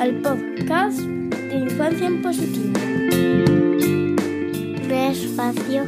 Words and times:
al 0.00 0.14
podcast 0.22 0.98
de 0.98 1.58
Infancia 1.58 2.06
en 2.06 2.22
Positivo. 2.22 2.80
Un 4.82 4.90
espacio 4.90 5.84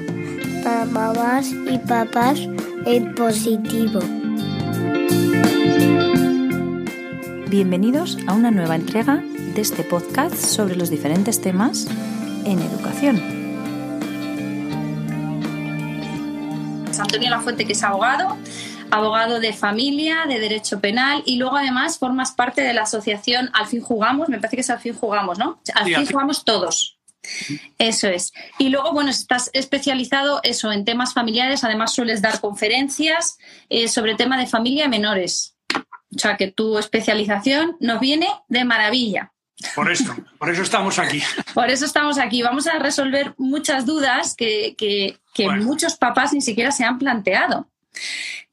para 0.63 0.85
mamás 0.85 1.51
y 1.51 1.79
papás 1.79 2.41
en 2.85 3.15
positivo. 3.15 4.01
Bienvenidos 7.49 8.19
a 8.27 8.35
una 8.35 8.51
nueva 8.51 8.77
entrega 8.77 9.25
de 9.55 9.61
este 9.63 9.83
podcast 9.83 10.35
sobre 10.35 10.77
los 10.77 10.91
diferentes 10.91 11.41
temas 11.41 11.89
en 12.45 12.59
educación. 12.59 13.17
Antonio 17.01 17.31
Lafuente, 17.31 17.65
que 17.65 17.73
es 17.73 17.83
abogado, 17.83 18.37
abogado 18.93 19.41
de 19.41 19.55
familia, 19.55 20.27
de 20.29 20.39
derecho 20.39 20.79
penal 20.81 21.23
y 21.25 21.37
luego 21.37 21.57
además 21.57 21.99
formas 21.99 22.33
parte 22.33 22.61
de 22.61 22.75
la 22.75 22.83
asociación 22.83 23.49
Al 23.55 23.67
fin 23.67 23.81
jugamos, 23.81 24.29
me 24.29 24.37
parece 24.37 24.57
que 24.57 24.61
es 24.61 24.71
Al 24.71 24.81
fin 24.81 24.95
jugamos, 24.95 25.39
¿no? 25.39 25.61
Al 25.75 25.87
fin 25.87 26.07
jugamos 26.07 26.45
todos. 26.45 26.99
Eso 27.79 28.09
es. 28.09 28.33
Y 28.59 28.69
luego, 28.69 28.93
bueno, 28.93 29.11
estás 29.11 29.51
especializado 29.55 30.41
eso 30.43 30.73
en 30.73 30.85
temas 30.85 31.15
familiares, 31.15 31.65
además 31.65 31.95
sueles 31.95 32.21
dar 32.21 32.41
conferencias 32.41 33.39
eh, 33.69 33.89
sobre 33.89 34.15
tema 34.15 34.37
de 34.37 34.47
familia 34.47 34.85
y 34.85 34.89
menores. 34.89 35.57
O 36.15 36.19
sea, 36.19 36.37
que 36.37 36.49
tu 36.49 36.79
especialización 36.79 37.77
nos 37.81 37.99
viene 38.01 38.29
de 38.49 38.65
maravilla. 38.65 39.33
Por 39.75 39.91
eso, 39.91 40.15
por 40.39 40.51
eso 40.51 40.63
estamos 40.63 40.99
aquí. 40.99 41.23
Por 41.55 41.71
eso 41.71 41.87
estamos 41.87 42.19
aquí. 42.19 42.43
Vamos 42.43 42.67
a 42.67 42.79
resolver 42.79 43.35
muchas 43.39 43.87
dudas 43.87 44.35
que, 44.35 44.75
que, 44.77 45.19
que 45.33 45.49
muchos 45.49 45.97
papás 45.97 46.33
ni 46.33 46.43
siquiera 46.43 46.73
se 46.73 46.85
han 46.85 46.99
planteado. 46.99 47.69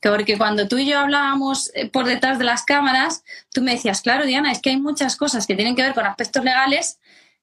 Porque 0.01 0.37
cuando 0.37 0.67
tú 0.67 0.77
y 0.77 0.85
yo 0.85 0.99
hablábamos 0.99 1.71
eh, 1.73 1.89
por 1.89 2.05
detrás 2.05 2.39
de 2.39 2.45
las 2.45 2.63
cámaras, 2.63 3.23
tú 3.51 3.61
me 3.61 3.71
decías, 3.71 4.01
claro, 4.01 4.25
Diana, 4.25 4.51
es 4.51 4.61
que 4.61 4.69
hay 4.69 4.77
muchas 4.77 5.15
cosas 5.15 5.45
que 5.45 5.55
tienen 5.55 5.75
que 5.75 5.81
ver 5.81 5.93
con 5.93 6.05
aspectos 6.05 6.43
legales 6.43 6.99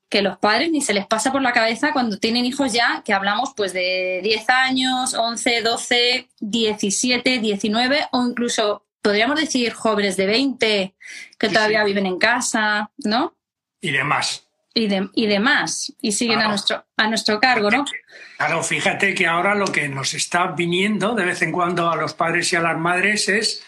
que 0.08 0.22
los 0.22 0.38
padres 0.38 0.70
ni 0.70 0.80
se 0.80 0.94
les 0.94 1.06
pasa 1.06 1.32
por 1.32 1.42
la 1.42 1.52
cabeza 1.52 1.92
cuando 1.92 2.18
tienen 2.18 2.44
hijos 2.44 2.72
ya, 2.72 3.02
que 3.04 3.12
hablamos 3.12 3.52
pues 3.56 3.72
de 3.72 4.20
10 4.22 4.50
años, 4.50 5.14
11, 5.14 5.62
12, 5.62 6.28
17, 6.40 7.38
19 7.40 8.08
o 8.12 8.26
incluso 8.26 8.86
podríamos 9.02 9.40
decir 9.40 9.72
jóvenes 9.72 10.16
de 10.16 10.26
20 10.26 10.94
que 11.38 11.48
todavía 11.48 11.84
viven 11.84 12.06
en 12.06 12.18
casa, 12.18 12.90
¿no? 12.98 13.34
Y 13.80 13.90
demás. 13.90 14.45
Y, 14.78 14.88
de, 14.88 15.08
y 15.14 15.26
demás, 15.26 15.90
y 16.02 16.12
siguen 16.12 16.40
a, 16.40 16.48
nuestro, 16.48 16.84
a 16.98 17.08
nuestro 17.08 17.40
cargo, 17.40 17.70
¿no? 17.70 17.86
Claro, 18.36 18.62
fíjate 18.62 19.14
que 19.14 19.26
ahora 19.26 19.54
lo 19.54 19.64
que 19.68 19.88
nos 19.88 20.12
está 20.12 20.48
viniendo 20.48 21.14
de 21.14 21.24
vez 21.24 21.40
en 21.40 21.50
cuando 21.50 21.90
a 21.90 21.96
los 21.96 22.12
padres 22.12 22.52
y 22.52 22.56
a 22.56 22.60
las 22.60 22.76
madres 22.76 23.26
es 23.30 23.64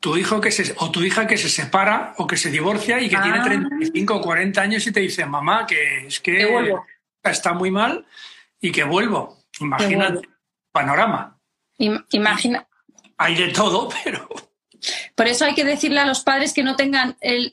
tu 0.00 0.18
hijo 0.18 0.42
que 0.42 0.50
se, 0.50 0.74
o 0.76 0.90
tu 0.90 1.02
hija 1.02 1.26
que 1.26 1.38
se 1.38 1.48
separa 1.48 2.12
o 2.18 2.26
que 2.26 2.36
se 2.36 2.50
divorcia 2.50 3.00
y 3.00 3.08
que 3.08 3.16
tiene 3.16 3.40
35 3.40 4.16
o 4.16 4.20
40 4.20 4.60
años 4.60 4.86
y 4.86 4.92
te 4.92 5.00
dice, 5.00 5.24
mamá, 5.24 5.66
que 5.66 6.08
es 6.08 6.20
que, 6.20 6.74
está 7.22 7.54
muy 7.54 7.70
mal 7.70 8.04
y 8.60 8.70
que 8.70 8.84
vuelvo. 8.84 9.38
Imagina 9.60 10.14
panorama. 10.70 11.38
Imagina. 12.10 12.68
Hay 13.16 13.34
de 13.34 13.48
todo, 13.48 13.88
pero... 14.04 14.28
Por 15.14 15.28
eso 15.28 15.44
hay 15.44 15.54
que 15.54 15.64
decirle 15.64 16.00
a 16.00 16.06
los 16.06 16.22
padres 16.22 16.52
que 16.52 16.62
no 16.62 16.76
tengan 16.76 17.16
el, 17.20 17.50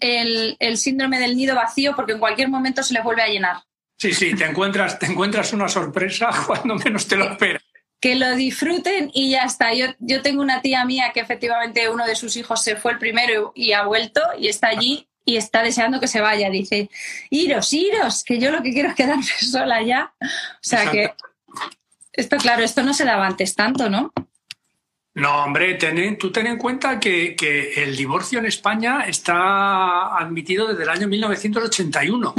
el, 0.60 0.78
síndrome 0.78 1.20
del 1.20 1.38
nido 1.38 1.56
vacío 1.56 1.96
porque 1.96 2.14
en 2.14 2.20
cualquier 2.20 2.50
momento 2.50 2.82
se 2.82 2.94
les 2.94 3.04
vuelve 3.04 3.22
a 3.22 3.28
llenar. 3.28 3.58
Sí, 3.98 4.14
sí, 4.14 4.36
te 4.36 4.46
encuentras, 4.46 4.98
te 4.98 5.06
encuentras 5.06 5.54
una 5.54 5.68
sorpresa 5.68 6.30
cuando 6.48 6.76
menos 6.76 7.08
te 7.08 7.18
lo 7.18 7.32
esperas. 7.32 7.62
Que 8.00 8.16
lo 8.16 8.36
disfruten 8.36 9.12
y 9.14 9.30
ya 9.30 9.44
está. 9.44 9.76
Yo, 9.76 9.88
yo 10.00 10.24
tengo 10.24 10.42
una 10.42 10.62
tía 10.62 10.84
mía 10.86 11.12
que 11.14 11.20
efectivamente 11.20 11.88
uno 11.88 12.08
de 12.08 12.16
sus 12.16 12.36
hijos 12.36 12.64
se 12.64 12.76
fue 12.76 12.94
el 12.94 12.98
primero 12.98 13.52
y 13.54 13.74
ha 13.74 13.84
vuelto 13.84 14.22
y 14.40 14.48
está 14.48 14.70
allí 14.70 15.08
y 15.24 15.38
está 15.38 15.62
deseando 15.62 16.00
que 16.00 16.08
se 16.08 16.20
vaya. 16.20 16.50
Dice, 16.50 16.90
iros, 17.30 17.72
iros, 17.74 18.24
que 18.24 18.40
yo 18.40 18.50
lo 18.50 18.64
que 18.64 18.74
quiero 18.74 18.90
es 18.90 18.96
quedarme 18.96 19.24
sola 19.40 19.84
ya. 19.84 20.14
O 20.20 20.28
sea 20.62 20.90
que 20.90 21.14
esto, 22.14 22.38
claro, 22.38 22.64
esto 22.64 22.82
no 22.82 22.96
se 22.96 23.06
daba 23.06 23.28
antes 23.28 23.56
tanto, 23.56 23.90
¿no? 23.90 24.12
No, 25.22 25.44
hombre, 25.44 25.76
tú 26.20 26.32
ten 26.32 26.48
en 26.48 26.58
cuenta 26.58 27.00
que, 27.00 27.36
el 27.78 27.96
divorcio 27.96 28.40
en 28.40 28.48
España 28.48 29.06
está 29.08 30.18
admitido 30.18 30.70
desde 30.70 30.82
el 30.82 30.90
año 30.90 31.08
1981. 31.08 32.34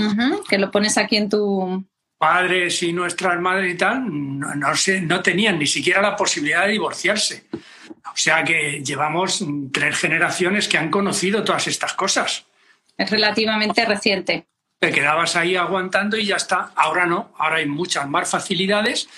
que 0.48 0.58
lo 0.58 0.68
pones 0.72 0.98
aquí 0.98 1.16
en 1.16 1.28
tu... 1.28 1.84
Padres 2.18 2.82
y 2.82 2.92
nuestras 2.92 3.40
madres 3.40 3.74
y 3.74 3.76
tal 3.76 4.04
no, 4.38 4.48
no 4.54 5.22
tenían 5.22 5.60
ni 5.60 5.66
siquiera 5.66 6.02
la 6.02 6.16
posibilidad 6.16 6.66
de 6.66 6.72
divorciarse. 6.72 7.44
O 7.52 8.16
sea 8.16 8.42
que 8.42 8.82
llevamos 8.84 9.44
tres 9.72 9.96
generaciones 9.96 10.66
que 10.66 10.78
han 10.78 10.90
conocido 10.90 11.44
todas 11.44 11.68
estas 11.68 11.94
cosas. 11.94 12.46
Es 12.96 13.10
relativamente 13.10 13.84
reciente. 13.84 14.46
Te 14.80 14.90
quedabas 14.90 15.36
ahí 15.36 15.54
aguantando 15.54 16.16
y 16.16 16.26
ya 16.26 16.36
está. 16.36 16.72
Ahora 16.74 17.06
no, 17.06 17.32
ahora 17.38 17.56
hay 17.56 17.66
muchas 17.66 18.08
más 18.08 18.28
facilidades 18.28 19.08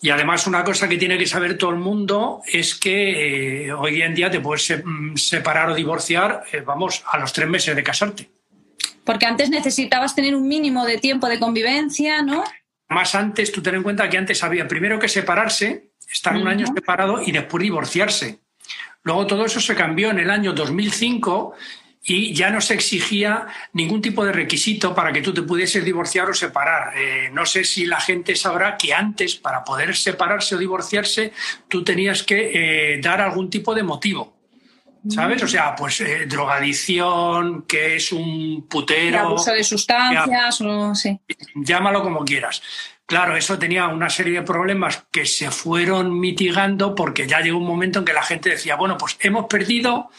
y 0.00 0.10
además 0.10 0.46
una 0.46 0.62
cosa 0.62 0.88
que 0.88 0.98
tiene 0.98 1.16
que 1.16 1.26
saber 1.26 1.56
todo 1.56 1.70
el 1.70 1.76
mundo 1.76 2.42
es 2.46 2.74
que 2.74 3.66
eh, 3.66 3.72
hoy 3.72 4.02
en 4.02 4.14
día 4.14 4.30
te 4.30 4.40
puedes 4.40 4.82
mm, 4.84 5.16
separar 5.16 5.70
o 5.70 5.74
divorciar, 5.74 6.44
eh, 6.52 6.60
vamos, 6.60 7.02
a 7.10 7.18
los 7.18 7.32
tres 7.32 7.48
meses 7.48 7.74
de 7.74 7.82
casarte. 7.82 8.30
Porque 9.04 9.26
antes 9.26 9.48
necesitabas 9.48 10.14
tener 10.14 10.34
un 10.34 10.46
mínimo 10.46 10.84
de 10.84 10.98
tiempo 10.98 11.28
de 11.28 11.38
convivencia, 11.38 12.22
¿no? 12.22 12.44
Más 12.88 13.14
antes, 13.14 13.50
tú 13.50 13.62
ten 13.62 13.76
en 13.76 13.82
cuenta 13.82 14.08
que 14.08 14.18
antes 14.18 14.42
había 14.44 14.68
primero 14.68 14.98
que 14.98 15.08
separarse, 15.08 15.90
estar 16.10 16.36
un 16.36 16.46
año 16.46 16.66
separado 16.66 17.22
y 17.22 17.32
después 17.32 17.62
divorciarse. 17.62 18.40
Luego 19.02 19.26
todo 19.26 19.44
eso 19.44 19.60
se 19.60 19.74
cambió 19.74 20.10
en 20.10 20.18
el 20.18 20.30
año 20.30 20.52
2005 20.52 21.54
y 22.08 22.32
ya 22.32 22.50
no 22.50 22.60
se 22.60 22.74
exigía 22.74 23.46
ningún 23.72 24.00
tipo 24.00 24.24
de 24.24 24.32
requisito 24.32 24.94
para 24.94 25.12
que 25.12 25.22
tú 25.22 25.34
te 25.34 25.42
pudieses 25.42 25.84
divorciar 25.84 26.30
o 26.30 26.34
separar. 26.34 26.96
Eh, 26.96 27.30
no 27.32 27.44
sé 27.44 27.64
si 27.64 27.84
la 27.84 28.00
gente 28.00 28.36
sabrá 28.36 28.76
que 28.76 28.94
antes, 28.94 29.34
para 29.34 29.64
poder 29.64 29.96
separarse 29.96 30.54
o 30.54 30.58
divorciarse, 30.58 31.32
tú 31.68 31.82
tenías 31.82 32.22
que 32.22 32.94
eh, 32.94 33.00
dar 33.00 33.20
algún 33.20 33.50
tipo 33.50 33.74
de 33.74 33.82
motivo. 33.82 34.36
¿Sabes? 35.08 35.40
O 35.42 35.46
sea, 35.46 35.76
pues 35.76 36.00
eh, 36.00 36.26
drogadicción, 36.26 37.62
que 37.62 37.94
es 37.96 38.10
un 38.10 38.66
putero. 38.68 39.20
abuso 39.20 39.52
de 39.52 39.62
sustancias, 39.62 40.60
o, 40.60 40.96
sí. 40.96 41.20
Llámalo 41.54 42.02
como 42.02 42.24
quieras. 42.24 42.60
Claro, 43.06 43.36
eso 43.36 43.56
tenía 43.56 43.86
una 43.86 44.10
serie 44.10 44.32
de 44.32 44.42
problemas 44.42 45.04
que 45.12 45.24
se 45.24 45.52
fueron 45.52 46.18
mitigando 46.18 46.96
porque 46.96 47.28
ya 47.28 47.40
llegó 47.40 47.58
un 47.58 47.66
momento 47.66 48.00
en 48.00 48.04
que 48.04 48.12
la 48.12 48.22
gente 48.24 48.50
decía, 48.50 48.74
bueno, 48.74 48.98
pues 48.98 49.16
hemos 49.20 49.46
perdido 49.46 50.10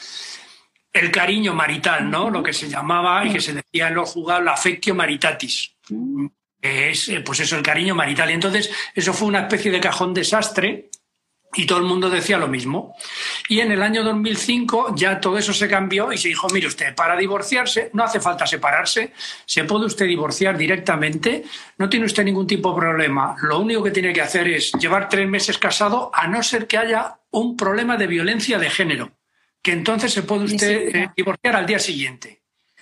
el 0.97 1.12
cariño 1.12 1.53
marital, 1.53 2.09
¿no? 2.09 2.30
Lo 2.30 2.44
que 2.44 2.53
se 2.53 2.68
llamaba 2.68 3.25
y 3.25 3.31
que 3.31 3.41
se 3.41 3.53
decía 3.53 3.88
en 3.88 3.96
los 3.96 4.12
juzgados 4.12 4.44
la 4.44 4.53
affectio 4.53 4.96
maritatis. 4.96 5.75
es, 6.62 7.09
eh, 7.09 7.22
pues 7.22 7.40
eso, 7.40 7.56
el 7.56 7.63
cariño 7.63 7.96
marital. 7.96 8.30
Y 8.31 8.34
entonces, 8.34 8.72
eso 8.94 9.13
fue 9.13 9.28
una 9.28 9.41
especie 9.41 9.72
de 9.72 9.80
cajón 9.80 10.13
desastre 10.13 10.90
y 11.56 11.66
todo 11.66 11.80
el 11.80 11.86
mundo 11.86 12.09
decía 12.09 12.38
lo 12.38 12.47
mismo. 12.47 12.96
Y 13.47 13.62
en 13.62 13.72
el 13.72 13.81
año 13.81 14.03
2005 14.03 14.94
ya 14.96 15.19
todo 15.19 15.38
eso 15.38 15.53
se 15.53 15.68
cambió 15.68 16.12
y 16.12 16.18
se 16.18 16.28
dijo, 16.28 16.47
mire 16.53 16.68
usted, 16.68 16.94
para 16.94 17.16
divorciarse 17.16 17.90
no 17.94 18.03
hace 18.03 18.19
falta 18.19 18.46
separarse, 18.46 19.13
se 19.46 19.63
puede 19.63 19.86
usted 19.86 20.06
divorciar 20.06 20.57
directamente, 20.57 21.46
no 21.78 21.90
tiene 21.90 22.06
usted 22.06 22.24
ningún 22.24 22.47
tipo 22.47 22.72
de 22.72 22.80
problema. 22.80 23.36
Lo 23.41 23.59
único 23.59 23.84
que 23.84 23.91
tiene 23.91 24.13
que 24.13 24.22
hacer 24.22 24.47
es 24.47 24.72
llevar 24.74 25.09
tres 25.09 25.28
meses 25.28 25.57
casado 25.57 26.12
a 26.13 26.28
no 26.28 26.44
ser 26.44 26.68
que 26.68 26.78
haya 26.78 27.19
un 27.31 27.56
problema 27.56 27.97
de 27.97 28.07
violencia 28.07 28.59
de 28.59 28.69
género 28.69 29.16
que 29.67 29.73
entonces 29.73 30.13
se 30.13 30.23
puede 30.23 30.45
usted 30.45 30.95
eh, 30.95 31.09
divorciar 31.13 31.57
al 31.57 31.66
día 31.66 31.78
siguiente. 31.78 32.39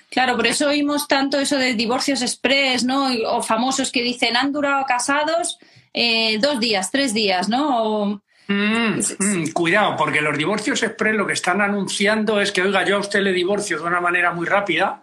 Claro, 0.07 0.35
por 0.35 0.45
eso 0.45 0.67
oímos 0.67 1.07
tanto 1.07 1.39
eso 1.39 1.57
de 1.57 1.73
divorcios 1.73 2.21
express, 2.21 2.83
¿no? 2.83 3.07
O 3.25 3.41
famosos 3.41 3.91
que 3.91 4.03
dicen 4.03 4.37
han 4.37 4.53
durado 4.53 4.85
casados 4.85 5.57
eh, 5.91 6.37
dos 6.37 6.59
días, 6.59 6.91
tres 6.91 7.11
días, 7.11 7.49
¿no? 7.49 8.21
Mm, 8.47 8.99
mm, 9.17 9.51
cuidado, 9.51 9.97
porque 9.97 10.21
los 10.21 10.37
divorcios 10.37 10.83
express 10.83 11.15
lo 11.15 11.25
que 11.25 11.33
están 11.33 11.59
anunciando 11.59 12.39
es 12.39 12.51
que, 12.51 12.61
oiga, 12.61 12.85
yo 12.85 12.97
a 12.97 12.99
usted 12.99 13.21
le 13.21 13.33
divorcio 13.33 13.79
de 13.79 13.83
una 13.83 13.99
manera 13.99 14.31
muy 14.31 14.45
rápida. 14.45 15.01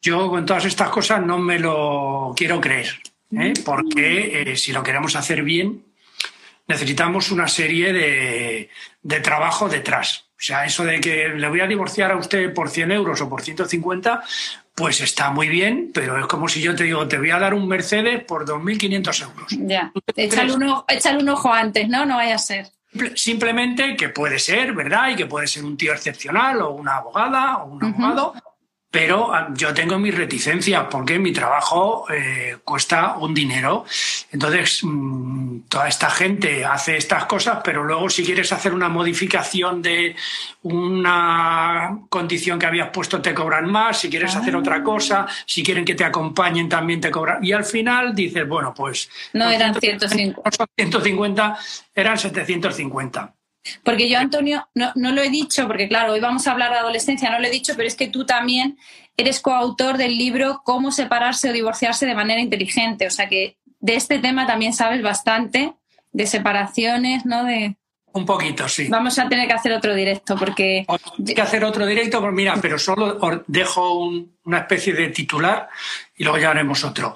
Yo 0.00 0.30
con 0.30 0.46
todas 0.46 0.64
estas 0.64 0.88
cosas 0.88 1.22
no 1.22 1.36
me 1.36 1.58
lo 1.58 2.32
quiero 2.34 2.62
creer, 2.62 2.98
¿eh? 3.32 3.52
mm. 3.58 3.62
porque 3.62 4.54
si 4.56 4.72
lo 4.72 4.82
queremos 4.82 5.14
hacer 5.16 5.42
bien, 5.42 5.84
necesitamos 6.70 7.30
una 7.30 7.48
serie 7.48 7.92
de, 7.92 8.70
de 9.02 9.20
trabajo 9.20 9.68
detrás. 9.68 10.24
O 10.40 10.42
sea, 10.42 10.64
eso 10.64 10.84
de 10.84 11.00
que 11.00 11.28
le 11.28 11.48
voy 11.48 11.60
a 11.60 11.66
divorciar 11.66 12.12
a 12.12 12.16
usted 12.16 12.54
por 12.54 12.70
100 12.70 12.92
euros 12.92 13.20
o 13.20 13.28
por 13.28 13.42
150, 13.42 14.22
pues 14.74 15.02
está 15.02 15.30
muy 15.30 15.48
bien, 15.48 15.90
pero 15.92 16.18
es 16.18 16.26
como 16.26 16.48
si 16.48 16.62
yo 16.62 16.74
te 16.74 16.84
digo, 16.84 17.06
te 17.06 17.18
voy 17.18 17.30
a 17.30 17.38
dar 17.38 17.52
un 17.52 17.68
Mercedes 17.68 18.24
por 18.24 18.46
2.500 18.46 19.22
euros. 19.22 19.46
Ya, 19.58 19.92
échale 20.16 20.54
un, 20.54 20.62
ojo, 20.62 20.86
un 21.18 21.28
ojo 21.28 21.52
antes, 21.52 21.88
¿no? 21.88 22.06
No 22.06 22.16
vaya 22.16 22.36
a 22.36 22.38
ser. 22.38 22.68
Simplemente 23.14 23.96
que 23.96 24.08
puede 24.08 24.38
ser, 24.38 24.72
¿verdad? 24.72 25.10
Y 25.10 25.16
que 25.16 25.26
puede 25.26 25.46
ser 25.46 25.64
un 25.64 25.76
tío 25.76 25.92
excepcional 25.92 26.62
o 26.62 26.70
una 26.70 26.96
abogada 26.96 27.58
o 27.58 27.72
un 27.72 27.84
abogado, 27.84 28.34
pero 28.90 29.32
ah, 29.32 29.48
yo 29.54 29.72
tengo 29.72 29.98
mis 29.98 30.14
reticencias 30.14 30.86
porque 30.90 31.18
mi 31.18 31.32
trabajo 31.32 32.06
eh, 32.10 32.58
cuesta 32.64 33.16
un 33.18 33.32
dinero. 33.32 33.84
Entonces, 34.32 34.80
mm, 34.82 35.60
toda 35.68 35.86
esta 35.86 36.10
gente 36.10 36.64
hace 36.64 36.96
estas 36.96 37.26
cosas, 37.26 37.60
pero 37.62 37.84
luego 37.84 38.10
si 38.10 38.24
quieres 38.24 38.52
hacer 38.52 38.74
una 38.74 38.88
modificación 38.88 39.80
de 39.80 40.16
una 40.62 42.00
condición 42.08 42.58
que 42.58 42.66
habías 42.66 42.90
puesto, 42.90 43.22
te 43.22 43.32
cobran 43.32 43.70
más. 43.70 43.98
Si 43.98 44.10
quieres 44.10 44.34
hacer 44.34 44.56
otra 44.56 44.76
ah. 44.76 44.82
cosa, 44.82 45.26
si 45.46 45.62
quieren 45.62 45.84
que 45.84 45.94
te 45.94 46.04
acompañen, 46.04 46.68
también 46.68 47.00
te 47.00 47.10
cobran. 47.10 47.44
Y 47.44 47.52
al 47.52 47.64
final 47.64 48.14
dices, 48.14 48.46
bueno, 48.48 48.74
pues... 48.74 49.08
No 49.32 49.48
eran 49.50 49.74
150. 49.78 50.66
150, 50.76 51.58
eran 51.94 52.18
750. 52.18 53.34
Porque 53.84 54.08
yo, 54.08 54.18
Antonio, 54.18 54.68
no, 54.74 54.92
lo 54.94 55.22
he 55.22 55.30
dicho, 55.30 55.66
porque 55.66 55.88
claro, 55.88 56.12
hoy 56.12 56.20
vamos 56.20 56.46
a 56.46 56.52
hablar 56.52 56.70
de 56.70 56.78
adolescencia, 56.78 57.30
no 57.30 57.38
lo 57.38 57.46
he 57.46 57.50
dicho, 57.50 57.74
pero 57.76 57.86
es 57.86 57.94
que 57.94 58.08
tú 58.08 58.24
también 58.24 58.78
eres 59.16 59.40
coautor 59.40 59.98
del 59.98 60.16
libro 60.16 60.62
Cómo 60.64 60.92
separarse 60.92 61.50
o 61.50 61.52
divorciarse 61.52 62.06
de 62.06 62.14
manera 62.14 62.40
inteligente. 62.40 63.06
O 63.06 63.10
sea 63.10 63.28
que 63.28 63.58
de 63.80 63.94
este 63.94 64.18
tema 64.18 64.46
también 64.46 64.72
sabes 64.72 65.02
bastante, 65.02 65.74
de 66.12 66.26
separaciones, 66.26 67.26
¿no? 67.26 67.44
De... 67.44 67.76
Un 68.12 68.26
poquito, 68.26 68.68
sí. 68.68 68.88
Vamos 68.88 69.18
a 69.18 69.28
tener 69.28 69.46
que 69.46 69.54
hacer 69.54 69.72
otro 69.72 69.94
directo 69.94 70.36
porque... 70.36 70.84
Hay 70.88 71.34
que 71.34 71.40
hacer 71.40 71.64
otro 71.64 71.86
directo, 71.86 72.20
pues 72.20 72.32
mira, 72.32 72.56
pero 72.60 72.78
solo 72.78 73.18
os 73.20 73.40
dejo 73.46 74.08
una 74.44 74.58
especie 74.58 74.92
de 74.92 75.08
titular 75.08 75.68
y 76.16 76.24
luego 76.24 76.38
ya 76.38 76.50
haremos 76.50 76.82
otro. 76.82 77.14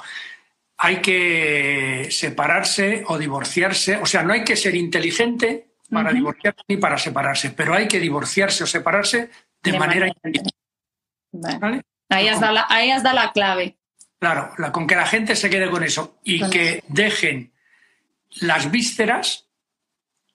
Hay 0.76 1.00
que 1.00 2.08
separarse 2.11 3.05
o 3.08 3.19
divorciarse, 3.19 3.96
o 3.96 4.06
sea, 4.06 4.23
no 4.23 4.32
hay 4.32 4.44
que 4.44 4.56
ser 4.56 4.75
inteligente, 4.76 5.74
para 5.90 6.12
divorciarse 6.12 6.62
ni 6.69 6.76
para 6.76 6.98
separarse, 6.98 7.50
pero 7.50 7.75
hay 7.75 7.88
que 7.88 8.00
divorciarse 8.00 8.64
o 8.64 8.66
separarse 8.66 9.31
de, 9.62 9.78
manera, 9.78 10.12
Ahí, 12.08 12.28
has 12.28 12.40
la, 12.40 12.66
ahí 12.69 12.90
has 12.90 13.02
dado 13.02 13.16
la 13.16 13.32
clave. 13.32 13.76
Claro, 14.19 14.52
la, 14.58 14.72
con 14.72 14.86
que 14.86 14.96
la 14.96 15.06
gente 15.06 15.36
se 15.36 15.50
quede 15.50 15.70
con 15.70 15.82
eso 15.82 16.19
y 16.22 16.48
que 16.48 16.84
dejen 16.88 17.52
las 18.40 18.70
vísceras 18.70 19.48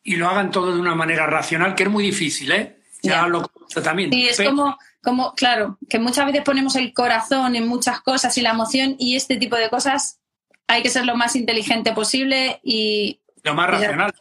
y 0.04 0.16
lo 0.16 0.28
hagan 0.28 0.52
todo 0.52 0.74
de 0.74 0.80
una 0.80 0.96
manera 0.96 1.26
racional, 1.28 1.76
que 1.76 1.84
es 1.84 1.90
muy 1.90 2.04
difícil, 2.04 2.52
¿eh? 2.52 2.80
Ya 3.02 3.28
lo 3.28 3.48
conozco 3.48 3.82
también. 3.82 4.12
Sí, 4.12 4.28
es 4.28 4.42
como, 4.42 4.78
como, 5.02 5.34
claro, 5.34 5.78
que 5.88 6.00
muchas 6.00 6.26
veces 6.26 6.42
ponemos 6.44 6.76
el 6.76 6.94
corazón 6.94 7.56
en 7.56 7.68
muchas 7.68 8.02
cosas 8.02 8.38
y 8.38 8.42
la 8.42 8.52
emoción 8.52 8.96
y 9.00 9.16
este 9.16 9.38
tipo 9.38 9.56
de 9.56 9.70
cosas 9.70 10.20
hay 10.68 10.84
que 10.84 10.90
ser 10.90 11.06
lo 11.06 11.16
más 11.16 11.36
inteligente 11.36 11.94
posible 11.94 12.60
y... 12.64 13.22
Lo 13.44 13.54
más 13.56 13.70
racional. 13.70 14.14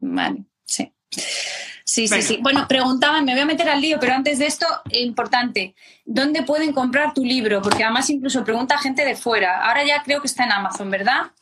Vale. 0.00 0.44
Sí. 1.10 1.22
Sí, 1.88 2.06
sí, 2.06 2.20
sí. 2.20 2.38
Bueno, 2.42 2.68
preguntaban, 2.68 3.24
me 3.24 3.32
voy 3.32 3.40
a 3.40 3.46
meter 3.46 3.66
al 3.70 3.80
lío, 3.80 3.98
pero 3.98 4.12
antes 4.12 4.38
de 4.38 4.44
esto, 4.44 4.66
importante, 4.90 5.74
¿dónde 6.04 6.42
pueden 6.42 6.74
comprar 6.74 7.14
tu 7.14 7.24
libro? 7.24 7.62
Porque 7.62 7.82
además 7.82 8.10
incluso 8.10 8.44
pregunta 8.44 8.76
gente 8.76 9.06
de 9.06 9.16
fuera. 9.16 9.66
Ahora 9.66 9.82
ya 9.86 10.02
creo 10.02 10.20
que 10.20 10.26
está 10.26 10.44
en 10.44 10.52
Amazon, 10.52 10.90
¿verdad? 10.90 11.32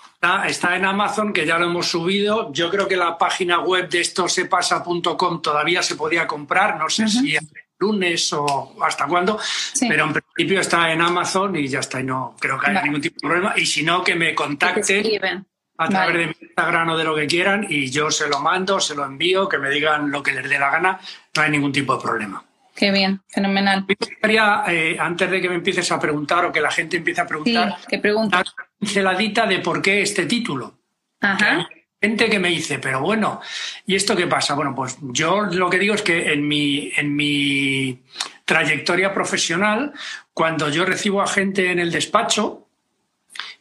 Está, 0.46 0.76
en 0.76 0.84
Amazon, 0.84 1.32
que 1.32 1.44
ya 1.44 1.58
lo 1.58 1.66
hemos 1.66 1.88
subido. 1.88 2.52
Yo 2.52 2.70
creo 2.70 2.86
que 2.86 2.96
la 2.96 3.18
página 3.18 3.58
web 3.58 3.88
de 3.88 4.00
esto 4.00 4.28
sepasa.com 4.28 5.42
todavía 5.42 5.82
se 5.82 5.96
podía 5.96 6.28
comprar, 6.28 6.78
no 6.78 6.88
sé 6.88 7.08
si 7.08 7.34
el 7.34 7.46
lunes 7.80 8.32
o 8.32 8.76
hasta 8.82 9.08
cuándo, 9.08 9.40
pero 9.80 10.04
en 10.04 10.12
principio 10.12 10.60
está 10.60 10.92
en 10.92 11.02
Amazon 11.02 11.56
y 11.56 11.66
ya 11.66 11.80
está, 11.80 12.00
y 12.00 12.04
no 12.04 12.36
creo 12.38 12.56
que 12.56 12.70
haya 12.70 12.82
ningún 12.82 13.00
tipo 13.00 13.16
de 13.16 13.28
problema. 13.28 13.54
Y 13.56 13.66
si 13.66 13.82
no, 13.82 14.04
que 14.04 14.14
me 14.14 14.32
contacten 14.32 15.44
a 15.78 15.88
través 15.88 16.17
de 16.17 16.26
mi 16.26 16.34
Instagram 16.40 16.90
o 16.90 16.96
de 16.96 17.05
lo 17.05 17.14
que 17.14 17.26
quieran 17.26 17.67
y 17.69 17.90
yo 17.90 18.11
se 18.11 18.28
lo 18.28 18.40
mando, 18.40 18.81
se 18.81 18.94
lo 18.94 19.05
envío, 19.05 19.49
que 19.49 19.58
me 19.58 19.70
digan 19.70 20.11
lo 20.11 20.23
que 20.23 20.32
les 20.32 20.49
dé 20.49 20.58
la 20.58 20.70
gana, 20.70 21.00
no 21.34 21.43
hay 21.43 21.50
ningún 21.50 21.73
tipo 21.73 21.96
de 21.96 22.02
problema. 22.02 22.44
Qué 22.75 22.90
bien, 22.90 23.23
fenomenal. 23.28 23.87
Me 23.88 23.96
gustaría, 23.99 24.64
eh, 24.69 24.96
antes 25.00 25.31
de 25.31 25.40
que 25.40 25.49
me 25.49 25.55
empieces 25.55 25.90
a 25.90 25.99
preguntar 25.99 26.44
o 26.44 26.52
que 26.52 26.61
la 26.61 26.70
gente 26.70 26.99
empiece 26.99 27.23
a 27.23 27.26
preguntar, 27.26 27.76
sí, 27.88 27.96
pregunta? 27.96 28.38
una 28.38 28.67
pinceladita 28.78 29.46
de 29.46 29.61
por 29.61 29.81
qué 29.81 30.02
este 30.02 30.26
título. 30.26 30.78
Ajá. 31.20 31.67
gente 31.99 32.29
que 32.29 32.38
me 32.38 32.50
dice, 32.50 32.79
pero 32.79 33.00
bueno, 33.00 33.40
¿y 33.87 33.94
esto 33.94 34.14
qué 34.14 34.26
pasa? 34.26 34.55
Bueno, 34.55 34.75
pues 34.75 34.99
yo 35.00 35.46
lo 35.46 35.70
que 35.70 35.79
digo 35.79 35.94
es 35.94 36.02
que 36.02 36.32
en 36.34 36.46
mi, 36.46 36.93
en 36.94 37.17
mi 37.17 38.02
trayectoria 38.44 39.14
profesional, 39.14 39.94
cuando 40.34 40.69
yo 40.69 40.84
recibo 40.84 41.22
a 41.22 41.26
gente 41.26 41.70
en 41.70 41.79
el 41.79 41.90
despacho, 41.90 42.65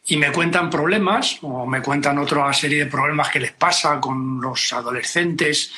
y 0.06 0.16
me 0.16 0.32
cuentan 0.32 0.70
problemas 0.70 1.38
o 1.42 1.66
me 1.66 1.82
cuentan 1.82 2.18
otra 2.18 2.52
serie 2.52 2.84
de 2.84 2.90
problemas 2.90 3.28
que 3.30 3.40
les 3.40 3.52
pasa 3.52 4.00
con 4.00 4.40
los 4.40 4.72
adolescentes. 4.72 5.72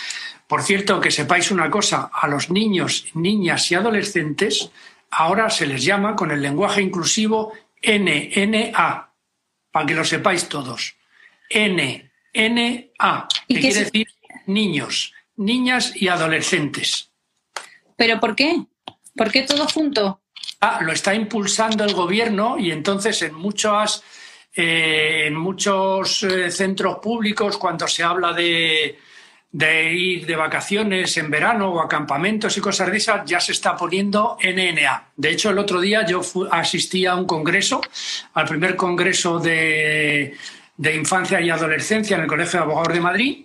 Por 0.46 0.62
cierto, 0.62 1.00
que 1.00 1.10
sepáis 1.10 1.50
una 1.50 1.70
cosa, 1.70 2.10
a 2.12 2.28
los 2.28 2.50
niños, 2.50 3.06
niñas 3.14 3.70
y 3.70 3.74
adolescentes 3.74 4.70
ahora 5.10 5.50
se 5.50 5.66
les 5.66 5.84
llama 5.84 6.14
con 6.16 6.30
el 6.30 6.42
lenguaje 6.42 6.82
inclusivo 6.82 7.52
NNA, 7.82 9.12
para 9.70 9.86
que 9.86 9.94
lo 9.94 10.04
sepáis 10.04 10.48
todos. 10.48 10.96
NNA, 11.50 13.28
que 13.48 13.60
quiere 13.60 13.84
decir 13.84 14.08
niños, 14.46 15.14
niñas 15.36 15.92
y 15.94 16.08
adolescentes. 16.08 17.10
¿Pero 17.96 18.20
por 18.20 18.34
qué? 18.36 18.64
¿Por 19.16 19.30
qué 19.30 19.42
todo 19.42 19.66
junto? 19.66 20.20
Ah, 20.60 20.80
lo 20.82 20.92
está 20.92 21.14
impulsando 21.14 21.84
el 21.84 21.94
gobierno 21.94 22.58
y 22.58 22.70
entonces 22.72 23.22
en 23.22 23.34
muchas 23.34 24.02
en 24.54 25.34
muchos 25.34 26.22
eh, 26.22 26.50
centros 26.50 26.98
públicos 26.98 27.56
cuando 27.58 27.86
se 27.86 28.02
habla 28.02 28.32
de, 28.32 28.98
ir 29.52 30.26
de 30.26 30.36
vacaciones 30.36 31.16
en 31.16 31.30
verano 31.30 31.70
o 31.70 31.80
acampamentos 31.80 32.56
y 32.56 32.60
cosas 32.60 32.90
de 32.90 32.96
esas, 32.96 33.24
ya 33.24 33.40
se 33.40 33.52
está 33.52 33.76
poniendo 33.76 34.36
NNA. 34.42 35.10
De 35.16 35.30
hecho, 35.30 35.50
el 35.50 35.58
otro 35.58 35.80
día 35.80 36.04
yo 36.06 36.22
asistí 36.50 37.06
a 37.06 37.14
un 37.14 37.26
congreso, 37.26 37.80
al 38.34 38.46
primer 38.46 38.76
congreso 38.76 39.38
de, 39.38 40.36
infancia 40.78 41.40
y 41.40 41.50
adolescencia 41.50 42.16
en 42.16 42.22
el 42.22 42.28
Colegio 42.28 42.58
de 42.58 42.64
Abogados 42.64 42.94
de 42.94 43.00
Madrid. 43.00 43.44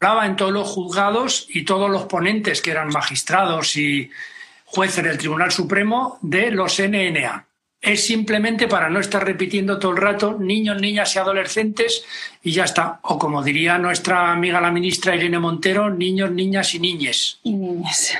Hablaba 0.00 0.26
en 0.26 0.36
todos 0.36 0.52
los 0.52 0.68
juzgados 0.68 1.46
y 1.50 1.64
todos 1.64 1.90
los 1.90 2.04
ponentes 2.04 2.62
que 2.62 2.70
eran 2.70 2.88
magistrados 2.88 3.76
y 3.76 4.10
jueces 4.64 5.04
del 5.04 5.18
Tribunal 5.18 5.52
Supremo 5.52 6.18
de 6.22 6.50
los 6.50 6.80
NNA 6.80 7.49
es 7.80 8.06
simplemente 8.06 8.68
para 8.68 8.90
no 8.90 9.00
estar 9.00 9.24
repitiendo 9.24 9.78
todo 9.78 9.92
el 9.92 9.98
rato 9.98 10.36
niños, 10.38 10.80
niñas 10.80 11.14
y 11.16 11.18
adolescentes 11.18 12.04
y 12.42 12.52
ya 12.52 12.64
está. 12.64 13.00
O 13.02 13.18
como 13.18 13.42
diría 13.42 13.78
nuestra 13.78 14.32
amiga 14.32 14.60
la 14.60 14.70
ministra 14.70 15.16
Irene 15.16 15.38
Montero, 15.38 15.90
niños, 15.90 16.30
niñas 16.30 16.74
y 16.74 16.78
niñes. 16.78 17.40
Y 17.42 17.52
niñas. 17.52 18.18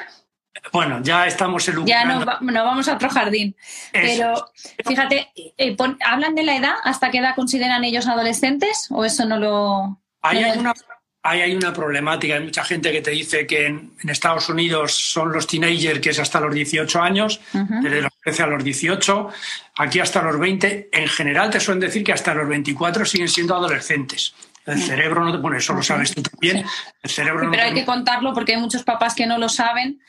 Bueno, 0.73 1.01
ya 1.03 1.27
estamos 1.27 1.67
elucubrando. 1.69 2.25
Ya 2.25 2.39
no, 2.41 2.65
vamos 2.65 2.89
a 2.89 2.95
otro 2.95 3.09
jardín. 3.09 3.57
Pero 3.93 4.51
fíjate, 4.87 5.31
eh, 5.57 5.77
¿hablan 6.05 6.35
de 6.35 6.43
la 6.43 6.57
edad? 6.57 6.75
¿Hasta 6.85 7.11
qué 7.11 7.19
edad 7.19 7.35
consideran 7.35 7.85
ellos 7.85 8.07
adolescentes? 8.07 8.89
¿O 8.91 9.05
eso 9.05 9.25
no 9.25 9.39
lo...? 9.39 10.01
Hay, 10.23 10.45
una, 10.45 10.75
hay, 11.23 11.55
una 11.55 11.73
problemática. 11.73 12.35
Hay 12.35 12.45
mucha 12.45 12.65
gente 12.65 12.93
que 12.93 13.03
te 13.03 13.11
dice 13.11 13.47
que 13.47 13.67
en, 13.67 13.93
Estados 14.09 14.49
Unidos 14.49 14.95
son 14.95 15.33
los 15.33 15.47
teenagers, 15.47 16.01
que 16.01 16.11
es 16.11 16.19
hasta 16.19 16.41
los 16.41 16.55
18 16.55 17.03
años, 17.03 17.41
desde 17.53 18.03
los 18.03 18.13
13 18.25 18.43
a 18.43 18.47
los 18.47 18.65
18, 18.65 19.29
aquí 19.77 20.01
hasta 20.01 20.23
los 20.23 20.39
20. 20.39 20.89
En 20.93 21.09
general 21.09 21.51
te 21.51 21.61
suelen 21.61 21.81
decir 21.81 22.03
que 22.03 22.13
hasta 22.13 22.35
los 22.35 22.49
24 22.49 23.05
siguen 23.05 23.29
siendo 23.29 23.55
adolescentes. 23.55 24.35
El 24.67 24.81
cerebro 24.81 25.25
no 25.25 25.33
te 25.33 25.39
pone, 25.39 25.59
eso 25.59 25.73
lo 25.73 25.83
sabes 25.83 26.15
tú 26.15 26.23
también. 26.23 26.65
El 27.03 27.11
cerebro 27.11 27.51
pero 27.51 27.63
hay 27.63 27.75
que 27.75 27.85
contarlo 27.85 28.35
porque 28.35 28.55
hay 28.55 28.61
muchos 28.61 28.83
papás 28.83 29.15
que 29.15 29.27
no 29.27 29.39
lo 29.39 29.49
saben 29.49 30.01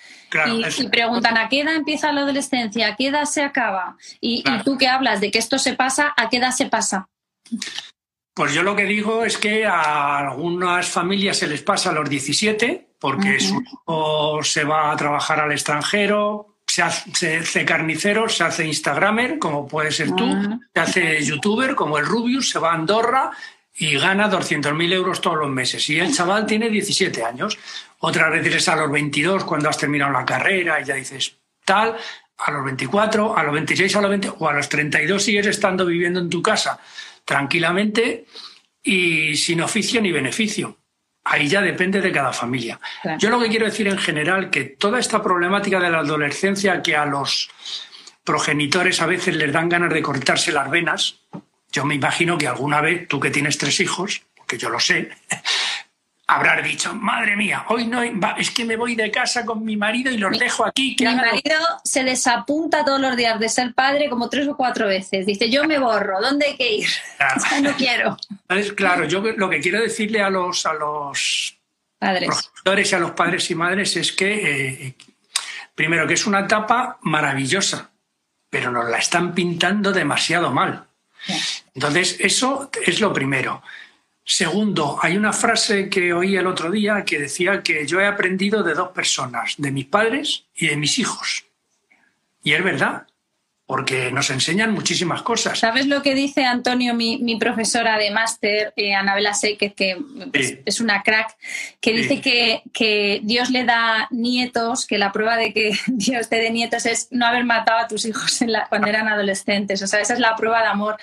y, 0.78 0.88
preguntan 0.90 1.38
a 1.38 1.50
qué 1.50 1.62
edad 1.62 1.76
empieza 1.76 2.12
la 2.12 2.22
adolescencia, 2.22 2.88
a 2.88 2.96
qué 2.96 3.08
edad 3.08 3.26
se 3.26 3.44
acaba. 3.44 3.98
Y, 4.20 4.44
y 4.46 4.64
tú 4.64 4.78
que 4.78 4.88
hablas 4.88 5.22
de 5.22 5.32
que 5.32 5.40
esto 5.40 5.58
se 5.58 5.74
pasa, 5.74 6.14
¿a 6.16 6.30
qué 6.30 6.38
edad 6.38 6.52
se 6.52 6.68
pasa? 6.68 7.08
Pues 8.34 8.54
yo 8.54 8.64
lo 8.64 8.76
que 8.76 8.86
digo 8.86 9.26
es 9.26 9.38
que 9.38 9.66
a 9.66 10.18
algunas 10.20 10.88
familias 10.88 11.38
se 11.38 11.48
les 11.48 11.62
pasa 11.62 11.90
a 11.90 11.94
los 11.94 12.10
17 12.10 12.92
porque 13.00 13.40
su 13.40 13.62
hijo 13.62 14.44
se 14.44 14.64
va 14.64 14.92
a 14.92 14.96
trabajar 14.96 15.40
al 15.40 15.52
extranjero, 15.52 16.56
se 16.66 16.84
hace, 16.84 17.66
carnicero, 17.66 18.30
se 18.30 18.44
hace 18.44 18.66
Instagramer, 18.66 19.40
como 19.40 19.68
puede 19.68 19.92
ser 19.92 20.12
tú, 20.12 20.26
se 20.74 20.80
hace 20.80 21.26
youtuber, 21.26 21.76
como 21.76 21.98
el 21.98 22.06
Rubius, 22.06 22.50
se 22.50 22.60
va 22.60 22.72
a 22.72 22.76
Andorra 22.76 23.32
y 23.76 23.98
gana 23.98 24.30
200.000 24.30 24.94
euros 24.94 25.20
todos 25.20 25.38
los 25.38 25.50
meses. 25.50 25.90
Y 25.90 26.00
el 26.00 26.16
chaval 26.16 26.46
tiene 26.46 26.70
17 26.70 27.24
años. 27.26 27.58
Otras 28.00 28.32
veces 28.32 28.70
a 28.70 28.76
los 28.76 28.92
22, 28.92 29.44
cuando 29.44 29.68
has 29.68 29.78
terminado 29.78 30.12
la 30.14 30.26
carrera 30.26 30.80
y 30.80 30.86
ya 30.86 30.96
dices 30.96 31.36
tal, 31.66 31.98
a 32.38 32.52
los 32.52 32.64
24, 32.64 33.38
a 33.38 33.44
los 33.44 33.54
26, 33.54 33.96
a 33.96 34.02
los 34.02 34.10
20 34.10 34.34
o 34.40 34.48
a 34.48 34.54
los 34.54 34.70
32 34.70 35.22
sigues 35.22 35.48
estando 35.48 35.86
viviendo 35.86 36.20
en 36.20 36.30
tu 36.30 36.42
casa 36.42 36.80
tranquilamente 37.26 38.26
y 38.84 39.36
sin 39.36 39.62
oficio 39.62 40.02
ni 40.02 40.12
beneficio. 40.12 40.78
Ahí 41.24 41.48
ya 41.48 41.62
depende 41.62 42.02
de 42.02 42.12
cada 42.12 42.34
familia. 42.34 42.80
Yo 43.20 43.30
lo 43.30 43.40
que 43.40 43.50
quiero 43.50 43.66
decir 43.66 43.88
en 43.88 43.98
general 43.98 44.50
que 44.50 44.64
toda 44.64 45.00
esta 45.00 45.22
problemática 45.22 45.80
de 45.80 45.92
la 45.92 46.00
adolescencia 46.00 46.82
que 46.82 46.96
a 46.96 47.06
los 47.06 47.50
progenitores 48.24 49.02
a 49.02 49.06
veces 49.06 49.36
les 49.36 49.52
dan 49.54 49.70
ganas 49.70 49.94
de 49.94 50.02
cortarse 50.02 50.52
las 50.52 50.70
venas, 50.70 51.20
yo 51.72 51.86
me 51.86 51.96
imagino 51.96 52.38
que 52.38 52.48
alguna 52.48 52.82
vez 52.82 53.08
tú 53.08 53.20
que 53.20 53.30
tienes 53.30 53.58
tres 53.58 53.80
hijos, 53.80 54.24
que 54.48 54.58
yo 54.58 54.70
lo 54.70 54.80
sé, 54.80 55.12
habrás 56.32 56.64
dicho, 56.64 56.94
madre 56.96 57.36
mía, 57.36 57.66
hoy 57.68 57.88
no, 57.88 58.02
es 58.02 58.52
que 58.52 58.64
me 58.64 58.78
voy 58.78 58.96
de 58.96 59.12
casa 59.12 59.46
con 59.46 59.66
mi 59.66 59.76
marido 59.76 60.10
y 60.10 60.18
los 60.18 60.40
dejo 60.40 60.66
aquí. 60.66 60.96
mi 60.98 61.14
marido 61.14 61.58
se 61.84 62.06
desapunta 62.06 62.86
todos 62.86 63.02
los 63.02 63.18
días 63.18 63.38
de 63.38 63.50
ser 63.50 63.74
padre 63.74 64.10
como 64.10 64.30
tres 64.30 64.48
o 64.48 64.56
cuatro 64.56 64.88
veces. 64.88 65.26
Dice, 65.26 65.50
yo 65.50 65.66
me 65.66 65.78
borro, 65.78 66.22
¿dónde 66.22 66.46
hay 66.48 66.56
que 66.56 66.72
ir? 66.74 66.88
no 67.62 67.74
quiero. 67.76 68.18
claro, 68.76 69.06
yo 69.06 69.22
lo 69.22 69.50
que 69.50 69.60
quiero 69.60 69.82
decirle 69.82 70.22
a 70.22 70.30
los, 70.30 70.66
a 70.66 70.74
los 70.74 71.58
padres. 72.00 72.30
profesores 72.30 72.92
y 72.92 72.96
a 72.96 73.00
los 73.00 73.12
padres 73.12 73.52
y 73.52 73.56
madres 73.56 73.98
es 73.98 74.14
que, 74.14 74.86
eh, 74.88 74.96
primero, 75.76 76.08
que 76.08 76.14
es 76.14 76.26
una 76.26 76.42
etapa 76.42 76.98
maravillosa, 77.02 77.92
pero 78.50 78.72
nos 78.72 78.90
la 78.90 79.00
están 79.00 79.34
pintando 79.34 79.92
demasiado 79.92 80.52
mal. 80.52 80.88
Entonces, 81.76 82.16
eso 82.20 82.72
es 82.86 83.02
lo 83.02 83.12
primero. 83.12 83.62
Segundo, 84.34 84.98
hay 85.02 85.18
una 85.18 85.34
frase 85.34 85.90
que 85.90 86.14
oí 86.14 86.38
el 86.38 86.48
otro 86.48 86.72
día 86.72 87.04
que 87.04 87.20
decía 87.20 87.62
que 87.62 87.86
yo 87.86 88.00
he 88.00 88.08
aprendido 88.08 88.64
de 88.64 88.74
dos 88.74 88.92
personas, 88.92 89.56
de 89.58 89.72
mis 89.72 89.88
padres 89.88 90.46
y 90.56 90.68
de 90.68 90.78
mis 90.78 91.00
hijos. 91.00 91.44
Y 92.42 92.54
es 92.54 92.64
verdad, 92.64 93.08
porque 93.66 94.10
nos 94.10 94.30
enseñan 94.30 94.74
muchísimas 94.74 95.22
cosas. 95.22 95.60
¿Sabes 95.60 95.86
lo 95.86 96.02
que 96.02 96.16
dice 96.16 96.46
Antonio, 96.46 96.94
mi, 96.94 97.36
profesora 97.42 97.98
de 97.98 98.10
máster, 98.10 98.72
eh, 98.78 98.94
Anabela 98.94 99.34
que 99.42 99.98
es, 100.66 100.80
una 100.80 101.04
crack, 101.04 101.36
que 101.82 101.92
dice 101.92 102.22
que, 102.22 102.62
que, 102.72 103.20
Dios 103.24 103.50
le 103.50 103.66
da 103.66 104.08
nietos, 104.12 104.88
que 104.88 104.98
la 104.98 105.12
prueba 105.12 105.36
de 105.36 105.52
que 105.52 105.72
Dios 105.88 106.30
te 106.30 106.38
dé 106.38 106.52
nietos 106.52 106.86
es 106.86 107.10
no 107.12 107.26
haber 107.26 107.44
matado 107.44 107.80
a 107.80 107.88
tus 107.90 108.06
hijos 108.06 108.40
cuando 108.70 108.88
eran 108.88 109.10
adolescentes. 109.10 109.82
O 109.82 109.88
sea, 109.88 110.00
esa 110.00 110.14
es 110.14 110.20
la 110.22 110.38
prueba 110.38 110.62
de 110.62 110.68
amor 110.68 110.96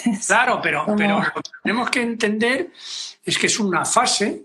Claro, 0.26 0.60
pero, 0.62 0.86
pero 0.96 1.18
lo 1.18 1.42
que 1.42 1.50
tenemos 1.62 1.90
que 1.90 2.02
entender 2.02 2.70
es 3.24 3.38
que 3.38 3.46
es 3.46 3.58
una 3.58 3.84
fase 3.84 4.42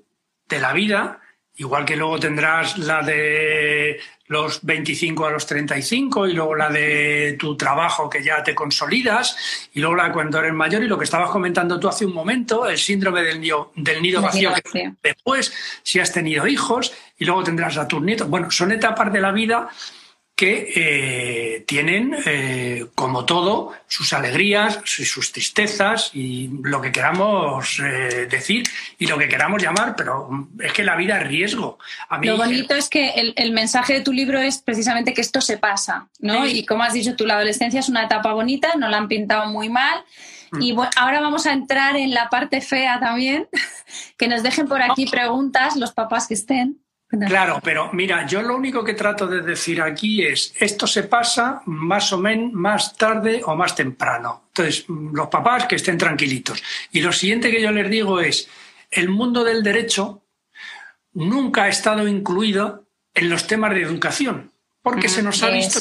de 0.47 0.59
la 0.59 0.73
vida, 0.73 1.19
igual 1.55 1.85
que 1.85 1.95
luego 1.95 2.19
tendrás 2.19 2.77
la 2.77 3.01
de 3.01 3.99
los 4.31 4.63
25 4.63 5.25
a 5.25 5.31
los 5.31 5.45
35 5.45 6.27
y 6.27 6.33
luego 6.33 6.55
la 6.55 6.69
de 6.69 7.35
tu 7.37 7.57
trabajo 7.57 8.09
que 8.09 8.23
ya 8.23 8.41
te 8.41 8.55
consolidas 8.55 9.69
y 9.73 9.81
luego 9.81 9.95
la 9.97 10.05
de 10.05 10.13
cuando 10.13 10.39
eres 10.39 10.53
mayor 10.53 10.81
y 10.83 10.87
lo 10.87 10.97
que 10.97 11.03
estabas 11.03 11.29
comentando 11.29 11.77
tú 11.79 11.89
hace 11.89 12.05
un 12.05 12.13
momento, 12.13 12.65
el 12.65 12.77
síndrome 12.77 13.23
del 13.23 13.41
nido, 13.41 13.73
del 13.75 14.01
nido 14.01 14.21
vacío, 14.21 14.51
que 14.71 14.93
después 15.03 15.53
si 15.83 15.99
has 15.99 16.13
tenido 16.13 16.47
hijos 16.47 16.93
y 17.17 17.25
luego 17.25 17.43
tendrás 17.43 17.77
a 17.77 17.87
tus 17.87 18.01
nietos. 18.01 18.29
Bueno, 18.29 18.49
son 18.51 18.71
etapas 18.71 19.11
de 19.11 19.19
la 19.19 19.31
vida 19.31 19.69
que 20.41 20.73
eh, 20.75 21.63
tienen, 21.67 22.15
eh, 22.25 22.87
como 22.95 23.25
todo, 23.25 23.73
sus 23.87 24.11
alegrías 24.11 24.79
y 24.97 25.05
sus 25.05 25.31
tristezas 25.31 26.09
y 26.15 26.49
lo 26.63 26.81
que 26.81 26.91
queramos 26.91 27.79
eh, 27.79 28.25
decir 28.27 28.63
y 28.97 29.05
lo 29.05 29.19
que 29.19 29.29
queramos 29.29 29.61
llamar, 29.61 29.95
pero 29.95 30.47
es 30.59 30.73
que 30.73 30.83
la 30.83 30.95
vida 30.95 31.21
es 31.21 31.27
riesgo. 31.27 31.77
lo 32.23 32.37
bonito 32.37 32.73
es 32.73 32.89
que 32.89 33.33
el, 33.35 33.51
mensaje 33.51 33.93
de 33.93 34.01
tu 34.01 34.13
libro 34.13 34.39
es 34.39 34.57
precisamente 34.57 35.13
que 35.13 35.21
esto 35.21 35.41
se 35.41 35.59
pasa, 35.59 36.07
¿no? 36.17 36.47
Y 36.47 36.65
como 36.65 36.81
has 36.81 36.93
dicho 36.93 37.15
tú, 37.15 37.27
la 37.27 37.35
adolescencia 37.35 37.79
es 37.79 37.87
una 37.87 38.05
etapa 38.05 38.33
bonita, 38.33 38.69
no 38.79 38.89
la 38.89 38.97
han 38.97 39.07
pintado 39.07 39.45
muy 39.45 39.69
mal. 39.69 40.03
Mm. 40.53 40.61
Y 40.63 40.71
bueno, 40.71 40.89
ahora 40.97 41.21
vamos 41.21 41.45
a 41.45 41.53
entrar 41.53 41.95
en 41.97 42.15
la 42.15 42.29
parte 42.29 42.61
fea 42.61 42.99
también, 42.99 43.47
que 44.17 44.27
nos 44.27 44.41
dejen 44.41 44.67
por 44.67 44.81
aquí 44.81 45.05
preguntas 45.05 45.75
los 45.75 45.91
papás 45.91 46.27
que 46.27 46.33
estén. 46.33 46.80
Claro, 47.27 47.59
pero 47.61 47.91
mira, 47.91 48.25
yo 48.25 48.41
lo 48.41 48.55
único 48.55 48.83
que 48.83 48.93
trato 48.93 49.27
de 49.27 49.41
decir 49.41 49.81
aquí 49.81 50.23
es, 50.23 50.53
esto 50.57 50.87
se 50.87 51.03
pasa 51.03 51.61
más 51.65 52.13
o 52.13 52.17
menos 52.17 52.53
más 52.53 52.95
tarde 52.95 53.41
o 53.45 53.55
más 53.55 53.75
temprano. 53.75 54.45
Entonces, 54.47 54.85
los 54.87 55.27
papás 55.27 55.65
que 55.65 55.75
estén 55.75 55.97
tranquilitos. 55.97 56.63
Y 56.91 57.01
lo 57.01 57.11
siguiente 57.11 57.51
que 57.51 57.61
yo 57.61 57.71
les 57.71 57.89
digo 57.89 58.21
es, 58.21 58.47
el 58.89 59.09
mundo 59.09 59.43
del 59.43 59.61
derecho 59.61 60.23
nunca 61.13 61.63
ha 61.63 61.67
estado 61.67 62.07
incluido 62.07 62.85
en 63.13 63.29
los 63.29 63.45
temas 63.45 63.73
de 63.73 63.81
educación 63.81 64.50
porque 64.81 65.09
se 65.09 65.21
nos 65.21 65.43
ha 65.43 65.49
visto 65.49 65.79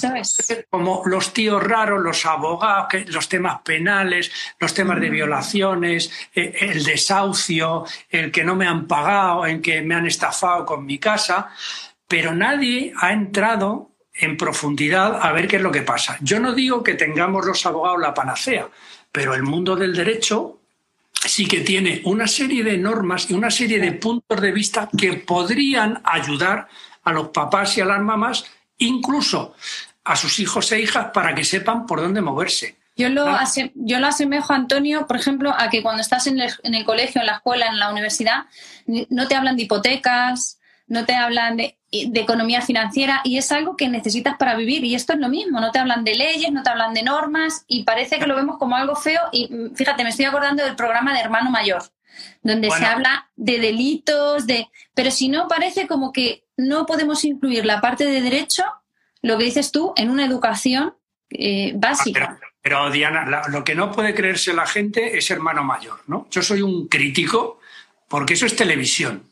como 0.69 1.03
los 1.07 1.33
tíos 1.33 1.63
raros, 1.63 2.03
los 2.03 2.27
abogados, 2.27 2.89
los 3.09 3.29
temas 3.29 3.63
penales, 3.63 4.31
los 4.59 4.75
temas 4.75 5.01
de 5.01 5.11
violaciones, 5.11 6.11
eh, 6.35 6.55
el 6.61 6.85
desahucio, 6.85 7.85
el 8.11 8.31
que 8.31 8.45
no 8.45 8.57
me 8.57 8.67
han 8.67 8.87
pagado, 8.87 9.47
el 9.47 9.61
que 9.63 9.81
me 9.83 9.95
han 9.95 10.07
estafado 10.07 10.67
con 10.67 10.85
mi 10.85 10.99
casa, 10.99 11.51
pero 12.07 12.35
nadie 12.35 12.93
ha 13.01 13.13
entrado 13.13 13.91
en 14.13 14.37
profundidad 14.37 15.19
a 15.23 15.33
ver 15.33 15.49
qué 15.49 15.57
es 15.57 15.63
lo 15.63 15.73
que 15.73 15.83
pasa. 15.83 16.19
Yo 16.21 16.39
no 16.39 16.53
digo 16.53 16.83
que 16.83 16.95
tengamos 16.95 17.47
los 17.47 17.65
abogados 17.65 18.01
la 18.01 18.13
panacea, 18.13 18.69
pero 19.11 19.35
el 19.35 19.43
mundo 19.43 19.77
del 19.77 19.95
derecho 19.95 20.59
sí 21.15 21.47
que 21.47 21.61
tiene 21.61 22.03
una 22.05 22.27
serie 22.27 22.63
de 22.63 22.77
normas 22.77 23.31
y 23.31 23.35
una 23.35 23.51
serie 23.51 23.79
de 23.79 23.93
puntos 23.93 24.41
de 24.41 24.53
vista 24.53 24.89
que 24.97 25.15
podrían 25.15 26.01
ayudar 26.05 26.69
a 27.05 27.13
los 27.13 27.29
papás 27.29 27.79
y 27.79 27.81
a 27.81 27.87
las 27.87 28.01
mamás 28.01 28.45
incluso 28.81 29.55
a 30.05 30.17
sus 30.17 30.41
hijos 30.41 30.73
e 30.73 30.81
hijas 30.81 31.11
para 31.15 31.35
que 31.35 31.45
sepan 31.45 31.87
por 31.87 32.01
dónde 32.01 32.21
moverse. 32.21 32.77
Yo 32.97 33.09
lo, 33.09 33.27
yo 33.77 33.99
lo 33.99 34.07
asemejo, 34.09 34.53
Antonio, 34.53 35.07
por 35.07 35.17
ejemplo, 35.17 35.55
a 35.57 35.71
que 35.71 35.83
cuando 35.83 36.03
estás 36.03 36.27
en 36.27 36.39
el, 36.41 36.85
colegio, 36.85 37.21
en 37.21 37.27
la 37.27 37.35
escuela, 37.35 37.67
en 37.67 37.79
la 37.79 37.91
universidad, 37.91 38.45
no 38.87 39.27
te 39.27 39.37
hablan 39.37 39.57
de 39.57 39.63
hipotecas, 39.63 40.59
no 40.87 41.07
te 41.07 41.15
hablan 41.15 41.57
de, 41.57 41.77
economía 41.93 42.61
financiera 42.61 43.21
y 43.25 43.39
es 43.39 43.51
algo 43.53 43.77
que 43.77 43.89
necesitas 43.89 44.37
para 44.37 44.55
vivir. 44.55 44.85
Y 44.85 44.95
esto 44.95 45.15
es 45.15 45.19
lo 45.19 45.29
mismo, 45.29 45.61
no 45.61 45.71
te 45.71 45.79
hablan 45.79 46.05
de 46.05 46.15
leyes, 46.15 46.53
no 46.53 46.63
te 46.63 46.71
hablan 46.71 46.93
de 46.93 47.03
normas 47.03 47.65
y 47.67 47.85
parece 47.85 48.19
que 48.19 48.27
lo 48.27 48.37
vemos 48.37 48.59
como 48.59 48.77
algo 48.77 48.95
feo. 48.95 49.21
Y 49.33 49.49
fíjate, 49.75 50.05
me 50.05 50.11
estoy 50.11 50.27
acordando 50.27 50.63
del 50.63 50.77
programa 50.77 51.15
de 51.15 51.21
Hermano 51.21 51.51
Mayor, 51.51 51.83
donde 52.43 52.71
se 52.71 52.85
habla 52.85 53.31
de 53.35 53.61
delitos, 53.61 54.47
de... 54.47 54.69
Pero 54.95 55.11
si 55.11 55.29
no, 55.29 55.49
parece 55.49 55.87
como 55.87 56.13
que 56.13 56.45
no 56.69 56.87
podemos 56.87 57.25
incluir 57.25 57.65
la 57.65 57.81
parte 57.81 58.05
de 58.05 58.21
derecho, 58.21 58.65
lo 59.23 59.39
que 59.39 59.45
dices 59.45 59.73
tú, 59.73 59.93
en 59.97 60.11
una 60.11 60.25
educación 60.25 60.95
eh, 61.31 61.73
básica. 61.75 62.39
Ah, 62.41 62.47
pero, 62.63 62.91
Diana, 62.91 63.43
lo 63.49 63.65
que 63.65 63.75
no 63.75 63.91
puede 63.91 64.15
creerse 64.15 64.53
la 64.53 64.67
gente 64.67 65.17
es 65.17 65.31
hermano 65.31 65.65
mayor, 65.65 66.01
¿no? 66.07 66.27
Yo 66.31 66.43
soy 66.43 66.63
un 66.63 66.89
crítico 66.89 67.61
porque 68.09 68.35
eso 68.35 68.47
es 68.47 68.57
televisión. 68.57 69.23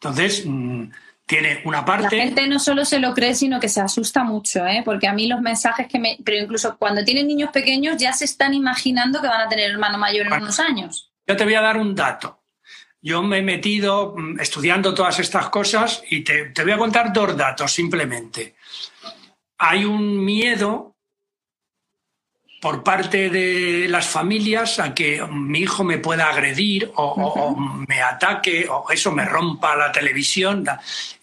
Entonces, 0.00 0.44
mm, 0.44 0.90
tiene 1.26 1.60
una 1.64 1.84
parte... 1.84 2.16
La 2.16 2.22
gente 2.22 2.46
no 2.46 2.58
solo 2.58 2.84
se 2.84 2.98
lo 2.98 3.14
cree, 3.14 3.34
sino 3.34 3.60
que 3.60 3.68
se 3.68 3.80
asusta 3.80 4.24
mucho, 4.24 4.66
¿eh? 4.66 4.82
Porque 4.84 5.08
a 5.08 5.12
mí 5.12 5.26
los 5.26 5.40
mensajes 5.40 5.86
que 5.88 5.98
me... 5.98 6.18
Pero 6.24 6.42
incluso 6.42 6.76
cuando 6.78 7.04
tienen 7.04 7.26
niños 7.26 7.50
pequeños 7.50 7.96
ya 7.96 8.12
se 8.12 8.24
están 8.24 8.54
imaginando 8.54 9.20
que 9.20 9.28
van 9.28 9.42
a 9.42 9.48
tener 9.48 9.70
hermano 9.70 9.98
mayor 9.98 10.26
en 10.26 10.32
unos 10.34 10.60
años. 10.60 11.12
Yo 11.26 11.36
te 11.36 11.44
voy 11.44 11.54
a 11.54 11.60
dar 11.60 11.76
un 11.76 11.94
dato. 11.94 12.40
Yo 13.02 13.22
me 13.22 13.38
he 13.38 13.42
metido 13.42 14.14
mm, 14.16 14.40
estudiando 14.40 14.94
todas 14.94 15.18
estas 15.18 15.48
cosas 15.50 16.02
y 16.10 16.22
te, 16.22 16.52
voy 16.62 16.72
a 16.72 16.78
contar 16.78 17.12
dos 17.12 17.36
datos 17.36 17.72
simplemente. 17.72 18.56
Hay 19.58 19.84
un 19.84 20.24
miedo 20.24 20.96
por 22.60 22.82
parte 22.82 23.30
de 23.30 23.86
las 23.88 24.06
familias 24.06 24.80
a 24.80 24.92
que 24.92 25.22
mi 25.30 25.60
hijo 25.60 25.84
me 25.84 25.98
pueda 25.98 26.28
agredir 26.28 26.90
o, 26.96 27.54
me 27.86 28.02
ataque 28.02 28.66
o 28.68 28.90
eso 28.90 29.12
me 29.12 29.24
rompa 29.24 29.76
la 29.76 29.92
televisión. 29.92 30.64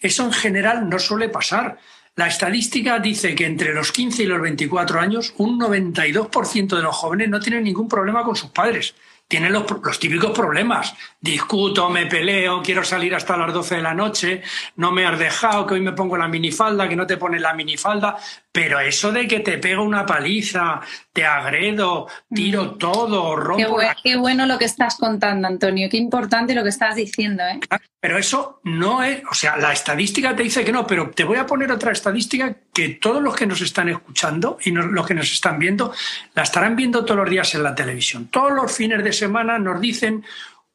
Eso 0.00 0.24
en 0.24 0.32
general 0.32 0.88
no 0.88 0.98
suele 0.98 1.28
pasar. 1.28 1.78
La 2.16 2.28
estadística 2.28 2.98
dice 3.00 3.34
que 3.34 3.44
entre 3.44 3.74
los 3.74 3.90
15 3.90 4.22
y 4.22 4.26
los 4.26 4.40
24 4.40 5.00
años 5.00 5.34
un 5.36 5.60
92% 5.60 6.76
de 6.76 6.82
los 6.82 6.96
jóvenes 6.96 7.28
no 7.28 7.40
tienen 7.40 7.64
ningún 7.64 7.88
problema 7.88 8.22
con 8.22 8.36
sus 8.36 8.50
padres 8.50 8.94
tienen 9.28 9.52
los, 9.52 9.66
típicos 9.98 10.32
problemas. 10.32 10.94
Discuto, 11.20 11.88
me 11.88 12.06
peleo, 12.06 12.62
quiero 12.62 12.84
salir 12.84 13.14
hasta 13.14 13.36
las 13.36 13.52
12 13.52 13.76
de 13.76 13.82
la 13.82 13.94
noche, 13.94 14.42
no 14.76 14.92
me 14.92 15.06
has 15.06 15.18
dejado, 15.18 15.66
que 15.66 15.74
hoy 15.74 15.80
me 15.80 15.92
pongo 15.92 16.16
la 16.16 16.28
minifalda, 16.28 16.88
que 16.88 16.96
no 16.96 17.06
te 17.06 17.16
pones 17.16 17.40
la 17.40 17.54
minifalda. 17.54 18.16
Pero 18.54 18.78
eso 18.78 19.10
de 19.10 19.26
que 19.26 19.40
te 19.40 19.58
pego 19.58 19.82
una 19.82 20.06
paliza, 20.06 20.80
te 21.12 21.26
agredo, 21.26 22.06
tiro 22.32 22.62
mm. 22.62 22.78
todo, 22.78 23.34
rompo. 23.34 23.80
Qué, 24.00 24.14
bueno 24.14 24.46
lo 24.46 24.58
que 24.58 24.64
estás 24.64 24.94
contando, 24.94 25.48
Antonio. 25.48 25.88
Qué 25.90 25.96
importante 25.96 26.54
lo 26.54 26.62
que 26.62 26.68
estás 26.68 26.94
diciendo. 26.94 27.42
¿eh? 27.42 27.58
Pero 27.98 28.16
eso 28.16 28.60
no 28.62 29.02
es. 29.02 29.24
O 29.28 29.34
sea, 29.34 29.56
la 29.56 29.72
estadística 29.72 30.36
te 30.36 30.44
dice 30.44 30.64
que 30.64 30.70
no, 30.70 30.86
pero 30.86 31.10
te 31.10 31.24
voy 31.24 31.38
a 31.38 31.46
poner 31.46 31.72
otra 31.72 31.90
estadística 31.90 32.54
que 32.72 32.90
todos 32.90 33.20
los 33.20 33.34
que 33.34 33.48
nos 33.48 33.60
están 33.60 33.88
escuchando 33.88 34.56
y 34.62 34.70
los 34.70 35.04
que 35.04 35.14
nos 35.14 35.32
están 35.32 35.58
viendo 35.58 35.92
la 36.36 36.44
estarán 36.44 36.76
viendo 36.76 37.04
todos 37.04 37.18
los 37.18 37.30
días 37.30 37.52
en 37.56 37.64
la 37.64 37.74
televisión. 37.74 38.28
Todos 38.28 38.52
los 38.52 38.70
fines 38.70 39.02
de 39.02 39.12
semana 39.12 39.58
nos 39.58 39.80
dicen 39.80 40.24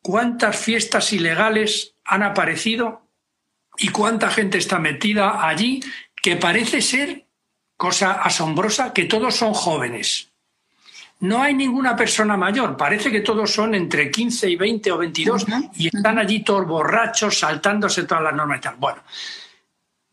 cuántas 0.02 0.58
fiestas 0.58 1.14
ilegales 1.14 1.96
han 2.04 2.24
aparecido 2.24 3.04
y 3.78 3.88
cuánta 3.88 4.30
gente 4.32 4.58
está 4.58 4.80
metida 4.80 5.48
allí, 5.48 5.82
que 6.22 6.36
parece 6.36 6.82
ser 6.82 7.29
cosa 7.80 8.12
asombrosa, 8.12 8.92
que 8.92 9.06
todos 9.06 9.34
son 9.34 9.54
jóvenes. 9.54 10.28
No 11.22 11.42
hay 11.42 11.54
ninguna 11.54 11.96
persona 11.96 12.36
mayor, 12.36 12.76
parece 12.76 13.10
que 13.10 13.22
todos 13.22 13.54
son 13.54 13.74
entre 13.74 14.12
15 14.12 14.50
y 14.50 14.58
20 14.58 14.92
o 14.92 14.98
22 14.98 15.46
y 15.78 15.88
están 15.88 16.20
allí 16.20 16.44
todos 16.44 16.68
borrachos, 16.68 17.40
saltándose 17.40 18.04
todas 18.04 18.26
las 18.26 18.34
normas 18.34 18.58
y 18.58 18.62
tal. 18.62 18.76
Bueno, 18.76 19.02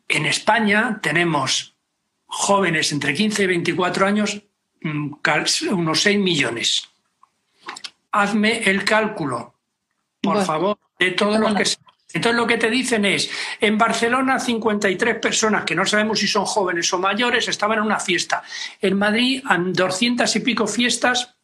en 0.06 0.26
España 0.26 1.00
tenemos 1.02 1.74
jóvenes 2.26 2.92
entre 2.92 3.12
15 3.14 3.42
y 3.42 3.46
24 3.46 4.06
años, 4.06 4.40
mm, 4.82 5.14
unos 5.72 6.02
6 6.02 6.18
millones. 6.20 6.88
Hazme 8.12 8.62
el 8.70 8.84
cálculo, 8.84 9.54
por 10.22 10.44
favor, 10.44 10.78
de 11.00 11.10
todos 11.10 11.40
los 11.40 11.52
que 11.56 11.64
entonces 12.16 12.36
lo 12.36 12.46
que 12.46 12.58
te 12.58 12.70
dicen 12.70 13.04
es, 13.04 13.30
en 13.60 13.78
Barcelona 13.78 14.38
53 14.38 15.18
personas 15.18 15.64
que 15.64 15.74
no 15.74 15.86
sabemos 15.86 16.18
si 16.18 16.26
son 16.26 16.44
jóvenes 16.44 16.92
o 16.92 16.98
mayores 16.98 17.48
estaban 17.48 17.78
en 17.78 17.84
una 17.84 18.00
fiesta. 18.00 18.42
En 18.80 18.96
Madrid 18.96 19.42
han 19.44 19.72
200 19.72 20.34
y 20.36 20.40
pico 20.40 20.66
fiestas 20.66 21.36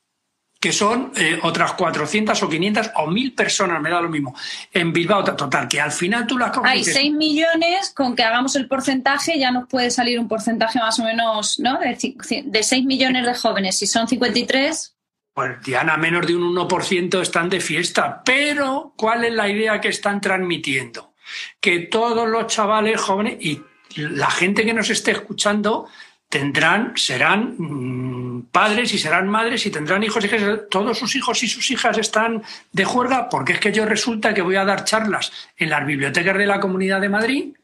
que 0.63 0.73
son 0.73 1.13
eh, 1.17 1.41
otras 1.43 1.73
400 1.73 2.41
o 2.41 2.49
500 2.49 2.91
o 2.95 3.09
1000 3.09 3.35
personas, 3.35 3.83
me 3.83 3.91
da 3.91 4.01
lo 4.01 4.09
mismo. 4.09 4.33
En 4.73 4.93
Bilbao, 4.93 5.25
total, 5.25 5.67
que 5.67 5.81
al 5.81 5.91
final 5.91 6.25
tú 6.25 6.39
las 6.39 6.53
Hay 6.63 6.85
6 6.85 7.13
millones, 7.15 7.91
con 7.91 8.15
que 8.15 8.23
hagamos 8.23 8.55
el 8.55 8.69
porcentaje 8.69 9.41
ya 9.41 9.51
nos 9.51 9.69
puede 9.69 9.91
salir 9.91 10.21
un 10.21 10.29
porcentaje 10.29 10.79
más 10.79 11.01
o 11.01 11.05
menos, 11.05 11.59
¿no? 11.59 11.81
De, 11.81 11.99
de 12.45 12.63
6 12.63 12.85
millones 12.85 13.27
de 13.27 13.35
jóvenes, 13.35 13.77
si 13.77 13.87
son 13.89 14.07
53... 14.07 14.95
Pues 15.35 15.63
Diana, 15.63 15.97
menos 15.97 16.27
de 16.27 16.37
un 16.37 16.55
1% 16.55 17.21
están 17.21 17.49
de 17.49 17.61
fiesta. 17.61 18.23
Pero, 18.25 18.93
¿cuál 18.97 19.25
es 19.25 19.33
la 19.33 19.49
idea 19.49 19.81
que 19.81 19.89
están 19.89 20.21
transmitiendo? 20.21 21.15
Que 21.61 21.81
todos 21.81 22.29
los 22.29 22.47
chavales 22.49 23.01
jóvenes 23.01 23.37
y 23.41 23.63
la 23.97 24.31
gente 24.31 24.65
que 24.65 24.75
nos 24.75 24.91
esté 24.91 25.13
escuchando 25.13 25.89
tendrán, 26.29 26.93
serán 26.97 27.55
mm, 27.59 28.43
padres 28.51 28.93
y 28.93 28.99
serán 28.99 29.29
madres 29.29 29.65
y 29.67 29.71
tendrán 29.71 30.03
hijos 30.03 30.25
y 30.25 30.27
hijas. 30.27 30.61
Todos 30.71 30.99
sus 30.99 31.15
hijos 31.15 31.43
y 31.43 31.49
sus 31.49 31.71
hijas 31.71 31.97
están 31.97 32.43
de 32.73 32.85
juerga 32.85 33.29
porque 33.29 33.55
es 33.55 33.61
que 33.61 33.73
yo 33.73 33.87
resulta 33.87 34.35
que 34.35 34.43
voy 34.43 34.57
a 34.57 34.65
dar 34.65 34.85
charlas 34.85 35.33
en 35.57 35.71
las 35.71 35.87
bibliotecas 35.87 36.37
de 36.37 36.47
la 36.47 36.61
Comunidad 36.61 37.01
de 37.01 37.09
Madrid 37.09 37.55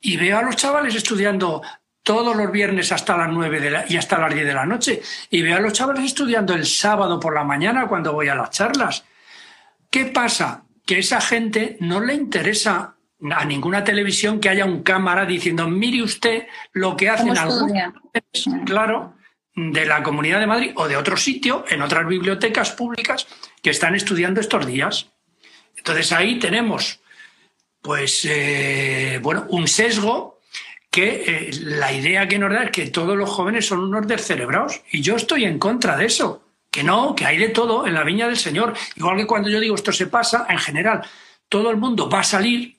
y 0.00 0.16
veo 0.16 0.38
a 0.38 0.42
los 0.42 0.56
chavales 0.56 0.94
estudiando 0.94 1.62
todos 2.04 2.36
los 2.36 2.52
viernes 2.52 2.92
hasta 2.92 3.16
las 3.16 3.30
9 3.30 3.60
de 3.60 3.70
la, 3.70 3.84
y 3.88 3.96
hasta 3.96 4.18
las 4.18 4.32
10 4.32 4.46
de 4.46 4.54
la 4.54 4.66
noche. 4.66 5.02
Y 5.30 5.42
veo 5.42 5.56
a 5.56 5.60
los 5.60 5.72
chavales 5.72 6.04
estudiando 6.04 6.54
el 6.54 6.66
sábado 6.66 7.18
por 7.18 7.34
la 7.34 7.42
mañana 7.42 7.88
cuando 7.88 8.12
voy 8.12 8.28
a 8.28 8.34
las 8.36 8.50
charlas. 8.50 9.04
¿Qué 9.90 10.04
pasa? 10.06 10.64
Que 10.86 10.98
esa 10.98 11.20
gente 11.20 11.76
no 11.80 12.00
le 12.00 12.14
interesa 12.14 12.94
a 13.32 13.44
ninguna 13.46 13.82
televisión 13.82 14.38
que 14.38 14.50
haya 14.50 14.66
un 14.66 14.82
cámara 14.82 15.24
diciendo, 15.24 15.66
mire 15.66 16.02
usted 16.02 16.46
lo 16.72 16.94
que 16.94 17.08
hacen 17.08 17.36
algunos, 17.38 17.72
claro, 18.66 19.14
de 19.54 19.86
la 19.86 20.02
Comunidad 20.02 20.40
de 20.40 20.46
Madrid 20.46 20.72
o 20.74 20.86
de 20.86 20.96
otro 20.96 21.16
sitio, 21.16 21.64
en 21.70 21.80
otras 21.80 22.06
bibliotecas 22.06 22.72
públicas 22.72 23.26
que 23.62 23.70
están 23.70 23.94
estudiando 23.94 24.42
estos 24.42 24.66
días. 24.66 25.08
Entonces 25.74 26.12
ahí 26.12 26.38
tenemos, 26.38 27.00
pues, 27.80 28.26
eh, 28.28 29.20
bueno, 29.22 29.46
un 29.48 29.68
sesgo 29.68 30.33
que 30.94 31.24
eh, 31.26 31.50
la 31.62 31.92
idea 31.92 32.28
que 32.28 32.38
nos 32.38 32.52
da 32.52 32.62
es 32.62 32.70
que 32.70 32.86
todos 32.86 33.16
los 33.16 33.28
jóvenes 33.28 33.66
son 33.66 33.80
unos 33.80 34.06
descerebrados. 34.06 34.80
Y 34.92 35.00
yo 35.00 35.16
estoy 35.16 35.44
en 35.44 35.58
contra 35.58 35.96
de 35.96 36.06
eso. 36.06 36.44
Que 36.70 36.84
no, 36.84 37.16
que 37.16 37.26
hay 37.26 37.36
de 37.36 37.48
todo 37.48 37.84
en 37.84 37.94
la 37.94 38.04
viña 38.04 38.28
del 38.28 38.36
Señor. 38.36 38.74
Igual 38.94 39.16
que 39.16 39.26
cuando 39.26 39.48
yo 39.48 39.58
digo 39.58 39.74
esto 39.74 39.90
se 39.92 40.06
pasa, 40.06 40.46
en 40.48 40.58
general, 40.58 41.04
todo 41.48 41.68
el 41.72 41.78
mundo 41.78 42.08
va 42.08 42.20
a 42.20 42.22
salir 42.22 42.76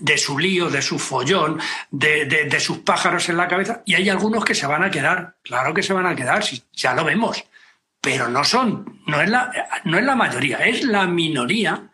de 0.00 0.18
su 0.18 0.36
lío, 0.36 0.68
de 0.68 0.82
su 0.82 0.98
follón, 0.98 1.60
de, 1.92 2.24
de, 2.24 2.58
sus 2.60 2.78
pájaros 2.78 3.28
en 3.28 3.36
la 3.36 3.46
cabeza, 3.46 3.82
y 3.86 3.94
hay 3.94 4.08
algunos 4.08 4.44
que 4.44 4.56
se 4.56 4.66
van 4.66 4.82
a 4.82 4.90
quedar. 4.90 5.36
Claro 5.44 5.72
que 5.72 5.84
se 5.84 5.92
van 5.92 6.06
a 6.06 6.16
quedar, 6.16 6.42
ya 6.72 6.92
lo 6.92 7.04
vemos. 7.04 7.44
Pero 8.00 8.28
no 8.28 8.42
son, 8.42 9.00
no 9.06 9.20
es 9.20 9.30
la, 9.30 9.52
no 9.84 9.96
es 9.96 10.04
la 10.04 10.16
mayoría, 10.16 10.58
es 10.58 10.82
la 10.82 11.06
minoría 11.06 11.88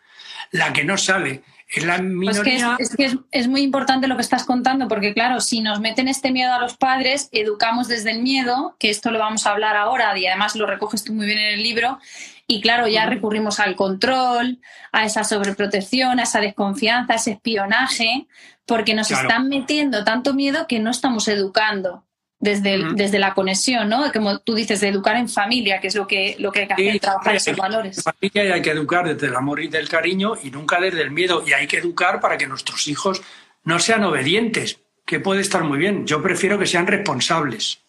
la 0.49 0.73
que 0.73 0.83
no 0.83 0.97
sale 0.97 1.43
es 1.79 1.85
la 1.85 2.01
pues 2.23 2.37
es, 2.79 2.95
que 2.95 3.17
es, 3.31 3.47
muy 3.47 3.61
importante 3.61 4.07
lo 4.07 4.15
que 4.15 4.21
estás 4.21 4.43
contando, 4.43 4.87
porque 4.87 5.13
claro, 5.13 5.41
si 5.41 5.61
nos 5.61 5.79
meten 5.79 6.07
este 6.07 6.31
miedo 6.31 6.53
a 6.53 6.59
los 6.59 6.77
padres, 6.77 7.29
educamos 7.31 7.87
desde 7.87 8.11
el 8.11 8.21
miedo, 8.21 8.75
que 8.79 8.89
esto 8.89 9.11
lo 9.11 9.19
vamos 9.19 9.45
a 9.45 9.51
hablar 9.51 9.75
ahora 9.75 10.17
y 10.17 10.25
además 10.25 10.55
lo 10.55 10.65
recoges 10.65 11.03
tú 11.03 11.13
muy 11.13 11.25
bien 11.25 11.39
en 11.39 11.53
el 11.55 11.63
libro, 11.63 11.99
y 12.47 12.61
claro, 12.61 12.87
ya 12.87 13.07
recurrimos 13.07 13.59
al 13.59 13.75
control, 13.75 14.59
a 14.91 15.05
esa 15.05 15.23
sobreprotección, 15.23 16.19
a 16.19 16.23
esa 16.23 16.39
desconfianza, 16.39 17.13
a 17.13 17.15
ese 17.17 17.31
espionaje, 17.31 18.27
porque 18.65 18.93
nos 18.93 19.11
están 19.11 19.49
metiendo 19.49 20.03
tanto 20.03 20.33
miedo 20.33 20.67
que 20.67 20.79
no 20.79 20.91
estamos 20.91 21.27
educando 21.27 22.05
desde, 22.45 22.93
desde 22.93 23.19
la 23.19 23.33
conexión, 23.33 23.89
¿no? 23.89 24.09
Como 24.13 24.39
tú 24.39 24.55
dices, 24.55 24.79
de 24.79 24.87
educar 24.87 25.17
en 25.17 25.27
familia, 25.27 25.81
que 25.81 25.87
es 25.87 25.95
lo 25.95 26.07
que, 26.07 26.37
lo 26.39 26.51
que 26.51 26.61
hay 26.61 26.67
que 26.67 26.73
hacer, 26.73 26.99
trabajar 27.01 27.35
esos 27.35 27.57
valores. 27.57 27.97
En 27.97 28.03
familia 28.03 28.53
hay 28.53 28.61
que 28.61 28.71
educar 28.71 29.05
desde 29.05 29.27
el 29.27 29.35
amor 29.35 29.59
y 29.59 29.67
del 29.67 29.89
cariño 29.89 30.35
y 30.41 30.51
nunca 30.51 30.79
desde 30.79 31.01
el 31.01 31.11
miedo. 31.11 31.43
Y 31.45 31.51
hay 31.51 31.67
que 31.67 31.79
educar 31.79 32.21
para 32.21 32.37
que 32.37 32.47
nuestros 32.47 32.87
hijos 32.87 33.21
no 33.65 33.79
sean 33.79 34.03
obedientes, 34.05 34.79
que 35.05 35.19
puede 35.19 35.41
estar 35.41 35.63
muy 35.63 35.77
bien. 35.77 36.07
Yo 36.07 36.21
prefiero 36.21 36.57
que 36.57 36.67
sean 36.67 36.87
responsables. 36.87 37.81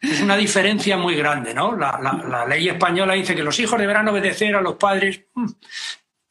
Es 0.00 0.20
una 0.20 0.36
diferencia 0.36 0.96
muy 0.96 1.14
grande, 1.14 1.54
¿no? 1.54 1.76
La, 1.76 1.98
la, 2.28 2.46
ley 2.46 2.68
española 2.68 3.14
dice 3.14 3.34
que 3.34 3.42
los 3.42 3.58
hijos 3.60 3.78
deberán 3.78 4.08
obedecer 4.08 4.54
a 4.54 4.60
los 4.60 4.76
padres. 4.76 5.20
Mm. 5.34 5.46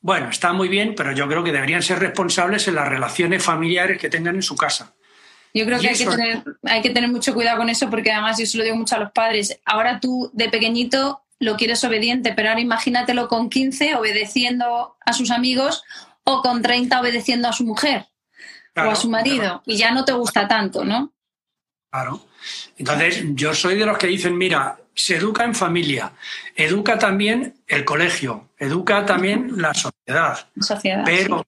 Bueno, 0.01 0.29
está 0.29 0.53
muy 0.53 0.69
bien, 0.69 0.93
pero 0.95 1.11
yo 1.11 1.27
creo 1.27 1.43
que 1.43 1.51
deberían 1.51 1.83
ser 1.83 1.99
responsables 1.99 2.67
en 2.67 2.75
las 2.75 2.87
relaciones 2.87 3.43
familiares 3.43 3.99
que 3.99 4.09
tengan 4.09 4.35
en 4.35 4.43
su 4.43 4.55
casa. 4.55 4.93
Yo 5.53 5.65
creo 5.65 5.79
que 5.79 5.89
hay, 5.89 5.97
que 5.97 6.05
tener, 6.05 6.43
hay 6.63 6.81
que 6.81 6.91
tener 6.91 7.09
mucho 7.09 7.33
cuidado 7.33 7.57
con 7.57 7.69
eso 7.69 7.89
porque 7.89 8.11
además 8.11 8.37
yo 8.37 8.45
se 8.45 8.57
lo 8.57 8.63
digo 8.63 8.75
mucho 8.75 8.95
a 8.95 8.99
los 8.99 9.11
padres. 9.11 9.59
Ahora 9.65 9.99
tú 9.99 10.29
de 10.33 10.49
pequeñito 10.49 11.23
lo 11.39 11.55
quieres 11.55 11.83
obediente, 11.83 12.33
pero 12.33 12.49
ahora 12.49 12.61
imagínatelo 12.61 13.27
con 13.27 13.49
15 13.49 13.95
obedeciendo 13.95 14.97
a 15.05 15.13
sus 15.13 15.31
amigos 15.31 15.83
o 16.23 16.41
con 16.41 16.61
30 16.61 16.99
obedeciendo 16.99 17.47
a 17.47 17.53
su 17.53 17.63
mujer 17.65 18.05
o 18.75 18.81
a 18.81 18.95
su 18.95 19.09
marido 19.09 19.63
y 19.65 19.77
ya 19.77 19.91
no 19.91 20.05
te 20.05 20.13
gusta 20.13 20.47
tanto, 20.47 20.85
¿no? 20.85 21.13
Claro. 21.91 22.25
Entonces, 22.77 23.23
yo 23.29 23.53
soy 23.53 23.77
de 23.77 23.85
los 23.85 23.97
que 23.97 24.07
dicen, 24.07 24.37
mira, 24.37 24.77
se 24.93 25.15
educa 25.15 25.43
en 25.43 25.55
familia, 25.55 26.13
educa 26.55 26.99
también 26.99 27.55
el 27.67 27.83
colegio, 27.83 28.49
educa 28.57 29.05
también 29.05 29.53
la 29.61 29.73
sociedad. 29.73 30.47
sociedad 30.59 31.03
pero 31.05 31.45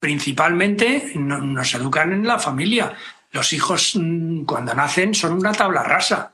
principalmente 0.00 1.12
nos 1.16 1.74
educan 1.74 2.12
en 2.12 2.26
la 2.26 2.38
familia. 2.38 2.94
Los 3.30 3.52
hijos 3.52 3.92
mm, 3.94 4.44
cuando 4.44 4.74
nacen 4.74 5.14
son 5.14 5.34
una 5.34 5.52
tabla 5.52 5.82
rasa. 5.82 6.32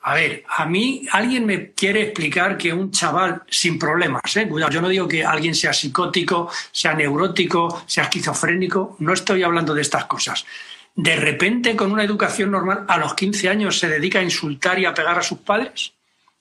A 0.00 0.14
ver, 0.14 0.44
a 0.48 0.64
mí 0.66 1.04
alguien 1.10 1.44
me 1.46 1.72
quiere 1.72 2.02
explicar 2.02 2.56
que 2.56 2.72
un 2.72 2.92
chaval 2.92 3.42
sin 3.50 3.76
problemas, 3.76 4.36
¿eh? 4.36 4.48
Cuidado, 4.48 4.70
yo 4.70 4.80
no 4.80 4.88
digo 4.88 5.08
que 5.08 5.24
alguien 5.24 5.54
sea 5.54 5.72
psicótico, 5.72 6.48
sea 6.70 6.94
neurótico, 6.94 7.82
sea 7.86 8.04
esquizofrénico, 8.04 8.96
no 9.00 9.12
estoy 9.12 9.42
hablando 9.42 9.74
de 9.74 9.82
estas 9.82 10.04
cosas. 10.04 10.46
De 10.94 11.16
repente, 11.16 11.74
con 11.74 11.90
una 11.90 12.04
educación 12.04 12.52
normal, 12.52 12.84
a 12.86 12.98
los 12.98 13.14
15 13.14 13.48
años 13.48 13.80
se 13.80 13.88
dedica 13.88 14.20
a 14.20 14.22
insultar 14.22 14.78
y 14.78 14.84
a 14.84 14.94
pegar 14.94 15.18
a 15.18 15.22
sus 15.22 15.38
padres. 15.38 15.92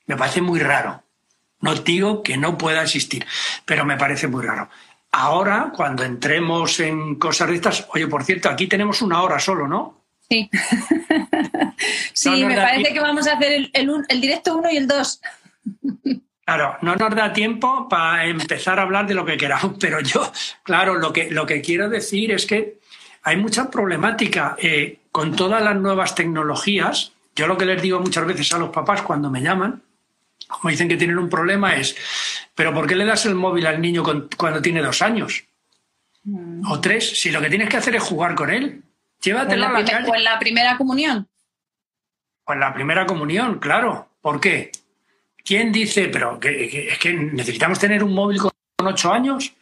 Me 0.06 0.16
parece 0.16 0.42
muy 0.42 0.60
raro. 0.60 1.04
No 1.60 1.74
digo 1.74 2.22
que 2.22 2.38
no 2.38 2.58
pueda 2.60 2.84
existir, 2.84 3.26
pero 3.66 3.84
me 3.84 3.98
parece 3.98 4.28
muy 4.28 4.46
raro. 4.46 4.70
Ahora, 5.17 5.71
cuando 5.73 6.04
entremos 6.04 6.78
en 6.82 7.15
cosas 7.15 7.47
de 7.47 7.56
estas, 7.56 7.88
oye, 7.93 8.06
por 8.06 8.25
cierto, 8.25 8.49
aquí 8.49 8.67
tenemos 8.67 9.01
una 9.01 9.23
hora 9.23 9.39
solo, 9.39 9.65
¿no? 9.65 10.01
Sí. 10.30 10.49
sí, 12.13 12.43
me 12.43 12.54
parece 12.54 12.93
que 12.93 12.99
vamos 12.99 13.25
a 13.25 13.34
hacer 13.34 13.69
el, 13.71 14.21
directo 14.21 14.58
1 14.58 14.71
y 14.71 14.78
el 14.78 14.88
2. 14.88 15.21
Claro, 16.45 16.78
no 16.84 16.95
nos 16.95 17.15
da 17.15 17.34
tiempo 17.34 17.89
para 17.89 18.28
empezar 18.28 18.78
a 18.78 18.84
hablar 18.84 19.08
de 19.08 19.15
lo 19.15 19.25
que 19.25 19.36
queramos, 19.36 19.78
pero 19.80 19.99
yo, 20.01 20.32
claro, 20.62 20.93
lo 20.93 21.12
que, 21.12 21.32
lo 21.32 21.47
que 21.47 21.60
quiero 21.62 21.89
decir 21.89 22.32
es 22.32 22.45
que 22.45 22.78
hay 23.23 23.38
mucha 23.38 23.71
problemática 23.71 24.56
eh, 24.60 24.99
con 25.12 25.36
todas 25.36 25.63
las 25.63 25.75
nuevas 25.75 26.13
tecnologías. 26.13 27.13
Yo 27.36 27.47
lo 27.47 27.58
que 27.58 27.65
les 27.65 27.82
digo 27.82 27.99
muchas 27.99 28.28
veces 28.28 28.54
a 28.54 28.60
los 28.60 28.69
papás 28.69 29.01
cuando 29.01 29.32
me 29.32 29.41
llaman, 29.41 29.82
como 30.56 30.72
dicen 30.72 30.88
que 30.88 30.98
tienen 30.98 31.18
un 31.18 31.30
problema, 31.30 31.76
es, 31.76 31.96
pero 32.56 32.74
¿por 32.74 32.88
qué 32.88 32.96
le 32.96 33.06
das 33.06 33.26
el 33.26 33.36
móvil 33.36 33.68
al 33.68 33.82
niño 33.82 34.04
cuando 34.38 34.62
tiene 34.62 34.82
dos 34.82 35.02
años? 35.02 35.44
Mm. 36.24 36.72
O 36.72 36.80
tres, 36.80 37.20
si 37.20 37.32
lo 37.32 37.41
que 37.41 37.50
tienes 37.50 37.70
que 37.70 37.78
hacer 37.78 37.96
es 37.96 38.04
jugar 38.04 38.36
con 38.36 38.50
él. 38.50 38.82
Llévatelo 39.22 39.68
a 39.68 39.72
la, 39.72 39.86
calle. 39.86 40.10
O 40.10 40.15
en 40.15 40.24
la 40.24 40.39
primera 40.39 40.78
comunión. 40.78 41.28
En 42.48 42.60
la 42.60 42.74
primera 42.74 43.06
comunión, 43.06 43.60
claro. 43.60 44.10
¿Por 44.22 44.39
qué? 44.39 44.72
¿Quién 45.44 45.72
dice, 45.72 46.08
pero 46.08 46.39
es 46.41 46.98
que 47.00 47.13
necesitamos 47.13 47.80
tener 47.80 48.04
un 48.04 48.13
móvil 48.13 48.39
con 48.39 48.52
ocho 48.84 49.12
años? 49.12 49.54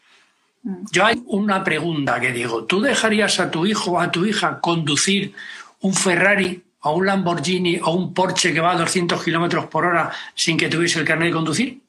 Mm. 0.63 0.85
Yo 0.91 1.05
hay 1.05 1.21
una 1.25 1.63
pregunta 1.63 2.19
que 2.19 2.31
digo, 2.31 2.65
¿tú 2.65 2.81
dejarías 2.81 3.39
a 3.39 3.51
tu 3.51 3.65
hijo 3.65 3.91
o 3.91 3.99
a 3.99 4.11
tu 4.11 4.25
hija 4.25 4.59
conducir 4.59 5.33
un 5.81 5.93
Ferrari 5.93 6.63
o 6.83 6.95
un 6.95 7.05
Lamborghini 7.05 7.79
o 7.81 7.91
un 7.91 8.13
Porsche 8.13 8.53
que 8.53 8.59
va 8.59 8.71
a 8.71 8.77
200 8.77 9.23
kilómetros 9.23 9.65
por 9.67 9.85
hora 9.85 10.11
sin 10.35 10.57
que 10.57 10.69
tuviese 10.69 10.99
el 10.99 11.05
carnet 11.05 11.29
de 11.29 11.33
conducir? 11.33 11.81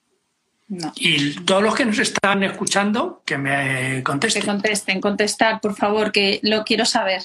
No. 0.69 0.93
Y 0.97 1.35
todos 1.45 1.63
los 1.63 1.75
que 1.75 1.85
nos 1.85 1.99
están 1.99 2.43
escuchando, 2.43 3.23
que 3.27 3.37
me 3.37 4.03
contesten. 4.03 4.43
Que 4.43 4.49
contesten, 4.49 5.01
contestar, 5.01 5.61
por 5.61 5.77
favor, 5.77 6.11
que 6.11 6.41
lo 6.43 6.65
quiero 6.65 6.85
saber. 6.85 7.23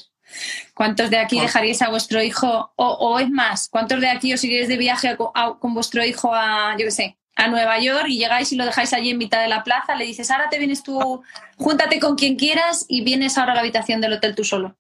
¿Cuántos 0.74 1.10
de 1.10 1.18
aquí 1.18 1.40
dejaríais 1.40 1.82
a 1.82 1.90
vuestro 1.90 2.22
hijo? 2.22 2.72
O, 2.76 3.20
es 3.20 3.30
más, 3.30 3.70
¿cuántos 3.70 4.02
de 4.02 4.10
aquí 4.10 4.34
os 4.34 4.44
iréis 4.44 4.68
de 4.68 4.78
viaje 4.78 5.16
con, 5.16 5.74
vuestro 5.74 6.04
hijo 6.04 6.34
a, 6.34 6.76
yo 6.78 6.86
qué 6.86 6.92
sé, 6.92 7.18
a 7.36 7.48
Nueva 7.48 7.80
York 7.80 8.06
y 8.10 8.18
llegáis 8.18 8.52
y 8.52 8.56
lo 8.56 8.66
dejáis 8.66 8.94
allí 8.94 9.10
en 9.12 9.18
mitad 9.18 9.42
de 9.42 9.48
la 9.48 9.64
plaza? 9.64 9.96
Le 9.96 10.06
dices, 10.06 10.30
ahora 10.32 10.50
te 10.50 10.58
vienes 10.58 10.84
tú, 10.84 11.24
júntate 11.56 12.00
con 12.00 12.16
quien 12.16 12.36
quieras 12.36 12.86
y 12.88 13.04
vienes 13.04 13.38
ahora 13.38 13.54
a 13.54 13.56
la 13.56 13.62
habitación 13.62 14.02
del 14.02 14.14
hotel 14.14 14.36
tú 14.36 14.44
solo. 14.44 14.76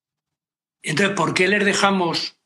Entonces, 0.82 1.16
¿por 1.16 1.34
qué 1.34 1.48
les 1.48 1.66
dejamos 1.66 2.39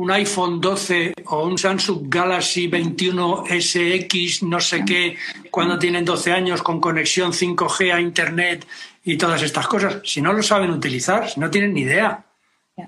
un 0.00 0.10
iPhone 0.10 0.60
12 0.60 1.12
o 1.26 1.44
un 1.44 1.58
Samsung 1.58 2.08
Galaxy 2.08 2.68
21 2.68 3.44
SX, 3.46 4.42
no 4.44 4.58
sé 4.58 4.82
qué, 4.84 5.16
cuando 5.50 5.78
tienen 5.78 6.06
12 6.06 6.32
años 6.32 6.62
con 6.62 6.80
conexión 6.80 7.32
5G 7.32 7.92
a 7.92 8.00
Internet 8.00 8.66
y 9.04 9.18
todas 9.18 9.42
estas 9.42 9.68
cosas. 9.68 10.00
Si 10.04 10.22
no 10.22 10.32
lo 10.32 10.42
saben 10.42 10.70
utilizar, 10.70 11.28
si 11.28 11.38
no 11.38 11.50
tienen 11.50 11.74
ni 11.74 11.82
idea, 11.82 12.24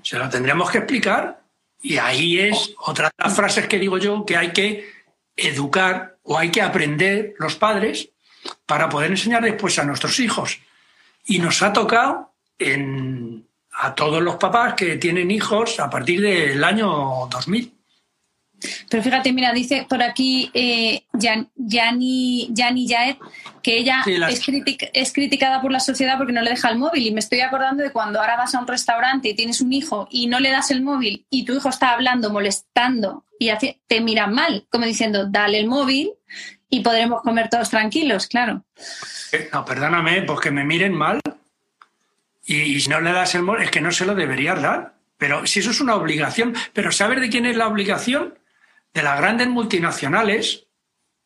se 0.01 0.17
lo 0.17 0.27
tendremos 0.27 0.71
que 0.71 0.79
explicar. 0.79 1.43
Y 1.83 1.97
ahí 1.97 2.39
es 2.39 2.73
otra 2.79 3.11
de 3.15 3.23
las 3.23 3.35
frases 3.35 3.67
que 3.67 3.77
digo 3.77 3.99
yo 3.99 4.25
que 4.25 4.35
hay 4.35 4.51
que 4.51 4.89
educar 5.35 6.17
o 6.23 6.37
hay 6.37 6.49
que 6.49 6.63
aprender 6.63 7.35
los 7.37 7.55
padres 7.55 8.09
para 8.65 8.89
poder 8.89 9.11
enseñar 9.11 9.43
después 9.43 9.77
a 9.77 9.85
nuestros 9.85 10.19
hijos. 10.19 10.59
Y 11.25 11.37
nos 11.37 11.61
ha 11.61 11.73
tocado 11.73 12.31
en, 12.57 13.45
a 13.75 13.95
todos 13.95 14.21
los 14.21 14.35
papás 14.35 14.75
que 14.75 14.97
tienen 14.97 15.31
hijos 15.31 15.79
a 15.79 15.89
partir 15.89 16.21
del 16.21 16.63
año 16.63 17.27
2000. 17.29 17.73
Pero 18.89 19.03
fíjate, 19.03 19.33
mira, 19.33 19.51
dice 19.51 19.85
por 19.89 20.01
aquí 20.01 20.49
eh, 20.53 21.03
Yani, 21.13 22.49
Yaet 22.53 23.17
que 23.61 23.77
ella 23.77 24.03
es, 24.93 25.13
criticada 25.13 25.61
por 25.61 25.71
la 25.71 25.79
sociedad 25.79 26.17
porque 26.17 26.33
no 26.33 26.41
le 26.41 26.51
deja 26.51 26.69
el 26.69 26.77
móvil. 26.77 27.07
Y 27.07 27.11
me 27.11 27.19
estoy 27.19 27.41
acordando 27.41 27.83
de 27.83 27.91
cuando 27.91 28.19
ahora 28.19 28.37
vas 28.37 28.55
a 28.55 28.59
un 28.59 28.67
restaurante 28.67 29.29
y 29.29 29.35
tienes 29.35 29.61
un 29.61 29.73
hijo 29.73 30.07
y 30.11 30.27
no 30.27 30.39
le 30.39 30.51
das 30.51 30.71
el 30.71 30.81
móvil 30.81 31.25
y 31.29 31.45
tu 31.45 31.53
hijo 31.53 31.69
está 31.69 31.91
hablando, 31.91 32.29
molestando 32.29 33.25
y 33.39 33.51
te 33.87 34.01
miran 34.01 34.33
mal, 34.33 34.65
como 34.69 34.85
diciendo, 34.85 35.25
dale 35.27 35.59
el 35.59 35.67
móvil 35.67 36.11
y 36.69 36.81
podremos 36.81 37.21
comer 37.21 37.49
todos 37.49 37.69
tranquilos, 37.69 38.27
claro. 38.27 38.63
Eh, 39.31 39.49
no, 39.51 39.65
perdóname, 39.65 40.21
pues 40.23 40.39
que 40.39 40.51
me 40.51 40.63
miren 40.63 40.93
mal 40.93 41.19
y, 42.45 42.79
si 42.79 42.89
no 42.89 42.99
le 42.99 43.11
das 43.11 43.35
el 43.35 43.43
móvil 43.43 43.63
es 43.63 43.71
que 43.71 43.81
no 43.81 43.91
se 43.91 44.05
lo 44.05 44.15
deberías 44.15 44.61
dar. 44.61 44.95
Pero 45.17 45.45
si 45.47 45.59
eso 45.59 45.71
es 45.71 45.79
una 45.79 45.95
obligación, 45.95 46.53
pero 46.73 46.91
¿sabes 46.91 47.21
de 47.21 47.29
quién 47.29 47.45
es 47.45 47.55
la 47.55 47.67
obligación? 47.67 48.37
De 48.93 49.03
las 49.03 49.17
grandes 49.17 49.47
multinacionales 49.47 50.67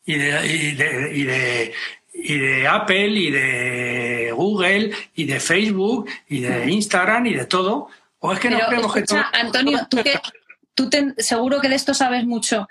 y 0.06 0.16
de, 0.16 1.74
y 2.14 2.28
de, 2.28 2.68
Apple 2.68 3.10
y 3.10 3.32
de 3.32 4.32
Google 4.36 4.92
y 5.16 5.26
de 5.26 5.40
Facebook 5.40 6.10
y 6.28 6.42
de 6.42 6.70
Instagram 6.70 7.26
y 7.26 7.34
de 7.34 7.46
todo. 7.46 7.90
¿O 8.20 8.32
es 8.32 8.40
que 8.40 8.50
no 8.50 8.60
creemos 8.60 8.94
que 8.94 9.02
todo... 9.04 9.24
Antonio, 9.34 9.88
tú, 9.90 9.98
que, 10.04 10.20
tú 10.76 10.90
seguro 11.18 11.60
que 11.60 11.70
de 11.70 11.76
esto 11.76 11.94
sabes 11.94 12.26
mucho. 12.26 12.68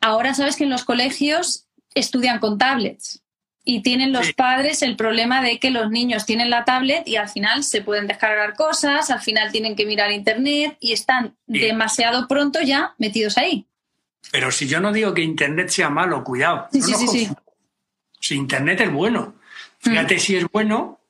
Ahora 0.00 0.34
sabes 0.34 0.56
que 0.56 0.64
en 0.64 0.70
los 0.70 0.84
colegios 0.84 1.66
estudian 1.94 2.38
con 2.38 2.58
tablets 2.58 3.22
y 3.68 3.82
tienen 3.82 4.12
los 4.12 4.32
padres 4.32 4.80
el 4.82 4.96
problema 4.96 5.42
de 5.42 5.58
que 5.58 5.70
los 5.70 5.90
niños 5.90 6.24
tienen 6.24 6.50
la 6.50 6.64
tablet 6.64 7.06
y 7.06 7.16
al 7.16 7.28
final 7.28 7.64
se 7.64 7.82
pueden 7.82 8.06
descargar 8.06 8.54
cosas, 8.54 9.10
al 9.10 9.20
final 9.20 9.50
tienen 9.50 9.74
que 9.74 9.84
mirar 9.84 10.12
internet 10.12 10.76
y 10.78 10.92
están 10.92 11.34
demasiado 11.46 12.28
pronto 12.28 12.62
ya 12.62 12.94
metidos 12.96 13.36
ahí. 13.36 13.66
Pero 14.30 14.52
si 14.52 14.68
yo 14.68 14.80
no 14.80 14.92
digo 14.92 15.12
que 15.12 15.22
internet 15.22 15.68
sea 15.68 15.90
malo, 15.90 16.22
cuidado. 16.22 16.68
Sí, 16.72 16.80
sí, 16.80 17.08
sí, 17.08 17.28
Si 18.20 18.36
internet 18.36 18.80
es 18.82 18.92
bueno. 18.92 19.34
Fíjate 19.80 20.14
mm. 20.14 20.20
si 20.20 20.36
es 20.36 20.46
bueno 20.52 21.00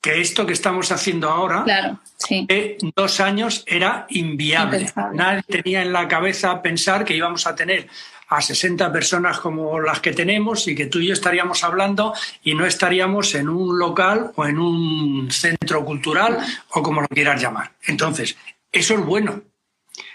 que 0.00 0.20
esto 0.20 0.46
que 0.46 0.52
estamos 0.52 0.92
haciendo 0.92 1.28
ahora, 1.28 1.64
claro, 1.64 1.98
dos 2.94 3.18
años 3.18 3.64
era 3.66 4.06
inviable. 4.10 4.92
Nadie 5.12 5.42
tenía 5.42 5.82
en 5.82 5.92
la 5.92 6.06
cabeza 6.06 6.62
pensar 6.62 7.04
que 7.04 7.16
íbamos 7.16 7.48
a 7.48 7.56
tener 7.56 7.88
a 8.28 8.40
60 8.40 8.92
personas 8.92 9.38
como 9.38 9.80
las 9.80 10.00
que 10.00 10.12
tenemos 10.12 10.66
y 10.66 10.74
que 10.74 10.86
tú 10.86 10.98
y 10.98 11.08
yo 11.08 11.12
estaríamos 11.12 11.62
hablando 11.62 12.12
y 12.42 12.54
no 12.54 12.66
estaríamos 12.66 13.34
en 13.34 13.48
un 13.48 13.78
local 13.78 14.32
o 14.34 14.46
en 14.46 14.58
un 14.58 15.30
centro 15.30 15.84
cultural 15.84 16.38
o 16.70 16.82
como 16.82 17.02
lo 17.02 17.08
quieras 17.08 17.40
llamar. 17.40 17.72
Entonces, 17.84 18.36
eso 18.72 18.94
es 18.94 19.04
bueno. 19.04 19.42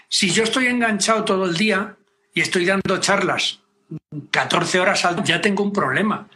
Si 0.08 0.30
yo 0.30 0.44
estoy 0.44 0.66
enganchado 0.66 1.24
todo 1.24 1.46
el 1.46 1.56
día 1.56 1.96
y 2.34 2.40
estoy 2.40 2.66
dando 2.66 2.98
charlas 2.98 3.60
14 4.30 4.80
horas 4.80 5.04
al 5.04 5.16
día, 5.16 5.36
ya 5.36 5.40
tengo 5.40 5.62
un 5.62 5.72
problema. 5.72 6.28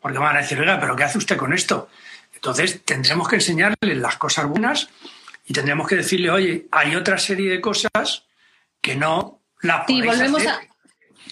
Porque 0.00 0.18
van 0.18 0.36
a 0.36 0.40
decir, 0.40 0.58
oiga, 0.60 0.78
pero 0.80 0.96
¿qué 0.96 1.04
hace 1.04 1.18
usted 1.18 1.36
con 1.36 1.52
esto? 1.52 1.88
Entonces, 2.34 2.82
tendremos 2.84 3.28
que 3.28 3.36
enseñarle 3.36 3.94
las 3.94 4.16
cosas 4.16 4.46
buenas 4.46 4.90
y 5.46 5.52
tendremos 5.52 5.86
que 5.88 5.96
decirle, 5.96 6.30
oye, 6.30 6.66
hay 6.72 6.96
otra 6.96 7.18
serie 7.18 7.50
de 7.50 7.60
cosas 7.60 8.24
que 8.80 8.96
no 8.96 9.40
las 9.60 9.86
sí, 9.86 10.02
volvemos 10.02 10.44
A 10.46 10.60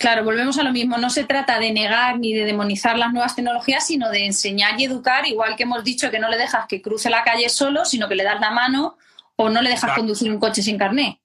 Claro, 0.01 0.25
volvemos 0.25 0.57
a 0.57 0.63
lo 0.63 0.73
mismo. 0.73 0.97
No 0.97 1.11
se 1.11 1.25
trata 1.25 1.59
de 1.59 1.73
negar 1.73 2.19
ni 2.19 2.33
de 2.33 2.47
demonizar 2.47 2.97
las 2.97 3.13
nuevas 3.13 3.37
tecnologías, 3.37 3.87
sino 3.87 4.09
de 4.09 4.25
enseñar 4.25 4.81
y 4.81 4.85
educar, 4.85 5.27
igual 5.27 5.57
que 5.57 5.65
hemos 5.65 5.85
dicho 5.85 6.11
que 6.11 6.19
no 6.19 6.31
le 6.31 6.39
dejas 6.39 6.65
que 6.67 6.81
cruce 6.81 7.11
la 7.11 7.23
calle 7.23 7.51
solo, 7.51 7.85
sino 7.85 8.09
que 8.09 8.15
le 8.15 8.25
das 8.25 8.41
la 8.41 8.51
mano 8.51 8.97
o 9.37 9.51
no 9.51 9.61
le 9.61 9.69
dejas 9.69 9.95
conducir 9.95 10.31
un 10.33 10.41
coche 10.41 10.63
sin 10.63 10.79
carné. 10.79 11.21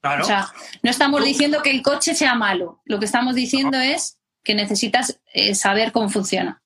Claro. 0.00 0.22
O 0.22 0.26
sea, 0.26 0.46
no 0.84 0.90
estamos 0.90 1.24
diciendo 1.24 1.60
que 1.60 1.70
el 1.70 1.82
coche 1.82 2.14
sea 2.14 2.36
malo. 2.36 2.80
Lo 2.84 3.00
que 3.00 3.06
estamos 3.06 3.34
diciendo 3.34 3.80
es 3.80 4.16
que 4.44 4.54
necesitas 4.54 5.18
eh, 5.32 5.56
saber 5.56 5.90
cómo 5.90 6.08
funciona. 6.08 6.62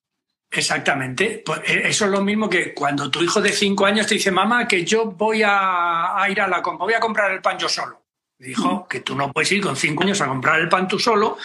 Exactamente. 0.51 1.41
Pues, 1.43 1.61
eh, 1.65 1.81
eso 1.85 2.05
es 2.05 2.11
lo 2.11 2.21
mismo 2.21 2.47
que 2.47 2.75
cuando 2.75 3.09
tu 3.09 3.23
hijo 3.23 3.41
de 3.41 3.53
cinco 3.53 3.87
años 3.87 4.05
te 4.05 4.13
dice, 4.13 4.29
mamá, 4.29 4.67
que 4.67 4.85
yo 4.85 5.05
voy 5.05 5.41
a, 5.41 6.15
a 6.15 6.29
ir 6.29 6.39
a 6.41 6.47
la 6.47 6.59
voy 6.59 6.93
a 6.93 6.99
comprar 6.99 7.31
el 7.31 7.41
pan 7.41 7.57
yo 7.57 7.67
solo. 7.67 8.03
Dijo 8.39 8.87
que 8.87 9.01
tú 9.01 9.15
no 9.15 9.33
puedes 9.33 9.51
ir 9.51 9.61
con 9.61 9.75
cinco 9.75 10.03
años 10.03 10.21
a 10.21 10.27
comprar 10.27 10.61
el 10.61 10.69
pan 10.69 10.87
tú 10.87 10.97
solo, 10.97 11.37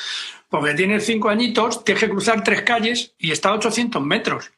porque 0.49 0.75
tienes 0.75 1.05
cinco 1.05 1.29
añitos, 1.29 1.83
tienes 1.83 2.05
que 2.05 2.11
cruzar 2.11 2.45
tres 2.45 2.63
calles 2.63 3.15
y 3.19 3.33
está 3.33 3.49
a 3.49 3.55
800 3.55 4.01
metros. 4.01 4.53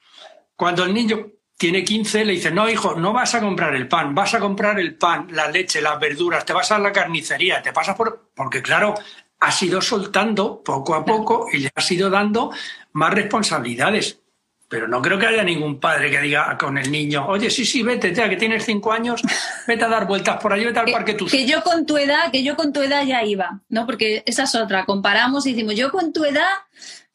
Cuando 0.54 0.84
el 0.84 0.92
niño 0.92 1.28
tiene 1.56 1.82
15, 1.82 2.26
le 2.26 2.34
dice, 2.34 2.50
no, 2.50 2.68
hijo, 2.68 2.94
no 2.94 3.14
vas 3.14 3.34
a 3.34 3.40
comprar 3.40 3.74
el 3.74 3.88
pan, 3.88 4.14
vas 4.14 4.34
a 4.34 4.40
comprar 4.40 4.78
el 4.78 4.96
pan, 4.96 5.28
la 5.30 5.48
leche, 5.48 5.80
las 5.80 5.98
verduras, 5.98 6.44
te 6.44 6.52
vas 6.52 6.70
a 6.70 6.78
la 6.78 6.92
carnicería, 6.92 7.62
te 7.62 7.72
pasas 7.72 7.96
por... 7.96 8.28
Porque 8.34 8.60
claro, 8.60 8.94
has 9.40 9.62
ido 9.62 9.80
soltando 9.80 10.62
poco 10.62 10.94
a 10.94 11.06
poco 11.06 11.48
y 11.50 11.60
le 11.60 11.70
has 11.74 11.90
ido 11.90 12.10
dando 12.10 12.52
más 12.92 13.14
responsabilidades. 13.14 14.20
Pero 14.68 14.88
no 14.88 15.00
creo 15.00 15.18
que 15.18 15.26
haya 15.26 15.44
ningún 15.44 15.78
padre 15.78 16.10
que 16.10 16.20
diga 16.20 16.58
con 16.58 16.76
el 16.76 16.90
niño, 16.90 17.26
oye, 17.26 17.50
sí, 17.50 17.64
sí, 17.64 17.82
vete, 17.82 18.12
ya 18.12 18.28
que 18.28 18.36
tienes 18.36 18.64
cinco 18.64 18.92
años, 18.92 19.22
vete 19.66 19.84
a 19.84 19.88
dar 19.88 20.06
vueltas 20.06 20.38
por 20.38 20.52
allí, 20.52 20.64
vete 20.64 20.80
al 20.80 20.90
parque 20.90 21.14
tú. 21.14 21.26
Que 21.26 21.46
yo 21.46 21.62
con 21.62 21.86
tu 21.86 21.96
edad, 21.96 22.30
que 22.32 22.42
yo 22.42 22.56
con 22.56 22.72
tu 22.72 22.82
edad 22.82 23.04
ya 23.04 23.22
iba, 23.22 23.60
¿no? 23.68 23.86
Porque 23.86 24.24
esa 24.26 24.42
es 24.42 24.54
otra. 24.56 24.84
Comparamos 24.84 25.46
y 25.46 25.52
decimos, 25.52 25.76
yo 25.76 25.92
con 25.92 26.12
tu 26.12 26.24
edad, 26.24 26.50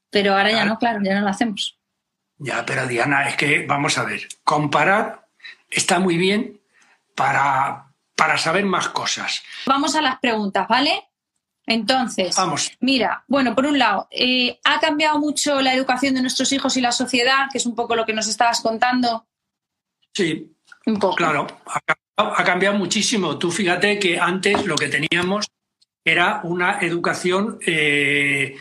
pero 0.10 0.34
ahora 0.34 0.52
ya 0.52 0.66
no, 0.66 0.78
claro, 0.78 1.00
ya 1.04 1.14
no 1.16 1.22
lo 1.22 1.28
hacemos. 1.28 1.78
Ya, 2.38 2.66
pero 2.66 2.88
Diana, 2.88 3.28
es 3.28 3.36
que 3.36 3.66
vamos 3.68 3.98
a 3.98 4.04
ver, 4.04 4.28
comparar 4.44 5.28
está 5.70 6.00
muy 6.00 6.18
bien 6.18 6.60
para, 7.16 7.92
para 8.16 8.38
saber 8.38 8.66
más 8.66 8.90
cosas. 8.90 9.44
Vamos 9.66 9.96
a 9.96 10.02
las 10.02 10.20
preguntas, 10.20 10.68
¿vale? 10.68 11.11
Entonces, 11.72 12.36
mira, 12.82 13.24
bueno, 13.30 13.56
por 13.56 13.66
un 13.66 13.80
lado, 13.80 14.10
eh, 14.12 14.60
¿ha 14.66 14.82
cambiado 14.82 15.20
mucho 15.20 15.62
la 15.62 15.74
educación 15.74 16.14
de 16.14 16.22
nuestros 16.22 16.52
hijos 16.52 16.76
y 16.76 16.82
la 16.82 16.92
sociedad, 16.92 17.48
que 17.50 17.60
es 17.60 17.66
un 17.66 17.76
poco 17.76 17.96
lo 17.96 18.06
que 18.06 18.12
nos 18.12 18.28
estabas 18.28 18.60
contando? 18.60 19.26
Sí, 20.14 20.52
un 20.86 21.00
poco. 21.00 21.16
Claro, 21.16 21.48
ha 22.18 22.44
cambiado, 22.44 22.78
muchísimo. 22.78 23.38
Tú 23.38 23.52
fíjate 23.52 24.00
que 24.00 24.20
antes 24.20 24.66
lo 24.66 24.76
que 24.76 24.90
teníamos 24.90 25.48
era 26.04 26.42
una 26.44 26.80
educación 26.82 27.58
eh, 27.66 28.58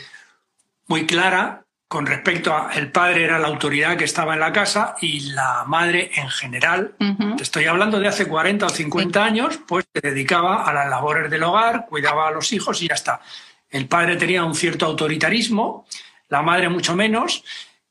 muy 0.86 1.04
clara 1.04 1.59
con 1.90 2.06
respecto 2.06 2.54
a 2.54 2.70
el 2.74 2.92
padre 2.92 3.24
era 3.24 3.40
la 3.40 3.48
autoridad 3.48 3.96
que 3.96 4.04
estaba 4.04 4.34
en 4.34 4.40
la 4.40 4.52
casa 4.52 4.94
y 5.00 5.32
la 5.32 5.64
madre 5.66 6.12
en 6.14 6.28
general, 6.28 6.94
te 7.36 7.42
estoy 7.42 7.64
hablando 7.64 7.98
de 7.98 8.06
hace 8.06 8.28
40 8.28 8.64
o 8.64 8.68
50 8.68 9.24
años, 9.24 9.58
pues 9.66 9.84
se 9.92 10.00
dedicaba 10.00 10.62
a 10.62 10.72
las 10.72 10.88
labores 10.88 11.28
del 11.28 11.42
hogar, 11.42 11.86
cuidaba 11.88 12.28
a 12.28 12.30
los 12.30 12.52
hijos 12.52 12.80
y 12.80 12.86
ya 12.86 12.94
está. 12.94 13.20
El 13.68 13.88
padre 13.88 14.14
tenía 14.14 14.44
un 14.44 14.54
cierto 14.54 14.86
autoritarismo, 14.86 15.84
la 16.28 16.42
madre 16.42 16.68
mucho 16.68 16.94
menos, 16.94 17.42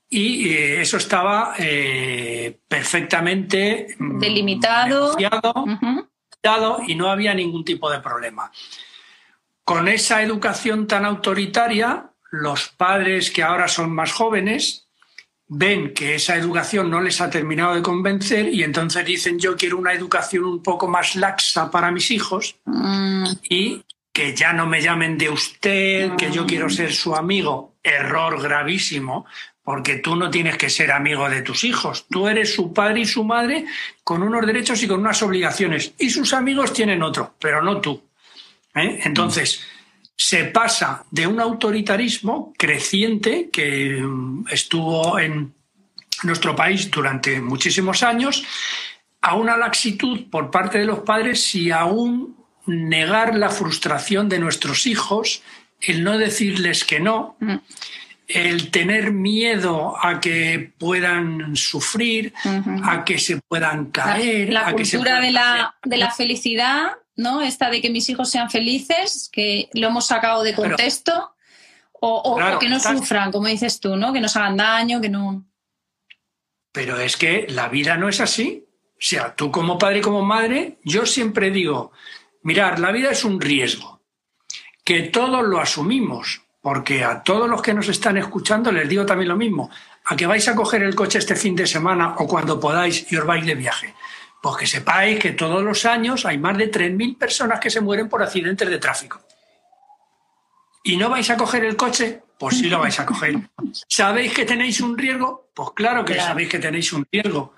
y 0.09 0.47
eh, 0.47 0.79
eso 0.79 0.95
estaba 0.95 1.55
eh, 1.57 2.57
perfectamente 2.69 3.97
mm, 3.99 4.17
delimitado. 4.17 5.17
y 6.88 6.95
no 6.95 7.12
había 7.12 7.33
ningún 7.33 7.65
tipo 7.65 7.91
de 7.91 7.99
problema. 7.99 8.49
Con 9.65 9.89
esa 9.89 10.23
educación 10.23 10.88
tan 10.88 11.03
autoritaria, 11.03 12.09
los 12.31 12.69
padres 12.69 13.31
que 13.31 13.43
ahora 13.43 13.67
son 13.67 13.93
más 13.93 14.11
jóvenes 14.11 14.87
ven 15.47 15.93
que 15.93 16.15
esa 16.15 16.35
educación 16.35 16.91
no 16.91 17.01
les 17.01 17.21
ha 17.21 17.29
terminado 17.29 17.73
de 17.73 17.81
convencer 17.81 18.53
y 18.53 18.63
entonces 18.63 19.03
dicen 19.03 19.39
yo 19.39 19.57
quiero 19.57 19.77
una 19.77 19.93
educación 19.93 20.45
un 20.45 20.61
poco 20.61 20.87
más 20.87 21.15
laxa 21.15 21.71
para 21.71 21.89
mis 21.89 22.11
hijos 22.11 22.55
mm. 22.65 23.25
y 23.49 23.83
que 24.13 24.35
ya 24.35 24.53
no 24.53 24.67
me 24.67 24.81
llamen 24.81 25.17
de 25.17 25.29
usted, 25.29 26.15
que 26.17 26.31
yo 26.31 26.45
quiero 26.45 26.69
ser 26.69 26.91
su 26.91 27.15
amigo. 27.15 27.75
Error 27.81 28.41
gravísimo, 28.41 29.25
porque 29.63 29.95
tú 29.97 30.15
no 30.15 30.29
tienes 30.29 30.57
que 30.57 30.69
ser 30.69 30.91
amigo 30.91 31.29
de 31.29 31.41
tus 31.41 31.63
hijos. 31.63 32.05
Tú 32.09 32.27
eres 32.27 32.53
su 32.53 32.73
padre 32.73 33.01
y 33.01 33.05
su 33.05 33.23
madre 33.23 33.65
con 34.03 34.21
unos 34.21 34.45
derechos 34.45 34.83
y 34.83 34.87
con 34.87 34.99
unas 34.99 35.21
obligaciones. 35.21 35.93
Y 35.97 36.09
sus 36.09 36.33
amigos 36.33 36.73
tienen 36.73 37.01
otro, 37.01 37.35
pero 37.39 37.61
no 37.61 37.79
tú. 37.79 38.03
¿eh? 38.75 38.99
Entonces, 39.03 39.61
se 40.21 40.43
pasa 40.43 41.05
de 41.12 41.25
un 41.25 41.39
autoritarismo 41.39 42.53
creciente 42.58 43.49
que 43.49 44.01
mm, 44.01 44.47
estuvo 44.51 45.17
en 45.17 45.53
nuestro 46.23 46.53
país 46.58 46.91
durante 46.91 47.39
muchísimos 47.39 48.03
años 48.03 48.43
a 49.21 49.36
una 49.36 49.55
laxitud 49.55 50.29
por 50.29 50.51
parte 50.51 50.77
de 50.79 50.86
los 50.86 50.99
padres 50.99 51.41
si 51.41 51.71
aún 51.71 52.36
negar 52.65 53.34
la 53.36 53.49
frustración 53.49 54.27
de 54.27 54.39
nuestros 54.39 54.88
hijos, 54.88 55.41
el 55.79 56.03
no 56.03 56.17
decirles 56.17 56.84
que 56.84 56.99
no, 56.99 57.38
mm. 57.39 57.55
el 58.27 58.71
tener 58.71 59.13
miedo 59.13 59.95
a 60.01 60.19
que 60.19 60.73
puedan 60.77 61.55
sufrir, 61.55 62.34
a 62.84 63.05
que 63.05 63.19
se 63.19 63.39
puedan 63.47 63.86
caer. 63.86 64.51
La, 64.51 64.67
a 64.67 64.73
cultura 64.73 65.21
que 65.21 65.27
de, 65.27 65.32
la, 65.32 65.75
de 65.82 65.97
la 65.97 66.12
felicidad, 66.12 66.91
¿no? 67.19 67.41
Esta 67.41 67.69
de 67.69 67.82
que 67.82 67.89
mis 67.89 68.10
hijos 68.10 68.29
sean 68.29 68.49
felices, 68.49 69.29
que 69.32 69.69
lo 69.73 69.88
hemos 69.88 70.08
sacado 70.08 70.41
de 70.41 70.55
contexto, 70.55 71.36
o, 72.01 72.39
que 72.60 72.69
no 72.69 72.79
sufran, 72.79 73.29
como 73.32 73.47
dices 73.47 73.82
tú, 73.82 73.97
¿no? 73.97 74.13
Que 74.13 74.21
nos 74.21 74.38
hagan 74.38 74.55
daño, 74.55 75.01
que 75.01 75.10
no. 75.10 75.45
Pero 76.71 76.97
es 76.97 77.17
que 77.17 77.45
la 77.49 77.67
vida 77.67 77.97
no 77.97 78.08
es 78.08 78.21
así. 78.21 78.65
O 78.93 79.01
sea, 79.01 79.36
tú 79.36 79.51
como 79.51 79.77
padre 79.77 79.99
y 79.99 80.01
como 80.01 80.23
madre, 80.23 80.77
yo 80.84 81.05
siempre 81.05 81.51
digo, 81.51 81.91
mirar, 82.43 82.79
la 82.79 82.91
vida 82.91 83.12
es 83.12 83.25
un 83.25 83.39
riesgo, 83.39 84.01
que 84.86 85.03
todos 85.03 85.45
lo 85.45 85.60
asumimos, 85.60 86.41
porque 86.62 87.03
a 87.03 87.21
todos 87.21 87.49
los 87.49 87.62
que 87.62 87.73
nos 87.73 87.89
están 87.89 88.17
escuchando 88.17 88.71
les 88.71 88.88
digo 88.88 89.05
también 89.05 89.29
lo 89.29 89.36
mismo, 89.36 89.69
a 90.05 90.15
que 90.15 90.25
vais 90.25 90.47
a 90.47 90.55
coger 90.55 90.84
el 90.84 90.95
coche 90.95 91.19
este 91.19 91.36
fin 91.36 91.55
de 91.55 91.67
semana 91.67 92.15
o 92.17 92.27
cuando 92.27 92.60
podáis 92.60 93.12
y 93.12 93.17
os 93.17 93.25
vais 93.25 93.45
de 93.45 93.55
viaje. 93.55 93.93
Pues 94.41 94.58
que 94.58 94.67
sepáis 94.67 95.19
que 95.19 95.32
todos 95.32 95.63
los 95.63 95.86
años 95.86 96.25
hay 96.25 96.38
más 96.38 96.58
de 96.58 96.71
3.000 96.71 97.17
personas 97.17 97.60
que 97.60 97.69
se 97.69 97.82
mueren 97.82 98.08
por 98.08 98.23
accidentes 98.23 98.69
de 98.69 98.78
tráfico. 98.78 99.21
¿Y 100.84 100.95
no 100.97 101.10
vais 101.10 101.30
a 101.30 101.38
coger 101.38 101.65
el 101.65 101.75
coche? 101.75 102.21
Pues 102.38 102.58
sí 102.58 102.69
lo 102.69 102.80
vais 102.80 102.97
a 102.99 103.06
coger. 103.06 103.36
¿Sabéis 103.88 104.34
que 104.34 104.45
tenéis 104.45 104.80
un 104.80 104.97
riesgo? 104.97 105.49
Pues 105.54 105.71
claro 105.75 106.06
que 106.06 106.15
sabéis 106.15 106.49
que 106.49 106.60
tenéis 106.60 106.93
un 106.93 107.06
riesgo 107.12 107.54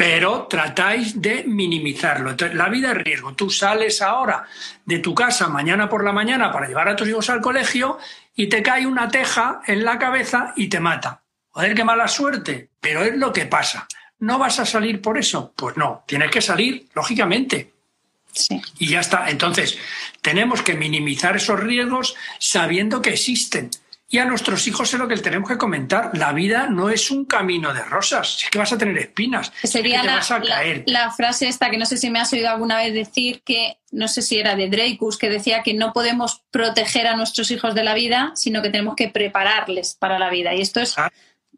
pero 0.00 0.46
tratáis 0.46 1.20
de 1.20 1.44
minimizarlo. 1.46 2.30
Entonces, 2.30 2.56
la 2.56 2.70
vida 2.70 2.92
es 2.92 2.96
riesgo. 2.96 3.34
Tú 3.34 3.50
sales 3.50 4.00
ahora 4.00 4.46
de 4.86 4.98
tu 4.98 5.14
casa 5.14 5.48
mañana 5.48 5.90
por 5.90 6.02
la 6.04 6.10
mañana 6.10 6.50
para 6.50 6.66
llevar 6.66 6.88
a 6.88 6.96
tus 6.96 7.06
hijos 7.06 7.28
al 7.28 7.42
colegio 7.42 7.98
y 8.34 8.48
te 8.48 8.62
cae 8.62 8.86
una 8.86 9.10
teja 9.10 9.60
en 9.66 9.84
la 9.84 9.98
cabeza 9.98 10.54
y 10.56 10.68
te 10.68 10.80
mata. 10.80 11.22
Joder, 11.50 11.74
qué 11.74 11.84
mala 11.84 12.08
suerte, 12.08 12.70
pero 12.80 13.02
es 13.02 13.14
lo 13.16 13.30
que 13.30 13.44
pasa. 13.44 13.86
¿No 14.20 14.38
vas 14.38 14.58
a 14.58 14.66
salir 14.66 15.00
por 15.00 15.18
eso? 15.18 15.52
Pues 15.56 15.76
no, 15.76 16.04
tienes 16.06 16.30
que 16.30 16.42
salir, 16.42 16.86
lógicamente. 16.94 17.72
Sí. 18.32 18.60
Y 18.78 18.88
ya 18.88 19.00
está. 19.00 19.28
Entonces, 19.28 19.78
tenemos 20.22 20.62
que 20.62 20.74
minimizar 20.74 21.36
esos 21.36 21.58
riesgos 21.58 22.14
sabiendo 22.38 23.02
que 23.02 23.10
existen. 23.10 23.70
Y 24.12 24.18
a 24.18 24.24
nuestros 24.24 24.66
hijos 24.66 24.92
es 24.92 24.98
lo 24.98 25.06
que 25.06 25.16
tenemos 25.18 25.48
que 25.48 25.56
comentar. 25.56 26.10
La 26.14 26.32
vida 26.32 26.66
no 26.68 26.90
es 26.90 27.12
un 27.12 27.24
camino 27.24 27.72
de 27.72 27.82
rosas, 27.84 28.42
es 28.42 28.50
que 28.50 28.58
vas 28.58 28.72
a 28.72 28.78
tener 28.78 28.98
espinas. 28.98 29.52
Sería 29.62 30.02
la, 30.02 30.20
La, 30.86 31.12
frase 31.12 31.46
esta 31.46 31.70
que 31.70 31.78
no 31.78 31.86
sé 31.86 31.96
si 31.96 32.10
me 32.10 32.18
has 32.18 32.32
oído 32.32 32.50
alguna 32.50 32.78
vez 32.78 32.92
decir, 32.92 33.40
que 33.44 33.78
no 33.92 34.08
sé 34.08 34.22
si 34.22 34.38
era 34.38 34.56
de 34.56 34.68
Dreykus, 34.68 35.16
que 35.16 35.30
decía 35.30 35.62
que 35.62 35.74
no 35.74 35.92
podemos 35.92 36.42
proteger 36.50 37.06
a 37.06 37.14
nuestros 37.14 37.52
hijos 37.52 37.76
de 37.76 37.84
la 37.84 37.94
vida, 37.94 38.32
sino 38.34 38.62
que 38.62 38.70
tenemos 38.70 38.96
que 38.96 39.08
prepararles 39.08 39.94
para 39.94 40.18
la 40.18 40.28
vida. 40.28 40.54
Y 40.56 40.60
esto 40.60 40.80
es 40.80 40.98
ah. 40.98 41.12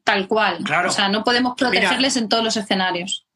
Tal 0.05 0.29
cual. 0.29 0.65
O 0.87 0.91
sea, 0.91 1.09
no 1.09 1.25
podemos 1.25 1.55
protegerles 1.57 2.17
en 2.17 2.29
todos 2.29 2.45
los 2.45 2.57
escenarios. 2.57 3.27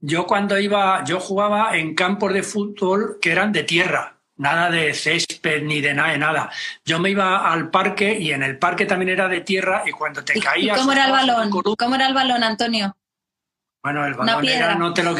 Yo 0.00 0.26
cuando 0.26 0.58
iba, 0.58 1.02
yo 1.04 1.18
jugaba 1.18 1.76
en 1.76 1.94
campos 1.94 2.32
de 2.32 2.42
fútbol 2.42 3.18
que 3.20 3.32
eran 3.32 3.52
de 3.52 3.64
tierra 3.64 4.18
nada 4.38 4.70
de 4.70 4.94
césped 4.94 5.62
ni 5.62 5.80
de 5.80 5.94
nada 5.94 6.12
de 6.12 6.18
nada. 6.18 6.50
Yo 6.84 6.98
me 6.98 7.10
iba 7.10 7.52
al 7.52 7.70
parque 7.70 8.18
y 8.18 8.32
en 8.32 8.42
el 8.42 8.58
parque 8.58 8.86
también 8.86 9.10
era 9.10 9.28
de 9.28 9.42
tierra 9.42 9.82
y 9.84 9.90
cuando 9.90 10.24
te 10.24 10.40
caías... 10.40 10.78
¿Cómo 10.78 10.92
era 10.92 11.06
el 11.06 11.12
balón? 11.12 11.50
¿Cómo 11.50 11.94
era 11.94 12.06
el 12.06 12.14
balón, 12.14 12.42
Antonio? 12.42 12.96
Bueno, 13.82 14.06
el 14.06 14.14
balón 14.14 14.48
era, 14.48 14.74
no 14.74 14.94
te 14.94 15.02
lo 15.02 15.14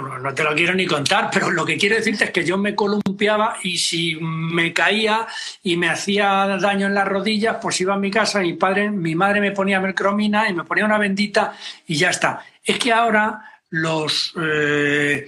no 0.00 0.34
te 0.34 0.42
lo 0.42 0.54
quiero 0.54 0.74
ni 0.74 0.86
contar, 0.86 1.30
pero 1.32 1.50
lo 1.50 1.64
que 1.64 1.76
quiero 1.76 1.96
decirte 1.96 2.24
es 2.24 2.30
que 2.30 2.44
yo 2.44 2.58
me 2.58 2.74
columpiaba 2.74 3.58
y 3.62 3.78
si 3.78 4.16
me 4.16 4.72
caía 4.72 5.26
y 5.62 5.76
me 5.76 5.88
hacía 5.88 6.46
daño 6.60 6.86
en 6.86 6.94
las 6.94 7.06
rodillas, 7.06 7.58
pues 7.62 7.80
iba 7.80 7.94
a 7.94 7.98
mi 7.98 8.10
casa, 8.10 8.40
mi 8.40 8.54
padre, 8.54 8.90
mi 8.90 9.14
madre 9.14 9.40
me 9.40 9.52
ponía 9.52 9.80
mercromina 9.80 10.48
y 10.48 10.54
me 10.54 10.64
ponía 10.64 10.84
una 10.84 10.98
bendita 10.98 11.56
y 11.86 11.96
ya 11.96 12.10
está. 12.10 12.44
Es 12.62 12.78
que 12.78 12.92
ahora 12.92 13.60
los 13.70 14.34
eh, 14.40 15.26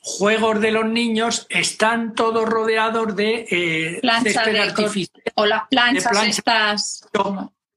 juegos 0.00 0.60
de 0.60 0.70
los 0.70 0.86
niños 0.86 1.46
están 1.50 2.14
todos 2.14 2.48
rodeados 2.48 3.14
de 3.14 3.46
eh, 3.50 4.00
o 5.34 5.46
las 5.46 5.68
planchas, 5.68 6.26
estas. 6.26 7.08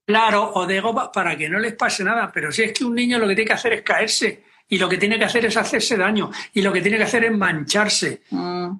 Claro, 0.04 0.52
o 0.54 0.66
de 0.66 0.80
goma 0.80 1.12
para 1.12 1.36
que 1.36 1.48
no 1.48 1.58
les 1.58 1.74
pase 1.74 2.02
nada. 2.02 2.30
Pero 2.32 2.50
si 2.50 2.62
es 2.62 2.72
que 2.72 2.84
un 2.84 2.94
niño 2.94 3.18
lo 3.18 3.28
que 3.28 3.34
tiene 3.34 3.48
que 3.48 3.54
hacer 3.54 3.72
es 3.74 3.82
caerse 3.82 4.51
y 4.72 4.78
lo 4.78 4.88
que 4.88 4.96
tiene 4.96 5.18
que 5.18 5.26
hacer 5.26 5.44
es 5.44 5.58
hacerse 5.58 5.98
daño 5.98 6.30
y 6.54 6.62
lo 6.62 6.72
que 6.72 6.80
tiene 6.80 6.96
que 6.96 7.04
hacer 7.04 7.24
es 7.24 7.32
mancharse. 7.32 8.22
Mm. 8.30 8.70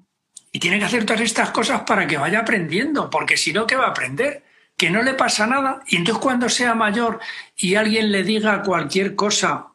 Y 0.51 0.57
tiene 0.57 0.79
que 0.79 0.85
hacer 0.85 1.05
todas 1.05 1.21
estas 1.21 1.51
cosas 1.51 1.81
para 1.81 2.07
que 2.07 2.17
vaya 2.17 2.39
aprendiendo, 2.39 3.11
porque 3.11 3.37
si 3.37 3.53
no, 3.53 3.67
¿qué 3.67 3.75
va 3.75 3.85
a 3.85 3.89
aprender? 3.89 4.43
Que 4.75 4.89
no 4.89 5.03
le 5.03 5.13
pasa 5.13 5.45
nada. 5.45 5.83
Y 5.85 5.97
entonces 5.97 6.19
cuando 6.19 6.49
sea 6.49 6.73
mayor 6.73 7.19
y 7.55 7.75
alguien 7.75 8.11
le 8.11 8.23
diga 8.23 8.63
cualquier 8.63 9.13
cosa, 9.13 9.67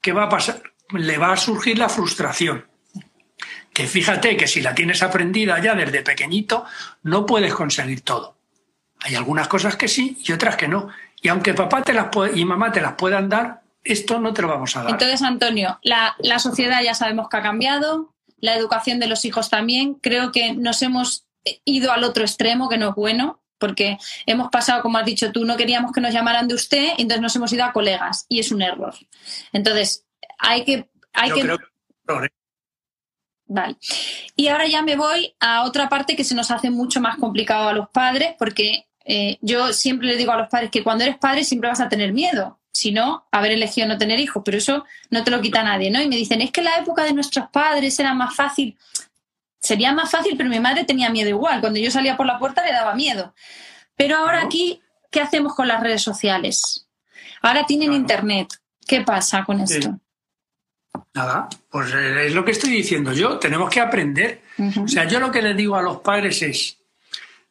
¿qué 0.00 0.14
va 0.14 0.24
a 0.24 0.28
pasar? 0.30 0.62
Le 0.92 1.18
va 1.18 1.34
a 1.34 1.36
surgir 1.36 1.76
la 1.76 1.90
frustración 1.90 2.64
que 3.74 3.86
fíjate 3.86 4.38
que 4.38 4.48
si 4.48 4.62
la 4.62 4.74
tienes 4.74 5.02
aprendida 5.02 5.60
ya 5.60 5.74
desde 5.74 6.00
pequeñito, 6.02 6.64
no 7.02 7.26
puedes 7.26 7.52
conseguir 7.52 8.00
todo. 8.00 8.36
Hay 9.00 9.16
algunas 9.16 9.48
cosas 9.48 9.76
que 9.76 9.86
sí 9.86 10.16
y 10.24 10.32
otras 10.32 10.56
que 10.56 10.66
no. 10.66 10.88
Y 11.20 11.28
aunque 11.28 11.52
papá 11.52 11.82
te 11.82 11.92
las 11.92 12.06
y 12.34 12.44
mamá 12.46 12.72
te 12.72 12.80
las 12.80 12.94
puedan 12.94 13.28
dar, 13.28 13.59
esto 13.84 14.20
no 14.20 14.32
te 14.32 14.42
lo 14.42 14.48
vamos 14.48 14.76
a 14.76 14.82
dar. 14.82 14.90
Entonces, 14.92 15.22
Antonio, 15.22 15.78
la, 15.82 16.16
la 16.18 16.38
sociedad 16.38 16.82
ya 16.82 16.94
sabemos 16.94 17.28
que 17.28 17.36
ha 17.36 17.42
cambiado, 17.42 18.14
la 18.38 18.54
educación 18.54 18.98
de 19.00 19.06
los 19.06 19.24
hijos 19.24 19.50
también. 19.50 19.94
Creo 19.94 20.32
que 20.32 20.54
nos 20.54 20.82
hemos 20.82 21.26
ido 21.64 21.92
al 21.92 22.04
otro 22.04 22.24
extremo, 22.24 22.68
que 22.68 22.78
no 22.78 22.90
es 22.90 22.94
bueno, 22.94 23.40
porque 23.58 23.98
hemos 24.26 24.50
pasado, 24.50 24.82
como 24.82 24.98
has 24.98 25.04
dicho 25.04 25.32
tú, 25.32 25.44
no 25.44 25.56
queríamos 25.56 25.92
que 25.92 26.00
nos 26.00 26.12
llamaran 26.12 26.48
de 26.48 26.54
usted, 26.54 26.90
entonces 26.98 27.20
nos 27.20 27.36
hemos 27.36 27.52
ido 27.52 27.64
a 27.64 27.72
colegas 27.72 28.26
y 28.28 28.40
es 28.40 28.50
un 28.50 28.62
error. 28.62 28.94
Entonces, 29.52 30.06
hay 30.38 30.64
que... 30.64 30.88
Hay 31.12 31.30
que... 31.32 31.56
Vale. 33.46 33.76
Y 34.36 34.46
ahora 34.46 34.68
ya 34.68 34.82
me 34.82 34.94
voy 34.94 35.34
a 35.40 35.64
otra 35.64 35.88
parte 35.88 36.14
que 36.14 36.22
se 36.22 36.36
nos 36.36 36.52
hace 36.52 36.70
mucho 36.70 37.00
más 37.00 37.18
complicado 37.18 37.68
a 37.68 37.72
los 37.72 37.88
padres, 37.90 38.34
porque 38.38 38.86
eh, 39.04 39.38
yo 39.40 39.72
siempre 39.72 40.06
le 40.06 40.16
digo 40.16 40.30
a 40.30 40.36
los 40.36 40.48
padres 40.48 40.70
que 40.70 40.84
cuando 40.84 41.02
eres 41.02 41.18
padre 41.18 41.42
siempre 41.42 41.68
vas 41.68 41.80
a 41.80 41.88
tener 41.88 42.12
miedo, 42.12 42.59
si 42.80 42.92
no, 42.92 43.26
haber 43.30 43.52
elegido 43.52 43.86
no 43.86 43.98
tener 43.98 44.18
hijos, 44.18 44.42
pero 44.42 44.56
eso 44.56 44.86
no 45.10 45.22
te 45.22 45.30
lo 45.30 45.42
quita 45.42 45.62
nadie, 45.62 45.90
¿no? 45.90 46.00
Y 46.00 46.08
me 46.08 46.16
dicen, 46.16 46.40
es 46.40 46.50
que 46.50 46.62
la 46.62 46.76
época 46.76 47.04
de 47.04 47.12
nuestros 47.12 47.48
padres 47.50 48.00
era 48.00 48.14
más 48.14 48.34
fácil. 48.34 48.78
Sería 49.60 49.92
más 49.92 50.10
fácil, 50.10 50.34
pero 50.34 50.48
mi 50.48 50.60
madre 50.60 50.84
tenía 50.84 51.10
miedo 51.10 51.28
igual. 51.28 51.60
Cuando 51.60 51.78
yo 51.78 51.90
salía 51.90 52.16
por 52.16 52.24
la 52.24 52.38
puerta 52.38 52.64
le 52.64 52.72
daba 52.72 52.94
miedo. 52.94 53.34
Pero 53.96 54.16
ahora 54.16 54.40
aquí, 54.40 54.80
¿qué 55.10 55.20
hacemos 55.20 55.54
con 55.54 55.68
las 55.68 55.82
redes 55.82 56.00
sociales? 56.00 56.86
Ahora 57.42 57.66
tienen 57.66 57.92
internet. 57.92 58.48
¿Qué 58.86 59.02
pasa 59.02 59.44
con 59.44 59.60
esto? 59.60 60.00
Nada, 61.12 61.50
pues 61.68 61.92
eh, 61.92 62.28
es 62.28 62.34
lo 62.34 62.46
que 62.46 62.52
estoy 62.52 62.70
diciendo 62.70 63.12
yo, 63.12 63.38
tenemos 63.38 63.68
que 63.68 63.80
aprender. 63.80 64.40
O 64.82 64.88
sea, 64.88 65.04
yo 65.04 65.20
lo 65.20 65.30
que 65.30 65.42
les 65.42 65.54
digo 65.54 65.76
a 65.76 65.82
los 65.82 65.98
padres 65.98 66.40
es, 66.40 66.78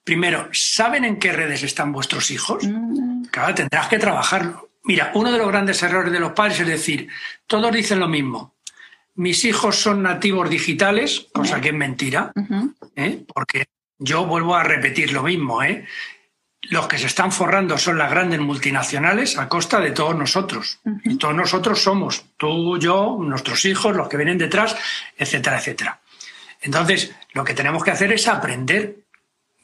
primero, 0.03 0.49
¿saben 0.53 1.05
en 1.05 1.19
qué 1.19 1.31
redes 1.31 1.61
están 1.61 1.91
vuestros 1.91 2.31
hijos? 2.31 2.63
Mm. 2.63 3.25
Claro, 3.25 3.53
tendrás 3.53 3.87
que 3.87 3.99
trabajarlo. 3.99 4.68
Mira, 4.89 5.11
uno 5.13 5.31
de 5.31 5.37
los 5.37 5.47
grandes 5.49 5.83
errores 5.83 6.11
de 6.11 6.19
los 6.19 6.31
padres 6.31 6.61
es 6.61 6.67
decir, 6.67 7.09
todos 7.45 7.71
dicen 7.71 7.99
lo 7.99 8.07
mismo. 8.07 8.55
Mis 9.13 9.45
hijos 9.45 9.75
son 9.75 10.01
nativos 10.01 10.49
digitales, 10.49 11.27
cosa 11.31 11.61
que 11.61 11.67
es 11.67 11.75
mentira, 11.75 12.31
¿eh? 12.95 13.23
porque 13.31 13.67
yo 13.99 14.25
vuelvo 14.25 14.55
a 14.55 14.63
repetir 14.63 15.13
lo 15.13 15.21
mismo. 15.21 15.61
¿eh? 15.61 15.85
los 16.63 16.87
que 16.87 16.97
se 16.97 17.05
están 17.05 17.31
forrando 17.31 17.77
son 17.77 17.99
las 17.99 18.09
grandes 18.09 18.39
multinacionales 18.39 19.37
a 19.37 19.47
costa 19.47 19.79
de 19.79 19.91
todos 19.91 20.15
nosotros. 20.15 20.79
Y 21.03 21.19
todos 21.19 21.35
nosotros 21.35 21.79
somos, 21.83 22.25
tú, 22.37 22.79
yo, 22.79 23.15
nuestros 23.21 23.65
hijos, 23.65 23.95
los 23.95 24.09
que 24.09 24.17
vienen 24.17 24.39
detrás, 24.39 24.75
etcétera, 25.15 25.59
etcétera. 25.59 25.99
Entonces, 26.61 27.13
lo 27.33 27.43
que 27.43 27.53
tenemos 27.53 27.83
que 27.83 27.91
hacer 27.91 28.11
es 28.11 28.27
aprender 28.27 28.95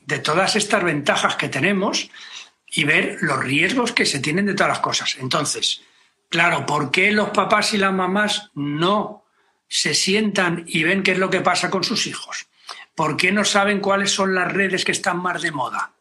de 0.06 0.20
todas 0.20 0.56
estas 0.56 0.84
ventajas 0.84 1.36
que 1.36 1.50
tenemos 1.50 2.12
y 2.68 2.84
ver 2.84 3.18
los 3.22 3.44
riesgos 3.44 3.92
que 3.92 4.06
se 4.06 4.20
tienen 4.20 4.46
de 4.46 4.54
todas 4.54 4.70
las 4.70 4.80
cosas. 4.80 5.18
Entonces, 5.20 5.82
claro, 6.30 6.66
¿por 6.66 6.92
qué 6.92 7.12
los 7.12 7.30
papás 7.30 7.74
y 7.74 7.78
las 7.78 7.94
mamás 7.94 8.52
no 8.56 9.24
se 9.68 9.94
sientan 9.94 10.64
y 10.68 10.84
ven 10.84 11.04
qué 11.04 11.14
es 11.14 11.20
lo 11.20 11.30
que 11.30 11.42
pasa 11.42 11.70
con 11.70 11.84
sus 11.84 12.08
hijos? 12.08 12.48
¿Por 12.96 13.18
qué 13.18 13.32
no 13.32 13.44
saben 13.44 13.80
cuáles 13.80 14.12
son 14.12 14.34
las 14.34 14.52
redes 14.52 14.86
que 14.86 14.92
están 14.92 15.18
más 15.18 15.42
de 15.42 15.52
moda? 15.52 15.96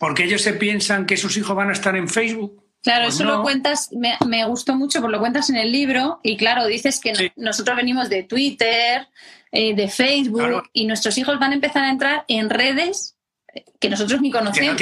porque 0.00 0.24
ellos 0.24 0.40
se 0.40 0.54
piensan 0.54 1.04
que 1.04 1.18
sus 1.18 1.36
hijos 1.36 1.54
van 1.54 1.68
a 1.68 1.74
estar 1.74 1.94
en 1.94 2.08
Facebook. 2.08 2.64
Claro, 2.82 3.04
pues 3.04 3.16
eso 3.16 3.24
lo 3.24 3.42
cuentas, 3.42 3.90
me, 3.92 4.46
gustó 4.46 4.74
mucho 4.74 5.02
porque 5.02 5.12
lo 5.12 5.20
cuentas 5.20 5.50
en 5.50 5.56
el 5.56 5.70
libro 5.70 6.20
y 6.22 6.38
claro, 6.38 6.64
dices 6.64 6.98
que 7.00 7.32
nosotros 7.36 7.76
venimos 7.76 8.08
de 8.08 8.22
Twitter, 8.22 9.08
eh, 9.52 9.74
de 9.74 9.88
Facebook 9.88 10.70
y 10.72 10.86
nuestros 10.86 11.18
hijos 11.18 11.38
van 11.38 11.52
a 11.52 11.54
empezar 11.56 11.84
a 11.84 11.90
entrar 11.90 12.24
en 12.28 12.48
redes 12.48 13.14
que 13.78 13.90
nosotros 13.90 14.22
ni 14.22 14.30
conocemos. 14.30 14.80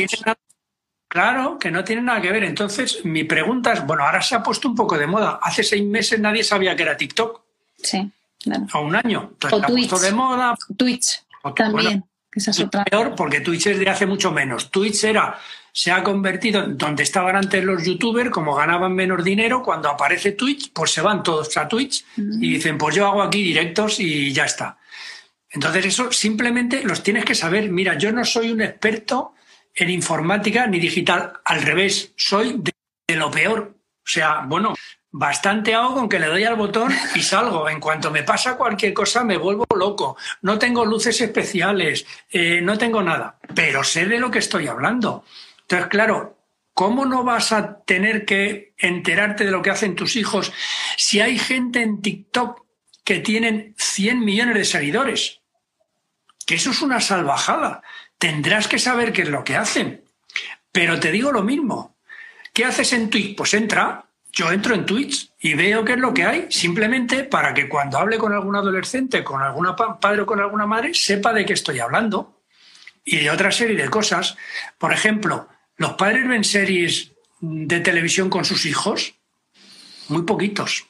Claro, 1.09 1.59
que 1.59 1.71
no 1.71 1.83
tienen 1.83 2.05
nada 2.05 2.21
que 2.21 2.31
ver. 2.31 2.45
Entonces, 2.45 3.05
mi 3.05 3.25
pregunta 3.25 3.73
es, 3.73 3.85
bueno, 3.85 4.05
ahora 4.05 4.23
se 4.23 4.35
ha 4.35 4.43
puesto 4.43 4.69
un 4.69 4.77
poco 4.77 4.97
de 4.97 5.07
moda. 5.07 5.41
Hace 5.43 5.65
seis 5.65 5.85
meses 5.85 6.21
nadie 6.21 6.45
sabía 6.45 6.77
que 6.77 6.83
era 6.83 6.97
TikTok. 6.97 7.41
Sí. 7.83 8.11
o 8.75 8.81
un 8.81 8.97
año. 8.97 9.33
o 9.51 9.61
Twitch. 9.63 9.91
de 9.91 10.13
moda. 10.13 10.55
Twitch 10.77 11.23
también. 11.57 12.05
esa 12.33 12.51
es 12.51 12.61
otra. 12.61 12.85
Peor 12.85 13.15
porque 13.17 13.41
Twitch 13.41 13.67
es 13.69 13.79
de 13.79 13.89
hace 13.89 14.07
mucho 14.07 14.31
menos. 14.31 14.71
Twitch 14.71 15.05
era 15.05 15.39
se 15.73 15.93
ha 15.93 16.03
convertido 16.03 16.65
en 16.65 16.77
donde 16.77 17.05
estaban 17.05 17.37
antes 17.37 17.63
los 17.63 17.85
youtubers, 17.85 18.31
como 18.31 18.55
ganaban 18.55 18.95
menos 18.95 19.23
dinero, 19.23 19.63
cuando 19.63 19.89
aparece 19.89 20.33
Twitch, 20.33 20.73
pues 20.73 20.91
se 20.91 21.01
van 21.01 21.23
todos 21.23 21.57
a 21.57 21.69
Twitch 21.69 22.05
y 22.17 22.55
dicen, 22.55 22.77
pues 22.77 22.97
yo 22.97 23.07
hago 23.07 23.23
aquí 23.23 23.43
directos 23.43 24.01
y 24.01 24.33
ya 24.33 24.45
está. 24.45 24.79
Entonces 25.51 25.87
eso 25.87 26.11
simplemente 26.11 26.83
los 26.83 27.03
tienes 27.05 27.25
que 27.25 27.37
saber. 27.37 27.71
Mira, 27.71 27.97
yo 27.97 28.11
no 28.11 28.25
soy 28.25 28.51
un 28.51 28.61
experto 28.61 29.35
en 29.79 29.91
informática 29.91 30.67
ni 30.67 30.81
digital, 30.81 31.35
al 31.45 31.63
revés, 31.63 32.13
soy 32.17 32.61
de, 32.61 33.17
lo 33.17 33.31
peor. 33.31 33.77
O 33.77 34.11
sea, 34.11 34.43
bueno, 34.47 34.75
bastante 35.11 35.75
hago 35.75 35.95
con 35.95 36.09
que 36.09 36.19
le 36.19 36.27
doy 36.27 36.45
al 36.45 36.57
botón 36.57 36.93
y 37.15 37.23
salgo. 37.23 37.69
En 37.69 37.79
cuanto 37.79 38.11
me 38.11 38.25
pasa 38.25 38.57
cualquier 38.57 38.93
cosa 38.93 39.23
me 39.23 39.37
vuelvo 39.37 39.67
loco. 39.77 40.17
No 40.43 40.59
tengo 40.59 40.85
luces 40.85 41.21
especiales, 41.21 42.07
eh, 42.31 42.61
no 42.61 42.77
tengo 42.77 43.03
nada, 43.03 43.39
pero 43.55 43.85
sé 43.85 44.07
de 44.07 44.19
lo 44.19 44.31
que 44.31 44.41
estoy 44.41 44.67
hablando. 44.67 45.25
Entonces, 45.61 45.89
claro, 45.89 46.39
¿cómo 46.75 47.05
no 47.05 47.23
vas 47.23 47.53
a 47.53 47.81
tener 47.83 48.25
que 48.25 48.75
enterarte 48.79 49.45
de 49.45 49.53
lo 49.53 49.63
que 49.63 49.71
hacen 49.71 49.95
tus 49.95 50.17
hijos 50.17 50.53
si 50.97 51.21
hay 51.21 51.39
gente 51.39 51.83
en 51.83 52.03
TikTok 52.03 52.65
que 53.05 53.21
tienen 53.21 53.75
100 53.79 54.25
millones 54.25 54.55
de 54.55 54.65
seguidores? 54.65 55.41
Que 56.47 56.57
eso 56.57 56.71
es 56.71 56.83
una 56.83 57.01
salvajada. 57.01 57.83
Tendrás 58.19 58.69
que 58.69 58.79
saber 58.79 59.13
qué 59.13 59.23
es 59.23 59.29
lo 59.29 59.45
que 59.45 59.57
hacen. 59.57 60.05
Pero 60.73 61.01
te 61.01 61.13
digo 61.13 61.33
lo 61.33 61.43
mismo. 61.43 61.97
¿Qué 62.53 62.65
haces 62.65 62.93
en 62.93 63.11
Twitch? 63.11 63.37
Pues 63.37 63.55
entra, 63.55 64.05
yo 64.33 64.51
entro 64.51 64.75
en 64.75 64.85
Twitch 64.85 65.33
y 65.41 65.55
veo 65.55 65.85
qué 65.85 65.93
es 65.93 65.99
lo 65.99 66.13
que 66.13 66.25
hay, 66.25 66.47
simplemente 66.51 67.25
para 67.25 67.55
que 67.55 67.69
cuando 67.69 67.99
hable 67.99 68.19
con 68.19 68.33
algún 68.33 68.57
adolescente, 68.57 69.23
con 69.23 69.41
algún 69.41 69.69
padre 70.01 70.23
o 70.23 70.27
con 70.27 70.41
alguna 70.41 70.67
madre, 70.67 70.93
sepa 70.95 71.33
de 71.33 71.47
qué 71.47 71.53
estoy 71.53 71.79
hablando. 71.79 72.43
Y 73.05 73.19
de 73.19 73.31
otra 73.31 73.51
serie 73.51 73.77
de 73.77 73.89
cosas. 73.89 74.37
Por 74.77 74.93
ejemplo, 74.93 75.49
¿Los 75.79 75.93
padres 75.93 76.27
ven 76.27 76.43
series 76.43 77.13
de 77.41 77.79
televisión 77.79 78.29
con 78.29 78.45
sus 78.45 78.67
hijos? 78.67 79.15
Muy 80.09 80.23
poquitos. 80.23 80.87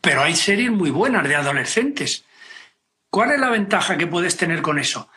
Pero 0.00 0.22
hay 0.22 0.34
series 0.34 0.72
muy 0.72 0.90
buenas 0.90 1.26
de 1.28 1.36
adolescentes. 1.36 2.24
¿Cuál 3.10 3.30
es 3.30 3.38
la 3.38 3.48
ventaja 3.48 3.96
que 3.96 4.08
puedes 4.08 4.36
tener 4.36 4.60
con 4.60 4.80
eso? 4.80 5.08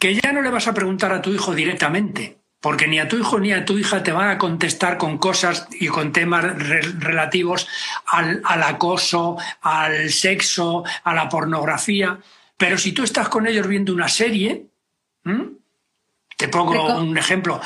Que 0.00 0.16
ya 0.16 0.32
no 0.32 0.42
le 0.42 0.50
vas 0.50 0.66
a 0.66 0.74
preguntar 0.74 1.12
a 1.12 1.22
tu 1.22 1.30
hijo 1.30 1.54
directamente, 1.54 2.40
porque 2.60 2.88
ni 2.88 2.98
a 2.98 3.06
tu 3.06 3.16
hijo 3.16 3.38
ni 3.38 3.52
a 3.52 3.64
tu 3.64 3.78
hija 3.78 4.02
te 4.02 4.10
van 4.10 4.30
a 4.30 4.38
contestar 4.38 4.98
con 4.98 5.18
cosas 5.18 5.68
y 5.78 5.86
con 5.86 6.12
temas 6.12 6.44
relativos 6.98 7.68
al, 8.06 8.42
acoso, 8.44 9.36
al 9.60 10.10
sexo, 10.10 10.82
a 11.04 11.14
la 11.14 11.28
pornografía. 11.28 12.18
Pero 12.56 12.76
si 12.78 12.90
tú 12.90 13.04
estás 13.04 13.28
con 13.28 13.46
ellos 13.46 13.68
viendo 13.68 13.92
una 13.92 14.08
serie, 14.08 14.66
te 16.36 16.48
pongo 16.48 16.98
un 16.98 17.16
ejemplo, 17.16 17.60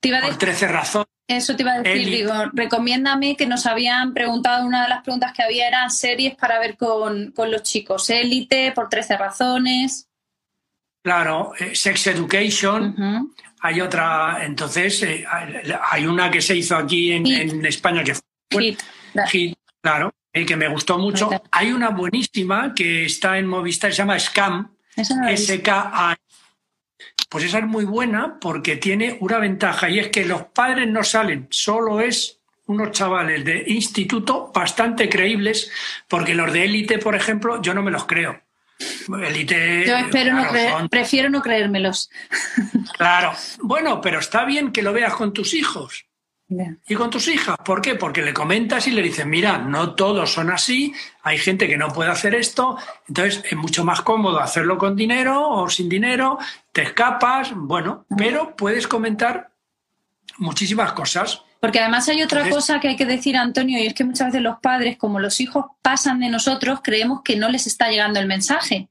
por 0.00 0.36
13 0.36 0.68
razones. 0.68 1.08
Eso 1.26 1.56
te 1.56 1.62
iba 1.62 1.72
a 1.72 1.80
decir, 1.80 2.10
digo, 2.10 2.32
recomiéndame 2.52 3.34
que 3.34 3.46
nos 3.46 3.64
habían 3.64 4.12
preguntado, 4.12 4.66
una 4.66 4.82
de 4.82 4.90
las 4.90 5.02
preguntas 5.02 5.32
que 5.32 5.42
había 5.42 5.66
eran 5.66 5.90
series 5.90 6.34
para 6.34 6.58
ver 6.58 6.76
con, 6.76 7.32
los 7.36 7.62
chicos. 7.62 8.10
Élite, 8.10 8.72
por 8.72 8.90
13 8.90 9.16
razones. 9.16 10.08
Claro, 11.04 11.52
eh, 11.58 11.74
Sex 11.74 12.06
Education. 12.06 13.30
Hay 13.60 13.80
otra, 13.80 14.38
entonces, 14.42 15.02
eh, 15.02 15.24
hay 15.90 16.06
una 16.06 16.30
que 16.30 16.40
se 16.40 16.56
hizo 16.56 16.76
aquí 16.76 17.12
en, 17.12 17.64
España 17.66 18.02
que 18.02 18.14
fue 18.50 18.76
Hit, 19.28 19.58
claro, 19.82 20.12
y 20.32 20.46
que 20.46 20.56
me 20.56 20.68
gustó 20.68 20.98
mucho. 20.98 21.30
Hay 21.50 21.72
una 21.72 21.90
buenísima 21.90 22.74
que 22.74 23.04
está 23.04 23.38
en 23.38 23.46
Movistar, 23.46 23.92
se 23.92 23.98
llama 23.98 24.18
Scam. 24.18 24.74
S-K-A 24.96 26.16
pues 27.28 27.46
esa 27.46 27.58
es 27.58 27.66
muy 27.66 27.84
buena 27.84 28.38
porque 28.40 28.76
tiene 28.76 29.16
una 29.18 29.40
ventaja 29.40 29.90
y 29.90 29.98
es 29.98 30.08
que 30.10 30.24
los 30.24 30.44
padres 30.44 30.86
no 30.86 31.02
salen, 31.02 31.48
solo 31.50 32.00
es 32.00 32.38
unos 32.66 32.92
chavales 32.92 33.44
de 33.44 33.64
instituto 33.66 34.52
bastante 34.54 35.08
creíbles, 35.08 35.68
porque 36.06 36.36
los 36.36 36.52
de 36.52 36.64
élite, 36.64 36.98
por 36.98 37.16
ejemplo, 37.16 37.60
yo 37.60 37.74
no 37.74 37.82
me 37.82 37.90
los 37.90 38.04
creo. 38.04 38.40
Yo 39.86 39.96
espero 39.96 40.34
no 40.34 40.48
creer, 40.48 40.74
prefiero 40.90 41.30
no 41.30 41.42
creérmelos. 41.42 42.10
Claro. 42.96 43.32
Bueno, 43.60 44.00
pero 44.00 44.20
está 44.20 44.44
bien 44.44 44.70
que 44.70 44.82
lo 44.82 44.92
veas 44.92 45.14
con 45.14 45.32
tus 45.32 45.54
hijos. 45.54 46.06
Y 46.86 46.94
con 46.94 47.10
tus 47.10 47.26
hijas, 47.28 47.56
¿por 47.64 47.80
qué? 47.80 47.94
Porque 47.94 48.22
le 48.22 48.34
comentas 48.34 48.86
y 48.86 48.90
le 48.90 49.02
dices, 49.02 49.26
mira, 49.26 49.58
no 49.58 49.94
todos 49.94 50.30
son 50.30 50.50
así, 50.50 50.94
hay 51.22 51.38
gente 51.38 51.66
que 51.66 51.76
no 51.76 51.88
puede 51.88 52.10
hacer 52.10 52.34
esto, 52.34 52.76
entonces 53.08 53.42
es 53.50 53.56
mucho 53.56 53.84
más 53.84 54.02
cómodo 54.02 54.38
hacerlo 54.38 54.76
con 54.76 54.94
dinero 54.94 55.48
o 55.48 55.68
sin 55.70 55.88
dinero, 55.88 56.38
te 56.70 56.82
escapas, 56.82 57.52
bueno, 57.54 58.04
pero 58.16 58.54
puedes 58.54 58.86
comentar 58.86 59.50
muchísimas 60.36 60.92
cosas. 60.92 61.43
Porque 61.64 61.80
además 61.80 62.06
hay 62.10 62.22
otra 62.22 62.50
cosa 62.50 62.78
que 62.78 62.88
hay 62.88 62.96
que 62.96 63.06
decir, 63.06 63.38
Antonio, 63.38 63.82
y 63.82 63.86
es 63.86 63.94
que 63.94 64.04
muchas 64.04 64.26
veces 64.26 64.42
los 64.42 64.58
padres, 64.60 64.98
como 64.98 65.18
los 65.18 65.40
hijos 65.40 65.64
pasan 65.80 66.20
de 66.20 66.28
nosotros, 66.28 66.80
creemos 66.84 67.22
que 67.24 67.36
no 67.36 67.48
les 67.48 67.66
está 67.66 67.88
llegando 67.88 68.20
el 68.20 68.26
mensaje. 68.26 68.90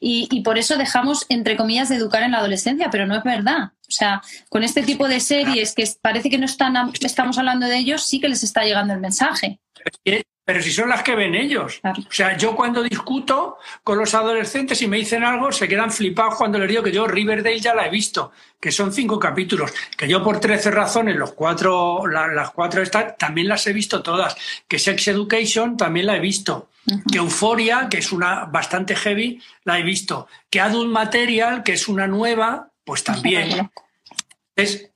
Y, 0.00 0.40
por 0.40 0.58
eso 0.58 0.76
dejamos, 0.76 1.26
entre 1.28 1.56
comillas, 1.56 1.88
de 1.88 1.94
educar 1.94 2.24
en 2.24 2.32
la 2.32 2.38
adolescencia, 2.38 2.90
pero 2.90 3.06
no 3.06 3.14
es 3.14 3.22
verdad. 3.22 3.70
O 3.82 3.90
sea, 3.92 4.20
con 4.48 4.64
este 4.64 4.82
tipo 4.82 5.06
de 5.06 5.20
series 5.20 5.76
que 5.76 5.88
parece 6.02 6.28
que 6.28 6.38
no 6.38 6.46
están, 6.46 6.90
estamos 7.00 7.38
hablando 7.38 7.68
de 7.68 7.76
ellos, 7.78 8.04
sí 8.04 8.18
que 8.18 8.28
les 8.28 8.42
está 8.42 8.64
llegando 8.64 8.94
el 8.94 8.98
mensaje. 8.98 9.60
Pero 10.48 10.62
si 10.62 10.72
son 10.72 10.88
las 10.88 11.02
que 11.02 11.14
ven 11.14 11.34
ellos. 11.34 11.78
O 11.84 12.10
sea, 12.10 12.34
yo 12.34 12.56
cuando 12.56 12.82
discuto 12.82 13.58
con 13.84 13.98
los 13.98 14.14
adolescentes 14.14 14.80
y 14.80 14.86
me 14.86 14.96
dicen 14.96 15.22
algo, 15.22 15.52
se 15.52 15.68
quedan 15.68 15.92
flipados 15.92 16.36
cuando 16.36 16.58
les 16.58 16.70
digo 16.70 16.82
que 16.82 16.90
yo 16.90 17.06
Riverdale 17.06 17.60
ya 17.60 17.74
la 17.74 17.86
he 17.86 17.90
visto, 17.90 18.32
que 18.58 18.72
son 18.72 18.90
cinco 18.90 19.18
capítulos, 19.18 19.74
que 19.94 20.08
yo 20.08 20.24
por 20.24 20.40
13 20.40 20.70
razones, 20.70 21.16
los 21.16 21.32
cuatro, 21.32 22.06
las 22.06 22.50
cuatro 22.52 22.80
estas, 22.80 23.18
también 23.18 23.46
las 23.46 23.66
he 23.66 23.74
visto 23.74 24.02
todas, 24.02 24.38
que 24.66 24.78
Sex 24.78 25.08
Education 25.08 25.76
también 25.76 26.06
la 26.06 26.16
he 26.16 26.20
visto, 26.20 26.70
que 27.12 27.18
Euforia, 27.18 27.88
que 27.90 27.98
es 27.98 28.10
una 28.10 28.46
bastante 28.46 28.96
heavy, 28.96 29.42
la 29.64 29.78
he 29.78 29.82
visto, 29.82 30.28
que 30.48 30.62
Adult 30.62 30.90
Material, 30.90 31.62
que 31.62 31.74
es 31.74 31.88
una 31.88 32.06
nueva, 32.06 32.70
pues 32.86 33.04
también. 33.04 33.70
Es, 34.56 34.88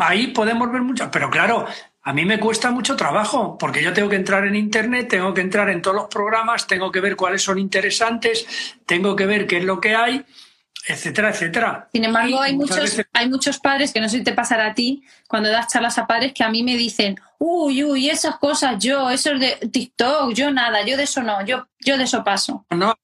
ahí 0.00 0.28
podemos 0.28 0.72
ver 0.72 0.80
muchas, 0.80 1.10
pero 1.12 1.28
claro, 1.28 1.66
a 2.06 2.12
mí 2.12 2.24
me 2.24 2.38
cuesta 2.38 2.70
mucho 2.70 2.94
trabajo, 2.94 3.58
porque 3.58 3.82
yo 3.82 3.92
tengo 3.92 4.08
que 4.08 4.14
entrar 4.14 4.46
en 4.46 4.54
Internet, 4.54 5.08
tengo 5.08 5.34
que 5.34 5.40
entrar 5.40 5.68
en 5.70 5.82
todos 5.82 5.96
los 5.96 6.06
programas, 6.06 6.68
tengo 6.68 6.92
que 6.92 7.00
ver 7.00 7.16
cuáles 7.16 7.42
son 7.42 7.58
interesantes, 7.58 8.46
tengo 8.86 9.16
que 9.16 9.26
ver 9.26 9.44
qué 9.48 9.56
es 9.56 9.64
lo 9.64 9.80
que 9.80 9.96
hay, 9.96 10.24
etcétera, 10.86 11.30
etcétera. 11.30 11.88
Sin 11.92 12.04
embargo, 12.04 12.40
hay 12.40 12.54
muchos, 12.54 13.02
hay 13.12 13.28
muchos 13.28 13.58
padres, 13.58 13.92
que 13.92 14.00
no 14.00 14.08
sé 14.08 14.18
si 14.18 14.22
te 14.22 14.34
pasará 14.34 14.68
a 14.68 14.74
ti, 14.74 15.02
cuando 15.26 15.48
das 15.48 15.66
charlas 15.66 15.98
a 15.98 16.06
padres, 16.06 16.32
que 16.32 16.44
a 16.44 16.48
mí 16.48 16.62
me 16.62 16.76
dicen, 16.76 17.18
uy, 17.38 17.82
uy, 17.82 18.08
esas 18.08 18.36
cosas, 18.36 18.78
yo, 18.78 19.10
eso 19.10 19.32
es 19.32 19.40
de 19.40 19.68
TikTok, 19.68 20.32
yo 20.32 20.52
nada, 20.52 20.86
yo 20.86 20.96
de 20.96 21.02
eso 21.02 21.24
no, 21.24 21.44
yo, 21.44 21.66
yo 21.80 21.98
de 21.98 22.04
eso 22.04 22.22
paso. 22.22 22.64
No, 22.70 22.94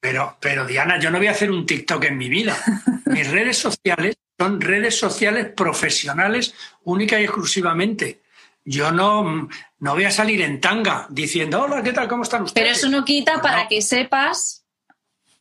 pero, 0.00 0.38
pero 0.40 0.66
Diana, 0.66 0.98
yo 0.98 1.10
no 1.10 1.18
voy 1.18 1.26
a 1.26 1.32
hacer 1.32 1.50
un 1.50 1.66
TikTok 1.66 2.04
en 2.04 2.16
mi 2.16 2.30
vida. 2.30 2.56
Mis 3.04 3.30
redes 3.30 3.58
sociales 3.58 4.16
son 4.38 4.60
redes 4.60 4.98
sociales 4.98 5.48
profesionales 5.54 6.54
única 6.84 7.20
y 7.20 7.24
exclusivamente. 7.24 8.20
Yo 8.64 8.90
no, 8.90 9.48
no 9.78 9.94
voy 9.94 10.04
a 10.04 10.10
salir 10.10 10.40
en 10.40 10.60
tanga 10.60 11.06
diciendo, 11.10 11.62
hola, 11.62 11.82
¿qué 11.82 11.92
tal? 11.92 12.08
¿Cómo 12.08 12.22
están 12.22 12.42
ustedes? 12.42 12.66
Pero 12.66 12.76
eso 12.76 12.88
no 12.88 13.04
quita 13.04 13.40
para 13.40 13.68
que 13.68 13.82
sepas. 13.82 14.64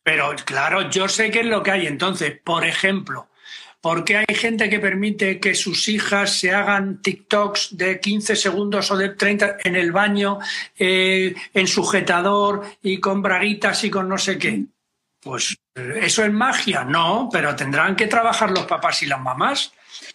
Pero 0.04 0.36
claro, 0.46 0.90
yo 0.90 1.08
sé 1.08 1.32
qué 1.32 1.40
es 1.40 1.46
lo 1.46 1.64
que 1.64 1.72
hay. 1.72 1.88
Entonces, 1.88 2.38
por 2.44 2.66
ejemplo, 2.66 3.30
¿por 3.80 4.04
qué 4.04 4.18
hay 4.18 4.36
gente 4.36 4.70
que 4.70 4.80
permite 4.80 5.40
que 5.40 5.56
sus 5.56 5.88
hijas 5.88 6.38
se 6.38 6.54
hagan 6.54 7.02
TikToks 7.02 7.78
de 7.78 8.02
15 8.02 8.36
segundos 8.36 8.92
o 8.92 8.98
de 8.98 9.10
30 9.10 9.58
en 9.64 9.78
el 9.78 9.94
baño, 9.94 10.40
eh, 10.78 11.34
en 11.54 11.68
sujetador 11.68 12.64
y 12.82 13.00
con 13.00 13.22
braguitas 13.22 13.86
y 13.86 13.90
con 13.90 14.10
no 14.10 14.18
sé 14.18 14.38
qué? 14.38 14.66
Pues 15.24 15.58
¿Eso 15.76 16.24
es 16.24 16.32
magia? 16.32 16.84
No, 16.84 17.30
pero 17.32 17.56
tendrán 17.56 17.96
que 17.96 18.06
trabajar 18.06 18.52
los 18.52 18.66
papás 18.66 19.02
y 19.02 19.08
las 19.08 19.20
mamás 19.20 19.74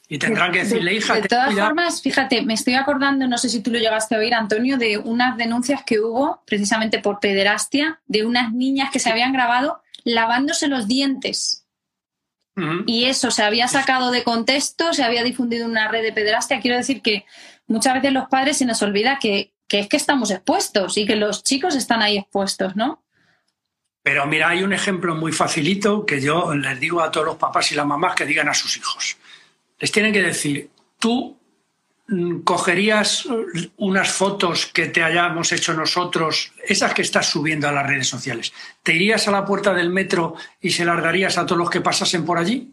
y 0.08 0.18
tendrán 0.18 0.52
que 0.52 0.60
decirle, 0.60 0.94
hija. 0.94 1.16
De, 1.16 1.22
todas 1.22 1.52
formas, 1.52 2.00
fíjate, 2.00 2.42
me 2.42 2.54
estoy 2.54 2.74
acordando, 2.74 3.26
no 3.26 3.38
sé 3.38 3.48
si 3.48 3.60
tú 3.60 3.72
lo 3.72 3.78
llegaste 3.78 4.14
a 4.14 4.18
oír, 4.18 4.34
Antonio, 4.34 4.78
de 4.78 4.98
unas 4.98 5.36
denuncias 5.36 5.82
que 5.84 5.98
hubo 5.98 6.42
precisamente 6.46 7.00
por 7.00 7.18
pederastia 7.18 8.00
de 8.06 8.24
unas 8.24 8.52
niñas 8.52 8.90
que 8.92 9.00
se 9.00 9.10
habían 9.10 9.32
grabado 9.32 9.82
lavándose 10.04 10.68
los 10.68 10.86
dientes. 10.86 11.64
Y 12.86 13.04
eso 13.04 13.30
se 13.30 13.44
había 13.44 13.68
sacado 13.68 14.10
de 14.10 14.24
contexto, 14.24 14.92
se 14.92 15.04
había 15.04 15.22
difundido 15.22 15.64
en 15.64 15.70
una 15.70 15.86
red 15.86 16.02
de 16.02 16.12
pederastia. 16.12 16.60
Quiero 16.60 16.76
decir 16.76 17.02
que 17.02 17.24
muchas 17.68 17.94
veces 17.94 18.12
los 18.12 18.28
padres 18.28 18.58
se 18.58 18.64
nos 18.64 18.82
olvida 18.82 19.20
que, 19.20 19.52
que 19.68 19.78
es 19.78 19.88
que 19.88 19.96
estamos 19.96 20.32
expuestos 20.32 20.98
y 20.98 21.06
que 21.06 21.14
los 21.14 21.44
chicos 21.44 21.76
están 21.76 22.02
ahí 22.02 22.18
expuestos, 22.18 22.74
¿no? 22.74 23.04
Pero 24.08 24.24
mira, 24.26 24.48
hay 24.48 24.62
un 24.62 24.72
ejemplo 24.72 25.14
muy 25.14 25.32
facilito 25.32 26.06
que 26.06 26.18
yo 26.18 26.54
les 26.54 26.80
digo 26.80 27.02
a 27.02 27.10
todos 27.10 27.26
los 27.26 27.36
papás 27.36 27.70
y 27.72 27.74
las 27.74 27.84
mamás 27.84 28.14
que 28.14 28.24
digan 28.24 28.48
a 28.48 28.54
sus 28.54 28.74
hijos. 28.78 29.18
Les 29.78 29.92
tienen 29.92 30.14
que 30.14 30.22
decir, 30.22 30.70
tú 30.98 31.38
mm, 32.06 32.38
cogerías 32.38 33.28
unas 33.76 34.08
fotos 34.10 34.64
que 34.64 34.86
te 34.86 35.02
hayamos 35.02 35.52
hecho 35.52 35.74
nosotros, 35.74 36.52
esas 36.66 36.94
que 36.94 37.02
estás 37.02 37.26
subiendo 37.28 37.68
a 37.68 37.72
las 37.72 37.86
redes 37.86 38.08
sociales, 38.08 38.50
¿te 38.82 38.94
irías 38.94 39.28
a 39.28 39.30
la 39.30 39.44
puerta 39.44 39.74
del 39.74 39.90
metro 39.90 40.36
y 40.58 40.70
se 40.70 40.86
largarías 40.86 41.36
a 41.36 41.44
todos 41.44 41.58
los 41.58 41.68
que 41.68 41.82
pasasen 41.82 42.24
por 42.24 42.38
allí? 42.38 42.72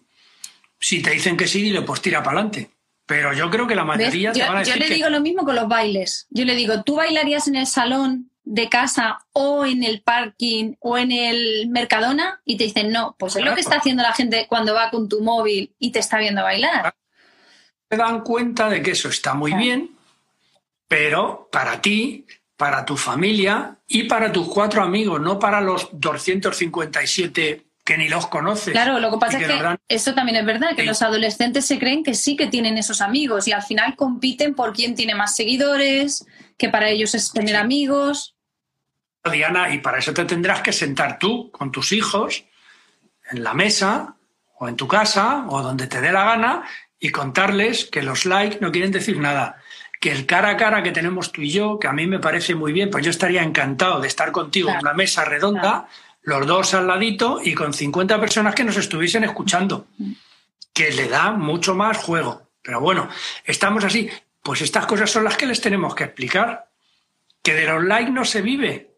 Si 0.80 1.02
te 1.02 1.12
dicen 1.12 1.36
que 1.36 1.48
sí, 1.50 1.62
dile, 1.62 1.82
pues 1.82 2.00
tira 2.02 2.24
para 2.24 2.38
adelante. 2.38 2.70
Pero 3.06 3.34
yo 3.34 3.50
creo 3.52 3.68
que 3.68 3.76
la 3.76 3.84
mayoría 3.84 4.32
te 4.32 4.40
yo, 4.40 4.48
van 4.48 4.56
a 4.56 4.60
decir 4.60 4.76
yo 4.76 4.80
le 4.80 4.88
que- 4.88 4.94
digo 4.96 5.10
lo 5.10 5.20
mismo 5.20 5.44
con 5.44 5.56
los 5.56 5.68
bailes. 5.68 6.28
Yo 6.30 6.46
le 6.46 6.56
digo, 6.56 6.82
¿tú 6.84 6.96
bailarías 6.96 7.50
en 7.50 7.56
el 7.58 7.68
salón 7.68 8.32
de 8.46 8.70
casa 8.70 9.20
o 9.34 9.66
en 9.66 9.84
el 9.84 10.02
parking 10.02 10.76
o 10.80 10.98
en 10.98 11.12
el 11.12 11.68
Mercadona? 11.70 12.42
Y 12.46 12.58
te 12.58 12.66
dicen, 12.66 12.92
no, 12.92 13.16
pues 13.20 13.36
es 13.36 13.44
lo 13.44 13.54
que 13.56 13.62
está 13.62 13.78
haciendo 13.78 14.04
la 14.04 14.14
gente 14.14 14.46
cuando 14.48 14.74
va 14.74 14.90
con 14.92 15.10
tu 15.10 15.22
móvil 15.22 15.74
y 15.80 15.92
te 15.92 16.00
está 16.00 16.18
viendo 16.20 16.44
bailar. 16.44 16.94
se 17.90 17.98
dan 17.98 18.22
cuenta 18.22 18.68
de 18.70 18.82
que 18.82 18.92
eso 18.92 19.10
está 19.10 19.34
muy 19.36 19.52
Claro. 19.52 19.64
bien, 19.64 19.92
pero 20.88 21.50
para 21.52 21.82
ti, 21.82 22.26
para 22.58 22.86
tu 22.86 22.98
familia 22.98 23.78
y 23.88 24.04
para 24.04 24.32
tus 24.32 24.48
cuatro 24.48 24.82
amigos, 24.82 25.22
no 25.22 25.38
para 25.40 25.62
los 25.62 25.90
257 25.92 27.66
que 27.84 27.98
ni 27.98 28.10
los 28.10 28.26
conoces. 28.28 28.74
Claro, 28.74 29.00
lo 29.00 29.12
que 29.12 29.18
pasa 29.20 29.38
es 29.40 29.48
que 29.48 29.62
dan- 29.62 29.78
eso 29.88 30.16
también 30.16 30.38
es 30.38 30.46
verdad, 30.46 30.70
que 30.76 30.82
Sí. 30.82 30.88
los 30.88 31.02
adolescentes 31.04 31.66
se 31.66 31.78
creen 31.78 32.04
que 32.04 32.16
sí 32.16 32.36
que 32.36 32.48
tienen 32.48 32.78
esos 32.80 33.00
amigos 33.02 33.48
y 33.48 33.52
al 33.52 33.62
final 33.62 33.96
compiten 33.96 34.56
por 34.56 34.74
quién 34.74 34.96
tiene 34.96 35.14
más 35.14 35.36
seguidores, 35.36 36.26
que 36.58 36.70
para 36.70 36.90
ellos 36.90 37.14
es 37.14 37.32
tener 37.32 37.56
amigos. 37.56 38.35
Diana, 39.32 39.74
y 39.74 39.80
para 39.80 40.00
eso 40.00 40.14
te 40.14 40.26
tendrás 40.26 40.62
que 40.62 40.72
sentar 40.72 41.20
tú 41.20 41.52
con 41.52 41.72
tus 41.72 41.92
hijos 41.92 42.46
en 43.30 43.44
la 43.44 43.54
mesa 43.54 44.16
o 44.58 44.68
en 44.68 44.76
tu 44.76 44.88
casa 44.88 45.46
o 45.50 45.62
donde 45.62 45.88
te 45.88 46.02
dé 46.02 46.12
la 46.12 46.26
gana 46.26 46.64
y 47.00 47.10
contarles 47.10 47.86
que 47.86 48.04
los 48.04 48.26
likes 48.26 48.60
no 48.62 48.72
quieren 48.72 48.92
decir 48.92 49.18
nada. 49.20 49.62
Que 50.00 50.12
el 50.12 50.26
cara 50.26 50.50
a 50.50 50.58
cara 50.58 50.84
que 50.84 50.92
tenemos 50.92 51.32
tú 51.32 51.42
y 51.42 51.52
yo, 51.52 51.80
que 51.80 51.88
a 51.88 51.94
mí 51.94 52.06
me 52.08 52.20
parece 52.20 52.56
muy 52.56 52.74
bien, 52.74 52.90
pues 52.90 53.04
yo 53.04 53.12
estaría 53.12 53.44
encantado 53.44 54.00
de 54.00 54.08
estar 54.08 54.32
contigo 54.32 54.70
en 54.70 54.80
una 54.80 54.94
mesa 54.94 55.26
redonda, 55.26 55.88
los 56.22 56.46
dos 56.46 56.74
al 56.74 56.88
ladito 56.88 57.40
y 57.44 57.54
con 57.54 57.74
50 57.74 58.20
personas 58.20 58.56
que 58.56 58.64
nos 58.64 58.78
estuviesen 58.78 59.24
escuchando, 59.24 59.88
que 60.74 60.92
le 60.92 61.08
da 61.08 61.32
mucho 61.32 61.76
más 61.76 61.98
juego. 61.98 62.50
Pero 62.62 62.80
bueno, 62.82 63.10
estamos 63.44 63.84
así. 63.84 64.10
Pues 64.42 64.62
estas 64.62 64.86
cosas 64.86 65.10
son 65.10 65.24
las 65.24 65.38
que 65.38 65.48
les 65.48 65.62
tenemos 65.62 65.96
que 65.96 66.04
explicar. 66.04 66.68
Que 67.42 67.54
de 67.54 67.66
los 67.68 67.84
likes 67.84 68.12
no 68.12 68.26
se 68.26 68.42
vive, 68.42 68.95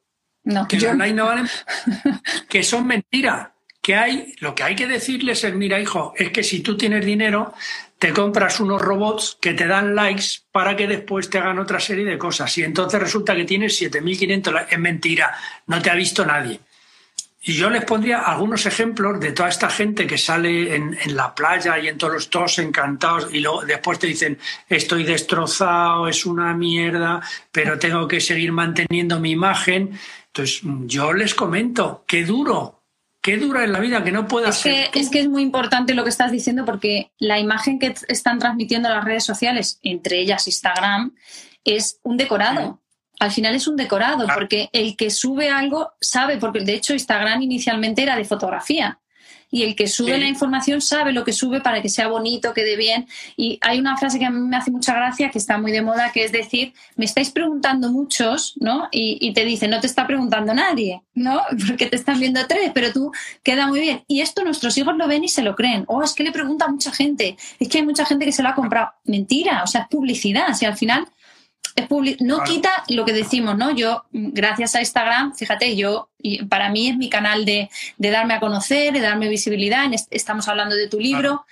No, 0.48 0.68
que 0.68 0.78
yo- 0.80 0.89
los 0.89 0.98
likes 0.98 1.14
no 1.16 1.26
valen, 1.26 1.48
que 2.50 2.64
son 2.64 2.88
mentiras. 2.88 3.50
Que 3.82 3.95
hay, 3.95 4.34
lo 4.39 4.54
que 4.54 4.64
hay 4.64 4.76
que 4.76 4.86
decirles 4.88 5.43
es, 5.45 5.54
mira, 5.54 5.80
hijo, 5.80 6.14
es 6.18 6.32
que 6.32 6.43
si 6.43 6.60
tú 6.60 6.76
tienes 6.76 7.06
dinero, 7.06 7.54
te 7.98 8.12
compras 8.12 8.60
unos 8.60 8.82
robots 8.82 9.38
que 9.39 9.54
te 9.54 9.66
dan 9.66 9.95
likes 9.95 10.26
para 10.52 10.76
que 10.76 10.88
después 10.88 11.30
te 11.30 11.38
hagan 11.38 11.58
otra 11.60 11.80
serie 11.80 12.04
de 12.04 12.18
cosas. 12.18 12.58
Y 12.58 12.64
entonces 12.64 13.00
resulta 13.00 13.34
que 13.34 13.45
tienes 13.45 13.80
7.500 13.82 14.52
likes. 14.52 14.74
Es 14.76 14.80
mentira, 14.80 15.34
no 15.68 15.82
te 15.82 15.89
ha 15.89 15.95
visto 15.95 16.26
nadie. 16.26 16.60
Y 17.42 17.54
yo 17.54 17.70
les 17.70 17.86
pondría 17.86 18.20
algunos 18.20 18.66
ejemplos 18.66 19.20
de 19.20 19.32
toda 19.32 19.50
esta 19.50 19.70
gente 19.70 20.08
que 20.08 20.18
sale 20.18 20.76
en, 20.76 20.98
en 21.02 21.16
la 21.16 21.34
playa 21.34 21.78
y 21.80 21.88
en 21.88 21.98
todos 21.98 22.14
los 22.14 22.30
todos 22.30 22.60
encantados 22.60 23.30
y 23.32 23.40
luego 23.40 23.64
después 23.64 24.00
te 24.00 24.08
dicen 24.08 24.38
estoy 24.68 25.04
destrozado, 25.04 26.08
es 26.08 26.26
una 26.26 26.54
mierda, 26.54 27.22
pero 27.52 27.78
tengo 27.78 28.08
que 28.08 28.20
seguir 28.20 28.52
manteniendo 28.52 29.20
mi 29.20 29.32
imagen. 29.32 29.98
Entonces 30.28 30.62
yo 30.86 31.14
les 31.14 31.36
comento, 31.36 32.04
qué 32.08 32.26
duro, 32.26 32.84
qué 33.22 33.38
dura 33.38 33.64
en 33.64 33.72
la 33.72 33.80
vida 33.80 34.04
que 34.04 34.12
no 34.12 34.28
puedas 34.28 34.58
Es 34.58 34.64
que, 34.64 34.70
ser 34.70 34.92
tú. 34.92 35.00
es 35.00 35.10
que 35.10 35.20
es 35.20 35.30
muy 35.30 35.42
importante 35.42 35.94
lo 35.94 36.04
que 36.04 36.10
estás 36.10 36.32
diciendo 36.32 36.66
porque 36.66 37.12
la 37.20 37.40
imagen 37.40 37.78
que 37.78 37.94
están 38.08 38.40
transmitiendo 38.40 38.90
las 38.90 39.04
redes 39.04 39.24
sociales, 39.24 39.80
entre 39.84 40.20
ellas 40.20 40.48
Instagram, 40.48 41.16
es 41.64 42.00
un 42.04 42.18
decorado. 42.18 42.82
Al 43.20 43.32
final 43.32 43.55
es 43.55 43.68
un 43.68 43.76
decorado, 43.76 44.28
porque 44.34 44.70
el 44.74 44.95
que 44.95 45.09
sube 45.09 45.49
algo 45.49 45.91
sabe, 45.99 46.38
porque 46.38 46.61
de 46.61 46.74
hecho 46.76 46.93
Instagram 46.93 47.41
inicialmente 47.41 48.03
era 48.03 48.15
de 48.15 48.26
fotografía. 48.26 48.99
Y 49.49 49.63
el 49.63 49.78
que 49.78 49.88
sube 49.88 50.13
Sí. 50.15 50.20
la 50.20 50.28
información 50.28 50.82
sabe 50.82 51.13
lo 51.13 51.24
que 51.24 51.32
sube 51.32 51.61
para 51.61 51.82
que 51.82 51.88
sea 51.88 52.09
bonito, 52.09 52.53
quede 52.53 52.76
bien. 52.76 53.07
Y 53.38 53.57
hay 53.61 53.80
una 53.80 53.95
frase 53.95 54.20
que 54.20 54.26
a 54.26 54.30
mí 54.30 54.41
me 54.41 54.57
hace 54.57 54.72
mucha 54.72 54.93
gracia, 54.93 55.30
que 55.32 55.38
está 55.38 55.57
muy 55.57 55.72
de 55.72 55.82
moda, 55.82 56.11
que 56.11 56.26
es 56.26 56.34
decir, 56.34 56.74
me 56.97 57.05
estáis 57.05 57.30
preguntando 57.30 57.89
muchos, 57.89 58.55
¿no? 58.59 58.89
Y, 58.91 59.18
y 59.22 59.32
te 59.34 59.45
dice, 59.45 59.70
no 59.70 59.80
te 59.80 59.88
está 59.88 60.05
preguntando 60.05 60.53
nadie, 60.53 61.01
¿no? 61.13 61.41
Porque 61.68 61.86
te 61.86 61.95
están 61.95 62.20
viendo 62.20 62.45
tres, 62.45 62.72
pero 62.74 62.91
tú 62.91 63.13
queda 63.41 63.68
muy 63.68 63.80
bien. 63.80 64.03
Y 64.09 64.20
esto 64.20 64.43
nuestros 64.43 64.78
hijos 64.78 64.97
lo 64.97 65.07
ven 65.07 65.24
y 65.24 65.30
se 65.30 65.41
lo 65.43 65.55
creen. 65.55 65.86
Oh, 65.88 66.03
es 66.03 66.13
que 66.13 66.24
le 66.26 66.34
pregunta 66.34 66.65
a 66.65 66.68
mucha 66.68 66.91
gente. 66.91 67.38
Es 67.57 67.70
que 67.70 67.78
hay 67.78 67.86
mucha 67.86 68.05
gente 68.05 68.26
que 68.26 68.34
se 68.34 68.43
lo 68.43 68.49
ha 68.49 68.53
comprado. 68.53 68.91
Mentira, 69.05 69.63
o 69.63 69.68
sea, 69.68 69.84
es 69.84 69.88
publicidad. 69.88 70.53
Si 70.55 70.65
al 70.65 70.76
final 70.76 71.07
es 71.78 71.88
no 72.22 72.38
Claro. 72.38 72.44
quita 72.52 72.84
lo 72.90 73.06
que 73.06 73.14
decimos, 73.14 73.58
¿no? 73.58 73.72
Yo, 73.72 74.06
gracias 74.12 74.76
a 74.76 74.80
Instagram, 74.82 75.36
fíjate, 75.36 75.76
yo, 75.78 76.10
para 76.50 76.70
mí 76.70 76.90
es 76.90 76.98
mi 76.98 77.10
canal 77.10 77.46
de, 77.46 77.70
de 77.98 78.10
darme 78.12 78.34
a 78.34 78.40
conocer, 78.40 78.92
de 78.94 79.00
darme 79.00 79.30
visibilidad. 79.30 79.86
Estamos 80.12 80.48
hablando 80.48 80.76
de 80.76 80.88
tu 80.90 81.00
libro, 81.00 81.46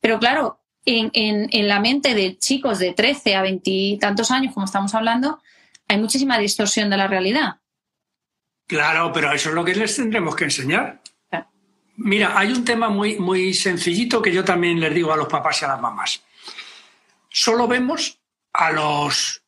pero 0.00 0.18
claro, 0.18 0.60
en, 0.84 1.10
en- 1.14 1.48
en 1.52 1.68
la 1.68 1.80
mente 1.80 2.14
de 2.14 2.36
chicos 2.38 2.78
de 2.78 2.92
13 2.92 3.34
a 3.36 3.42
20 3.42 3.70
y 3.70 3.98
tantos 3.98 4.30
años, 4.30 4.54
como 4.54 4.66
estamos 4.66 4.94
hablando, 4.94 5.40
hay 5.88 5.98
muchísima 5.98 6.38
distorsión 6.38 6.88
de 6.90 6.96
la 6.96 7.06
realidad. 7.08 7.56
Claro, 8.66 9.12
pero 9.12 9.32
eso 9.32 9.48
es 9.48 9.54
lo 9.54 9.64
que 9.64 9.74
les 9.74 9.96
tendremos 9.96 10.36
que 10.36 10.44
enseñar. 10.44 11.00
Claro. 11.28 11.48
Mira, 11.96 12.38
hay 12.38 12.52
un 12.52 12.64
tema 12.64 12.88
muy, 12.88 13.18
muy 13.18 13.52
sencillito 13.54 14.22
que 14.22 14.32
yo 14.32 14.44
también 14.44 14.78
les 14.78 14.94
digo 14.94 15.12
a 15.12 15.16
los 15.16 15.26
papás 15.26 15.60
y 15.60 15.64
a 15.64 15.68
las 15.68 15.80
mamás. 15.80 16.22
Solo 17.28 17.66
vemos 17.68 18.18
a 18.52 18.70
los, 18.72 19.39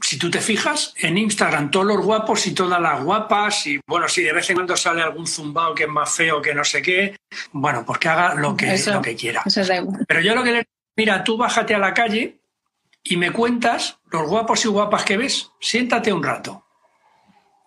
si 0.00 0.18
tú 0.18 0.30
te 0.30 0.40
fijas, 0.40 0.92
en 0.98 1.16
Instagram 1.18 1.70
todos 1.70 1.86
los 1.86 2.04
guapos 2.04 2.46
y 2.46 2.52
todas 2.52 2.80
las 2.80 3.02
guapas 3.02 3.66
y 3.66 3.78
bueno, 3.86 4.08
si 4.08 4.22
de 4.22 4.32
vez 4.32 4.48
en 4.50 4.56
cuando 4.56 4.76
sale 4.76 5.02
algún 5.02 5.26
zumbao 5.26 5.74
que 5.74 5.84
es 5.84 5.88
más 5.88 6.10
feo 6.12 6.42
que 6.42 6.52
no 6.54 6.64
sé 6.64 6.82
qué, 6.82 7.16
bueno, 7.52 7.84
pues 7.86 7.98
que 8.00 8.08
haga 8.08 8.34
lo 8.34 8.56
que, 8.56 8.74
Eso- 8.74 8.92
lo 8.94 9.02
que 9.02 9.14
quiera. 9.14 9.42
Eso 9.46 9.60
igual. 9.62 10.04
Pero 10.08 10.20
yo 10.20 10.34
lo 10.34 10.42
que 10.42 10.52
le 10.52 10.68
mira, 10.96 11.22
tú 11.24 11.36
bájate 11.36 11.74
a 11.74 11.78
la 11.78 11.94
calle 11.94 12.38
y 13.04 13.16
me 13.16 13.30
cuentas 13.30 13.98
los 14.10 14.28
guapos 14.28 14.64
y 14.64 14.68
guapas 14.68 15.04
que 15.04 15.16
ves. 15.16 15.50
Siéntate 15.60 16.12
un 16.12 16.22
rato. 16.22 16.62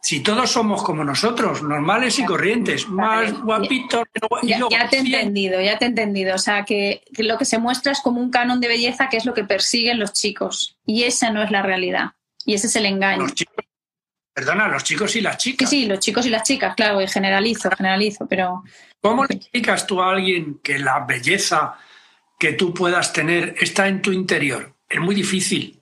Si 0.01 0.21
todos 0.21 0.51
somos 0.51 0.84
como 0.84 1.03
nosotros, 1.03 1.61
normales 1.63 2.17
y 2.19 2.23
corrientes, 2.25 2.88
más 2.88 3.34
guapitos, 3.41 4.03
y 4.43 4.47
Ya, 4.47 4.59
luego 4.59 4.71
ya 4.71 4.88
te 4.89 4.97
he 4.97 4.99
entendido, 4.99 5.59
ya 5.59 5.78
te 5.78 5.86
he 5.86 5.88
entendido. 5.89 6.36
O 6.36 6.38
sea, 6.38 6.63
que, 6.63 7.03
que 7.13 7.23
lo 7.23 7.38
que 7.38 7.43
se 7.45 7.57
muestra 7.57 7.91
es 7.91 7.99
como 7.99 8.21
un 8.21 8.30
canon 8.32 8.61
de 8.61 8.69
belleza 8.69 9.09
que 9.09 9.17
es 9.17 9.25
lo 9.25 9.34
que 9.34 9.43
persiguen 9.43 9.99
los 9.99 10.13
chicos. 10.13 10.78
Y 10.86 11.03
esa 11.03 11.32
no 11.32 11.43
es 11.43 11.51
la 11.51 11.61
realidad. 11.61 12.11
Y 12.47 12.53
ese 12.53 12.67
es 12.67 12.75
el 12.77 12.85
engaño. 12.85 13.23
los 13.23 13.33
chicos, 13.33 13.65
perdona, 14.33 14.69
los 14.69 14.83
chicos 14.85 15.13
y 15.17 15.21
las 15.21 15.37
chicas. 15.37 15.69
sí, 15.69 15.85
los 15.85 15.99
chicos 15.99 16.25
y 16.25 16.29
las 16.29 16.43
chicas, 16.43 16.75
claro, 16.75 17.01
y 17.01 17.07
generalizo, 17.07 17.69
generalizo, 17.69 18.25
pero 18.25 18.63
¿Cómo 19.01 19.25
le 19.25 19.35
explicas 19.35 19.85
tú 19.85 20.01
a 20.01 20.11
alguien 20.11 20.59
que 20.63 20.79
la 20.79 21.01
belleza 21.01 21.77
que 22.39 22.53
tú 22.53 22.73
puedas 22.73 23.11
tener 23.11 23.55
está 23.59 23.89
en 23.89 24.01
tu 24.01 24.13
interior? 24.13 24.75
Es 24.87 25.01
muy 25.01 25.13
difícil. 25.13 25.81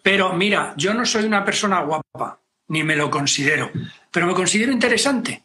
Pero 0.00 0.32
mira, 0.32 0.74
yo 0.76 0.94
no 0.94 1.04
soy 1.04 1.24
una 1.24 1.44
persona 1.44 1.80
guapa, 1.80 2.40
ni 2.68 2.84
me 2.84 2.94
lo 2.94 3.10
considero, 3.10 3.72
pero 4.12 4.28
me 4.28 4.34
considero 4.34 4.70
interesante. 4.70 5.44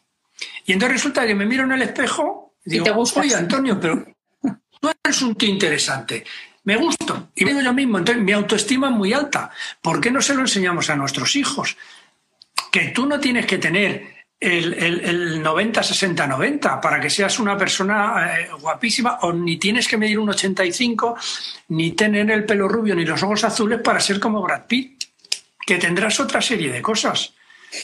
Y 0.64 0.74
entonces 0.74 0.98
resulta 0.98 1.26
que 1.26 1.34
me 1.34 1.44
miro 1.44 1.64
en 1.64 1.72
el 1.72 1.82
espejo 1.82 2.54
y 2.64 2.70
Y 2.70 2.72
digo, 2.78 2.84
te 2.84 3.20
oye 3.20 3.34
Antonio, 3.34 3.80
pero 3.80 4.04
tú 4.80 4.90
eres 5.02 5.22
un 5.22 5.34
tío 5.34 5.48
interesante. 5.48 6.24
Me 6.64 6.76
gusto. 6.76 7.30
Y 7.34 7.44
me 7.44 7.50
digo 7.50 7.62
yo 7.62 7.72
mismo, 7.72 7.98
entonces 7.98 8.22
mi 8.22 8.32
autoestima 8.32 8.88
es 8.88 8.94
muy 8.94 9.12
alta. 9.12 9.50
¿Por 9.80 10.00
qué 10.00 10.10
no 10.10 10.22
se 10.22 10.34
lo 10.34 10.40
enseñamos 10.40 10.90
a 10.90 10.96
nuestros 10.96 11.34
hijos? 11.36 11.76
que 12.72 12.88
tú 12.88 13.06
no 13.06 13.20
tienes 13.20 13.44
que 13.44 13.58
tener 13.58 14.24
el, 14.40 14.72
el, 14.72 15.00
el 15.04 15.44
90-60-90 15.44 16.80
para 16.80 16.98
que 16.98 17.10
seas 17.10 17.38
una 17.38 17.56
persona 17.56 18.40
eh, 18.40 18.48
guapísima, 18.58 19.18
o 19.20 19.32
ni 19.32 19.58
tienes 19.58 19.86
que 19.86 19.98
medir 19.98 20.18
un 20.18 20.30
85, 20.30 21.16
ni 21.68 21.92
tener 21.92 22.30
el 22.30 22.44
pelo 22.44 22.66
rubio, 22.66 22.94
ni 22.94 23.04
los 23.04 23.22
ojos 23.22 23.44
azules 23.44 23.80
para 23.82 24.00
ser 24.00 24.18
como 24.18 24.42
Brad 24.42 24.64
Pitt, 24.66 25.04
que 25.64 25.76
tendrás 25.76 26.18
otra 26.18 26.40
serie 26.40 26.72
de 26.72 26.80
cosas. 26.80 27.34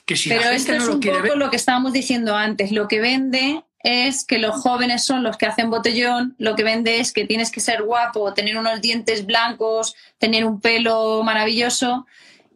Que 0.06 0.16
si 0.16 0.30
Pero 0.30 0.48
esto 0.48 0.72
es 0.72 0.88
un 0.88 1.00
poco 1.00 1.22
ver, 1.22 1.36
lo 1.36 1.50
que 1.50 1.56
estábamos 1.56 1.92
diciendo 1.92 2.34
antes. 2.34 2.72
Lo 2.72 2.88
que 2.88 3.00
vende 3.00 3.62
es 3.82 4.24
que 4.24 4.38
los 4.38 4.56
jóvenes 4.56 5.04
son 5.04 5.22
los 5.22 5.36
que 5.36 5.46
hacen 5.46 5.70
botellón, 5.70 6.34
lo 6.38 6.54
que 6.56 6.64
vende 6.64 7.00
es 7.00 7.12
que 7.12 7.26
tienes 7.26 7.50
que 7.50 7.60
ser 7.60 7.82
guapo, 7.82 8.34
tener 8.34 8.56
unos 8.56 8.80
dientes 8.80 9.24
blancos, 9.24 9.94
tener 10.18 10.44
un 10.44 10.60
pelo 10.60 11.22
maravilloso 11.22 12.06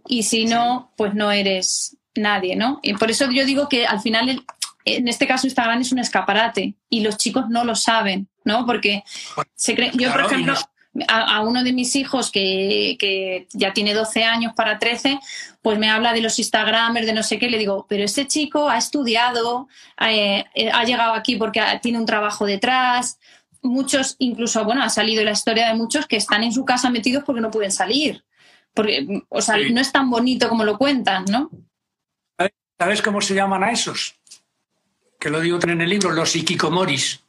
y 0.06 0.24
si 0.24 0.46
no, 0.46 0.92
pues 0.96 1.14
no 1.14 1.30
eres 1.30 1.96
nadie, 2.16 2.56
¿no? 2.56 2.80
Y 2.82 2.94
por 2.94 3.10
eso 3.10 3.30
yo 3.30 3.44
digo 3.46 3.68
que 3.68 3.86
al 3.86 4.00
final, 4.00 4.44
en 4.84 5.08
este 5.08 5.26
caso 5.28 5.46
Instagram 5.46 5.80
es 5.80 5.92
un 5.92 6.00
escaparate 6.00 6.74
y 6.90 7.00
los 7.00 7.16
chicos 7.18 7.48
no 7.48 7.64
lo 7.64 7.76
saben, 7.76 8.28
¿no? 8.44 8.66
Porque 8.66 9.04
se 9.54 9.74
creen, 9.76 9.92
yo 9.92 10.08
Claro, 10.12 10.24
por 10.24 10.32
y 10.32 10.34
ejemplo, 10.34 10.54
nos- 10.54 10.68
a, 11.08 11.36
a 11.36 11.40
uno 11.42 11.62
de 11.64 11.72
mis 11.72 11.96
hijos 11.96 12.30
que, 12.30 12.96
que 12.98 13.46
ya 13.52 13.72
tiene 13.72 13.94
12 13.94 14.24
años 14.24 14.52
para 14.54 14.78
13, 14.78 15.18
pues 15.62 15.78
me 15.78 15.88
habla 15.90 16.12
de 16.12 16.20
los 16.20 16.38
Instagramers, 16.38 17.06
de 17.06 17.12
no 17.12 17.22
sé 17.22 17.38
qué, 17.38 17.48
le 17.48 17.58
digo, 17.58 17.86
pero 17.88 18.04
este 18.04 18.26
chico 18.26 18.68
ha 18.68 18.76
estudiado, 18.78 19.68
eh, 20.00 20.44
eh, 20.54 20.70
ha 20.72 20.84
llegado 20.84 21.14
aquí 21.14 21.36
porque 21.36 21.60
ha- 21.60 21.80
tiene 21.80 21.98
un 21.98 22.06
trabajo 22.06 22.44
detrás. 22.46 23.18
Muchos, 23.62 24.16
incluso, 24.18 24.64
bueno, 24.64 24.82
ha 24.82 24.88
salido 24.88 25.22
la 25.24 25.30
historia 25.32 25.68
de 25.68 25.74
muchos 25.74 26.06
que 26.06 26.16
están 26.16 26.42
en 26.42 26.52
su 26.52 26.64
casa 26.64 26.90
metidos 26.90 27.22
porque 27.24 27.40
no 27.40 27.50
pueden 27.50 27.70
salir. 27.72 28.24
Porque, 28.74 29.22
o 29.28 29.40
sea, 29.42 29.56
no 29.70 29.80
es 29.80 29.92
tan 29.92 30.10
bonito 30.10 30.48
como 30.48 30.64
lo 30.64 30.78
cuentan, 30.78 31.24
¿no? 31.26 31.50
¿Sabes 32.78 33.00
cómo 33.02 33.20
se 33.20 33.34
llaman 33.34 33.62
a 33.62 33.70
esos? 33.70 34.16
Que 35.20 35.30
lo 35.30 35.40
digo 35.40 35.58
en 35.62 35.80
el 35.80 35.88
libro, 35.88 36.10
los 36.10 36.34
ikikomoris. 36.34 37.20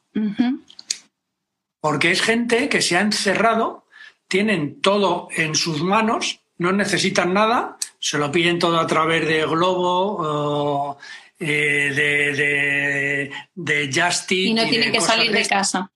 Porque 1.84 2.12
es 2.12 2.22
gente 2.22 2.70
que 2.70 2.82
se 2.82 2.96
ha 2.96 3.02
encerrado, 3.02 3.86
tienen 4.30 4.80
todo 4.80 5.28
en 5.36 5.54
sus 5.54 5.82
manos, 5.82 6.40
no 6.58 6.72
necesitan 6.72 7.34
nada, 7.34 7.76
se 8.00 8.18
lo 8.18 8.32
piden 8.32 8.58
todo 8.58 8.80
a 8.80 8.88
través 8.88 9.28
de 9.28 9.46
Globo, 9.46 10.98
eh, 11.38 11.92
de, 11.94 13.30
de, 13.54 13.90
Justin. 13.94 14.48
Y 14.48 14.54
no 14.54 14.66
tienen 14.70 14.94
que 14.94 15.02
salir 15.02 15.30
de 15.34 15.46
casa 15.46 15.92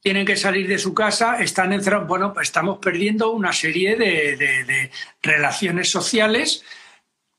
tienen 0.00 0.24
que 0.24 0.36
salir 0.36 0.66
de 0.66 0.78
su 0.78 0.94
casa, 0.94 1.42
están 1.42 1.72
encerrados. 1.72 2.08
Bueno, 2.08 2.32
pues 2.32 2.48
estamos 2.48 2.78
perdiendo 2.78 3.32
una 3.32 3.52
serie 3.52 3.96
de, 3.96 4.90
relaciones 5.22 5.90
sociales 5.90 6.64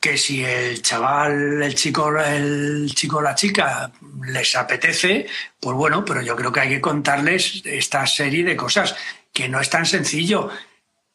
que 0.01 0.17
si 0.17 0.43
el 0.43 0.81
chaval, 0.81 1.61
el 1.61 1.75
chico, 1.75 2.11
el 2.19 2.91
chico 2.95 3.17
o 3.17 3.21
la 3.21 3.35
chica 3.35 3.91
les 4.25 4.55
apetece, 4.55 5.27
pues 5.59 5.77
bueno, 5.77 6.03
pero 6.03 6.23
yo 6.23 6.35
creo 6.35 6.51
que 6.51 6.59
hay 6.59 6.69
que 6.69 6.81
contarles 6.81 7.61
esta 7.65 8.07
serie 8.07 8.43
de 8.43 8.55
cosas 8.55 8.95
que 9.31 9.47
no 9.47 9.61
es 9.61 9.69
tan 9.69 9.85
sencillo. 9.85 10.49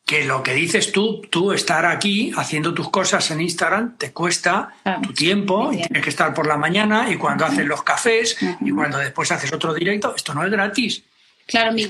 Que 0.04 0.24
lo 0.24 0.40
que 0.44 0.54
dices 0.54 0.92
tú, 0.92 1.20
tú 1.28 1.50
estar 1.50 1.84
aquí 1.84 2.32
haciendo 2.36 2.72
tus 2.72 2.88
cosas 2.90 3.28
en 3.32 3.40
Instagram 3.40 3.98
te 3.98 4.12
cuesta 4.12 4.76
tu 5.02 5.12
tiempo 5.12 5.72
y 5.72 5.78
tienes 5.78 6.04
que 6.04 6.10
estar 6.10 6.32
por 6.32 6.46
la 6.46 6.56
mañana 6.56 7.10
y 7.10 7.16
cuando 7.16 7.44
haces 7.44 7.66
los 7.66 7.82
cafés 7.82 8.38
y 8.60 8.70
cuando 8.70 8.98
después 8.98 9.32
haces 9.32 9.52
otro 9.52 9.74
directo, 9.74 10.14
esto 10.14 10.32
no 10.32 10.44
es 10.44 10.50
gratis. 10.52 11.02
Claro, 11.46 11.70
en 11.70 11.76
mi, 11.76 11.86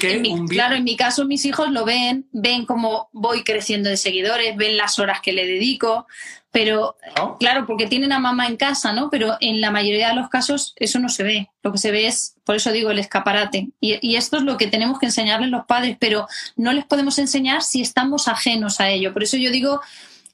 claro, 0.48 0.74
en 0.74 0.84
mi 0.84 0.96
caso 0.96 1.24
mis 1.24 1.46
hijos 1.46 1.70
lo 1.70 1.86
ven, 1.86 2.28
ven 2.32 2.66
cómo 2.66 3.08
voy 3.12 3.42
creciendo 3.42 3.88
de 3.88 3.96
seguidores, 3.96 4.54
ven 4.54 4.76
las 4.76 4.98
horas 4.98 5.20
que 5.22 5.32
le 5.32 5.46
dedico, 5.46 6.06
pero 6.50 6.96
oh. 7.20 7.38
claro, 7.38 7.66
porque 7.66 7.86
tienen 7.86 8.12
a 8.12 8.18
mamá 8.18 8.46
en 8.46 8.58
casa, 8.58 8.92
¿no? 8.92 9.08
Pero 9.08 9.38
en 9.40 9.62
la 9.62 9.70
mayoría 9.70 10.10
de 10.10 10.14
los 10.14 10.28
casos 10.28 10.74
eso 10.76 10.98
no 10.98 11.08
se 11.08 11.22
ve. 11.22 11.50
Lo 11.62 11.72
que 11.72 11.78
se 11.78 11.90
ve 11.90 12.06
es, 12.06 12.36
por 12.44 12.56
eso 12.56 12.70
digo, 12.70 12.90
el 12.90 12.98
escaparate. 12.98 13.70
Y, 13.80 13.98
y 14.06 14.16
esto 14.16 14.36
es 14.36 14.42
lo 14.42 14.58
que 14.58 14.66
tenemos 14.66 14.98
que 14.98 15.06
enseñarles 15.06 15.48
los 15.48 15.64
padres, 15.64 15.96
pero 15.98 16.28
no 16.56 16.72
les 16.74 16.84
podemos 16.84 17.18
enseñar 17.18 17.62
si 17.62 17.80
estamos 17.80 18.28
ajenos 18.28 18.78
a 18.80 18.90
ello. 18.90 19.14
Por 19.14 19.22
eso 19.22 19.38
yo 19.38 19.50
digo 19.50 19.80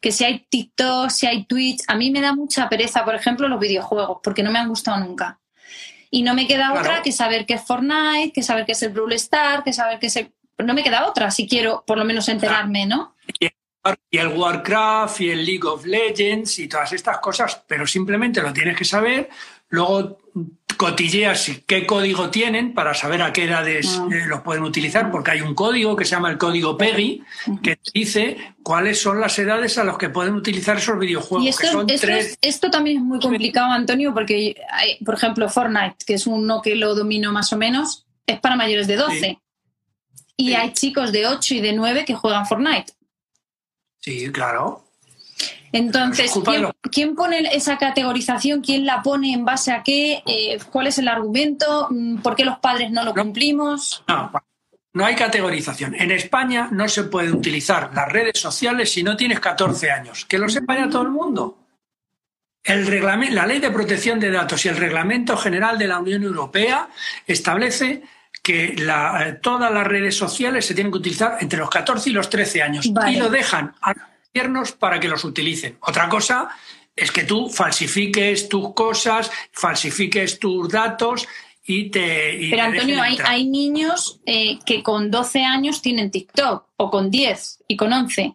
que 0.01 0.11
si 0.11 0.25
hay 0.25 0.41
TikTok, 0.49 1.11
si 1.11 1.27
hay 1.27 1.45
Twitch, 1.45 1.83
a 1.87 1.95
mí 1.95 2.11
me 2.11 2.21
da 2.21 2.35
mucha 2.35 2.69
pereza, 2.69 3.05
por 3.05 3.15
ejemplo, 3.15 3.47
los 3.47 3.61
videojuegos, 3.61 4.19
porque 4.23 4.43
no 4.43 4.51
me 4.51 4.59
han 4.59 4.69
gustado 4.69 4.99
nunca. 4.99 5.39
Y 6.15 6.23
no 6.23 6.35
me 6.35 6.47
queda 6.47 6.75
otra 6.75 7.01
que 7.01 7.11
saber 7.11 7.47
qué 7.47 7.55
es 7.55 7.65
Fortnite, 7.65 8.33
que 8.35 8.43
saber 8.43 8.67
qué 8.67 8.73
es 8.73 8.83
el 8.83 8.91
Brawl 8.91 9.15
Star, 9.15 9.65
que 9.65 9.73
saber 9.73 9.99
qué 9.99 10.09
es 10.09 10.17
el... 10.17 10.31
No 10.59 10.75
me 10.75 10.85
queda 10.85 11.07
otra 11.07 11.31
si 11.31 11.49
quiero 11.49 11.85
por 11.87 11.97
lo 11.97 12.05
menos 12.05 12.29
enterarme, 12.29 12.85
¿no? 12.85 13.17
Y 14.11 14.19
el 14.19 14.29
Warcraft 14.29 15.23
y 15.23 15.31
el 15.31 15.43
League 15.45 15.67
of 15.67 15.87
Legends 15.87 16.59
y 16.59 16.69
todas 16.69 16.93
estas 16.93 17.19
cosas, 17.19 17.63
pero 17.67 17.87
simplemente 17.87 18.43
lo 18.43 18.53
tienes 18.53 18.77
que 18.77 18.85
saber. 18.85 19.31
Luego 19.73 20.19
cotilleas 20.77 21.51
qué 21.67 21.87
código 21.87 22.29
tienen 22.29 22.75
para 22.75 22.93
saber 22.93 23.23
a 23.23 23.33
qué 23.33 23.45
edades 23.45 23.99
ah. 23.99 24.09
eh, 24.13 24.27
los 24.27 24.43
pueden 24.43 24.65
utilizar, 24.65 25.11
porque 25.11 25.31
hay 25.31 25.41
un 25.41 25.55
código 25.55 25.97
que 25.97 26.05
se 26.05 26.11
llama 26.11 26.31
el 26.31 26.37
código 26.37 26.77
PEGI, 26.77 27.23
que 27.63 27.79
dice 27.95 28.37
cuáles 28.63 29.01
son 29.01 29.19
las 29.19 29.39
edades 29.39 29.79
a 29.79 29.85
las 29.85 29.97
que 29.97 30.11
pueden 30.11 30.35
utilizar 30.35 30.77
esos 30.77 30.99
videojuegos. 30.99 31.49
esto, 31.89 32.37
esto, 32.43 32.71
también 32.71 32.99
es 32.99 33.03
muy 33.03 33.19
complicado, 33.19 33.73
Antonio, 33.73 34.13
porque, 34.13 34.57
hay, 34.71 35.03
por 35.03 35.15
ejemplo, 35.15 35.49
Fortnite, 35.49 36.05
que 36.07 36.15
es 36.15 36.27
uno 36.27 36.61
que 36.61 36.75
lo 36.75 36.95
domino 36.95 37.33
más 37.33 37.51
o 37.55 37.57
menos, 37.57 38.05
es 38.27 38.39
para 38.41 38.57
mayores 38.57 38.87
de 38.87 38.97
12. 38.97 39.39
Y 40.37 40.53
hay 40.53 40.73
chicos 40.75 41.13
de 41.13 41.27
8 41.27 41.55
y 41.55 41.61
de 41.61 41.73
9 41.73 42.05
que 42.05 42.15
juegan 42.15 42.45
Fortnite. 42.47 42.93
Sí, 44.01 44.31
claro. 44.33 44.85
Entonces, 45.73 46.33
¿quién, 46.91 47.15
pone 47.15 47.49
esa 47.53 47.79
categorización? 47.79 48.61
¿Quién 48.61 48.85
la 48.85 49.03
pone 49.03 49.33
en 49.33 49.45
base 49.45 49.73
a 49.73 49.83
qué? 49.83 50.23
Eh, 50.27 50.59
¿Cuál 50.71 50.89
es 50.89 50.99
el 50.99 51.09
argumento? 51.09 51.89
Mm, 51.91 52.19
¿Por 52.19 52.37
qué 52.37 52.45
los 52.45 52.59
padres 52.59 52.91
no 52.91 53.05
lo 53.05 53.15
cumplimos? 53.15 54.05
No, 54.07 54.31
no 54.93 55.05
hay 55.07 55.15
categorización. 55.15 55.95
En 55.95 56.11
España 56.11 56.69
no 56.71 56.89
se 56.89 57.05
puede 57.05 57.33
utilizar 57.33 57.91
las 57.95 58.13
redes 58.13 58.39
sociales 58.39 58.93
si 58.93 59.03
no 59.03 59.17
tienes 59.17 59.41
14 59.41 59.91
años. 59.91 60.27
Que 60.27 60.39
lo 60.39 60.49
sepa 60.49 60.77
ya 60.77 60.91
todo 60.91 61.03
el 61.03 61.11
mundo. 61.11 61.59
El 62.63 62.87
reglamento, 62.87 63.35
la 63.35 63.47
Ley 63.47 63.59
de 63.59 63.71
Protección 63.71 64.21
de 64.21 64.31
Datos 64.31 64.65
y 64.65 64.69
el 64.69 64.77
Reglamento 64.77 65.37
General 65.37 65.79
de 65.79 65.89
la 65.89 65.99
Unión 65.99 66.23
Europea 66.23 66.89
establece 67.27 68.03
que 68.43 68.75
la, 68.79 69.39
todas 69.41 69.73
las 69.73 69.87
redes 69.87 70.17
sociales 70.17 70.67
se 70.67 70.75
tienen 70.75 70.93
que 70.93 70.99
utilizar 70.99 71.39
entre 71.41 71.59
los 71.59 71.71
14 71.71 72.11
y 72.11 72.13
los 72.13 72.29
13 72.29 72.63
años 72.63 72.87
y 72.87 73.17
lo 73.17 73.31
dejan 73.31 73.75
a 73.81 73.95
para 74.79 74.99
que 74.99 75.09
los 75.09 75.25
utilicen. 75.25 75.77
Otra 75.81 76.09
cosa 76.09 76.49
es 76.95 77.11
que 77.11 77.25
tú 77.25 77.49
falsifiques 77.49 78.49
tus 78.49 78.75
cosas, 78.75 79.31
falsifiques 79.53 80.39
tus 80.39 80.69
datos 80.69 81.27
y 81.65 81.91
te... 81.91 82.49
Pero 82.51 82.63
Antonio, 82.63 83.03
hay, 83.03 83.47
niños 83.47 84.21
eh, 84.27 84.59
que 84.65 84.83
con 84.83 85.11
12 85.11 85.45
años 85.45 85.81
tienen 85.81 86.11
TikTok, 86.11 86.69
o 86.77 86.91
con 86.91 87.11
10 87.11 87.65
y 87.69 87.77
con 87.77 87.93
11. 87.93 88.35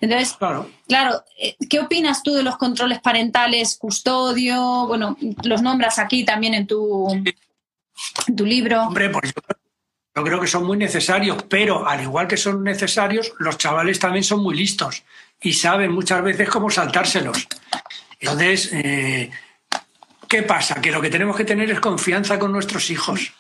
Entonces, 0.03 0.32
claro. 0.32 0.68
claro, 0.88 1.24
eh, 1.38 1.57
¿qué 1.70 1.78
opinas 1.78 2.24
tú 2.24 2.34
de 2.34 2.43
los 2.43 2.57
controles 2.57 3.01
parentales, 3.01 3.76
custodio? 3.78 4.86
Bueno, 4.88 5.16
los 5.45 5.62
nombras 5.62 6.01
aquí 6.01 6.24
también 6.24 6.55
en 6.55 6.66
tu, 6.66 7.07
tu 8.36 8.45
libro. 8.45 8.82
Hombre, 8.82 9.11
pues 9.11 9.32
yo, 10.14 10.24
creo 10.24 10.40
que 10.40 10.49
son 10.49 10.66
muy 10.66 10.76
necesarios, 10.76 11.45
pero 11.49 11.86
al 11.86 12.03
igual 12.03 12.26
que 12.26 12.36
son 12.36 12.64
necesarios, 12.64 13.32
los 13.38 13.59
chavales 13.59 14.01
también 14.01 14.24
son 14.24 14.43
muy 14.43 14.57
listos 14.57 15.05
y 15.40 15.53
saben 15.53 15.93
muchas 15.93 16.20
veces 16.22 16.49
cómo 16.49 16.68
saltárselos. 16.68 17.47
Entonces, 18.18 18.70
eh, 18.72 19.30
¿Qué 20.32 20.42
pasa? 20.42 20.80
Que 20.80 20.90
lo 20.90 21.02
que 21.02 21.10
tenemos 21.10 21.36
que 21.36 21.44
tener 21.44 21.70
es 21.70 21.78
confianza 21.78 22.38
con 22.38 22.52
nuestros 22.52 22.88
hijos. 22.88 23.34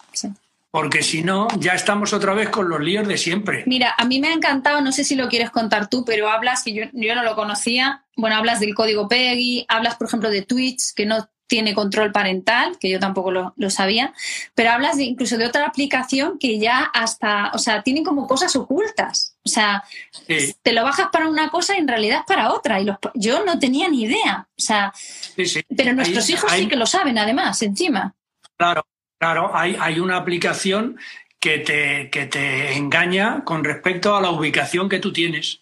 porque 0.70 1.02
si 1.02 1.22
no, 1.22 1.48
ya 1.58 1.72
estamos 1.72 2.12
otra 2.12 2.34
vez 2.34 2.50
con 2.50 2.68
los 2.68 2.80
líos 2.80 3.08
de 3.08 3.16
siempre. 3.16 3.64
Mira, 3.66 3.94
a 3.96 4.04
mí 4.04 4.20
me 4.20 4.28
ha 4.28 4.34
encantado, 4.34 4.82
no 4.82 4.92
sé 4.92 5.02
si 5.02 5.14
lo 5.14 5.30
quieres 5.30 5.48
contar 5.48 5.88
tú, 5.88 6.04
pero 6.04 6.28
hablas, 6.28 6.62
que 6.62 6.74
yo, 6.74 6.84
yo 6.92 7.14
no 7.14 7.22
lo 7.22 7.34
conocía, 7.34 8.04
bueno, 8.14 8.36
hablas 8.36 8.60
del 8.60 8.74
código 8.74 9.08
PEGI, 9.08 9.64
hablas, 9.68 9.96
por 9.96 10.06
ejemplo, 10.06 10.28
de 10.28 10.42
Twitch, 10.42 10.92
que 10.94 11.06
no 11.06 11.30
tiene 11.52 11.74
control 11.74 12.12
parental, 12.12 12.78
que 12.80 12.88
yo 12.88 12.98
tampoco 12.98 13.30
lo, 13.30 13.52
lo 13.58 13.68
sabía, 13.68 14.14
pero 14.54 14.70
hablas 14.70 14.96
de, 14.96 15.02
incluso 15.04 15.36
de 15.36 15.44
otra 15.44 15.66
aplicación 15.66 16.38
que 16.38 16.58
ya 16.58 16.78
hasta, 16.94 17.50
o 17.52 17.58
sea, 17.58 17.82
tienen 17.82 18.04
como 18.04 18.26
cosas 18.26 18.56
ocultas. 18.56 19.36
O 19.44 19.50
sea, 19.50 19.84
Sí. 20.26 20.54
te 20.62 20.72
lo 20.72 20.82
bajas 20.82 21.08
para 21.12 21.28
una 21.28 21.50
cosa 21.50 21.74
y 21.74 21.80
en 21.80 21.88
realidad 21.88 22.20
es 22.20 22.24
para 22.26 22.54
otra. 22.54 22.80
Y 22.80 22.86
los, 22.86 22.96
yo 23.12 23.44
no 23.44 23.58
tenía 23.58 23.86
ni 23.90 24.04
idea. 24.04 24.48
O 24.56 24.62
sea, 24.62 24.94
Sí, 24.94 25.44
sí. 25.44 25.60
pero 25.76 25.92
nuestros 25.92 26.30
hijos 26.30 26.50
sí 26.52 26.68
que 26.68 26.76
lo 26.76 26.86
saben, 26.86 27.18
además, 27.18 27.60
encima. 27.60 28.14
Claro, 28.56 28.86
claro, 29.18 29.50
hay, 29.54 29.76
hay 29.78 30.00
una 30.00 30.16
aplicación 30.16 30.96
que 31.38 31.58
te, 31.58 32.08
que 32.08 32.24
te 32.24 32.72
engaña 32.78 33.44
con 33.44 33.62
respecto 33.62 34.16
a 34.16 34.22
la 34.22 34.30
ubicación 34.30 34.88
que 34.88 35.00
tú 35.00 35.12
tienes. 35.12 35.60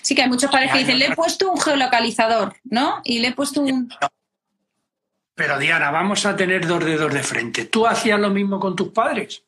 Sí 0.00 0.16
que 0.16 0.22
hay 0.22 0.28
muchos 0.28 0.50
padres 0.50 0.72
que 0.72 0.78
dicen, 0.78 0.98
le 0.98 1.06
he 1.06 1.14
puesto 1.14 1.52
un 1.52 1.60
geolocalizador, 1.60 2.56
¿no? 2.64 3.00
Y 3.04 3.20
le 3.20 3.28
he 3.28 3.32
puesto 3.32 3.60
un... 3.60 3.88
Pero 5.34 5.58
Diana, 5.58 5.90
vamos 5.90 6.26
a 6.26 6.36
tener 6.36 6.66
dos 6.66 6.84
dedos 6.84 7.12
de 7.12 7.22
frente. 7.22 7.64
¿Tú 7.66 7.86
hacías 7.86 8.20
lo 8.20 8.30
mismo 8.30 8.60
con 8.60 8.76
tus 8.76 8.88
padres? 8.88 9.44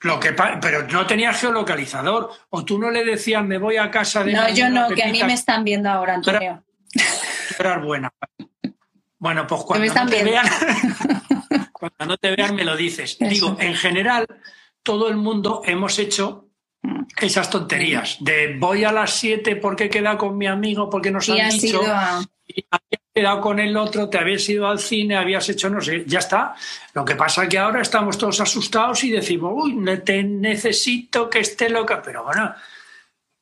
Lo 0.00 0.20
que 0.20 0.32
pa- 0.32 0.60
pero 0.60 0.86
no 0.86 1.06
tenías 1.06 1.40
geolocalizador. 1.40 2.30
O 2.50 2.64
tú 2.64 2.78
no 2.78 2.90
le 2.90 3.04
decías, 3.04 3.44
me 3.44 3.58
voy 3.58 3.76
a 3.78 3.90
casa 3.90 4.22
de... 4.22 4.32
No, 4.32 4.48
yo 4.50 4.68
no, 4.68 4.88
que 4.88 5.02
a 5.02 5.08
mí 5.08 5.22
me 5.24 5.32
están 5.32 5.64
viendo 5.64 5.88
ahora, 5.90 6.14
Antonio. 6.14 6.62
eras 7.58 7.82
buena. 7.84 8.12
Bueno, 9.18 9.46
pues 9.46 9.60
me 9.62 9.66
cuando 9.66 9.84
están 9.86 10.04
no 10.06 10.10
te 10.12 10.24
vean, 10.24 10.46
cuando 11.72 12.06
no 12.06 12.16
te 12.18 12.36
vean 12.36 12.54
me 12.54 12.64
lo 12.64 12.76
dices. 12.76 13.16
Eso. 13.18 13.28
Digo, 13.30 13.56
en 13.58 13.74
general, 13.74 14.26
todo 14.82 15.08
el 15.08 15.16
mundo 15.16 15.62
hemos 15.64 15.98
hecho 15.98 16.48
esas 17.20 17.48
tonterías 17.50 18.18
de 18.20 18.56
voy 18.58 18.84
a 18.84 18.92
las 18.92 19.12
7 19.14 19.56
porque 19.56 19.84
he 19.84 19.88
quedado 19.90 20.18
con 20.18 20.36
mi 20.36 20.46
amigo, 20.46 20.88
porque 20.90 21.10
nos 21.10 21.26
Y 21.28 21.40
han 21.40 21.50
dicho, 21.58 21.80
a... 21.86 22.22
y 22.46 22.64
quedado 23.16 23.40
con 23.40 23.58
el 23.58 23.74
otro, 23.78 24.10
te 24.10 24.18
habías 24.18 24.46
ido 24.46 24.68
al 24.68 24.78
cine, 24.78 25.16
habías 25.16 25.48
hecho 25.48 25.70
no 25.70 25.80
sé, 25.80 26.04
ya 26.06 26.18
está. 26.18 26.54
Lo 26.92 27.02
que 27.02 27.16
pasa 27.16 27.44
es 27.44 27.48
que 27.48 27.58
ahora 27.58 27.80
estamos 27.80 28.18
todos 28.18 28.38
asustados 28.40 29.02
y 29.04 29.10
decimos, 29.10 29.54
uy, 29.56 29.74
te 30.04 30.22
necesito 30.22 31.30
que 31.30 31.40
esté 31.40 31.70
loca, 31.70 32.02
pero 32.02 32.24
bueno, 32.24 32.54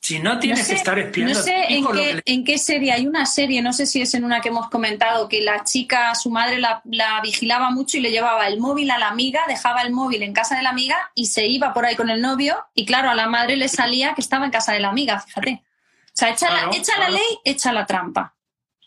si 0.00 0.20
no 0.20 0.38
tienes 0.38 0.60
no 0.60 0.64
sé, 0.66 0.70
que 0.70 0.76
estar 0.76 0.98
espiando 0.98 1.34
no 1.34 1.40
sé 1.40 1.64
en 1.70 1.86
qué, 1.86 2.22
que 2.24 2.32
en 2.32 2.44
qué 2.44 2.58
serie, 2.58 2.92
hay 2.92 3.06
una 3.08 3.26
serie, 3.26 3.62
no 3.62 3.72
sé 3.72 3.86
si 3.86 4.00
es 4.00 4.14
en 4.14 4.24
una 4.24 4.40
que 4.40 4.50
hemos 4.50 4.70
comentado, 4.70 5.28
que 5.28 5.40
la 5.40 5.64
chica, 5.64 6.14
su 6.14 6.30
madre 6.30 6.58
la, 6.58 6.80
la 6.84 7.20
vigilaba 7.20 7.70
mucho 7.70 7.96
y 7.96 8.00
le 8.00 8.12
llevaba 8.12 8.46
el 8.46 8.60
móvil 8.60 8.92
a 8.92 8.98
la 8.98 9.08
amiga, 9.08 9.40
dejaba 9.48 9.82
el 9.82 9.92
móvil 9.92 10.22
en 10.22 10.34
casa 10.34 10.54
de 10.56 10.62
la 10.62 10.70
amiga 10.70 10.96
y 11.16 11.26
se 11.26 11.46
iba 11.46 11.74
por 11.74 11.84
ahí 11.84 11.96
con 11.96 12.10
el 12.10 12.20
novio 12.20 12.64
y 12.74 12.86
claro, 12.86 13.10
a 13.10 13.14
la 13.16 13.26
madre 13.26 13.56
le 13.56 13.68
salía 13.68 14.14
que 14.14 14.20
estaba 14.20 14.44
en 14.44 14.52
casa 14.52 14.72
de 14.72 14.80
la 14.80 14.90
amiga, 14.90 15.18
fíjate. 15.18 15.64
O 15.64 16.16
sea, 16.16 16.30
echa, 16.30 16.48
la, 16.48 16.70
Claro, 16.70 17.12
ley, 17.12 17.38
echa 17.44 17.72
la 17.72 17.86
trampa. 17.86 18.34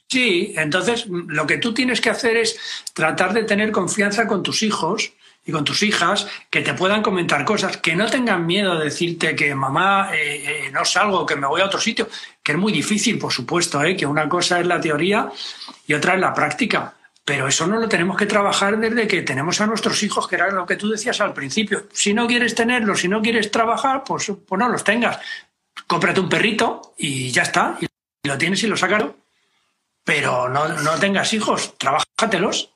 Sí, 0.09 0.53
entonces 0.55 1.07
mm, 1.07 1.29
lo 1.29 1.45
que 1.45 1.57
tú 1.57 1.73
tienes 1.73 2.01
que 2.01 2.09
hacer 2.09 2.37
es 2.37 2.57
tratar 2.93 3.33
de 3.33 3.43
tener 3.43 3.71
confianza 3.71 4.27
con 4.27 4.43
tus 4.43 4.63
hijos 4.63 5.13
y 5.45 5.51
con 5.51 5.63
tus 5.63 5.81
hijas, 5.81 6.27
que 6.49 6.61
te 6.61 6.73
puedan 6.73 7.01
comentar 7.01 7.45
cosas, 7.45 7.77
que 7.77 7.95
no 7.95 8.07
tengan 8.07 8.45
miedo 8.45 8.77
de 8.77 8.85
decirte 8.85 9.33
que 9.33 9.55
mamá 9.55 10.09
eh, 10.13 10.65
eh, 10.65 10.71
no 10.73 10.83
salgo, 10.83 11.25
que 11.25 11.37
me 11.37 11.47
voy 11.47 11.61
a 11.61 11.65
otro 11.65 11.79
sitio, 11.79 12.09
que 12.43 12.51
es 12.51 12.57
muy 12.57 12.73
difícil, 12.73 13.17
por 13.17 13.31
supuesto, 13.31 13.81
¿eh? 13.81 13.95
que 13.95 14.05
una 14.05 14.27
cosa 14.27 14.59
es 14.59 14.67
la 14.67 14.81
teoría 14.81 15.31
y 15.87 15.93
otra 15.93 16.15
es 16.15 16.19
la 16.19 16.33
práctica. 16.33 16.93
Pero 17.23 17.47
eso 17.47 17.65
no 17.65 17.79
lo 17.79 17.87
tenemos 17.87 18.17
que 18.17 18.25
trabajar 18.25 18.77
desde 18.77 19.07
que 19.07 19.21
tenemos 19.21 19.59
a 19.61 19.67
nuestros 19.67 20.01
hijos, 20.03 20.27
que 20.27 20.35
era 20.35 20.51
lo 20.51 20.65
que 20.65 20.75
tú 20.75 20.89
decías 20.89 21.19
al 21.21 21.33
principio. 21.33 21.87
Si 21.93 22.13
no 22.13 22.27
quieres 22.27 22.53
tenerlos, 22.53 22.99
si 22.99 23.07
no 23.07 23.21
quieres 23.21 23.49
trabajar, 23.49 24.03
pues, 24.05 24.31
pues 24.45 24.59
no 24.59 24.67
los 24.67 24.83
tengas. 24.83 25.17
Cómprate 25.87 26.19
un 26.19 26.29
perrito 26.29 26.93
y 26.97 27.29
ya 27.31 27.43
está. 27.43 27.77
Y 27.79 27.87
lo 28.27 28.37
tienes 28.37 28.63
y 28.63 28.67
lo 28.67 28.75
sacas 28.77 29.03
pero 30.07 30.47
no, 30.47 30.69
no 30.69 30.91
tengas 30.99 31.33
hijos, 31.33 31.77
trabájatelos. 31.77 32.71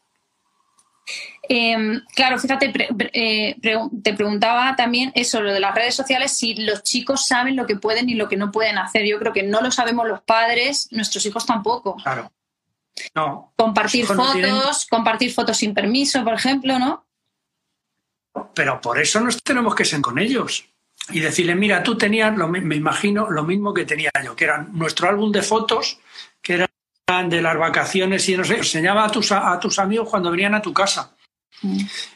Eh, 1.47 1.99
claro, 2.15 2.37
fíjate, 2.37 2.69
pre- 2.69 2.89
eh, 3.13 3.55
pre- 3.61 3.79
te 4.03 4.13
preguntaba 4.13 4.75
también 4.75 5.11
eso, 5.15 5.41
lo 5.41 5.51
de 5.53 5.59
las 5.61 5.73
redes 5.73 5.95
sociales, 5.95 6.37
si 6.37 6.53
los 6.55 6.83
chicos 6.83 7.25
saben 7.27 7.55
lo 7.55 7.65
que 7.65 7.77
pueden 7.77 8.09
y 8.09 8.15
lo 8.15 8.27
que 8.29 8.35
no 8.37 8.51
pueden 8.51 8.77
hacer. 8.77 9.05
Yo 9.05 9.17
creo 9.17 9.31
que 9.33 9.43
no 9.43 9.61
lo 9.61 9.71
sabemos 9.71 10.07
los 10.07 10.21
padres, 10.21 10.89
nuestros 10.91 11.25
hijos 11.25 11.45
tampoco. 11.45 11.95
Claro. 12.03 12.31
No, 13.15 13.53
Compartir 13.55 14.05
fotos, 14.05 14.25
no 14.27 14.33
tienen- 14.33 14.53
compartir 14.89 15.33
fotos 15.33 15.55
sin 15.57 15.73
permiso, 15.73 16.23
por 16.23 16.33
ejemplo, 16.33 16.77
¿no? 16.77 17.05
pero 18.53 18.79
por 18.81 18.97
eso 18.99 19.19
nos 19.21 19.41
tenemos 19.41 19.73
que 19.75 19.83
ser 19.85 20.01
con 20.01 20.19
ellos. 20.19 20.65
Y 21.09 21.19
decirle, 21.19 21.55
mira, 21.55 21.81
tú 21.83 21.97
tenías, 21.97 22.37
lo, 22.37 22.47
me 22.47 22.75
imagino, 22.75 23.29
lo 23.29 23.43
mismo 23.43 23.73
que 23.73 23.85
tenía 23.85 24.11
yo, 24.23 24.35
que 24.35 24.43
era 24.45 24.59
nuestro 24.71 25.09
álbum 25.09 25.31
de 25.31 25.41
fotos, 25.41 25.99
de 27.23 27.41
las 27.41 27.57
vacaciones 27.57 28.27
y 28.29 28.37
no 28.37 28.43
sé, 28.43 28.57
enseñaba 28.57 29.05
a 29.05 29.09
tus, 29.09 29.31
a 29.31 29.59
tus 29.59 29.79
amigos 29.79 30.09
cuando 30.09 30.31
venían 30.31 30.55
a 30.55 30.61
tu 30.61 30.73
casa. 30.73 31.15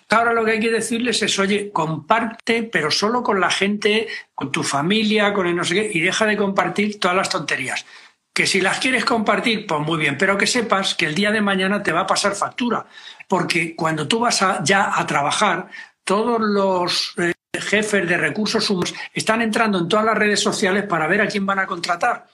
Ahora 0.10 0.34
lo 0.34 0.44
que 0.44 0.52
hay 0.52 0.60
que 0.60 0.72
decirles 0.72 1.22
es, 1.22 1.38
oye, 1.40 1.72
comparte, 1.72 2.64
pero 2.64 2.90
solo 2.90 3.22
con 3.22 3.40
la 3.40 3.50
gente, 3.50 4.08
con 4.34 4.52
tu 4.52 4.64
familia, 4.64 5.34
con 5.34 5.48
el 5.48 5.56
no 5.56 5.64
sé 5.64 5.76
qué, 5.76 5.92
y 5.94 6.00
deja 6.00 6.26
de 6.26 6.38
compartir 6.38 7.00
todas 7.00 7.18
las 7.18 7.30
tonterías. 7.30 7.86
Que 8.34 8.48
si 8.48 8.60
las 8.60 8.80
quieres 8.80 9.06
compartir, 9.06 9.66
pues 9.68 9.82
muy 9.82 9.98
bien, 9.98 10.18
pero 10.18 10.38
que 10.38 10.48
sepas 10.48 10.96
que 10.96 11.06
el 11.06 11.16
día 11.16 11.32
de 11.32 11.42
mañana 11.42 11.84
te 11.84 11.92
va 11.92 12.02
a 12.02 12.08
pasar 12.08 12.36
factura, 12.36 12.86
porque 13.28 13.76
cuando 13.76 14.08
tú 14.08 14.20
vas 14.20 14.44
ya 14.64 14.98
a 14.98 15.06
trabajar, 15.06 15.68
todos 16.04 16.40
los 16.42 17.14
eh, 17.18 17.34
jefes 17.60 18.08
de 18.08 18.18
recursos 18.18 18.70
humanos 18.70 18.94
están 19.14 19.42
entrando 19.42 19.80
en 19.80 19.88
todas 19.88 20.06
las 20.06 20.18
redes 20.18 20.40
sociales 20.40 20.86
para 20.86 21.08
ver 21.08 21.22
a 21.22 21.28
quién 21.28 21.46
van 21.46 21.60
a 21.60 21.68
contratar. 21.68 22.28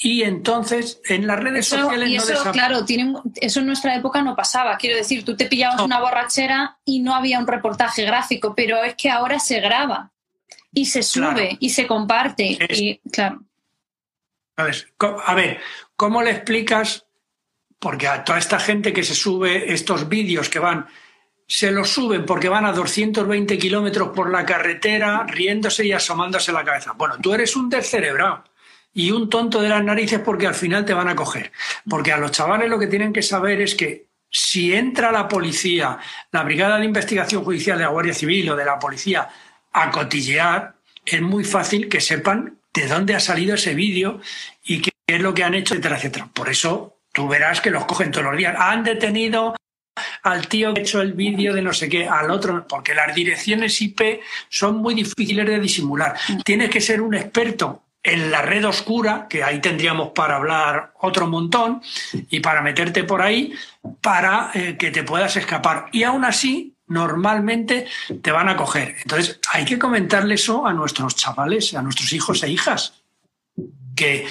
Y 0.00 0.22
entonces 0.22 1.00
en 1.08 1.26
las 1.26 1.40
redes 1.40 1.66
Eso, 1.66 1.76
sociales 1.82 2.08
y 2.08 2.16
no 2.16 2.22
eso, 2.22 2.32
desap- 2.44 2.52
claro, 2.52 2.84
tiene 2.84 3.14
eso 3.40 3.58
en 3.60 3.66
nuestra 3.66 3.96
época 3.96 4.22
no 4.22 4.36
pasaba. 4.36 4.76
Quiero 4.76 4.96
decir, 4.96 5.24
tú 5.24 5.36
te 5.36 5.46
pillabas 5.46 5.78
No. 5.78 5.86
una 5.86 5.98
borrachera 5.98 6.78
y 6.84 7.00
no 7.00 7.16
había 7.16 7.38
un 7.40 7.48
reportaje 7.48 8.04
gráfico, 8.04 8.54
pero 8.54 8.82
es 8.84 8.94
que 8.94 9.10
ahora 9.10 9.40
se 9.40 9.58
graba 9.60 10.12
y 10.72 10.86
se 10.86 11.02
sube 11.02 11.32
Claro. 11.34 11.56
y 11.58 11.70
se 11.70 11.86
comparte. 11.88 12.56
Es- 12.72 12.80
Y, 12.80 13.00
claro, 13.10 13.42
Entonces, 14.56 14.88
co- 14.96 15.20
A 15.24 15.34
ver, 15.34 15.58
¿cómo 15.96 16.22
le 16.22 16.30
explicas? 16.32 17.04
Porque 17.80 18.06
a 18.08 18.24
toda 18.24 18.38
esta 18.38 18.58
gente 18.58 18.92
que 18.92 19.04
se 19.04 19.14
sube 19.14 19.72
estos 19.72 20.08
vídeos 20.08 20.48
que 20.48 20.58
van, 20.58 20.86
se 21.46 21.70
los 21.70 21.88
suben 21.90 22.24
porque 22.26 22.48
van 22.48 22.66
a 22.66 22.72
220 22.72 23.56
kilómetros 23.58 24.08
por 24.10 24.30
la 24.30 24.44
carretera, 24.44 25.24
riéndose 25.28 25.86
y 25.86 25.92
asomándose 25.92 26.50
la 26.52 26.64
cabeza. 26.64 26.92
Bueno, 26.92 27.16
tú 27.22 27.32
eres 27.34 27.54
un 27.56 27.68
descerebrado 27.68 28.44
y 28.92 29.10
un 29.10 29.28
tonto 29.28 29.60
de 29.60 29.68
las 29.68 29.84
narices 29.84 30.20
porque 30.20 30.46
al 30.46 30.54
final 30.54 30.84
te 30.84 30.94
van 30.94 31.08
a 31.08 31.16
coger. 31.16 31.52
Porque 31.88 32.12
a 32.12 32.18
los 32.18 32.32
chavales 32.32 32.68
lo 32.68 32.78
que 32.78 32.86
tienen 32.86 33.12
que 33.12 33.22
saber 33.22 33.60
es 33.60 33.74
que 33.74 34.08
si 34.30 34.74
entra 34.74 35.12
la 35.12 35.28
policía, 35.28 35.98
la 36.32 36.42
Brigada 36.42 36.78
de 36.78 36.84
Investigación 36.84 37.44
Judicial 37.44 37.78
de 37.78 37.84
la 37.84 37.90
Guardia 37.90 38.14
Civil 38.14 38.50
o 38.50 38.56
de 38.56 38.64
la 38.64 38.78
policía 38.78 39.28
a 39.72 39.90
cotillear, 39.90 40.74
es 41.04 41.22
muy 41.22 41.44
fácil 41.44 41.88
que 41.88 42.00
sepan 42.00 42.58
de 42.74 42.86
dónde 42.86 43.14
ha 43.14 43.20
salido 43.20 43.54
ese 43.54 43.74
vídeo 43.74 44.20
y 44.62 44.82
qué 44.82 44.90
es 45.06 45.20
lo 45.20 45.32
que 45.32 45.44
han 45.44 45.54
hecho, 45.54 45.74
etcétera, 45.74 45.96
etcétera. 45.96 46.28
Por 46.32 46.48
eso 46.48 46.98
tú 47.12 47.28
verás 47.28 47.60
que 47.60 47.70
los 47.70 47.84
cogen 47.86 48.10
todos 48.10 48.26
los 48.26 48.36
días. 48.36 48.54
Han 48.58 48.84
detenido 48.84 49.54
al 50.22 50.48
tío 50.48 50.74
que 50.74 50.80
ha 50.80 50.82
hecho 50.82 51.00
el 51.00 51.14
vídeo 51.14 51.54
de 51.54 51.62
no 51.62 51.72
sé 51.72 51.88
qué, 51.88 52.06
al 52.06 52.30
otro, 52.30 52.66
porque 52.68 52.94
las 52.94 53.14
direcciones 53.14 53.80
IP 53.80 54.20
son 54.48 54.76
muy 54.76 54.94
difíciles 54.94 55.46
de 55.46 55.58
disimular. 55.58 56.16
Tienes 56.44 56.70
que 56.70 56.80
ser 56.80 57.00
un 57.00 57.14
experto 57.14 57.82
en 58.12 58.30
la 58.30 58.42
red 58.42 58.66
oscura, 58.66 59.26
que 59.28 59.42
ahí 59.42 59.60
tendríamos 59.60 60.10
para 60.10 60.36
hablar 60.36 60.92
otro 61.00 61.26
montón, 61.26 61.82
y 62.30 62.40
para 62.40 62.62
meterte 62.62 63.04
por 63.04 63.22
ahí, 63.22 63.52
para 64.00 64.50
eh, 64.54 64.76
que 64.78 64.90
te 64.90 65.02
puedas 65.02 65.36
escapar. 65.36 65.88
Y 65.92 66.02
aún 66.02 66.24
así, 66.24 66.74
normalmente 66.86 67.86
te 68.22 68.32
van 68.32 68.48
a 68.48 68.56
coger. 68.56 68.96
Entonces, 69.02 69.40
hay 69.52 69.64
que 69.64 69.78
comentarle 69.78 70.34
eso 70.34 70.66
a 70.66 70.72
nuestros 70.72 71.14
chavales, 71.16 71.74
a 71.74 71.82
nuestros 71.82 72.12
hijos 72.12 72.42
e 72.42 72.50
hijas, 72.50 73.02
que 73.94 74.26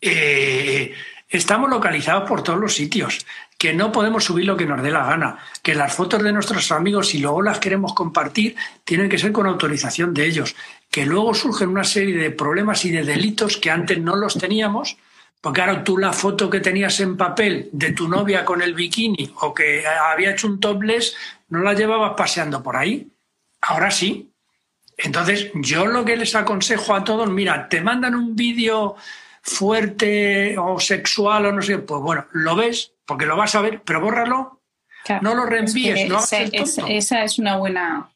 eh, 0.00 0.94
estamos 1.28 1.70
localizados 1.70 2.28
por 2.28 2.42
todos 2.42 2.58
los 2.58 2.74
sitios, 2.74 3.26
que 3.58 3.74
no 3.74 3.92
podemos 3.92 4.24
subir 4.24 4.46
lo 4.46 4.56
que 4.56 4.64
nos 4.64 4.82
dé 4.82 4.90
la 4.90 5.04
gana, 5.04 5.38
que 5.62 5.74
las 5.74 5.94
fotos 5.94 6.22
de 6.22 6.32
nuestros 6.32 6.72
amigos, 6.72 7.08
si 7.08 7.18
luego 7.18 7.42
las 7.42 7.58
queremos 7.58 7.92
compartir, 7.92 8.56
tienen 8.84 9.08
que 9.08 9.18
ser 9.18 9.32
con 9.32 9.46
autorización 9.46 10.14
de 10.14 10.24
ellos, 10.24 10.56
que 10.90 11.06
luego 11.06 11.34
surgen 11.34 11.68
una 11.68 11.84
serie 11.84 12.16
de 12.16 12.30
problemas 12.30 12.84
y 12.84 12.90
de 12.90 13.04
delitos 13.04 13.56
que 13.56 13.70
antes 13.70 13.98
no 13.98 14.16
los 14.16 14.34
teníamos, 14.36 14.96
porque 15.40 15.60
ahora 15.60 15.84
tú 15.84 15.96
la 15.96 16.12
foto 16.12 16.50
que 16.50 16.60
tenías 16.60 16.98
en 17.00 17.16
papel 17.16 17.68
de 17.72 17.92
tu 17.92 18.08
novia 18.08 18.44
con 18.44 18.60
el 18.60 18.74
bikini 18.74 19.32
o 19.40 19.54
que 19.54 19.84
había 19.86 20.32
hecho 20.32 20.46
un 20.48 20.58
topless, 20.60 21.16
no 21.48 21.60
la 21.62 21.74
llevabas 21.74 22.14
paseando 22.16 22.62
por 22.62 22.76
ahí. 22.76 23.08
Ahora 23.62 23.90
sí. 23.90 24.30
Entonces, 24.98 25.50
yo 25.54 25.86
lo 25.86 26.04
que 26.04 26.16
les 26.16 26.34
aconsejo 26.34 26.94
a 26.94 27.04
todos, 27.04 27.30
mira, 27.30 27.68
te 27.68 27.80
mandan 27.80 28.14
un 28.14 28.36
vídeo 28.36 28.96
fuerte 29.42 30.56
o 30.58 30.78
sexual 30.78 31.46
o 31.46 31.52
no 31.52 31.62
sé, 31.62 31.78
pues 31.78 32.00
bueno, 32.02 32.26
lo 32.32 32.54
ves, 32.56 32.92
porque 33.06 33.26
lo 33.26 33.36
vas 33.36 33.54
a 33.54 33.62
ver, 33.62 33.80
pero 33.82 34.00
bórralo, 34.00 34.60
claro. 35.04 35.22
no 35.22 35.34
lo 35.34 35.44
Es 35.44 35.50
reenvíes, 35.50 35.94
que 36.00 36.08
no 36.08 36.18
es- 36.18 36.78
esa 36.88 37.24
es 37.24 37.38
una 37.38 37.56
buena, 37.56 38.10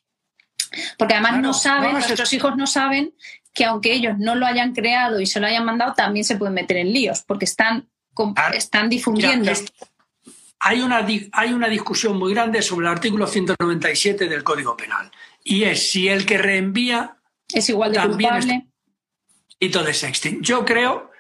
Porque 0.99 1.14
además 1.14 1.41
no 1.41 1.55
saben, 1.55 1.93
nuestros 1.93 2.33
hijos 2.33 2.57
no 2.57 2.66
saben 2.66 3.14
que 3.53 3.64
aunque 3.64 3.93
ellos 3.93 4.18
no 4.18 4.35
lo 4.35 4.47
hayan 4.47 4.75
creado 4.75 5.20
y 5.20 5.27
se 5.27 5.41
lo 5.41 5.47
hayan 5.47 5.64
mandado, 5.64 5.95
también 5.95 6.25
se 6.25 6.37
pueden 6.37 6.55
meter 6.55 6.77
en 6.77 6.93
líos, 6.93 7.22
porque 7.22 7.45
están, 7.45 7.89
están 8.53 8.89
difundiendo. 8.89 9.53
hay, 10.59 10.81
una, 10.81 11.07
hay 11.33 11.53
una 11.53 11.68
discusión 11.68 12.18
muy 12.18 12.35
grande 12.35 12.62
sobre 12.62 12.87
el 12.87 12.93
artículo 12.93 13.27
197 13.27 14.29
del 14.29 14.43
Código 14.43 14.77
Penal. 14.77 15.11
Y 15.45 15.64
es 15.64 15.91
si 15.91 16.09
el 16.09 16.27
que 16.27 16.39
reenvía 16.39 17.16
es 17.53 17.68
igual 17.68 17.93
de 17.93 18.01
culpable. 18.01 18.66
de 19.61 19.95
sexting. 19.95 20.43
Yo 20.43 20.64
creo 20.64 21.11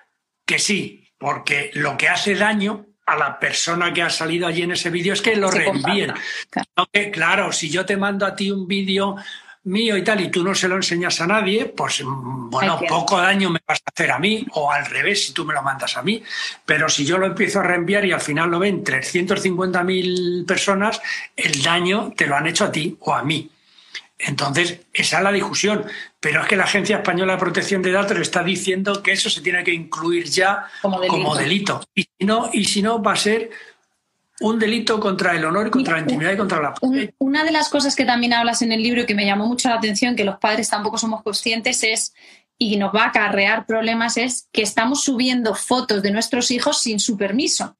que 0.44 0.58
sí, 0.58 1.08
porque 1.18 1.70
lo 1.74 1.96
que 1.96 2.08
hace 2.08 2.34
daño 2.34 2.86
a 3.06 3.16
la 3.16 3.38
persona 3.38 3.92
que 3.92 4.02
ha 4.02 4.10
salido 4.10 4.46
allí 4.46 4.62
en 4.62 4.72
ese 4.72 4.90
vídeo 4.90 5.12
es 5.12 5.22
que 5.22 5.36
lo 5.36 5.50
reenvíen. 5.50 6.14
Claro. 6.50 6.88
claro, 7.12 7.52
si 7.52 7.70
yo 7.70 7.84
te 7.84 7.96
mando 7.96 8.26
a 8.26 8.34
ti 8.34 8.50
un 8.50 8.66
vídeo 8.66 9.16
mío 9.64 9.96
y 9.96 10.04
tal, 10.04 10.20
y 10.20 10.30
tú 10.30 10.44
no 10.44 10.54
se 10.54 10.68
lo 10.68 10.76
enseñas 10.76 11.20
a 11.20 11.26
nadie, 11.26 11.66
pues 11.66 12.04
mm, 12.04 12.50
bueno, 12.50 12.80
poco 12.88 13.18
daño 13.18 13.50
me 13.50 13.60
vas 13.66 13.80
a 13.84 13.90
hacer 13.92 14.10
a 14.10 14.18
mí, 14.18 14.46
o 14.52 14.70
al 14.70 14.86
revés, 14.86 15.26
si 15.26 15.32
tú 15.32 15.44
me 15.44 15.54
lo 15.54 15.62
mandas 15.62 15.96
a 15.96 16.02
mí. 16.02 16.22
Pero 16.64 16.88
si 16.88 17.04
yo 17.04 17.18
lo 17.18 17.26
empiezo 17.26 17.60
a 17.60 17.62
reenviar 17.62 18.04
y 18.04 18.12
al 18.12 18.20
final 18.20 18.50
lo 18.50 18.58
ven 18.58 18.84
350.000 18.84 20.46
personas, 20.46 21.00
el 21.36 21.62
daño 21.62 22.12
te 22.16 22.26
lo 22.26 22.36
han 22.36 22.46
hecho 22.46 22.64
a 22.64 22.72
ti 22.72 22.96
o 23.00 23.14
a 23.14 23.22
mí. 23.22 23.50
Entonces, 24.18 24.80
esa 24.92 25.18
es 25.18 25.24
la 25.24 25.32
discusión. 25.32 25.84
Pero 26.20 26.40
es 26.40 26.46
que 26.46 26.56
la 26.56 26.64
Agencia 26.64 26.96
Española 26.96 27.34
de 27.34 27.38
Protección 27.38 27.82
de 27.82 27.92
Datos 27.92 28.18
está 28.18 28.42
diciendo 28.42 29.02
que 29.02 29.12
eso 29.12 29.28
se 29.28 29.40
tiene 29.40 29.62
que 29.64 29.72
incluir 29.72 30.24
ya 30.24 30.66
como 30.80 31.36
delito. 31.36 31.82
Y, 31.94 32.02
si 32.02 32.24
no, 32.24 32.48
y 32.52 32.64
si 32.64 32.80
no, 32.80 33.02
va 33.02 33.12
a 33.12 33.16
ser 33.16 33.50
un 34.40 34.58
delito 34.58 34.98
contra 34.98 35.36
el 35.36 35.44
honor, 35.44 35.70
contra 35.70 35.94
la 35.94 36.00
intimidad 36.00 36.32
y 36.32 36.36
contra 36.36 36.60
la... 36.60 36.74
una 37.18 37.44
de 37.44 37.52
las 37.52 37.68
cosas 37.68 37.94
que 37.94 38.04
también 38.04 38.32
hablas 38.32 38.62
en 38.62 38.72
el 38.72 38.82
libro 38.82 39.02
y 39.02 39.06
que 39.06 39.14
me 39.14 39.26
llamó 39.26 39.46
mucho 39.46 39.68
la 39.68 39.76
atención, 39.76 40.16
que 40.16 40.24
los 40.24 40.38
padres 40.38 40.68
tampoco 40.68 40.98
somos 40.98 41.22
conscientes, 41.22 41.82
es, 41.84 42.14
y 42.58 42.76
nos 42.76 42.94
va 42.94 43.04
a 43.04 43.08
acarrear 43.08 43.66
problemas, 43.66 44.16
es 44.16 44.48
que 44.52 44.62
estamos 44.62 45.04
subiendo 45.04 45.54
fotos 45.54 46.02
de 46.02 46.10
nuestros 46.10 46.50
hijos 46.50 46.80
sin 46.80 46.98
su 46.98 47.16
permiso. 47.16 47.76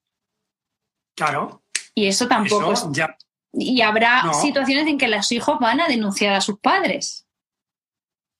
Claro. 1.15 1.63
Y 1.93 2.07
eso 2.07 2.27
tampoco... 2.27 2.73
Y 3.57 3.81
habrá 3.81 4.33
situaciones 4.33 4.85
en 4.87 4.97
que 4.97 5.07
los 5.07 5.31
hijos 5.31 5.59
van 5.59 5.79
a 5.79 5.87
denunciar 5.87 6.33
a 6.35 6.41
sus 6.41 6.59
padres. 6.59 7.24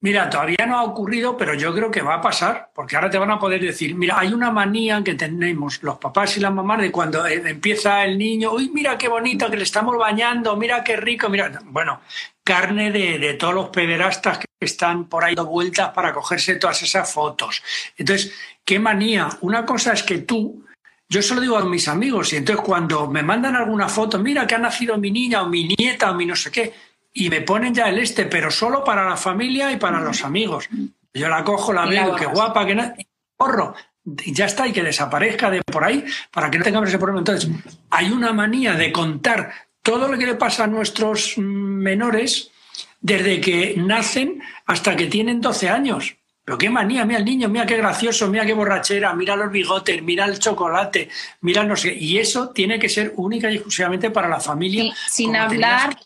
Mira, 0.06 0.30
todavía 0.30 0.68
no 0.68 0.78
ha 0.78 0.84
ocurrido, 0.84 1.36
pero 1.36 1.56
yo 1.56 1.74
creo 1.74 1.90
que 1.90 2.04
va 2.04 2.14
a 2.14 2.22
pasar, 2.22 2.70
porque 2.76 2.96
ahora 2.96 3.10
te 3.10 3.18
van 3.18 3.32
a 3.32 3.40
poder 3.40 3.60
decir, 3.60 3.96
mira, 3.96 4.20
hay 4.20 4.32
una 4.34 4.52
manía 4.52 5.04
que 5.04 5.16
tenemos 5.16 5.82
los 5.82 5.98
papás 5.98 6.38
y 6.38 6.42
las 6.42 6.54
mamás 6.54 6.80
de 6.80 6.92
cuando 6.92 7.26
eh, 7.26 7.42
empieza 7.44 8.06
el 8.06 8.16
niño, 8.16 8.52
uy, 8.52 8.70
mira 8.72 9.00
qué 9.00 9.08
bonito 9.08 9.50
que 9.50 9.58
le 9.58 9.64
estamos 9.64 9.98
bañando, 9.98 10.56
mira 10.58 10.84
qué 10.84 10.96
rico, 10.96 11.28
mira, 11.28 11.60
bueno, 11.66 12.02
carne 12.44 12.92
de, 12.92 13.34
todos 13.34 13.56
los 13.56 13.70
pederastas 13.70 14.38
que 14.38 14.46
están 14.60 15.06
por 15.06 15.24
ahí 15.24 15.34
dando 15.34 15.50
vueltas 15.50 15.90
para 15.90 16.14
cogerse 16.14 16.58
todas 16.58 16.84
esas 16.84 17.12
fotos. 17.12 17.64
Entonces, 17.98 18.32
qué 18.64 18.78
manía. 18.78 19.28
Una 19.42 19.66
cosa 19.66 19.94
es 19.94 20.04
que 20.04 20.20
tú, 20.20 20.68
yo 21.10 21.24
se 21.24 21.34
lo 21.34 21.42
digo 21.42 21.58
a 21.58 21.66
mis 21.66 21.88
amigos, 21.88 22.32
y 22.32 22.36
entonces 22.36 22.64
cuando 22.64 23.08
me 23.08 23.24
mandan 23.24 23.56
alguna 23.56 23.90
foto, 23.90 24.20
mira 24.20 24.46
que 24.46 24.54
ha 24.54 24.60
nacido 24.60 25.00
mi 25.00 25.10
niña 25.10 25.42
o 25.42 25.50
mi 25.50 25.68
nieta 25.68 26.12
o 26.12 26.14
mi 26.14 26.28
no 26.28 26.36
sé 26.36 26.52
qué, 26.52 26.76
y 27.18 27.30
me 27.30 27.42
ponen 27.42 27.74
ya 27.74 27.88
el 27.88 27.98
este, 27.98 28.26
pero 28.26 28.52
solo 28.52 28.84
para 28.84 29.08
la 29.08 29.16
familia 29.16 29.72
y 29.72 29.78
para 29.78 30.02
los 30.02 30.24
amigos. 30.24 30.68
Yo 31.14 31.30
la 31.30 31.46
cojo, 31.46 31.72
la 31.72 31.86
veo, 31.86 32.14
qué 32.14 32.26
guapa, 32.26 32.66
que 32.66 32.76
nada, 32.76 32.94
corro, 33.38 33.74
ya 34.04 34.46
está, 34.46 34.68
y 34.68 34.74
que 34.74 34.84
desaparezca 34.84 35.50
de 35.50 35.62
por 35.62 35.86
ahí 35.86 36.04
para 36.30 36.52
que 36.52 36.58
no 36.58 36.66
tengamos 36.66 36.90
ese 36.90 37.00
problema. 37.00 37.20
Entonces, 37.20 37.50
hay 37.90 38.12
una 38.12 38.34
manía 38.34 38.74
de 38.74 38.92
contar 38.92 39.54
todo 39.82 40.10
lo 40.10 40.18
que 40.18 40.26
le 40.26 40.36
pasa 40.36 40.66
a 40.66 40.68
nuestros 40.68 41.38
menores 41.38 42.52
desde 43.00 43.40
que 43.40 43.76
nacen 43.78 44.42
hasta 44.66 44.98
que 44.98 45.08
tienen 45.08 45.40
12 45.40 45.70
años. 45.70 46.18
Pero 46.46 46.60
qué 46.60 46.70
manía, 46.70 47.04
mira 47.06 47.18
el 47.18 47.26
niño, 47.26 47.50
mira 47.50 47.66
qué 47.66 47.76
gracioso, 47.76 48.28
mira 48.28 48.46
qué 48.46 48.54
borrachera, 48.54 49.16
mira 49.16 49.36
los 49.36 49.52
bigotes, 49.52 50.04
mira 50.04 50.26
el 50.26 50.38
chocolate, 50.38 51.10
mira 51.42 51.64
no 51.64 51.76
sé. 51.76 51.96
Y 51.96 52.20
eso 52.20 52.50
tiene 52.50 52.78
que 52.78 52.88
ser 52.88 53.14
única 53.16 53.50
y 53.50 53.56
exclusivamente 53.56 54.12
para 54.12 54.30
la 54.30 54.40
familia. 54.40 54.94
sin 55.10 55.36
hablar, 55.36 55.98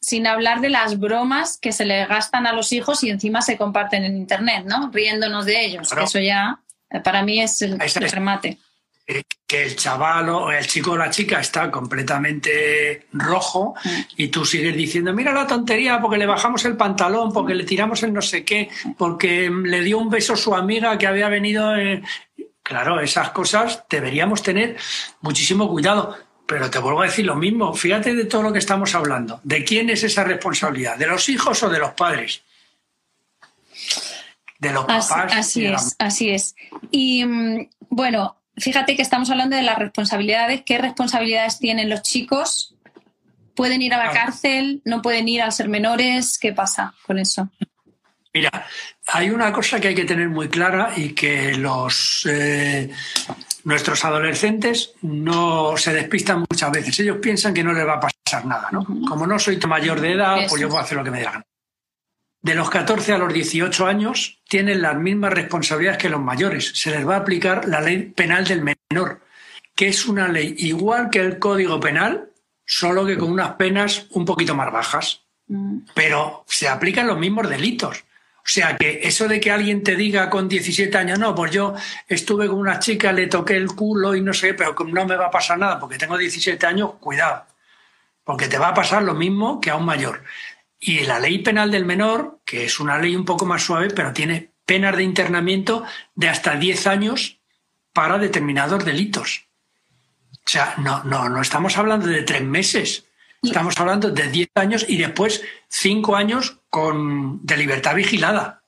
sin 0.00 0.28
hablar 0.28 0.60
de 0.60 0.68
las 0.68 1.00
bromas 1.00 1.58
que 1.58 1.72
se 1.72 1.84
le 1.84 2.06
gastan 2.06 2.46
a 2.46 2.52
los 2.52 2.70
hijos 2.72 3.02
y 3.02 3.10
encima 3.10 3.42
se 3.42 3.56
comparten 3.56 4.04
en 4.04 4.16
internet, 4.16 4.64
¿no? 4.64 4.92
Riéndonos 4.92 5.44
de 5.44 5.64
ellos. 5.64 5.92
Eso 6.00 6.20
ya 6.20 6.60
eh, 6.88 7.00
para 7.00 7.24
mí 7.24 7.40
es 7.40 7.60
el 7.60 7.80
remate 7.80 8.58
que 9.46 9.64
el 9.64 9.74
chaval 9.74 10.28
o 10.28 10.52
el 10.52 10.64
chico 10.66 10.92
o 10.92 10.96
la 10.96 11.10
chica 11.10 11.40
está 11.40 11.70
completamente 11.70 13.08
rojo 13.12 13.74
y 14.16 14.28
tú 14.28 14.44
sigues 14.44 14.76
diciendo, 14.76 15.12
mira 15.12 15.32
la 15.32 15.46
tontería, 15.46 16.00
porque 16.00 16.18
le 16.18 16.26
bajamos 16.26 16.64
el 16.64 16.76
pantalón, 16.76 17.32
porque 17.32 17.54
le 17.54 17.64
tiramos 17.64 18.02
el 18.04 18.12
no 18.12 18.22
sé 18.22 18.44
qué, 18.44 18.68
porque 18.96 19.50
le 19.50 19.80
dio 19.82 19.98
un 19.98 20.08
beso 20.08 20.34
a 20.34 20.36
su 20.36 20.54
amiga 20.54 20.96
que 20.96 21.08
había 21.08 21.28
venido. 21.28 21.72
Claro, 22.62 23.00
esas 23.00 23.30
cosas 23.30 23.84
deberíamos 23.90 24.42
tener 24.42 24.76
muchísimo 25.20 25.68
cuidado. 25.68 26.16
Pero 26.46 26.68
te 26.68 26.80
vuelvo 26.80 27.02
a 27.02 27.06
decir 27.06 27.26
lo 27.26 27.36
mismo, 27.36 27.72
fíjate 27.74 28.12
de 28.12 28.24
todo 28.24 28.42
lo 28.42 28.52
que 28.52 28.58
estamos 28.58 28.92
hablando. 28.96 29.40
¿De 29.44 29.62
quién 29.64 29.88
es 29.88 30.02
esa 30.02 30.24
responsabilidad? 30.24 30.96
¿De 30.96 31.06
los 31.06 31.28
hijos 31.28 31.62
o 31.62 31.68
de 31.68 31.78
los 31.78 31.92
padres? 31.92 32.42
De 34.58 34.72
los 34.72 34.84
papás. 34.84 35.32
Así, 35.32 35.66
es, 35.66 35.94
así 35.98 36.30
es. 36.30 36.56
Y 36.90 37.24
mm, 37.24 37.68
bueno, 37.88 38.39
fíjate 38.56 38.96
que 38.96 39.02
estamos 39.02 39.30
hablando 39.30 39.56
de 39.56 39.62
las 39.62 39.78
responsabilidades. 39.78 40.62
¿Qué 40.64 40.78
responsabilidades 40.78 41.58
tienen 41.58 41.88
los 41.88 42.02
chicos? 42.02 42.74
¿Pueden 43.54 43.82
ir 43.82 43.94
a 43.94 44.04
la 44.04 44.12
cárcel? 44.12 44.80
¿No 44.84 45.02
pueden 45.02 45.28
ir 45.28 45.42
al 45.42 45.52
ser 45.52 45.68
menores? 45.68 46.38
¿Qué 46.38 46.52
pasa 46.52 46.94
con 47.06 47.18
eso? 47.18 47.48
Mira, 48.32 48.66
hay 49.08 49.30
una 49.30 49.52
cosa 49.52 49.80
que 49.80 49.88
hay 49.88 49.94
que 49.94 50.04
tener 50.04 50.28
muy 50.28 50.48
clara 50.48 50.92
y 50.96 51.14
que 51.14 51.56
los 51.56 52.26
eh, 52.30 52.88
nuestros 53.64 54.04
adolescentes 54.04 54.92
no 55.02 55.76
se 55.76 55.92
despistan 55.92 56.44
muchas 56.48 56.70
veces. 56.70 57.00
Ellos 57.00 57.18
piensan 57.20 57.52
que 57.52 57.64
no 57.64 57.72
les 57.72 57.86
va 57.86 57.94
a 57.94 58.00
pasar 58.00 58.46
nada, 58.46 58.68
¿no? 58.70 58.84
Como 58.84 59.26
no 59.26 59.38
soy 59.38 59.58
mayor 59.66 60.00
de 60.00 60.12
edad, 60.12 60.36
pues 60.48 60.60
yo 60.60 60.68
puedo 60.68 60.80
hacer 60.80 60.96
lo 60.96 61.04
que 61.04 61.10
me 61.10 61.18
digan 61.18 61.44
de 62.42 62.54
los 62.54 62.70
14 62.70 63.12
a 63.12 63.18
los 63.18 63.32
18 63.32 63.86
años 63.86 64.38
tienen 64.48 64.82
las 64.82 64.96
mismas 64.96 65.32
responsabilidades 65.32 65.98
que 65.98 66.08
los 66.08 66.20
mayores. 66.20 66.72
Se 66.74 66.90
les 66.90 67.06
va 67.06 67.16
a 67.16 67.18
aplicar 67.18 67.68
la 67.68 67.80
ley 67.80 68.12
penal 68.14 68.46
del 68.46 68.62
menor, 68.62 69.20
que 69.74 69.88
es 69.88 70.06
una 70.06 70.28
ley 70.28 70.54
igual 70.58 71.10
que 71.10 71.20
el 71.20 71.38
Código 71.38 71.78
Penal, 71.80 72.30
solo 72.64 73.04
que 73.04 73.18
con 73.18 73.30
unas 73.30 73.52
penas 73.52 74.06
un 74.10 74.24
poquito 74.24 74.54
más 74.54 74.72
bajas. 74.72 75.22
Mm. 75.48 75.78
Pero 75.94 76.44
se 76.46 76.68
aplican 76.68 77.06
los 77.06 77.18
mismos 77.18 77.48
delitos. 77.48 78.04
O 78.38 78.52
sea 78.52 78.76
que 78.76 79.00
eso 79.02 79.28
de 79.28 79.38
que 79.38 79.50
alguien 79.50 79.82
te 79.82 79.96
diga 79.96 80.30
con 80.30 80.48
17 80.48 80.96
años, 80.96 81.18
no, 81.18 81.34
pues 81.34 81.52
yo 81.52 81.74
estuve 82.08 82.48
con 82.48 82.58
una 82.58 82.78
chica, 82.78 83.12
le 83.12 83.26
toqué 83.26 83.56
el 83.56 83.68
culo 83.68 84.14
y 84.14 84.22
no 84.22 84.32
sé, 84.32 84.54
pero 84.54 84.74
no 84.86 85.04
me 85.04 85.14
va 85.14 85.26
a 85.26 85.30
pasar 85.30 85.58
nada 85.58 85.78
porque 85.78 85.98
tengo 85.98 86.16
17 86.16 86.66
años, 86.66 86.94
cuidado, 87.00 87.44
porque 88.24 88.48
te 88.48 88.58
va 88.58 88.68
a 88.68 88.74
pasar 88.74 89.02
lo 89.02 89.14
mismo 89.14 89.60
que 89.60 89.70
a 89.70 89.76
un 89.76 89.84
mayor. 89.84 90.24
Y 90.80 91.00
la 91.00 91.20
ley 91.20 91.38
penal 91.38 91.70
del 91.70 91.84
menor, 91.84 92.40
que 92.44 92.64
es 92.64 92.80
una 92.80 92.98
ley 92.98 93.14
un 93.14 93.26
poco 93.26 93.44
más 93.44 93.62
suave, 93.62 93.90
pero 93.90 94.14
tiene 94.14 94.52
penas 94.64 94.96
de 94.96 95.02
internamiento 95.02 95.84
de 96.14 96.28
hasta 96.28 96.56
10 96.56 96.86
años 96.86 97.38
para 97.92 98.18
determinados 98.18 98.84
delitos. 98.84 99.46
O 100.32 100.48
sea, 100.50 100.74
no, 100.78 101.04
no, 101.04 101.28
no 101.28 101.42
estamos 101.42 101.76
hablando 101.76 102.06
de 102.06 102.22
tres 102.22 102.42
meses, 102.42 103.04
estamos 103.42 103.78
hablando 103.78 104.10
de 104.10 104.28
10 104.28 104.48
años 104.54 104.86
y 104.88 104.96
después 104.96 105.42
5 105.68 106.16
años 106.16 106.58
con, 106.70 107.44
de 107.44 107.56
libertad 107.56 107.94
vigilada. 107.94 108.59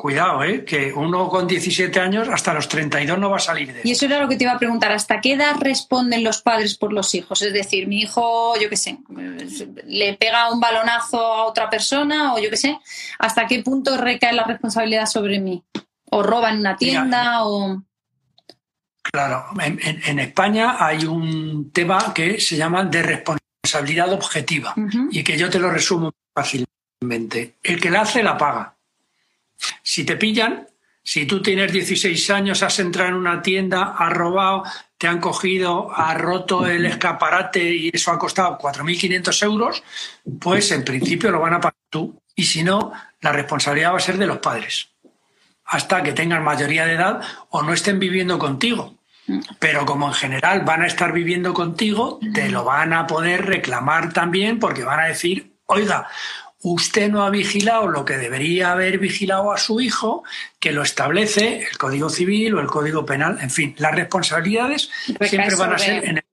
Cuidado, 0.00 0.44
¿eh? 0.44 0.64
que 0.64 0.92
uno 0.92 1.28
con 1.28 1.48
17 1.48 1.98
años 1.98 2.28
hasta 2.28 2.54
los 2.54 2.68
32 2.68 3.18
no 3.18 3.30
va 3.30 3.38
a 3.38 3.40
salir 3.40 3.72
de 3.74 3.80
Y 3.82 3.90
eso 3.90 4.06
era 4.06 4.20
lo 4.20 4.28
que 4.28 4.36
te 4.36 4.44
iba 4.44 4.52
a 4.52 4.58
preguntar, 4.58 4.92
¿hasta 4.92 5.20
qué 5.20 5.32
edad 5.32 5.56
responden 5.58 6.22
los 6.22 6.40
padres 6.40 6.78
por 6.78 6.92
los 6.92 7.16
hijos? 7.16 7.42
Es 7.42 7.52
decir, 7.52 7.88
mi 7.88 8.02
hijo, 8.02 8.56
yo 8.60 8.70
qué 8.70 8.76
sé, 8.76 8.98
le 9.86 10.14
pega 10.14 10.52
un 10.52 10.60
balonazo 10.60 11.18
a 11.18 11.46
otra 11.46 11.68
persona 11.68 12.32
o 12.32 12.38
yo 12.38 12.48
qué 12.48 12.56
sé, 12.56 12.78
¿hasta 13.18 13.48
qué 13.48 13.60
punto 13.64 13.96
recae 13.96 14.32
la 14.34 14.44
responsabilidad 14.44 15.06
sobre 15.06 15.40
mí? 15.40 15.64
¿O 16.12 16.22
roban 16.22 16.54
en 16.54 16.60
una 16.60 16.76
tienda 16.76 17.44
o...? 17.44 17.82
Claro, 19.02 19.46
en, 19.60 20.18
España 20.20 20.76
hay 20.78 21.06
un 21.06 21.72
tema 21.72 22.14
que 22.14 22.40
se 22.40 22.56
llama 22.56 22.84
de 22.84 23.02
responsabilidad 23.02 24.12
objetiva 24.12 24.76
y 25.10 25.24
que 25.24 25.36
yo 25.36 25.50
te 25.50 25.58
lo 25.58 25.70
resumo 25.70 26.12
fácilmente. 26.32 27.56
El 27.64 27.80
que 27.80 27.90
la 27.90 28.02
hace 28.02 28.22
la 28.22 28.38
paga. 28.38 28.77
Si 29.82 30.04
te 30.04 30.16
pillan, 30.16 30.66
si 31.02 31.24
tú 31.24 31.40
tienes 31.40 31.72
16 31.72 32.30
años, 32.30 32.62
has 32.62 32.78
entrado 32.80 33.08
en 33.08 33.14
una 33.14 33.40
tienda, 33.40 33.94
has 33.98 34.12
robado, 34.12 34.64
te 34.98 35.08
han 35.08 35.20
cogido, 35.20 35.90
has 35.90 36.18
roto 36.18 36.66
el 36.66 36.84
escaparate 36.84 37.64
y 37.64 37.90
eso 37.92 38.12
ha 38.12 38.18
costado 38.18 38.58
4.500 38.58 39.42
euros, 39.44 39.82
pues 40.38 40.70
en 40.70 40.84
principio 40.84 41.30
lo 41.30 41.40
van 41.40 41.54
a 41.54 41.60
pagar 41.60 41.76
tú. 41.88 42.20
Y 42.34 42.44
si 42.44 42.62
no, 42.62 42.92
la 43.22 43.32
responsabilidad 43.32 43.94
va 43.94 43.96
a 43.96 44.00
ser 44.00 44.18
de 44.18 44.26
los 44.26 44.38
padres. 44.38 44.90
Hasta 45.64 46.02
que 46.02 46.12
tengan 46.12 46.44
mayoría 46.44 46.84
de 46.84 46.94
edad 46.94 47.22
o 47.48 47.62
no 47.62 47.72
estén 47.72 47.98
viviendo 47.98 48.38
contigo. 48.38 48.98
Pero 49.58 49.86
como 49.86 50.08
en 50.08 50.14
general 50.14 50.60
van 50.66 50.82
a 50.82 50.86
estar 50.86 51.12
viviendo 51.12 51.54
contigo, 51.54 52.18
te 52.34 52.50
lo 52.50 52.64
van 52.64 52.92
a 52.92 53.06
poder 53.06 53.46
reclamar 53.46 54.12
también 54.12 54.58
porque 54.58 54.84
van 54.84 55.00
a 55.00 55.06
decir, 55.06 55.54
oiga, 55.66 56.06
usted 56.62 57.10
no 57.10 57.24
ha 57.24 57.30
vigilado 57.30 57.88
lo 57.88 58.04
que 58.04 58.16
debería 58.16 58.72
haber 58.72 58.98
vigilado 58.98 59.52
a 59.52 59.58
su 59.58 59.80
hijo, 59.80 60.24
que 60.58 60.72
lo 60.72 60.82
establece 60.82 61.66
el 61.70 61.78
Código 61.78 62.10
Civil 62.10 62.54
o 62.54 62.60
el 62.60 62.66
Código 62.66 63.06
Penal. 63.06 63.38
En 63.40 63.50
fin, 63.50 63.74
las 63.78 63.94
responsabilidades 63.94 64.90
siempre 65.20 65.54
van 65.54 65.72
a 65.72 65.78
ser 65.78 66.04
en 66.04 66.18
el 66.18 66.24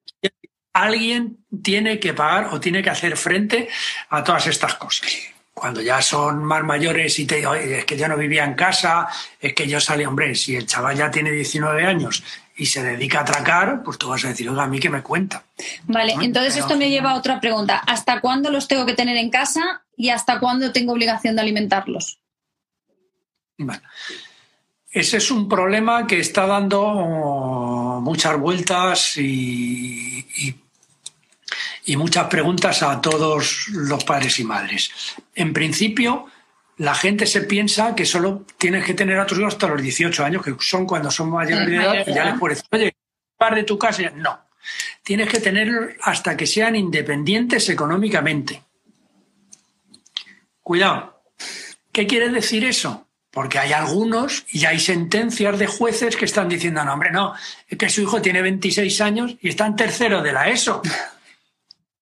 alguien 0.76 1.38
tiene 1.64 2.00
que 2.00 2.14
pagar 2.14 2.50
o 2.52 2.60
tiene 2.60 2.84
que 2.84 2.90
hacer 2.90 3.16
frente 3.16 3.70
a 4.10 4.24
todas 4.24 4.46
estas 4.48 4.76
cosas. 4.76 5.10
Cuando 5.54 5.82
ya 5.82 6.02
son 6.02 6.44
más 6.44 6.66
mayores 6.66 7.18
y 7.18 7.26
te 7.26 7.38
digo, 7.38 7.56
es 7.56 7.86
que 7.86 7.98
yo 7.98 8.10
no 8.10 8.18
vivía 8.18 8.44
en 8.44 8.56
casa, 8.56 9.08
es 9.40 9.54
que 9.54 9.70
yo 9.70 9.80
salí, 9.80 10.04
hombre, 10.04 10.36
si 10.36 10.58
el 10.58 10.66
chaval 10.66 10.98
ya 10.98 11.10
tiene 11.10 11.32
19 11.32 11.86
años 11.86 12.24
y 12.58 12.66
se 12.66 12.84
dedica 12.84 13.20
a 13.20 13.22
atracar, 13.22 13.84
pues 13.84 13.98
tú 13.98 14.08
vas 14.08 14.24
a 14.24 14.30
decir, 14.30 14.50
oiga, 14.50 14.64
a 14.64 14.68
mí 14.68 14.80
que 14.80 14.90
me 14.90 15.04
cuenta. 15.04 15.44
Vale, 15.88 16.16
entonces 16.22 16.58
esto 16.58 16.78
me 16.78 16.90
lleva 16.90 17.12
a 17.12 17.16
otra 17.16 17.42
pregunta. 17.42 17.78
¿Hasta 17.86 18.22
cuándo 18.22 18.50
los 18.50 18.68
tengo 18.68 18.86
que 18.86 18.94
tener 18.94 19.18
en 19.18 19.30
casa 19.30 19.84
y 19.98 20.10
hasta 20.10 20.40
cuándo 20.40 20.72
tengo 20.72 20.94
obligación 20.94 21.36
de 21.36 21.42
alimentarlos? 21.42 22.20
Bueno, 23.58 23.82
ese 24.90 25.18
es 25.18 25.32
un 25.32 25.50
problema 25.50 26.08
que 26.08 26.20
está 26.20 26.46
dando 26.46 28.00
muchas 28.02 28.38
vueltas 28.38 29.18
y, 29.18 30.26
y 31.86 31.98
muchas 31.98 32.28
preguntas 32.28 32.84
a 32.84 33.02
todos 33.02 33.68
los 33.70 34.04
padres 34.04 34.40
y 34.40 34.44
madres. 34.44 34.92
En 35.36 35.54
principio, 35.54 36.28
la 36.78 36.94
gente 36.94 37.26
se 37.26 37.42
piensa 37.42 37.96
que 37.96 38.06
solo 38.06 38.46
tienes 38.58 38.84
que 38.84 38.94
tener 38.94 39.20
a 39.20 39.26
tus 39.26 39.40
hijos 39.40 39.54
hasta 39.54 39.68
los 39.68 39.82
18 39.82 40.26
años, 40.26 40.44
que 40.44 40.56
son 40.60 40.86
cuando 40.86 41.10
son 41.10 41.30
mayores 41.30 41.68
de 41.68 41.76
edad, 41.76 42.04
y 42.06 42.14
ya 42.14 42.26
les 42.26 42.40
puedes 42.40 42.58
decir, 42.58 42.70
oye, 42.72 42.96
par 43.38 43.56
de 43.56 43.64
tu 43.64 43.78
casa. 43.78 44.12
No, 44.16 44.40
tienes 45.04 45.30
que 45.30 45.40
tenerlos 45.40 45.92
hasta 46.02 46.36
que 46.36 46.46
sean 46.48 46.76
independientes 46.76 47.70
económicamente. 47.70 48.64
Cuidado. 50.62 51.22
¿Qué 51.92 52.08
quiere 52.08 52.30
decir 52.30 52.66
eso? 52.66 53.08
Porque 53.32 53.60
hay 53.60 53.72
algunos 53.72 54.46
y 54.52 54.66
hay 54.66 54.80
sentencias 54.80 55.60
de 55.60 55.68
jueces 55.68 56.18
que 56.18 56.26
están 56.26 56.50
diciendo, 56.50 56.84
no, 56.84 56.94
hombre, 56.94 57.12
no, 57.12 57.34
es 57.68 57.78
que 57.78 57.90
su 57.90 58.02
hijo 58.02 58.22
tiene 58.22 58.42
26 58.42 59.02
años 59.02 59.36
y 59.42 59.50
está 59.50 59.66
en 59.66 59.76
tercero 59.76 60.22
de 60.22 60.34
la 60.34 60.50
ESO. 60.50 60.82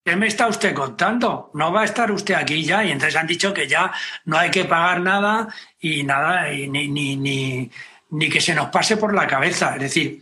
¿Qué 0.03 0.17
me 0.17 0.27
está 0.27 0.47
usted 0.47 0.73
contando? 0.73 1.49
No 1.53 1.71
va 1.71 1.81
a 1.81 1.85
estar 1.85 2.11
usted 2.11 2.33
aquí 2.33 2.63
ya. 2.63 2.83
Y 2.83 2.91
entonces 2.91 3.15
han 3.15 3.27
dicho 3.27 3.53
que 3.53 3.67
ya 3.67 3.91
no 4.25 4.37
hay 4.37 4.51
que 4.51 4.65
pagar 4.65 4.99
nada 4.99 5.47
y 5.79 6.03
nada, 6.03 6.51
y 6.51 6.67
ni, 6.67 6.89
ni, 6.89 7.15
ni, 7.15 7.71
ni 8.09 8.29
que 8.29 8.41
se 8.41 8.53
nos 8.53 8.67
pase 8.67 8.97
por 8.97 9.13
la 9.13 9.27
cabeza. 9.27 9.75
Es 9.75 9.81
decir, 9.81 10.21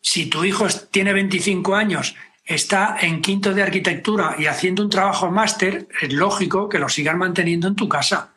si 0.00 0.26
tu 0.26 0.44
hijo 0.44 0.66
tiene 0.90 1.12
25 1.12 1.74
años, 1.74 2.16
está 2.44 2.96
en 3.00 3.20
quinto 3.20 3.52
de 3.52 3.62
arquitectura 3.62 4.36
y 4.38 4.46
haciendo 4.46 4.82
un 4.82 4.90
trabajo 4.90 5.30
máster, 5.30 5.86
es 6.00 6.12
lógico 6.12 6.68
que 6.68 6.78
lo 6.78 6.88
sigan 6.88 7.18
manteniendo 7.18 7.68
en 7.68 7.76
tu 7.76 7.88
casa. 7.88 8.30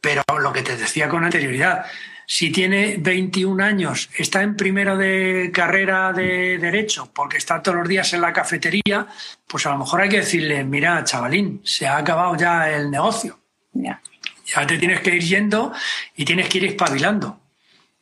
Pero 0.00 0.22
lo 0.38 0.52
que 0.52 0.62
te 0.62 0.76
decía 0.76 1.08
con 1.08 1.24
anterioridad, 1.24 1.86
si 2.26 2.50
tiene 2.50 2.96
21 2.98 3.62
años, 3.62 4.10
está 4.16 4.42
en 4.42 4.56
primero 4.56 4.96
de 4.96 5.50
carrera 5.52 6.12
de 6.12 6.58
derecho 6.58 7.10
porque 7.12 7.36
está 7.36 7.62
todos 7.62 7.78
los 7.78 7.88
días 7.88 8.12
en 8.12 8.20
la 8.20 8.32
cafetería, 8.32 9.06
pues 9.46 9.66
a 9.66 9.70
lo 9.70 9.78
mejor 9.78 10.00
hay 10.00 10.08
que 10.08 10.18
decirle, 10.18 10.64
mira, 10.64 11.02
chavalín, 11.04 11.60
se 11.64 11.86
ha 11.86 11.98
acabado 11.98 12.36
ya 12.36 12.70
el 12.70 12.90
negocio. 12.90 13.38
Ya 13.72 14.66
te 14.66 14.78
tienes 14.78 15.00
que 15.00 15.16
ir 15.16 15.22
yendo 15.22 15.72
y 16.16 16.24
tienes 16.24 16.48
que 16.48 16.58
ir 16.58 16.64
espabilando. 16.66 17.40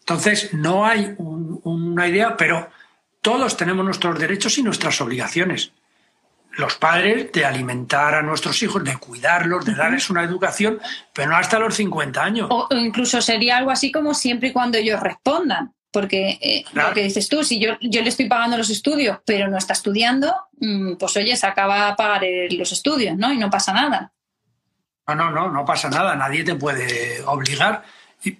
Entonces, 0.00 0.52
no 0.52 0.84
hay 0.84 1.14
una 1.18 2.08
idea, 2.08 2.36
pero 2.36 2.68
todos 3.20 3.56
tenemos 3.56 3.84
nuestros 3.84 4.18
derechos 4.18 4.58
y 4.58 4.62
nuestras 4.62 5.00
obligaciones 5.00 5.72
los 6.52 6.74
padres 6.76 7.32
de 7.32 7.44
alimentar 7.44 8.14
a 8.14 8.22
nuestros 8.22 8.62
hijos, 8.62 8.84
de 8.84 8.96
cuidarlos, 8.96 9.64
de 9.64 9.74
darles 9.74 10.10
una 10.10 10.22
educación, 10.22 10.80
pero 11.12 11.30
no 11.30 11.36
hasta 11.36 11.58
los 11.58 11.74
50 11.74 12.22
años. 12.22 12.48
O, 12.50 12.68
incluso 12.70 13.22
sería 13.22 13.56
algo 13.56 13.70
así 13.70 13.90
como 13.90 14.14
siempre 14.14 14.48
y 14.48 14.52
cuando 14.52 14.78
ellos 14.78 15.00
respondan. 15.00 15.74
Porque 15.90 16.38
eh, 16.40 16.64
lo 16.72 16.94
que 16.94 17.02
dices 17.02 17.28
tú, 17.28 17.44
si 17.44 17.60
yo, 17.60 17.76
yo 17.82 18.00
le 18.00 18.08
estoy 18.08 18.26
pagando 18.26 18.56
los 18.56 18.70
estudios, 18.70 19.18
pero 19.26 19.48
no 19.48 19.58
está 19.58 19.74
estudiando, 19.74 20.34
mm, 20.58 20.94
pues 20.94 21.14
oye, 21.18 21.36
se 21.36 21.46
acaba 21.46 21.88
de 21.90 21.94
pagar 21.96 22.22
los 22.52 22.72
estudios, 22.72 23.14
¿no? 23.18 23.30
Y 23.30 23.36
no 23.36 23.50
pasa 23.50 23.74
nada. 23.74 24.10
No, 25.06 25.14
no, 25.14 25.30
no, 25.30 25.50
no 25.50 25.64
pasa 25.66 25.90
nada. 25.90 26.16
Nadie 26.16 26.44
te 26.44 26.54
puede 26.54 27.22
obligar. 27.26 27.84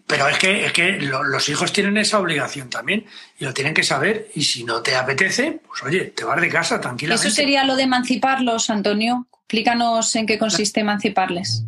Pero 0.07 0.28
es 0.28 0.39
que, 0.39 0.66
es 0.66 0.72
que 0.72 0.99
los 1.01 1.49
hijos 1.49 1.72
tienen 1.72 1.97
esa 1.97 2.20
obligación 2.20 2.70
también 2.70 3.05
y 3.39 3.45
lo 3.45 3.53
tienen 3.53 3.74
que 3.74 3.83
saber. 3.83 4.30
Y 4.35 4.45
si 4.45 4.62
no 4.62 4.80
te 4.80 4.95
apetece, 4.95 5.61
pues 5.66 5.83
oye, 5.83 6.05
te 6.05 6.22
vas 6.24 6.41
de 6.41 6.49
casa 6.49 6.80
tranquilamente. 6.80 7.26
Eso 7.26 7.35
sería 7.35 7.64
lo 7.64 7.74
de 7.74 7.83
emanciparlos, 7.83 8.70
Antonio. 8.70 9.26
Explícanos 9.33 10.14
en 10.14 10.26
qué 10.26 10.39
consiste 10.39 10.80
emanciparles. 10.80 11.64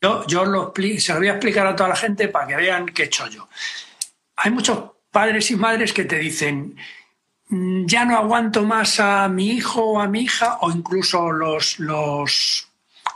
Yo, 0.00 0.24
yo 0.26 0.44
lo, 0.44 0.72
se 0.98 1.12
lo 1.12 1.18
voy 1.18 1.28
a 1.28 1.32
explicar 1.32 1.66
a 1.66 1.74
toda 1.74 1.88
la 1.88 1.96
gente 1.96 2.28
para 2.28 2.46
que 2.46 2.56
vean 2.56 2.86
qué 2.86 3.02
he 3.02 3.06
hecho 3.06 3.26
yo. 3.26 3.48
Hay 4.36 4.52
muchos 4.52 4.92
padres 5.10 5.50
y 5.50 5.56
madres 5.56 5.92
que 5.92 6.04
te 6.04 6.18
dicen, 6.18 6.76
mm, 7.48 7.86
ya 7.86 8.04
no 8.04 8.16
aguanto 8.16 8.62
más 8.62 9.00
a 9.00 9.28
mi 9.28 9.50
hijo 9.50 9.82
o 9.82 10.00
a 10.00 10.06
mi 10.06 10.22
hija, 10.22 10.58
o 10.60 10.70
incluso 10.70 11.32
los, 11.32 11.80
los 11.80 12.65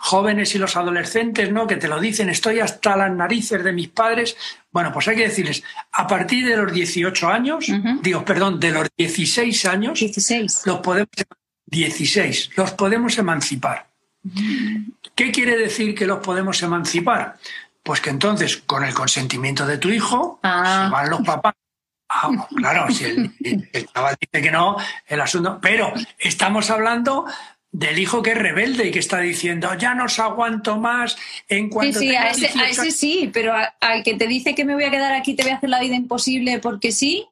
jóvenes 0.02 0.54
y 0.54 0.58
los 0.58 0.76
adolescentes, 0.76 1.52
¿no? 1.52 1.66
Que 1.66 1.76
te 1.76 1.86
lo 1.86 2.00
dicen, 2.00 2.30
estoy 2.30 2.58
hasta 2.58 2.96
las 2.96 3.12
narices 3.12 3.62
de 3.62 3.72
mis 3.72 3.88
padres. 3.88 4.34
Bueno, 4.72 4.92
pues 4.92 5.06
hay 5.08 5.16
que 5.16 5.28
decirles, 5.28 5.62
a 5.92 6.06
partir 6.06 6.46
de 6.46 6.56
los 6.56 6.72
18 6.72 7.28
años, 7.28 7.66
digo, 8.00 8.24
perdón, 8.24 8.58
de 8.58 8.72
los 8.72 8.88
16 8.96 9.66
años, 9.66 10.00
16. 10.00 10.62
los 10.64 10.80
podemos 10.80 11.10
16, 11.66 12.50
los 12.56 12.72
podemos 12.72 13.18
emancipar. 13.18 13.88
¿Qué 15.14 15.30
quiere 15.30 15.58
decir 15.58 15.94
que 15.94 16.06
los 16.06 16.20
podemos 16.20 16.62
emancipar? 16.62 17.36
Pues 17.82 18.00
que 18.00 18.10
entonces, 18.10 18.56
con 18.56 18.84
el 18.84 18.94
consentimiento 18.94 19.66
de 19.66 19.76
tu 19.76 19.90
hijo, 19.90 20.40
ah. 20.42 20.86
se 20.86 20.92
van 20.92 21.10
los 21.10 21.20
papás 21.20 21.54
Ah, 22.12 22.28
claro, 22.56 22.92
si 22.92 23.04
el, 23.04 23.32
el, 23.72 23.86
chaval 23.86 24.16
dice 24.20 24.42
que 24.42 24.50
no, 24.50 24.76
el 25.06 25.20
asunto. 25.20 25.60
Pero 25.62 25.92
estamos 26.18 26.68
hablando 26.68 27.24
del 27.72 27.98
hijo 27.98 28.22
que 28.22 28.32
es 28.32 28.38
rebelde 28.38 28.88
y 28.88 28.90
que 28.90 28.98
está 28.98 29.20
diciendo 29.20 29.72
ya 29.78 29.94
no 29.94 30.04
os 30.06 30.18
aguanto 30.18 30.78
más 30.78 31.16
en 31.48 31.68
cuanto 31.68 32.00
sí, 32.00 32.08
sí, 32.08 32.16
a 32.16 32.30
ese, 32.30 32.90
sí 32.90 33.30
pero 33.32 33.54
al 33.80 34.02
que 34.02 34.14
te 34.14 34.26
dice 34.26 34.54
que 34.56 34.64
me 34.64 34.74
voy 34.74 34.84
a 34.84 34.90
quedar 34.90 35.12
aquí 35.12 35.34
te 35.34 35.44
voy 35.44 35.52
a 35.52 35.56
hacer 35.56 35.70
la 35.70 35.80
vida 35.80 35.94
imposible 35.94 36.58
porque 36.58 36.90
sí 36.90 37.28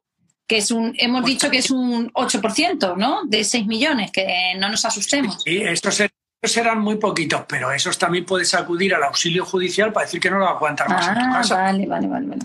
que 0.49 0.57
es 0.57 0.71
un 0.71 0.95
hemos 0.97 1.21
pues 1.21 1.35
dicho 1.35 1.51
que 1.51 1.59
es 1.59 1.71
un 1.71 2.11
8%, 2.13 2.97
¿no? 2.97 3.25
De 3.27 3.45
6 3.45 3.67
millones, 3.67 4.11
que 4.11 4.55
no 4.59 4.71
nos 4.71 4.83
asustemos. 4.87 5.43
Sí, 5.45 5.59
estos 5.59 6.03
serán 6.43 6.81
muy 6.81 6.97
poquitos, 6.97 7.45
pero 7.47 7.71
esos 7.71 7.99
también 7.99 8.25
puedes 8.25 8.55
acudir 8.55 8.95
al 8.95 9.05
auxilio 9.05 9.45
judicial 9.45 9.93
para 9.93 10.07
decir 10.07 10.21
que 10.21 10.31
no 10.31 10.39
lo 10.39 10.47
va 10.47 10.53
a 10.53 10.55
aguantar 10.55 10.89
más 10.89 11.07
en 11.07 11.15
tu 11.15 11.21
ah, 11.21 11.33
casa. 11.35 11.55
Vale, 11.57 11.87
vale, 11.87 12.09
vale, 12.09 12.27
vale. 12.29 12.43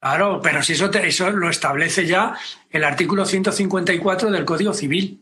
Claro, 0.00 0.40
pero 0.42 0.64
si 0.64 0.72
eso, 0.72 0.90
eso 0.92 1.30
lo 1.30 1.48
establece 1.48 2.06
ya 2.06 2.34
el 2.70 2.82
artículo 2.82 3.24
154 3.24 4.32
del 4.32 4.44
Código 4.44 4.74
Civil 4.74 5.21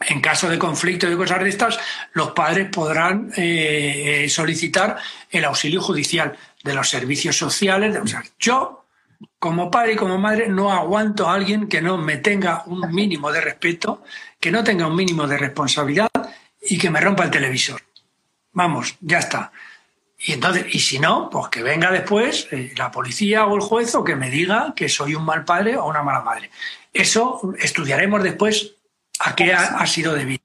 en 0.00 0.20
caso 0.20 0.48
de 0.48 0.58
conflicto 0.58 1.10
y 1.10 1.16
cosas 1.16 1.42
de 1.42 1.48
estas, 1.48 1.78
los 2.12 2.32
padres 2.32 2.68
podrán 2.70 3.32
eh, 3.36 4.26
solicitar 4.28 4.96
el 5.30 5.44
auxilio 5.44 5.82
judicial 5.82 6.36
de 6.62 6.74
los 6.74 6.88
servicios 6.88 7.36
sociales. 7.36 7.96
sea, 8.06 8.22
yo, 8.38 8.84
como 9.38 9.70
padre 9.70 9.94
y 9.94 9.96
como 9.96 10.18
madre, 10.18 10.48
no 10.48 10.72
aguanto 10.72 11.28
a 11.28 11.34
alguien 11.34 11.68
que 11.68 11.80
no 11.80 11.98
me 11.98 12.18
tenga 12.18 12.62
un 12.66 12.92
mínimo 12.92 13.32
de 13.32 13.40
respeto, 13.40 14.04
que 14.38 14.50
no 14.50 14.62
tenga 14.62 14.86
un 14.86 14.94
mínimo 14.94 15.26
de 15.26 15.36
responsabilidad 15.36 16.10
y 16.62 16.78
que 16.78 16.90
me 16.90 17.00
rompa 17.00 17.24
el 17.24 17.30
televisor. 17.30 17.82
Vamos, 18.52 18.96
ya 19.00 19.18
está. 19.18 19.52
Y 20.20 20.32
entonces, 20.32 20.66
y 20.74 20.80
si 20.80 20.98
no, 20.98 21.30
pues 21.30 21.48
que 21.48 21.62
venga 21.62 21.92
después 21.92 22.48
eh, 22.50 22.72
la 22.76 22.90
policía 22.90 23.46
o 23.46 23.54
el 23.54 23.62
juez 23.62 23.94
o 23.94 24.02
que 24.02 24.16
me 24.16 24.30
diga 24.30 24.74
que 24.74 24.88
soy 24.88 25.14
un 25.14 25.24
mal 25.24 25.44
padre 25.44 25.76
o 25.76 25.86
una 25.86 26.02
mala 26.02 26.22
madre. 26.22 26.50
Eso 26.92 27.54
estudiaremos 27.58 28.22
después 28.22 28.77
a 29.20 29.34
qué 29.34 29.52
ha, 29.52 29.86
sido 29.86 30.14
debido 30.14 30.42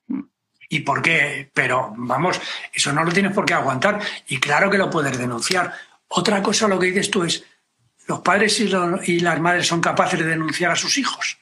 y 0.69 0.79
por 0.79 1.01
qué. 1.01 1.49
Pero 1.53 1.93
vamos, 1.95 2.39
eso 2.73 2.91
no 2.93 3.03
lo 3.03 3.11
tienes 3.11 3.33
por 3.33 3.45
qué 3.45 3.53
aguantar 3.53 3.99
y 4.27 4.39
claro 4.39 4.69
que 4.69 4.77
lo 4.77 4.89
puedes 4.89 5.17
denunciar. 5.17 5.73
Otra 6.07 6.41
cosa 6.41 6.67
lo 6.67 6.79
que 6.79 6.87
dices 6.87 7.09
tú 7.11 7.23
es, 7.23 7.43
los 8.07 8.19
padres 8.19 8.59
y, 8.59 8.69
y 9.05 9.19
las 9.19 9.39
madres 9.39 9.67
son 9.67 9.81
capaces 9.81 10.19
de 10.19 10.25
denunciar 10.25 10.71
a 10.71 10.75
sus 10.75 10.97
hijos. 10.97 11.37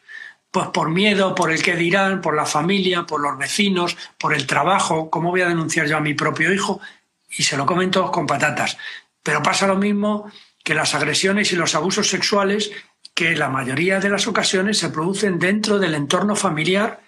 Pues 0.52 0.68
por 0.68 0.90
miedo, 0.90 1.34
por 1.34 1.52
el 1.52 1.64
que 1.64 1.76
dirán, 1.76 2.20
por 2.20 2.36
la 2.36 2.46
familia, 2.46 3.04
por 3.04 3.22
los 3.22 3.38
vecinos, 3.38 3.96
por 4.18 4.34
el 4.34 4.46
trabajo. 4.46 5.10
¿Cómo 5.10 5.30
voy 5.30 5.42
a 5.42 5.48
denunciar 5.48 5.88
yo 5.88 5.98
a 5.98 6.02
mi 6.02 6.14
propio 6.14 6.54
hijo? 6.54 6.82
Y 7.30 7.44
se 7.44 7.56
lo 7.56 7.66
comen 7.66 7.90
todos 7.90 8.12
con 8.12 8.28
patatas. 8.28 8.78
Pero 9.24 9.42
pasa 9.42 9.66
lo 9.66 9.78
mismo 9.78 10.30
que 10.64 10.76
las 10.76 10.94
agresiones 10.94 11.52
y 11.54 11.56
los 11.56 11.74
abusos 11.74 12.10
sexuales 12.10 12.72
que 13.14 13.36
la 13.36 13.50
mayoría 13.50 14.00
de 14.00 14.10
las 14.10 14.28
ocasiones 14.28 14.78
se 14.78 14.90
producen 14.90 15.40
dentro 15.40 15.80
del 15.80 15.96
entorno 15.96 16.36
familiar 16.36 17.01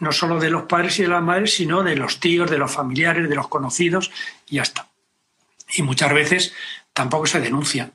no 0.00 0.12
solo 0.12 0.38
de 0.38 0.50
los 0.50 0.64
padres 0.64 0.98
y 0.98 1.02
de 1.02 1.08
las 1.08 1.22
madres, 1.22 1.54
sino 1.54 1.82
de 1.82 1.96
los 1.96 2.20
tíos, 2.20 2.50
de 2.50 2.58
los 2.58 2.70
familiares, 2.70 3.28
de 3.28 3.34
los 3.34 3.48
conocidos, 3.48 4.10
y 4.48 4.56
ya 4.56 4.62
está. 4.62 4.88
Y 5.76 5.82
muchas 5.82 6.12
veces 6.12 6.54
tampoco 6.92 7.26
se 7.26 7.40
denuncia. 7.40 7.90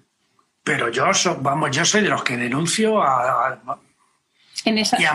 Pero 0.64 0.90
yo, 0.90 1.06
vamos, 1.40 1.72
yo 1.72 1.86
soy 1.86 2.02
de 2.02 2.10
los 2.10 2.24
que 2.24 2.38
denuncio 2.38 3.02
a, 3.02 3.60
y 4.66 5.06
a 5.06 5.14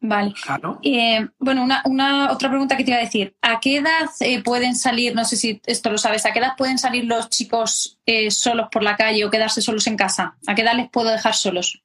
Vale. 0.00 0.34
Eh, 0.82 1.26
bueno, 1.38 1.66
una, 1.84 2.30
otra 2.30 2.48
pregunta 2.48 2.76
que 2.76 2.84
te 2.84 2.90
iba 2.90 2.98
a 2.98 3.04
decir. 3.04 3.34
¿A 3.40 3.58
qué 3.60 3.78
edad 3.78 4.08
eh, 4.20 4.42
pueden 4.42 4.76
salir, 4.76 5.14
no 5.14 5.24
sé 5.24 5.36
si 5.36 5.60
esto 5.66 5.90
lo 5.90 5.98
sabes, 5.98 6.26
a 6.26 6.32
qué 6.32 6.38
edad 6.38 6.52
pueden 6.56 6.78
salir 6.78 7.04
los 7.04 7.30
chicos 7.30 7.98
eh, 8.06 8.30
solos 8.30 8.68
por 8.70 8.82
la 8.82 8.96
calle 8.96 9.24
o 9.24 9.30
quedarse 9.30 9.62
solos 9.62 9.86
en 9.86 9.96
casa? 9.96 10.36
¿A 10.46 10.54
qué 10.54 10.62
edad 10.62 10.74
les 10.74 10.90
puedo 10.90 11.10
dejar 11.10 11.34
solos? 11.34 11.82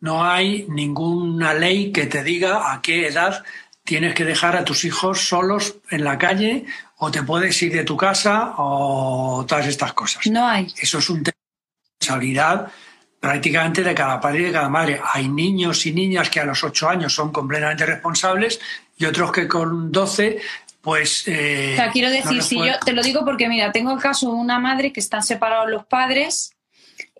No 0.00 0.24
hay 0.24 0.66
ninguna 0.68 1.54
ley 1.54 1.92
que 1.92 2.06
te 2.06 2.22
diga 2.22 2.72
a 2.72 2.80
qué 2.82 3.08
edad 3.08 3.44
tienes 3.84 4.14
que 4.14 4.24
dejar 4.24 4.56
a 4.56 4.64
tus 4.64 4.84
hijos 4.84 5.28
solos 5.28 5.76
en 5.90 6.04
la 6.04 6.18
calle 6.18 6.66
o 6.98 7.10
te 7.10 7.22
puedes 7.22 7.60
ir 7.62 7.72
de 7.72 7.84
tu 7.84 7.96
casa 7.96 8.54
o 8.58 9.44
todas 9.48 9.66
estas 9.66 9.92
cosas. 9.94 10.26
No 10.26 10.46
hay. 10.46 10.72
Eso 10.78 10.98
es 10.98 11.10
un 11.10 11.22
tema 11.22 11.36
de 11.36 11.98
responsabilidad 11.98 12.70
prácticamente 13.18 13.82
de 13.82 13.94
cada 13.94 14.20
padre 14.20 14.40
y 14.40 14.44
de 14.44 14.52
cada 14.52 14.68
madre. 14.68 15.00
Hay 15.12 15.28
niños 15.28 15.86
y 15.86 15.92
niñas 15.92 16.30
que 16.30 16.40
a 16.40 16.44
los 16.44 16.62
ocho 16.62 16.88
años 16.88 17.14
son 17.14 17.32
completamente 17.32 17.86
responsables 17.86 18.60
y 18.96 19.04
otros 19.06 19.32
que 19.32 19.48
con 19.48 19.90
doce, 19.90 20.38
pues... 20.80 21.26
Eh, 21.26 21.72
o 21.72 21.76
sea, 21.76 21.90
quiero 21.90 22.10
decir, 22.10 22.42
si 22.42 22.58
yo 22.58 22.78
te 22.84 22.92
lo 22.92 23.02
digo 23.02 23.24
porque, 23.24 23.48
mira, 23.48 23.72
tengo 23.72 23.92
el 23.92 24.00
caso 24.00 24.26
de 24.30 24.36
una 24.36 24.58
madre 24.58 24.92
que 24.92 25.00
están 25.00 25.22
separados 25.22 25.70
los 25.70 25.86
padres 25.86 26.52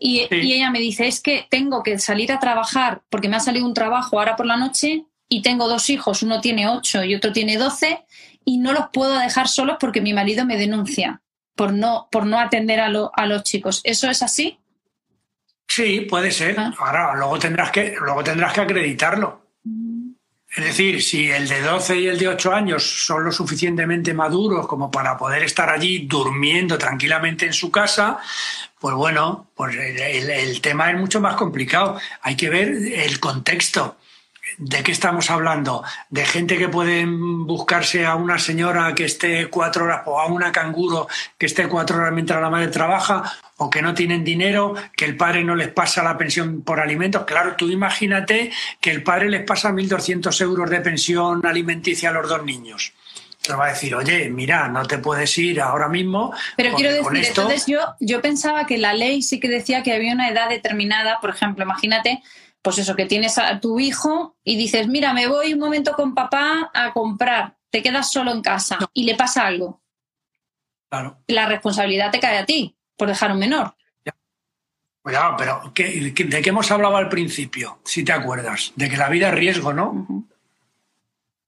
y, 0.01 0.27
y, 0.31 0.53
ella 0.53 0.71
me 0.71 0.81
dice, 0.81 1.07
es 1.07 1.21
que 1.21 1.47
tengo 1.51 1.83
que 1.83 1.99
salir 1.99 2.33
a 2.33 2.39
trabajar 2.39 3.03
porque 3.11 3.29
me 3.29 3.37
ha 3.37 3.41
salido 3.41 3.67
un 3.67 3.75
trabajo 3.75 4.19
ahora 4.19 4.37
por 4.37 4.47
la 4.47 4.57
noche 4.57 5.05
y 5.29 5.43
tengo 5.43 5.69
dos 5.69 5.91
hijos, 5.91 6.23
uno 6.23 6.41
tiene 6.41 6.69
ocho 6.69 7.05
y 7.05 7.15
otro 7.15 7.33
tiene 7.33 7.57
doce 7.57 8.05
y 8.45 8.59
no 8.59 8.73
los 8.73 8.87
puedo 8.93 9.19
dejar 9.19 9.49
solos 9.49 9.77
porque 9.79 10.01
mi 10.01 10.13
marido 10.15 10.47
me 10.47 10.57
denuncia 10.57 11.21
por 11.55 11.73
no, 11.73 12.09
por 12.11 12.25
no 12.25 12.39
atender 12.39 12.81
a, 12.81 12.87
a 12.87 13.27
los 13.27 13.43
chicos. 13.43 13.81
¿Eso 13.85 14.09
es 14.09 14.23
así? 14.23 14.59
Sí, 15.67 16.01
puede 16.03 16.31
ser. 16.31 16.59
Ah. 16.59 16.73
Ahora, 16.79 17.15
luego 17.15 17.39
tendrás 17.39 17.71
que, 17.71 17.95
luego 18.01 18.25
tendrás 18.25 18.53
que 18.53 18.61
acreditarlo. 18.63 19.43
Es 20.57 20.65
decir, 20.65 21.03
si 21.03 21.31
el 21.31 21.47
de 21.47 21.61
12 21.61 22.01
y 22.01 22.07
el 22.07 22.19
de 22.19 22.29
8 22.29 22.53
años 22.55 23.05
son 23.05 23.25
lo 23.25 23.31
suficientemente 23.31 24.15
maduros 24.15 24.67
como 24.67 24.91
para 24.91 25.17
poder 25.17 25.43
estar 25.43 25.69
allí 25.69 26.07
durmiendo 26.07 26.79
tranquilamente 26.79 27.45
en 27.45 27.53
su 27.53 27.71
casa, 27.71 28.19
pues 28.81 28.95
bueno, 28.95 29.49
pues 29.55 29.77
el 29.77 30.61
tema 30.61 30.91
es 30.91 30.99
mucho 30.99 31.21
más 31.21 31.37
complicado. 31.37 31.99
Hay 32.23 32.37
que 32.37 32.51
ver 32.51 32.69
el 32.69 33.21
contexto. 33.21 33.97
¿De 34.57 34.83
qué 34.83 34.93
estamos 34.93 35.31
hablando? 35.31 35.85
¿De 36.09 36.25
gente 36.25 36.57
que 36.57 36.69
puede 36.69 37.05
buscarse 37.07 38.07
a 38.07 38.15
una 38.15 38.39
señora 38.39 38.95
que 38.95 39.05
esté 39.05 39.49
cuatro 39.51 39.85
horas 39.85 40.03
o 40.07 40.19
a 40.19 40.27
una 40.27 40.51
canguro 40.53 41.07
que 41.37 41.47
esté 41.47 41.69
cuatro 41.69 41.99
horas 41.99 42.13
mientras 42.13 42.41
la 42.41 42.51
madre 42.51 42.69
trabaja 42.69 43.23
o 43.59 43.69
que 43.69 43.83
no 43.83 43.95
tienen 43.95 44.25
dinero, 44.25 44.75
que 44.97 45.05
el 45.05 45.17
padre 45.17 45.45
no 45.45 45.55
les 45.55 45.69
pasa 45.69 46.03
la 46.03 46.17
pensión 46.17 46.63
por 46.63 46.81
alimentos? 46.81 47.25
Claro, 47.25 47.57
tú 47.57 47.69
imagínate 47.71 48.51
que 48.81 48.91
el 48.91 49.03
padre 49.03 49.29
les 49.29 49.45
pasa 49.45 49.71
1.200 49.71 50.41
euros 50.41 50.71
de 50.71 50.81
pensión 50.81 51.45
alimenticia 51.45 52.11
a 52.11 52.13
los 52.13 52.29
dos 52.29 52.43
niños 52.45 52.95
te 53.49 53.57
va 53.57 53.67
a 53.67 53.71
decir, 53.71 53.95
oye, 53.95 54.29
mira, 54.31 54.69
no 54.69 54.85
te 54.87 54.99
puedes 54.99 55.37
ir 55.39 55.61
ahora 55.61 55.89
mismo. 55.89 56.33
Pero 56.57 56.75
quiero 56.75 56.93
decir, 56.93 57.25
entonces 57.27 57.67
yo, 57.67 57.81
yo 57.99 58.21
pensaba 58.21 58.67
que 58.67 58.79
la 58.79 58.93
ley 58.93 59.23
sí 59.23 59.41
que 59.41 59.49
decía 59.49 59.83
que 59.83 59.93
había 59.93 60.13
una 60.13 60.29
edad 60.29 60.49
determinada, 60.49 61.19
por 61.21 61.31
ejemplo, 61.31 61.65
imagínate 61.65 62.23
pues 62.61 62.79
eso, 62.79 62.97
que 62.97 63.07
tienes 63.07 63.39
a 63.39 63.61
tu 63.61 63.81
hijo 63.81 64.37
y 64.45 64.57
dices, 64.57 64.89
mira, 64.89 65.15
me 65.15 65.27
voy 65.27 65.55
un 65.55 65.61
momento 65.61 65.93
con 65.93 66.15
papá 66.15 66.71
a 66.75 66.93
comprar, 66.93 67.57
te 67.71 67.83
quedas 67.83 68.11
solo 68.13 68.31
en 68.33 68.43
casa 68.43 68.79
y 68.93 69.05
le 69.05 69.15
pasa 69.15 69.47
algo. 69.47 69.81
Claro. 70.91 71.19
La 71.29 71.47
responsabilidad 71.47 72.11
te 72.11 72.21
cae 72.21 72.39
a 72.39 72.45
ti 72.45 72.77
por 72.97 73.09
dejar 73.09 73.33
un 73.33 73.39
menor. 73.39 73.75
Cuidado, 75.01 75.37
pero 75.39 75.73
¿de 75.75 76.13
qué 76.13 76.49
hemos 76.51 76.71
hablado 76.71 76.97
al 76.97 77.09
principio? 77.09 77.79
Si 77.85 78.05
te 78.05 78.13
acuerdas, 78.13 78.73
de 78.77 78.91
que 78.91 78.97
la 78.97 79.09
vida 79.09 79.29
es 79.29 79.35
riesgo, 79.35 79.73
¿no? 79.73 80.07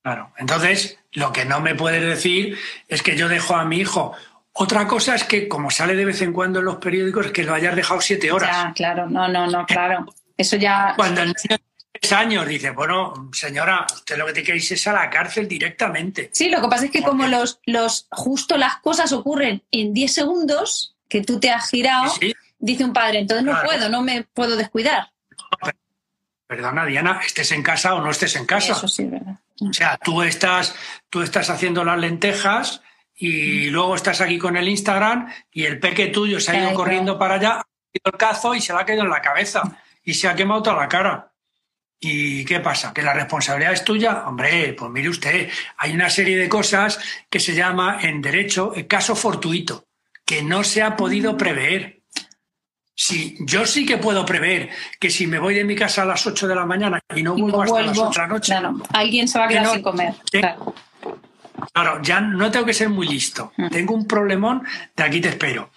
Claro. 0.02 0.32
Entonces, 0.38 0.98
lo 1.12 1.32
que 1.32 1.44
no 1.44 1.60
me 1.60 1.74
puedes 1.74 2.02
decir 2.02 2.58
es 2.88 3.02
que 3.02 3.16
yo 3.16 3.28
dejo 3.28 3.54
a 3.54 3.64
mi 3.64 3.78
hijo. 3.78 4.14
Otra 4.52 4.86
cosa 4.86 5.14
es 5.14 5.24
que, 5.24 5.48
como 5.48 5.70
sale 5.70 5.94
de 5.94 6.04
vez 6.04 6.22
en 6.22 6.32
cuando 6.32 6.58
en 6.58 6.64
los 6.64 6.76
periódicos, 6.76 7.28
que 7.28 7.44
lo 7.44 7.54
hayas 7.54 7.76
dejado 7.76 8.00
siete 8.00 8.32
horas. 8.32 8.50
Ya, 8.50 8.72
claro, 8.74 9.08
no, 9.08 9.28
no, 9.28 9.46
no, 9.46 9.66
claro. 9.66 10.06
Eso 10.36 10.56
ya. 10.56 10.94
Cuando 10.96 11.20
el 11.22 11.28
niño 11.28 11.36
tiene 11.42 11.62
tres 11.92 12.12
años 12.12 12.48
dice, 12.48 12.70
bueno, 12.70 13.30
señora, 13.32 13.86
usted 13.92 14.16
lo 14.16 14.26
que 14.26 14.32
te 14.32 14.42
queréis 14.42 14.70
es 14.72 14.86
a 14.86 14.92
la 14.92 15.10
cárcel 15.10 15.46
directamente. 15.46 16.30
Sí, 16.32 16.48
lo 16.48 16.60
que 16.60 16.68
pasa 16.68 16.86
es 16.86 16.90
que 16.90 17.02
como 17.02 17.26
los, 17.26 17.60
los 17.66 18.06
justo 18.10 18.56
las 18.56 18.76
cosas 18.78 19.12
ocurren 19.12 19.62
en 19.70 19.92
10 19.92 20.12
segundos, 20.12 20.96
que 21.08 21.22
tú 21.22 21.38
te 21.38 21.50
has 21.50 21.68
girado, 21.68 22.12
dice 22.58 22.84
un 22.84 22.92
padre, 22.92 23.20
entonces 23.20 23.44
no 23.44 23.60
puedo, 23.62 23.88
no 23.88 24.02
me 24.02 24.22
puedo 24.22 24.56
descuidar. 24.56 25.10
Perdona, 26.46 26.84
Diana, 26.84 27.20
estés 27.24 27.52
en 27.52 27.62
casa 27.62 27.94
o 27.94 28.00
no 28.00 28.10
estés 28.10 28.34
en 28.36 28.46
casa. 28.46 28.72
Eso 28.72 28.88
sí, 28.88 29.04
verdad. 29.04 29.38
O 29.60 29.72
sea, 29.72 29.98
tú 30.02 30.22
estás, 30.22 30.74
tú 31.08 31.22
estás 31.22 31.50
haciendo 31.50 31.84
las 31.84 31.98
lentejas 31.98 32.82
y 33.14 33.68
luego 33.68 33.94
estás 33.94 34.20
aquí 34.20 34.38
con 34.38 34.56
el 34.56 34.68
Instagram 34.68 35.30
y 35.52 35.64
el 35.64 35.78
peque 35.78 36.06
tuyo 36.06 36.40
se 36.40 36.52
ha 36.52 36.62
ido 36.62 36.74
corriendo 36.74 37.18
para 37.18 37.34
allá, 37.34 37.50
ha 37.58 37.64
ido 37.92 38.12
el 38.12 38.18
cazo 38.18 38.54
y 38.54 38.60
se 38.60 38.72
le 38.72 38.80
ha 38.80 38.84
quedado 38.86 39.04
en 39.04 39.10
la 39.10 39.20
cabeza 39.20 39.62
y 40.02 40.14
se 40.14 40.28
ha 40.28 40.34
quemado 40.34 40.62
toda 40.62 40.76
la 40.76 40.88
cara. 40.88 41.32
¿Y 42.02 42.46
qué 42.46 42.60
pasa? 42.60 42.94
¿Que 42.94 43.02
la 43.02 43.12
responsabilidad 43.12 43.74
es 43.74 43.84
tuya? 43.84 44.24
Hombre, 44.26 44.72
pues 44.72 44.90
mire 44.90 45.10
usted, 45.10 45.50
hay 45.76 45.92
una 45.92 46.08
serie 46.08 46.38
de 46.38 46.48
cosas 46.48 46.98
que 47.28 47.38
se 47.38 47.54
llama 47.54 47.98
en 48.00 48.22
derecho 48.22 48.72
el 48.74 48.86
caso 48.86 49.14
fortuito, 49.14 49.86
que 50.24 50.42
no 50.42 50.64
se 50.64 50.82
ha 50.82 50.96
podido 50.96 51.36
prever. 51.36 51.99
Si 53.02 53.34
yo 53.40 53.64
sí 53.64 53.86
que 53.86 53.96
puedo 53.96 54.26
prever 54.26 54.68
que 54.98 55.08
si 55.08 55.26
me 55.26 55.38
voy 55.38 55.54
de 55.54 55.64
mi 55.64 55.74
casa 55.74 56.02
a 56.02 56.04
las 56.04 56.26
8 56.26 56.46
de 56.46 56.54
la 56.54 56.66
mañana 56.66 57.00
y 57.16 57.22
no 57.22 57.34
vuelvo, 57.34 57.62
hasta 57.62 57.80
las 57.80 57.96
8 57.96 58.10
de 58.10 58.18
la 58.18 58.26
noche. 58.26 58.54
alguien 58.92 59.26
se 59.26 59.38
va 59.38 59.46
a 59.46 59.48
quedar 59.48 59.72
sin 59.72 59.80
comer. 59.80 60.14
claro. 60.30 60.74
claro. 61.72 62.02
ya 62.02 62.20
no 62.20 62.50
tengo 62.50 62.66
que 62.66 62.74
ser 62.74 62.90
muy 62.90 63.08
listo. 63.08 63.54
Mm. 63.56 63.68
Tengo 63.68 63.94
un 63.94 64.06
problemón, 64.06 64.66
de 64.94 65.02
aquí 65.02 65.18
te 65.18 65.30
espero. 65.30 65.70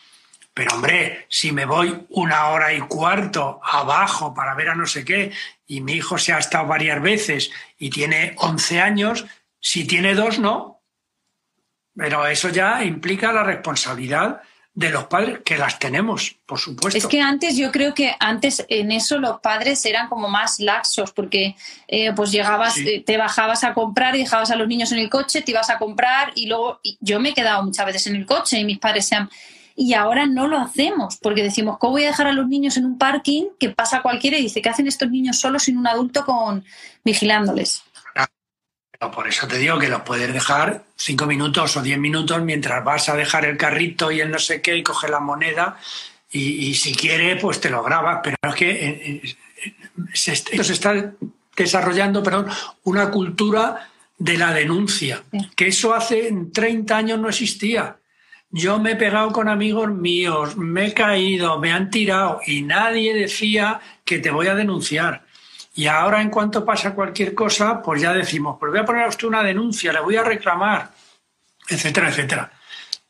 Pero 0.54 0.76
hombre, 0.76 1.26
si 1.30 1.54
me 1.54 1.64
voy 1.64 2.06
una 2.10 2.50
hora 2.50 2.74
y 2.74 2.82
cuarto 2.82 3.62
abajo 3.64 4.34
para 4.34 4.54
ver 4.54 4.72
a 4.72 4.76
no 4.76 4.86
sé 4.86 5.06
qué, 5.06 5.32
y 5.66 5.80
mi 5.80 5.94
hijo 5.94 6.18
se 6.18 6.34
ha 6.34 6.40
estado 6.40 6.68
varias 6.68 7.02
veces 7.02 7.52
y 7.80 7.90
tiene 7.90 8.36
11 8.38 8.82
años, 8.82 9.26
si 9.62 9.88
tiene 9.88 10.14
dos, 10.14 10.40
no. 10.40 10.82
Pero 11.96 12.28
eso 12.28 12.50
ya 12.50 12.84
implica 12.84 13.32
la 13.32 13.44
responsabilidad 13.44 14.42
de 14.76 14.90
los 14.90 15.04
padres, 15.06 15.40
que 15.46 15.56
las 15.56 15.78
tenemos, 15.78 16.36
por 16.48 16.58
supuesto. 16.58 16.98
Es 16.98 17.06
que 17.06 17.22
antes, 17.22 17.56
yo 17.56 17.72
creo 17.72 17.94
que 17.94 18.16
antes 18.20 18.66
en 18.70 18.92
eso 18.92 19.20
los 19.20 19.40
padres 19.40 19.86
eran 19.86 20.10
como 20.10 20.30
más 20.30 20.60
laxos, 20.60 21.12
porque 21.12 21.56
eh, 21.88 22.12
pues 22.14 22.32
llegabas, 22.32 22.78
eh, 22.78 23.04
te 23.06 23.18
bajabas 23.18 23.64
a 23.64 23.76
comprar 23.76 24.16
y 24.16 24.20
dejabas 24.20 24.50
a 24.50 24.56
los 24.56 24.68
niños 24.68 24.92
en 24.92 24.98
el 24.98 25.10
coche, 25.10 25.44
te 25.44 25.52
ibas 25.52 25.70
a 25.70 25.78
comprar 25.78 26.32
y 26.36 26.48
luego 26.48 26.80
yo 27.00 27.20
me 27.20 27.30
he 27.30 27.34
quedado 27.34 27.64
muchas 27.64 27.86
veces 27.86 28.08
en 28.08 28.16
el 28.16 28.26
coche 28.26 28.60
y 28.60 28.66
mis 28.66 28.80
padres 28.80 29.06
se 29.06 29.16
han 29.16 29.30
y 29.76 29.94
ahora 29.94 30.26
no 30.26 30.48
lo 30.48 30.60
hacemos 30.60 31.18
porque 31.18 31.44
decimos, 31.44 31.78
¿cómo 31.80 31.94
voy 31.94 32.04
a 32.04 32.08
dejar 32.08 32.28
a 32.28 32.34
los 32.34 32.48
niños 32.48 32.78
en 32.78 32.86
un 32.86 32.98
parking 32.98 33.46
que 33.60 33.70
pasa 33.70 34.02
cualquiera 34.02 34.38
y 34.38 34.44
dice, 34.44 34.62
¿qué 34.62 34.70
hacen 34.70 34.88
estos 34.88 35.10
niños 35.10 35.40
solos 35.40 35.64
sin 35.64 35.78
un 35.78 35.88
adulto 35.88 36.26
con 36.26 36.64
vigilándoles? 37.04 37.84
Por 39.12 39.28
eso 39.28 39.48
te 39.48 39.58
digo 39.58 39.80
que 39.80 39.90
los 39.90 40.02
puedes 40.02 40.32
dejar 40.32 40.84
cinco 40.96 41.26
minutos 41.26 41.78
o 41.78 41.82
diez 41.82 41.98
minutos 41.98 42.42
mientras 42.42 42.84
vas 42.84 43.10
a 43.10 43.16
dejar 43.16 43.46
el 43.46 43.58
carrito 43.58 44.12
y 44.12 44.22
el 44.22 44.32
no 44.32 44.40
sé 44.40 44.62
qué 44.62 44.76
y 44.76 44.84
coges 44.84 45.10
la 45.10 45.20
moneda 45.20 45.78
y, 46.30 46.74
si 46.74 46.96
quiere 46.96 47.36
pues 47.36 47.62
te 47.62 47.70
lo 47.70 47.84
grabas, 47.84 48.22
pero 48.24 48.38
es 48.42 48.56
que 48.56 48.72
eh, 48.72 49.22
eh, 49.24 49.74
se, 50.14 50.36
se 50.36 50.74
está 50.74 51.14
desarrollando 51.56 52.24
perdón, 52.24 52.48
una 52.84 53.12
cultura 53.12 53.90
de 54.18 54.38
la 54.38 54.54
denuncia, 54.54 55.24
que 55.56 55.68
eso 55.68 55.94
hace 55.94 56.34
30 56.52 56.96
años 56.96 57.20
no 57.20 57.30
existía. 57.30 57.98
Yo 58.50 58.80
me 58.80 58.92
he 58.92 58.96
pegado 58.96 59.32
con 59.32 59.50
amigos 59.50 59.90
míos, 59.90 60.56
me 60.56 60.88
he 60.88 60.94
caído, 60.94 61.60
me 61.60 61.72
han 61.72 61.90
tirado 61.90 62.40
y 62.46 62.62
nadie 62.62 63.14
decía 63.14 63.82
que 64.06 64.20
te 64.20 64.32
voy 64.32 64.48
a 64.48 64.56
denunciar. 64.56 65.26
Y 65.76 65.88
ahora 65.88 66.22
en 66.22 66.30
cuanto 66.30 66.64
pasa 66.64 66.94
cualquier 66.94 67.34
cosa, 67.34 67.82
pues 67.82 68.02
ya 68.02 68.14
decimos, 68.14 68.58
pues 68.60 68.72
voy 68.72 68.80
a 68.80 68.86
poner 68.86 69.04
a 69.04 69.10
usted 69.10 69.28
una 69.28 69.44
denuncia, 69.44 69.92
le 69.92 70.02
voy 70.02 70.16
a 70.16 70.24
reclamar, 70.24 70.92
etcétera, 71.68 72.10
etcétera. 72.10 72.52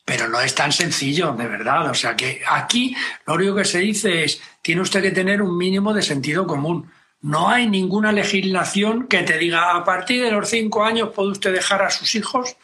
Pero 0.06 0.28
no 0.28 0.40
es 0.40 0.56
tan 0.56 0.72
sencillo, 0.72 1.34
de 1.34 1.48
verdad. 1.48 1.90
O 1.90 1.94
sea 1.94 2.16
que 2.16 2.42
aquí 2.48 2.96
lo 3.26 3.36
único 3.36 3.56
que 3.56 3.66
se 3.66 3.80
dice 3.80 4.24
es, 4.24 4.42
tiene 4.62 4.82
usted 4.82 5.02
que 5.02 5.12
tener 5.12 5.42
un 5.42 5.58
mínimo 5.58 5.94
de 5.94 6.02
sentido 6.02 6.46
común. 6.48 6.90
No 7.22 7.50
hay 7.50 7.68
ninguna 7.68 8.12
legislación 8.12 9.08
que 9.08 9.24
te 9.24 9.38
diga, 9.38 9.76
a 9.76 9.84
partir 9.84 10.24
de 10.24 10.32
los 10.32 10.50
cinco 10.50 10.84
años 10.84 11.12
puede 11.16 11.32
usted 11.32 11.54
dejar 11.54 11.82
a 11.82 11.90
sus 11.90 12.16
hijos. 12.16 12.56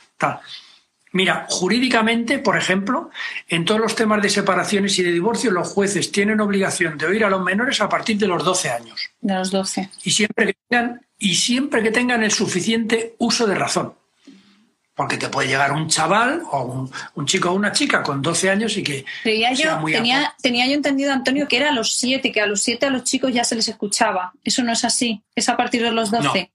Mira, 1.11 1.47
jurídicamente, 1.49 2.37
por 2.37 2.55
ejemplo, 2.55 3.09
en 3.47 3.65
todos 3.65 3.81
los 3.81 3.95
temas 3.95 4.21
de 4.21 4.29
separaciones 4.29 4.97
y 4.99 5.03
de 5.03 5.11
divorcio, 5.11 5.49
los 5.49 5.67
jueces 5.69 6.11
tienen 6.11 6.39
obligación 6.39 6.97
de 6.99 7.07
oír 7.07 7.25
a 7.25 7.29
los 7.29 7.43
menores 7.43 7.81
a 7.81 7.89
partir 7.89 8.17
de 8.17 8.27
los 8.27 8.43
12 8.43 8.69
años. 8.69 9.09
De 9.19 9.33
los 9.33 9.49
12. 9.49 9.89
Y 10.03 10.11
siempre 10.11 10.47
que 10.47 10.55
tengan, 10.67 11.01
y 11.17 11.35
siempre 11.35 11.81
que 11.81 11.91
tengan 11.91 12.23
el 12.23 12.31
suficiente 12.31 13.15
uso 13.17 13.47
de 13.47 13.55
razón. 13.55 13.93
porque 14.93 15.15
te 15.15 15.29
puede 15.29 15.47
llegar 15.47 15.71
un 15.71 15.87
chaval 15.87 16.43
o 16.51 16.89
un, 17.15 17.25
chico 17.25 17.49
o 17.49 17.53
una 17.53 17.71
chica 17.71 18.03
con 18.03 18.21
12 18.21 18.49
años 18.49 18.75
y 18.75 18.83
que... 18.83 19.05
yo, 19.55 19.81
tenía, 19.85 20.35
tenía 20.41 20.67
yo 20.67 20.73
entendido, 20.73 21.13
Antonio, 21.13 21.47
que 21.47 21.55
era 21.55 21.69
a 21.69 21.71
los 21.71 21.95
7, 21.95 22.33
que 22.33 22.41
a 22.41 22.45
los 22.45 22.61
7 22.61 22.85
a 22.85 22.89
los 22.89 23.05
chicos 23.05 23.33
ya 23.33 23.45
se 23.45 23.55
les 23.55 23.69
escuchaba. 23.69 24.33
Eso 24.43 24.61
no 24.61 24.73
es 24.73 24.83
así, 24.83 25.23
es 25.35 25.47
a 25.47 25.55
partir 25.55 25.81
de 25.83 25.91
los 25.91 26.11
12. 26.11 26.51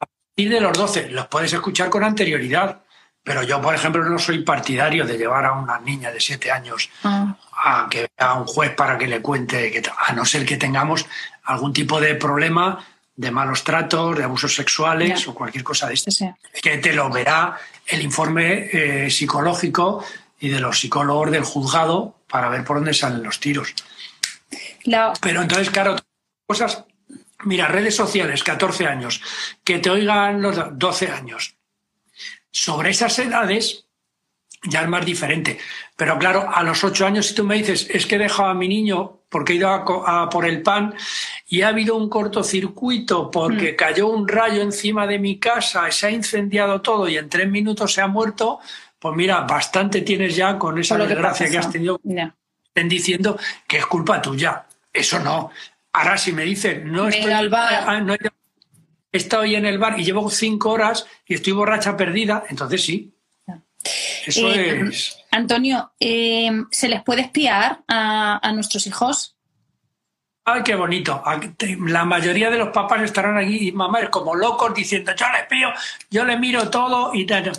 A 0.00 0.06
partir 0.06 0.50
de 0.50 0.60
los 0.60 0.76
12, 0.76 1.10
los 1.10 1.28
puedes 1.28 1.52
escuchar 1.52 1.88
con 1.90 2.02
anterioridad. 2.02 2.82
Pero 3.22 3.42
yo, 3.42 3.60
por 3.60 3.74
ejemplo, 3.74 4.02
no 4.04 4.18
soy 4.18 4.42
partidario 4.42 5.04
de 5.04 5.18
llevar 5.18 5.44
a 5.44 5.52
una 5.52 5.78
niña 5.78 6.10
de 6.10 6.20
7 6.20 6.50
años 6.50 6.90
ah. 7.04 7.36
a 7.52 7.88
que 7.90 8.08
a 8.18 8.34
un 8.34 8.46
juez 8.46 8.74
para 8.74 8.96
que 8.96 9.06
le 9.06 9.20
cuente, 9.20 9.70
que, 9.70 9.82
a 9.98 10.12
no 10.12 10.24
ser 10.24 10.46
que 10.46 10.56
tengamos 10.56 11.06
algún 11.44 11.72
tipo 11.72 12.00
de 12.00 12.14
problema 12.14 12.84
de 13.16 13.30
malos 13.30 13.64
tratos, 13.64 14.16
de 14.16 14.24
abusos 14.24 14.54
sexuales 14.54 15.28
o 15.28 15.34
cualquier 15.34 15.62
cosa 15.62 15.86
de 15.86 15.94
esto. 15.94 16.10
Que 16.62 16.78
te 16.78 16.94
lo 16.94 17.10
verá 17.10 17.58
el 17.86 18.00
informe 18.00 18.70
eh, 18.72 19.10
psicológico 19.10 20.02
y 20.38 20.48
de 20.48 20.60
los 20.60 20.80
psicólogos 20.80 21.30
del 21.30 21.44
juzgado 21.44 22.16
para 22.26 22.48
ver 22.48 22.64
por 22.64 22.78
dónde 22.78 22.94
salen 22.94 23.22
los 23.22 23.38
tiros. 23.38 23.74
Pero 25.20 25.42
entonces, 25.42 25.68
claro, 25.68 25.96
cosas. 26.46 26.84
Mira, 27.44 27.68
redes 27.68 27.96
sociales, 27.96 28.42
14 28.42 28.86
años, 28.86 29.22
que 29.64 29.78
te 29.78 29.90
oigan 29.90 30.40
los 30.40 30.78
12 30.78 31.10
años. 31.10 31.54
Sobre 32.50 32.90
esas 32.90 33.18
edades, 33.18 33.86
ya 34.62 34.82
es 34.82 34.88
más 34.88 35.04
diferente. 35.04 35.58
Pero 35.96 36.18
claro, 36.18 36.50
a 36.52 36.62
los 36.62 36.82
8 36.84 37.06
años, 37.06 37.26
si 37.26 37.34
tú 37.34 37.44
me 37.44 37.56
dices, 37.56 37.88
es 37.90 38.06
que 38.06 38.16
he 38.16 38.18
dejado 38.18 38.50
a 38.50 38.54
mi 38.54 38.68
niño 38.68 39.20
porque 39.28 39.52
he 39.52 39.56
ido 39.56 39.70
a, 39.70 40.28
por 40.28 40.44
el 40.44 40.62
pan 40.62 40.94
y 41.46 41.62
ha 41.62 41.68
habido 41.68 41.96
un 41.96 42.08
cortocircuito 42.08 43.30
porque 43.30 43.72
mm. 43.72 43.76
cayó 43.76 44.08
un 44.08 44.26
rayo 44.26 44.60
encima 44.60 45.06
de 45.06 45.18
mi 45.18 45.38
casa, 45.38 45.90
se 45.90 46.08
ha 46.08 46.10
incendiado 46.10 46.82
todo 46.82 47.08
y 47.08 47.16
en 47.16 47.28
tres 47.28 47.48
minutos 47.48 47.94
se 47.94 48.00
ha 48.00 48.08
muerto, 48.08 48.58
pues 48.98 49.16
mira, 49.16 49.40
bastante 49.42 50.02
tienes 50.02 50.34
ya 50.34 50.58
con 50.58 50.78
esa 50.78 50.98
desgracia 50.98 51.48
que, 51.48 51.58
has 51.58 51.70
tenido. 51.70 52.00
Estén 52.64 52.88
diciendo 52.88 53.38
que 53.66 53.78
es 53.78 53.86
culpa 53.86 54.20
tuya. 54.20 54.66
Eso 54.92 55.18
no. 55.20 55.50
Ahora, 55.92 56.18
si 56.18 56.32
me 56.32 56.44
dicen, 56.44 56.90
no 56.90 57.08
estoy. 57.08 57.32
Ah, 57.32 58.00
no 58.00 58.14
he 58.14 58.18
estado 59.12 59.42
hoy 59.42 59.56
en 59.56 59.66
el 59.66 59.78
bar 59.78 59.98
y 59.98 60.04
llevo 60.04 60.30
cinco 60.30 60.70
horas 60.70 61.06
y 61.26 61.34
estoy 61.34 61.52
borracha 61.52 61.96
perdida, 61.96 62.44
entonces 62.48 62.84
sí. 62.84 63.14
Eso 64.26 64.50
eh, 64.50 64.88
es. 64.88 65.16
Antonio, 65.30 65.92
eh, 65.98 66.50
¿se 66.70 66.88
les 66.88 67.02
puede 67.02 67.22
espiar 67.22 67.80
a, 67.88 68.52
nuestros 68.52 68.86
hijos? 68.86 69.36
Ay, 70.44 70.62
qué 70.64 70.74
bonito. 70.74 71.22
La 71.86 72.04
mayoría 72.04 72.50
de 72.50 72.58
los 72.58 72.70
papás 72.70 73.02
estarán 73.02 73.36
aquí 73.36 73.68
y 73.68 73.72
mamá 73.72 74.00
es 74.00 74.10
como 74.10 74.34
locos 74.34 74.74
diciendo, 74.74 75.12
yo 75.14 75.26
le 75.30 75.38
espío, 75.40 75.68
yo 76.10 76.24
le 76.24 76.38
miro 76.38 76.68
todo 76.68 77.14
y 77.14 77.26
tal. 77.26 77.52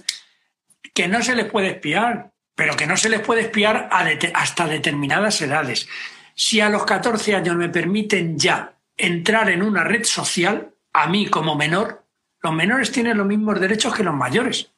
Que 0.93 1.08
no 1.08 1.22
se 1.22 1.36
les 1.36 1.45
puede 1.49 1.72
espiar, 1.72 2.32
pero 2.56 2.76
que 2.76 2.86
no 2.86 2.97
se 2.97 3.10
les 3.10 3.22
puede 3.22 3.41
espiar 3.41 3.89
hasta 4.34 4.68
determinadas 4.68 5.41
edades. 5.41 5.88
Si 6.36 6.60
a 6.60 6.70
los 6.70 6.86
14 6.86 7.36
años 7.36 7.56
me 7.56 7.70
permiten 7.70 8.38
ya 8.38 8.74
entrar 8.97 9.49
en 9.49 9.64
una 9.64 9.84
red 9.84 10.04
social, 10.04 10.74
a 10.94 11.08
mí 11.08 11.28
como 11.28 11.56
menor, 11.56 12.06
los 12.42 12.54
menores 12.54 12.92
tienen 12.92 13.18
los 13.18 13.28
mismos 13.28 13.60
derechos 13.60 13.94
que 13.94 14.04
los 14.04 14.16
mayores 14.16 14.72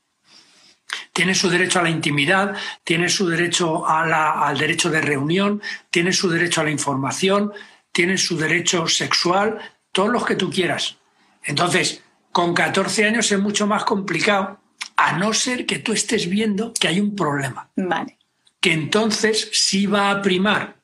tiene 1.11 1.36
su 1.36 1.49
derecho 1.49 1.80
a 1.80 1.84
la 1.84 1.89
intimidad, 1.89 2.55
tiene 2.84 3.09
su 3.09 3.28
derecho 3.28 3.88
al 3.88 4.57
derecho 4.57 4.89
de 4.89 5.01
reunión, 5.01 5.61
tiene 5.89 6.11
su 6.11 6.30
derecho 6.30 6.61
a 6.61 6.64
la 6.66 6.72
información, 6.72 7.53
tiene 7.91 8.18
su 8.18 8.38
derecho 8.38 8.88
sexual, 8.88 9.59
todos 9.91 10.09
los 10.09 10.26
que 10.26 10.36
tú 10.36 10.49
quieras. 10.49 10.97
Entonces, 11.43 12.03
con 12.32 12.53
14 12.53 13.05
años 13.05 13.32
es 13.32 13.39
mucho 13.39 13.68
más 13.68 13.86
complicado, 13.86 14.59
a 14.95 15.18
no 15.18 15.34
ser 15.34 15.66
que 15.66 15.80
tú 15.80 15.93
estés 15.93 16.28
viendo 16.30 16.74
que 16.74 16.88
hay 16.88 16.99
un 16.99 17.16
problema. 17.16 17.70
Vale. 17.76 18.18
Que 18.59 18.74
entonces 18.74 19.49
sí 19.51 19.86
va 19.86 20.09
a 20.09 20.22
primar 20.22 20.82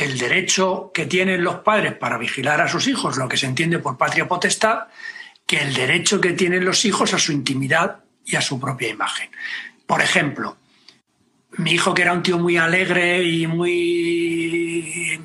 el 0.00 0.18
derecho 0.18 0.90
que 0.92 1.06
tienen 1.06 1.44
los 1.44 1.56
padres 1.56 1.94
para 1.94 2.18
vigilar 2.18 2.60
a 2.60 2.68
sus 2.68 2.86
hijos, 2.86 3.16
lo 3.16 3.28
que 3.28 3.36
se 3.36 3.46
entiende 3.46 3.78
por 3.78 3.98
patria 3.98 4.28
potestad, 4.28 4.88
que 5.46 5.58
el 5.58 5.74
derecho 5.74 6.20
que 6.20 6.32
tienen 6.32 6.64
los 6.64 6.84
hijos 6.84 7.12
a 7.14 7.18
su 7.18 7.32
intimidad 7.32 8.00
y 8.24 8.36
a 8.36 8.40
su 8.40 8.58
propia 8.60 8.88
imagen. 8.88 9.30
Por 9.86 10.00
ejemplo, 10.00 10.56
mi 11.58 11.72
hijo 11.72 11.92
que 11.92 12.02
era 12.02 12.12
un 12.12 12.22
tío 12.22 12.38
muy 12.38 12.56
alegre 12.56 13.22
y 13.22 13.46
muy 13.46 15.20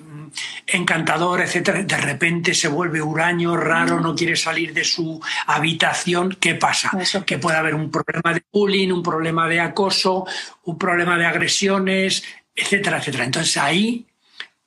encantador, 0.68 1.42
etcétera, 1.42 1.82
de 1.84 1.98
repente 1.98 2.54
se 2.54 2.68
vuelve 2.68 3.02
huraño, 3.02 3.56
raro, 3.56 4.02
no 4.02 4.14
quiere 4.14 4.36
salir 4.36 4.74
de 4.74 4.84
su 4.84 5.22
habitación, 5.46 6.38
¿qué 6.40 6.56
pasa? 6.56 6.92
Que 7.26 7.38
puede 7.38 7.58
haber 7.58 7.74
un 7.74 7.90
problema 7.90 8.34
de 8.34 8.44
bullying, 8.52 8.92
un 8.92 9.02
problema 9.02 9.48
de 9.48 9.62
acoso, 9.62 10.26
un 10.66 10.78
problema 10.78 11.18
de 11.18 11.26
agresiones, 11.26 12.24
etcétera, 12.54 12.98
etcétera. 12.98 13.24
Entonces 13.24 13.56
ahí 13.58 14.06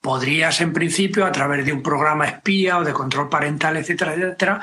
podrías 0.00 0.60
en 0.60 0.72
principio, 0.72 1.26
a 1.26 1.32
través 1.32 1.64
de 1.64 1.72
un 1.72 1.82
programa 1.82 2.26
espía 2.26 2.78
o 2.78 2.84
de 2.84 2.92
control 2.92 3.28
parental, 3.28 3.76
etcétera, 3.76 4.14
etcétera, 4.14 4.60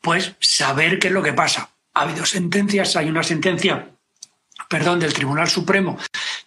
pues 0.00 0.34
saber 0.40 0.98
qué 0.98 1.08
es 1.08 1.14
lo 1.14 1.22
que 1.22 1.32
pasa 1.32 1.70
ha 1.98 2.02
habido 2.02 2.24
sentencias, 2.24 2.96
hay 2.96 3.08
una 3.08 3.22
sentencia, 3.22 3.88
perdón, 4.68 5.00
del 5.00 5.12
Tribunal 5.12 5.48
Supremo 5.48 5.98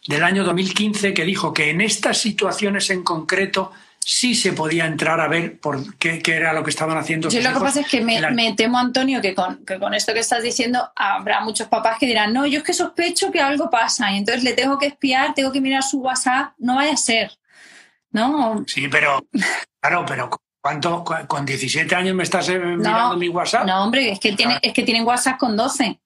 del 0.07 0.23
año 0.23 0.43
2015 0.43 1.13
que 1.13 1.25
dijo 1.25 1.53
que 1.53 1.69
en 1.69 1.81
estas 1.81 2.17
situaciones 2.17 2.89
en 2.89 3.03
concreto 3.03 3.71
sí 3.99 4.33
se 4.33 4.53
podía 4.53 4.87
entrar 4.87 5.19
a 5.19 5.27
ver 5.27 5.59
por 5.59 5.95
qué, 5.97 6.21
era 6.25 6.53
lo 6.53 6.63
que 6.63 6.71
estaban 6.71 6.97
haciendo. 6.97 7.29
Yo 7.29 7.41
lo 7.41 7.53
que 7.53 7.59
pasa 7.59 7.81
es 7.81 7.87
que 7.87 8.01
me, 8.01 8.53
temo, 8.55 8.79
Antonio, 8.79 9.21
que 9.21 9.35
con, 9.35 9.63
que 9.63 9.77
con, 9.77 9.93
esto 9.93 10.13
que 10.13 10.19
estás 10.19 10.41
diciendo 10.41 10.89
habrá 10.95 11.41
muchos 11.41 11.67
papás 11.67 11.97
que 11.99 12.07
dirán, 12.07 12.33
no, 12.33 12.47
yo 12.47 12.59
es 12.59 12.63
que 12.63 12.73
sospecho 12.73 13.31
que 13.31 13.41
algo 13.41 13.69
pasa 13.69 14.11
y 14.11 14.17
entonces 14.17 14.43
le 14.43 14.53
tengo 14.53 14.79
que 14.79 14.87
espiar, 14.87 15.33
tengo 15.35 15.51
que 15.51 15.61
mirar 15.61 15.83
su 15.83 15.99
WhatsApp, 15.99 16.53
no 16.57 16.75
vaya 16.75 16.93
a 16.93 16.97
ser. 16.97 17.31
¿No? 18.12 18.64
Sí, 18.68 18.88
pero, 18.88 19.26
claro, 19.80 20.05
pero 20.05 20.30
¿Cuánto? 20.62 21.03
¿Con 21.28 21.43
17 21.43 21.95
años 21.95 22.16
me 22.16 22.22
estás 22.22 22.47
eh, 22.49 22.59
mirando 22.59 23.18
mi 23.18 23.30
WhatsApp? 23.30 23.66
No, 23.66 23.84
hombre, 23.84 24.12
es 24.12 24.20
que, 24.20 24.34
tiene, 24.34 24.59
es 24.62 24.74
que 24.74 24.84
tienen 24.84 25.05
WhatsApp 25.05 25.39
con 25.39 25.57
12. 25.57 25.99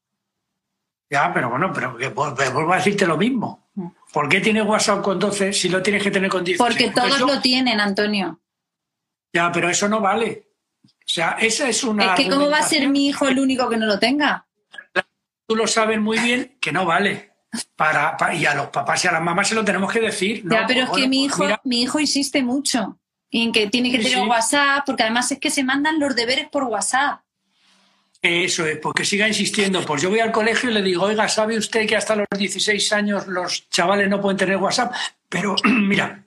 Ya, 1.09 1.33
pero 1.33 1.49
bueno, 1.49 1.73
pero 1.73 1.97
vuelvo 2.13 2.71
a 2.71 2.77
decirte 2.77 3.05
lo 3.05 3.17
mismo. 3.17 3.67
Mm. 3.75 3.87
¿Por 4.13 4.29
qué 4.29 4.39
tiene 4.39 4.61
WhatsApp 4.61 5.03
con 5.03 5.19
12 5.19 5.51
si 5.51 5.67
lo 5.67 5.83
tienes 5.83 6.01
que 6.01 6.09
tener 6.09 6.29
con 6.29 6.45
16? 6.45 6.57
Porque 6.57 6.89
todos 6.89 7.19
lo 7.19 7.41
tienen, 7.41 7.81
Antonio. 7.81 8.39
Ya, 9.33 9.51
pero 9.51 9.69
eso 9.69 9.89
no 9.89 9.99
vale. 9.99 10.47
O 10.85 10.89
sea, 11.05 11.31
esa 11.31 11.67
es 11.67 11.83
una. 11.83 12.05
Es 12.05 12.11
que, 12.15 12.29
¿cómo 12.29 12.49
va 12.49 12.59
a 12.59 12.63
ser 12.63 12.87
mi 12.87 13.07
hijo 13.07 13.27
el 13.27 13.37
único 13.37 13.69
que 13.69 13.75
no 13.75 13.85
lo 13.85 13.99
tenga? 13.99 14.47
Tú 15.45 15.55
lo 15.57 15.67
sabes 15.67 15.99
muy 15.99 16.17
bien 16.19 16.57
que 16.61 16.71
no 16.71 16.85
vale. 16.85 17.34
Para, 17.75 18.17
y 18.33 18.45
a 18.45 18.55
los 18.55 18.67
papás 18.67 19.03
y 19.05 19.07
a 19.07 19.11
las 19.11 19.21
mamás 19.21 19.47
se 19.47 19.55
lo 19.55 19.63
tenemos 19.63 19.91
que 19.91 19.99
decir. 19.99 20.43
Ya, 20.49 20.65
pero 20.67 20.81
es 20.81 20.89
que 20.89 21.07
mi 21.07 21.27
pues 21.27 21.49
hijo, 21.49 21.59
mi 21.63 21.81
hijo 21.81 21.99
insiste 21.99 22.43
mucho 22.43 22.99
en 23.31 23.51
que 23.51 23.67
tiene 23.67 23.91
que 23.91 23.99
tener 23.99 24.27
WhatsApp, 24.27 24.83
porque 24.85 25.03
además 25.03 25.31
es 25.31 25.39
que 25.39 25.49
se 25.49 25.63
mandan 25.63 25.99
los 25.99 26.15
deberes 26.15 26.47
por 26.49 26.63
WhatsApp. 26.63 27.21
Eso 28.21 28.65
es, 28.65 28.77
porque 28.79 29.05
siga 29.05 29.27
insistiendo. 29.27 29.85
Pues 29.85 30.01
yo 30.01 30.09
voy 30.09 30.19
al 30.19 30.31
colegio 30.31 30.69
y 30.69 30.73
le 30.73 30.81
digo, 30.81 31.03
oiga, 31.03 31.27
¿sabe 31.27 31.57
usted 31.57 31.87
que 31.87 31.95
hasta 31.95 32.15
los 32.15 32.27
16 32.35 32.93
años 32.93 33.27
los 33.27 33.69
chavales 33.69 34.09
no 34.09 34.19
pueden 34.19 34.37
tener 34.37 34.57
WhatsApp? 34.57 34.93
Pero 35.29 35.55
mira, 35.65 36.25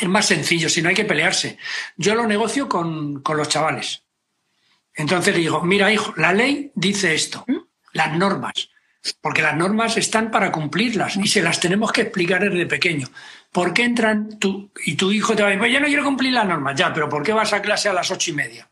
es 0.00 0.08
más 0.08 0.26
sencillo, 0.26 0.68
si 0.68 0.82
no 0.82 0.88
hay 0.88 0.94
que 0.94 1.04
pelearse. 1.04 1.58
Yo 1.96 2.14
lo 2.14 2.26
negocio 2.26 2.68
con, 2.68 3.22
los 3.26 3.48
chavales. 3.48 4.04
Entonces 4.94 5.34
le 5.34 5.40
digo, 5.40 5.62
mira, 5.62 5.92
hijo, 5.92 6.12
la 6.16 6.32
ley 6.32 6.70
dice 6.74 7.14
esto, 7.14 7.44
¿Mm? 7.48 7.56
las 7.92 8.16
normas, 8.16 8.68
porque 9.20 9.42
las 9.42 9.56
normas 9.56 9.96
están 9.96 10.30
para 10.30 10.52
cumplirlas 10.52 11.16
y 11.16 11.26
se 11.26 11.42
las 11.42 11.60
tenemos 11.60 11.92
que 11.92 12.02
explicar 12.02 12.42
desde 12.42 12.66
pequeño. 12.66 13.08
¿Por 13.50 13.74
qué 13.74 13.84
entran 13.84 14.38
tú 14.38 14.70
y 14.84 14.94
tu 14.94 15.12
hijo 15.12 15.34
te 15.34 15.42
va 15.42 15.48
a 15.48 15.50
decir, 15.50 15.60
pues 15.60 15.72
yo 15.72 15.80
no 15.80 15.86
quiero 15.86 16.04
cumplir 16.04 16.32
las 16.32 16.46
normas? 16.46 16.76
Ya, 16.76 16.92
pero 16.92 17.08
¿por 17.08 17.22
qué 17.22 17.32
vas 17.32 17.52
a 17.52 17.62
clase 17.62 17.88
a 17.88 17.92
las 17.92 18.10
ocho 18.10 18.30
y 18.30 18.34
media? 18.34 18.70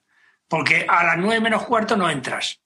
Porque 0.49 0.87
a 0.89 1.05
las 1.05 1.18
nueve 1.18 1.41
menos 1.41 1.64
cuarto 1.64 1.97
no 1.97 2.09
entras. 2.09 2.61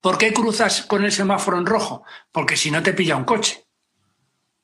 ¿Por 0.00 0.18
qué 0.18 0.32
cruzas 0.32 0.82
con 0.82 1.04
el 1.04 1.12
semáforo 1.12 1.58
en 1.58 1.66
rojo? 1.66 2.04
Porque 2.32 2.56
si 2.56 2.70
no 2.70 2.82
te 2.82 2.92
pilla 2.92 3.16
un 3.16 3.24
coche. 3.24 3.64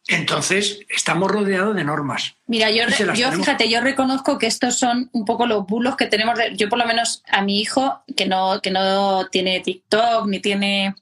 Entonces, 0.09 0.81
estamos 0.89 1.31
rodeados 1.31 1.77
de 1.77 1.85
normas. 1.85 2.35
Mira, 2.47 2.71
yo, 2.71 2.85
yo 3.15 3.31
fíjate, 3.31 3.69
yo 3.69 3.83
reconozco 3.83 4.39
que 4.39 4.47
estos 4.47 4.79
son 4.79 5.11
un 5.13 5.27
poco 5.27 5.47
los 5.47 5.67
bulos 5.67 5.97
que 5.97 6.07
tenemos. 6.07 6.39
yo, 6.55 6.71
por 6.71 6.79
lo 6.79 6.87
menos, 6.87 7.23
a 7.29 7.43
mi 7.43 7.61
hijo, 7.61 8.03
que 8.17 8.27
no, 8.27 8.61
que 8.63 8.71
no 8.71 9.29
tiene 9.29 9.61
TikTok 9.61 10.27
ni 10.27 10.41
tiene 10.41 10.95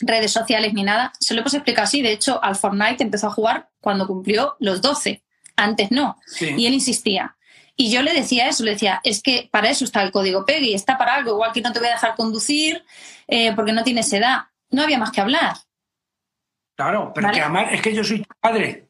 redes 0.00 0.32
sociales 0.32 0.74
ni 0.74 0.82
nada, 0.82 1.12
se 1.18 1.34
lo 1.34 1.40
hemos 1.40 1.54
explicado 1.54 1.84
así. 1.84 2.02
De 2.02 2.12
hecho, 2.12 2.42
al 2.42 2.56
Fortnite 2.56 3.02
empezó 3.02 3.28
a 3.28 3.32
jugar 3.32 3.68
cuando 3.80 4.06
cumplió 4.06 4.56
los 4.60 4.82
12. 4.82 5.22
Antes 5.56 5.90
no. 5.90 6.16
Y 6.40 6.66
él 6.66 6.74
insistía. 6.74 7.36
Y 7.76 7.90
yo 7.90 8.02
le 8.02 8.14
decía 8.14 8.48
eso, 8.48 8.64
le 8.64 8.72
decía, 8.72 9.00
es 9.04 9.22
que 9.22 9.48
para 9.52 9.68
eso 9.68 9.84
está 9.84 10.02
el 10.02 10.10
código 10.10 10.46
PEGI, 10.46 10.74
está 10.74 10.96
para 10.96 11.14
algo, 11.14 11.32
igual 11.32 11.52
que 11.52 11.60
no 11.60 11.72
te 11.72 11.78
voy 11.78 11.88
a 11.88 11.92
dejar 11.92 12.14
conducir 12.14 12.82
eh, 13.26 13.52
porque 13.54 13.72
no 13.72 13.84
tienes 13.84 14.10
edad. 14.12 14.44
No 14.70 14.82
había 14.82 14.98
más 14.98 15.10
que 15.10 15.20
hablar. 15.20 15.56
Claro, 16.74 17.12
pero 17.14 17.30
que 17.30 17.40
además 17.40 17.68
es 17.72 17.82
que 17.82 17.94
yo 17.94 18.04
soy 18.04 18.22
tu 18.22 18.34
padre. 18.40 18.85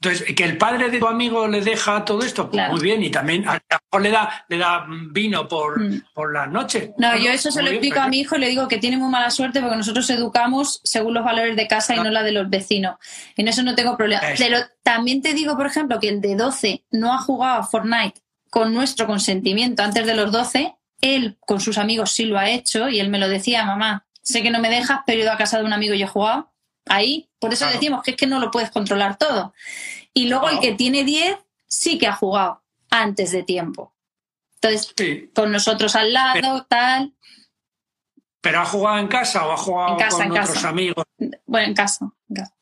Entonces, 0.00 0.34
que 0.34 0.44
el 0.44 0.58
padre 0.58 0.90
de 0.90 0.98
tu 0.98 1.06
amigo 1.06 1.48
le 1.48 1.62
deja 1.62 2.04
todo 2.04 2.22
esto, 2.22 2.50
pues 2.50 2.68
muy 2.70 2.80
bien, 2.80 3.02
y 3.02 3.10
también 3.10 3.48
a 3.48 3.54
lo 3.54 3.60
mejor 3.70 4.02
le 4.02 4.10
da, 4.10 4.44
le 4.48 4.58
da 4.58 4.86
vino 5.10 5.48
por, 5.48 5.80
mm. 5.80 6.02
por 6.12 6.34
las 6.34 6.50
noches. 6.50 6.90
No, 6.98 7.16
yo 7.16 7.30
eso 7.30 7.50
se 7.50 7.62
lo 7.62 7.70
explico 7.70 8.00
a 8.00 8.08
mi 8.08 8.20
hijo 8.20 8.36
y 8.36 8.40
le 8.40 8.48
digo 8.48 8.68
que 8.68 8.76
tiene 8.76 8.98
muy 8.98 9.10
mala 9.10 9.30
suerte 9.30 9.60
porque 9.60 9.76
nosotros 9.76 10.08
educamos 10.10 10.80
según 10.84 11.14
los 11.14 11.24
valores 11.24 11.56
de 11.56 11.66
casa 11.66 11.96
y 11.96 12.00
no 12.00 12.10
la 12.10 12.22
de 12.22 12.32
los 12.32 12.50
vecinos. 12.50 12.96
En 13.36 13.48
eso 13.48 13.62
no 13.62 13.74
tengo 13.74 13.96
problema. 13.96 14.22
Pero 14.36 14.58
también 14.82 15.22
te 15.22 15.32
digo, 15.32 15.56
por 15.56 15.66
ejemplo, 15.66 15.98
que 15.98 16.10
el 16.10 16.20
de 16.20 16.34
12 16.34 16.84
no 16.90 17.14
ha 17.14 17.18
jugado 17.18 17.60
a 17.60 17.66
Fortnite 17.66 18.20
con 18.50 18.74
nuestro 18.74 19.06
consentimiento 19.06 19.82
antes 19.82 20.04
de 20.06 20.14
los 20.14 20.30
12, 20.30 20.74
él 21.00 21.38
con 21.40 21.60
sus 21.60 21.78
amigos 21.78 22.12
sí 22.12 22.26
lo 22.26 22.38
ha 22.38 22.50
hecho 22.50 22.88
y 22.88 23.00
él 23.00 23.08
me 23.08 23.18
lo 23.18 23.28
decía, 23.28 23.64
mamá, 23.64 24.06
sé 24.22 24.42
que 24.42 24.50
no 24.50 24.60
me 24.60 24.68
dejas, 24.68 25.00
pero 25.06 25.20
he 25.20 25.22
ido 25.22 25.32
a 25.32 25.38
casa 25.38 25.58
de 25.58 25.64
un 25.64 25.72
amigo 25.72 25.94
y 25.94 26.02
he 26.02 26.06
jugado 26.06 26.52
ahí. 26.86 27.28
Por 27.38 27.52
eso 27.52 27.66
decimos 27.66 28.02
que 28.02 28.12
es 28.12 28.16
que 28.16 28.26
no 28.26 28.40
lo 28.40 28.50
puedes 28.50 28.70
controlar 28.70 29.16
todo. 29.18 29.52
Y 30.12 30.28
luego 30.28 30.48
el 30.48 30.60
que 30.60 30.72
tiene 30.72 31.04
10 31.04 31.36
sí 31.66 31.98
que 31.98 32.06
ha 32.06 32.14
jugado 32.14 32.62
antes 32.90 33.32
de 33.32 33.42
tiempo. 33.42 33.92
Entonces, 34.54 34.94
con 35.34 35.52
nosotros 35.52 35.94
al 35.96 36.12
lado, 36.12 36.64
tal. 36.68 37.14
¿Pero 38.40 38.60
ha 38.60 38.64
jugado 38.64 38.98
en 38.98 39.08
casa 39.08 39.46
o 39.46 39.52
ha 39.52 39.56
jugado 39.56 39.96
con 39.96 40.30
otros 40.30 40.64
amigos? 40.64 41.04
Bueno, 41.46 41.68
en 41.68 41.74
casa, 41.74 42.10
en 42.28 42.36
casa. 42.36 42.55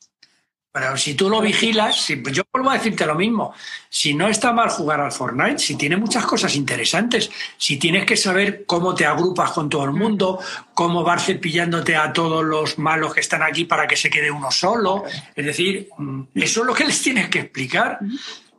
Pero 0.75 0.97
si 0.97 1.13
tú 1.13 1.29
lo 1.29 1.39
vigilas, 1.39 2.05
yo 2.33 2.43
vuelvo 2.51 2.69
a 2.69 2.73
decirte 2.73 3.05
lo 3.05 3.15
mismo, 3.15 3.53
si 3.87 4.13
no 4.13 4.27
está 4.27 4.51
mal 4.51 4.67
jugar 4.67 4.99
al 4.99 5.13
Fortnite, 5.13 5.59
si 5.59 5.77
tiene 5.77 5.95
muchas 5.95 6.25
cosas 6.25 6.53
interesantes, 6.53 7.31
si 7.57 7.77
tienes 7.77 8.03
que 8.03 8.17
saber 8.17 8.65
cómo 8.65 8.93
te 8.93 9.05
agrupas 9.05 9.51
con 9.51 9.69
todo 9.69 9.85
el 9.85 9.91
mundo, 9.91 10.37
cómo 10.73 11.01
vas 11.01 11.27
cepillándote 11.27 11.95
a 11.95 12.11
todos 12.11 12.43
los 12.43 12.77
malos 12.77 13.13
que 13.13 13.21
están 13.21 13.41
aquí 13.41 13.63
para 13.63 13.87
que 13.87 13.95
se 13.95 14.09
quede 14.09 14.29
uno 14.29 14.51
solo, 14.51 15.05
es 15.33 15.45
decir, 15.45 15.87
mm, 15.97 16.23
eso 16.35 16.59
es 16.59 16.67
lo 16.67 16.73
que 16.73 16.83
les 16.83 17.01
tienes 17.01 17.29
que 17.29 17.39
explicar. 17.39 17.99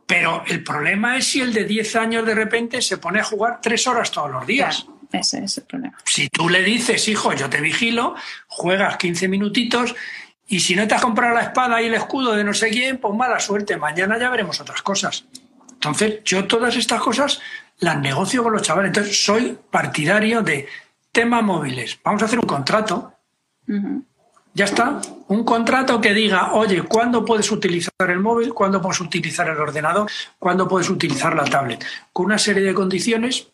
Pero 0.07 0.43
el 0.47 0.63
problema 0.63 1.17
es 1.17 1.27
si 1.27 1.41
el 1.41 1.53
de 1.53 1.65
10 1.65 1.97
años 1.97 2.25
de 2.25 2.33
repente 2.33 2.81
se 2.81 2.97
pone 2.97 3.19
a 3.19 3.23
jugar 3.23 3.59
tres 3.61 3.85
horas 3.85 4.09
todos 4.09 4.31
los 4.31 4.47
días. 4.47 4.87
ese 5.11 5.43
es 5.43 5.59
el 5.59 5.65
problema. 5.65 5.95
Si 6.03 6.29
tú 6.29 6.49
le 6.49 6.63
dices, 6.63 7.07
hijo, 7.09 7.31
yo 7.33 7.47
te 7.47 7.61
vigilo, 7.61 8.15
juegas 8.47 8.97
15 8.97 9.27
minutitos 9.27 9.93
y 10.47 10.61
si 10.61 10.75
no 10.75 10.87
te 10.87 10.95
has 10.95 11.01
comprado 11.01 11.35
la 11.35 11.41
espada 11.41 11.81
y 11.81 11.87
el 11.87 11.93
escudo 11.93 12.33
de 12.33 12.43
no 12.43 12.53
sé 12.53 12.69
quién, 12.69 12.97
pues 12.97 13.13
mala 13.13 13.39
suerte, 13.39 13.75
mañana 13.75 14.17
ya 14.17 14.29
veremos 14.29 14.59
otras 14.61 14.81
cosas. 14.81 15.25
Entonces, 15.73 16.23
yo 16.23 16.47
todas 16.47 16.75
estas 16.75 17.01
cosas 17.01 17.39
las 17.79 17.99
negocio 17.99 18.43
con 18.43 18.53
los 18.53 18.61
chavales. 18.61 18.89
Entonces, 18.89 19.23
soy 19.23 19.57
partidario 19.69 20.41
de 20.41 20.67
temas 21.11 21.43
móviles. 21.43 21.99
Vamos 22.03 22.21
a 22.21 22.25
hacer 22.25 22.39
un 22.39 22.45
contrato. 22.45 23.13
Ya 24.53 24.65
está. 24.65 25.01
Un 25.27 25.43
contrato 25.43 25.99
que 26.01 26.13
diga, 26.13 26.53
oye, 26.53 26.81
¿cuándo 26.83 27.23
puedes 27.25 27.51
utilizar 27.51 27.91
el 28.09 28.19
móvil? 28.19 28.53
¿Cuándo 28.53 28.81
puedes 28.81 28.99
utilizar 29.01 29.47
el 29.49 29.57
ordenador? 29.57 30.09
¿Cuándo 30.39 30.67
puedes 30.67 30.89
utilizar 30.89 31.35
la 31.35 31.43
tablet? 31.43 31.85
Con 32.13 32.27
una 32.27 32.39
serie 32.39 32.63
de 32.63 32.73
condiciones 32.73 33.49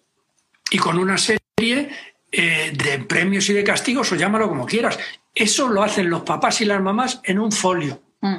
y 0.70 0.78
con 0.78 0.98
una 0.98 1.18
serie 1.18 1.90
eh, 2.32 2.72
de 2.74 3.00
premios 3.00 3.50
y 3.50 3.54
de 3.54 3.64
castigos, 3.64 4.12
o 4.12 4.16
llámalo 4.16 4.48
como 4.48 4.66
quieras. 4.66 4.98
Eso 5.34 5.68
lo 5.68 5.84
hacen 5.84 6.10
los 6.10 6.22
papás 6.22 6.62
y 6.62 6.66
las 6.66 6.82
mamás 6.82 7.20
en 7.24 7.40
un 7.40 7.52
folio. 7.52 8.02
Mm. 8.22 8.38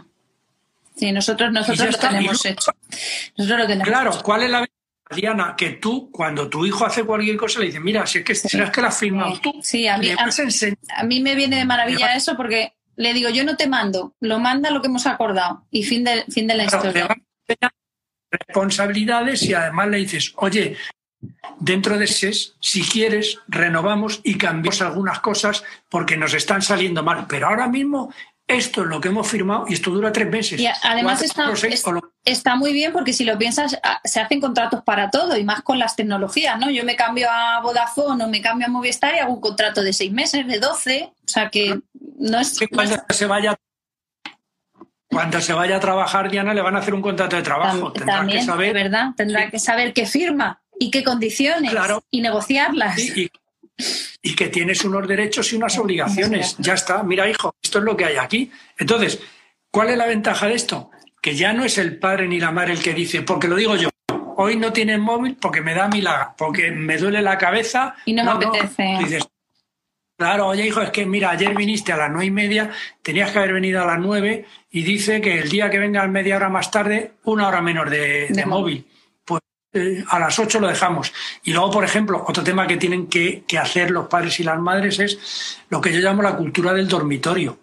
Sí, 0.95 1.11
nosotros, 1.11 1.53
nosotros 1.53 1.93
lo 1.93 1.99
tenemos 1.99 2.45
hecho. 2.45 2.73
Nosotros 3.37 3.61
lo 3.61 3.67
tenemos 3.67 3.89
claro, 3.89 4.13
¿cuál 4.23 4.45
es 4.45 4.51
la 4.51 4.61
ventaja, 4.61 5.17
Diana? 5.17 5.55
Que 5.57 5.71
tú, 5.71 6.11
cuando 6.13 6.49
tu 6.49 6.65
hijo 6.65 6.87
hace 6.87 7.03
cualquier 7.03 7.37
cosa, 7.37 7.59
le 7.59 7.67
dices, 7.67 7.81
mira, 7.81 8.07
si 8.07 8.19
es 8.19 8.25
que, 8.25 8.35
serás 8.35 8.71
que 8.71 8.81
la 8.81 8.89
has 8.89 8.99
firmado 8.99 9.41
tú. 9.41 9.53
Sí, 9.61 9.89
a 9.89 9.99
mí, 9.99 10.09
a, 10.11 11.05
mí 11.05 11.21
me 11.21 11.35
viene 11.35 11.57
de 11.57 11.65
maravilla 11.65 12.15
eso 12.15 12.37
porque 12.37 12.75
le 12.97 13.13
digo, 13.13 13.29
yo 13.31 13.45
no 13.45 13.57
te 13.57 13.67
mando, 13.67 14.15
lo 14.21 14.39
manda 14.39 14.71
lo 14.71 14.81
que 14.81 14.87
hemos 14.87 15.07
acordado 15.07 15.67
y 15.71 15.83
fin 15.83 16.05
de, 16.05 16.25
fin 16.29 16.47
de 16.47 16.55
la 16.55 16.65
historia. 16.65 17.09
responsabilidades 18.31 19.43
y 19.43 19.55
además 19.55 19.89
le 19.89 19.99
dices, 19.99 20.33
oye, 20.37 20.77
Dentro 21.61 21.99
de 21.99 22.05
ese, 22.05 22.33
si 22.61 22.83
quieres, 22.83 23.39
renovamos 23.49 24.21
y 24.25 24.37
cambiamos 24.37 24.83
algunas 24.83 25.21
cosas 25.21 25.65
porque 25.89 26.17
nos 26.17 26.35
están 26.35 26.63
saliendo 26.63 27.03
mal. 27.03 27.27
Pero 27.29 27.49
ahora 27.49 27.69
mismo 27.69 28.11
esto 28.47 28.83
es 28.83 28.89
lo 28.89 29.01
que 29.01 29.09
hemos 29.09 29.27
firmado 29.27 29.65
y 29.69 29.75
esto 29.75 29.91
dura 29.91 30.13
tres 30.13 30.29
meses. 30.29 30.61
Y 30.61 30.67
además 30.83 31.23
está, 32.25 32.57
muy 32.57 32.73
bien 32.73 32.93
porque 32.93 33.15
si 33.15 33.25
lo 33.25 33.39
piensas, 33.39 33.79
ah, 33.83 34.01
se 34.05 34.21
hacen 34.21 34.41
contratos 34.41 34.83
para 34.83 35.11
todo 35.11 35.37
y 35.37 35.45
más 35.45 35.63
con 35.63 35.79
las 35.79 35.97
tecnologías, 35.97 36.59
¿no? 36.59 36.71
Yo 36.71 36.85
me 36.85 36.95
cambio 36.95 37.29
a 37.31 37.61
Vodafone 37.63 38.25
o 38.25 38.29
me 38.29 38.43
cambio 38.43 38.67
a 38.67 38.71
Movistar 38.71 39.15
y 39.15 39.19
hago 39.19 39.33
un 39.33 39.41
contrato 39.41 39.83
de 39.83 39.93
seis 39.95 40.13
meses, 40.13 40.47
de 40.47 40.59
doce, 40.59 41.11
o 41.25 41.29
sea 41.29 41.49
que 41.49 41.81
no 42.19 42.39
es... 42.39 42.59
cuando 42.71 42.97
se 43.09 43.27
vaya 43.27 43.57
cuando 45.09 45.41
se 45.41 45.53
vaya 45.53 45.77
a 45.77 45.81
trabajar, 45.81 46.29
Diana, 46.29 46.53
le 46.53 46.61
van 46.61 46.75
a 46.75 46.81
hacer 46.81 46.93
un 46.93 47.01
contrato 47.01 47.37
de 47.37 47.43
trabajo. 47.43 47.93
Tendrá 47.93 48.27
que 48.27 48.43
saber, 48.43 48.75
¿verdad? 48.75 49.11
Tendrá 49.17 49.49
que 49.49 49.61
saber 49.61 49.93
qué 49.93 50.07
firma 50.07 50.61
y 50.79 50.91
qué 50.91 51.05
condiciones 51.05 51.73
y 52.11 52.21
negociarlas. 52.21 52.99
Y, 54.23 54.35
que 54.37 54.49
tienes 54.49 54.85
unos 54.85 55.07
derechos 55.07 55.53
y 55.53 55.57
unas 55.57 55.77
obligaciones. 55.79 56.57
Ya 56.59 56.75
está, 56.75 57.03
mira 57.03 57.29
hijo, 57.29 57.55
esto 57.63 57.79
es 57.79 57.85
lo 57.85 57.97
que 57.97 58.05
hay 58.05 58.17
aquí. 58.17 58.51
Entonces, 58.79 59.21
¿cuál 59.71 59.91
es 59.91 59.99
la 59.99 60.07
ventaja 60.07 60.47
de 60.47 60.55
esto? 60.55 60.91
Que 61.21 61.35
ya 61.35 61.53
no 61.53 61.65
es 61.65 61.79
el 61.79 61.99
padre 61.99 62.29
ni 62.29 62.41
la 62.41 62.51
madre 62.51 62.73
el 62.73 62.83
que 62.83 62.95
dice, 62.95 63.23
porque 63.23 63.49
lo 63.49 63.57
digo 63.57 63.77
yo, 63.77 63.91
hoy 64.37 64.57
no 64.57 64.73
tienes 64.73 64.99
móvil 64.99 65.37
porque 65.41 65.61
me 65.61 65.75
da 65.75 65.89
milagro, 65.89 66.35
porque 66.37 66.71
me 66.71 66.97
duele 66.99 67.23
la 67.23 67.39
cabeza. 67.39 67.95
Y 68.05 68.13
no, 68.13 68.25
me 68.25 68.31
apetece. 68.31 68.97
Dices, 68.99 69.29
claro, 70.17 70.49
oye 70.49 70.67
hijo, 70.67 70.83
es 70.83 70.91
que 70.91 71.07
mira, 71.07 71.31
ayer 71.31 71.55
viniste 71.55 71.93
a 71.93 71.97
las 71.97 72.11
nueve 72.11 72.27
y 72.27 72.31
media, 72.31 72.71
tenías 73.03 73.31
que 73.31 73.39
haber 73.39 73.55
venido 73.55 73.83
a 73.83 73.87
las 73.87 73.99
nueve 73.99 74.47
y 74.71 74.83
dice 74.83 75.21
que 75.21 75.39
el 75.39 75.49
día 75.49 75.71
que 75.71 75.79
venga 75.79 76.07
media 76.07 76.37
hora 76.37 76.49
más 76.49 76.71
tarde, 76.71 77.13
una 77.25 77.49
hora 77.49 77.61
menos 77.61 77.91
de, 77.91 78.45
móvil. 78.47 78.87
Eh, 79.75 80.05
a 80.09 80.21
las 80.21 80.39
8 80.39 80.61
lo 80.61 80.69
dejamos. 80.69 81.13
Y 81.43 81.53
luego, 81.53 81.73
por 81.73 81.85
ejemplo, 81.85 82.25
otro 82.29 82.45
tema 82.45 82.67
que 82.69 82.77
tienen 82.77 83.09
que, 83.09 83.45
hacer 83.61 83.91
los 83.91 84.07
padres 84.07 84.39
y 84.39 84.45
las 84.45 84.59
madres 84.59 85.01
es 85.01 85.59
lo 85.69 85.81
que 85.81 85.93
yo 85.93 85.99
llamo 85.99 86.23
la 86.23 86.37
cultura 86.37 86.73
del 86.73 86.87
dormitorio. 86.87 87.59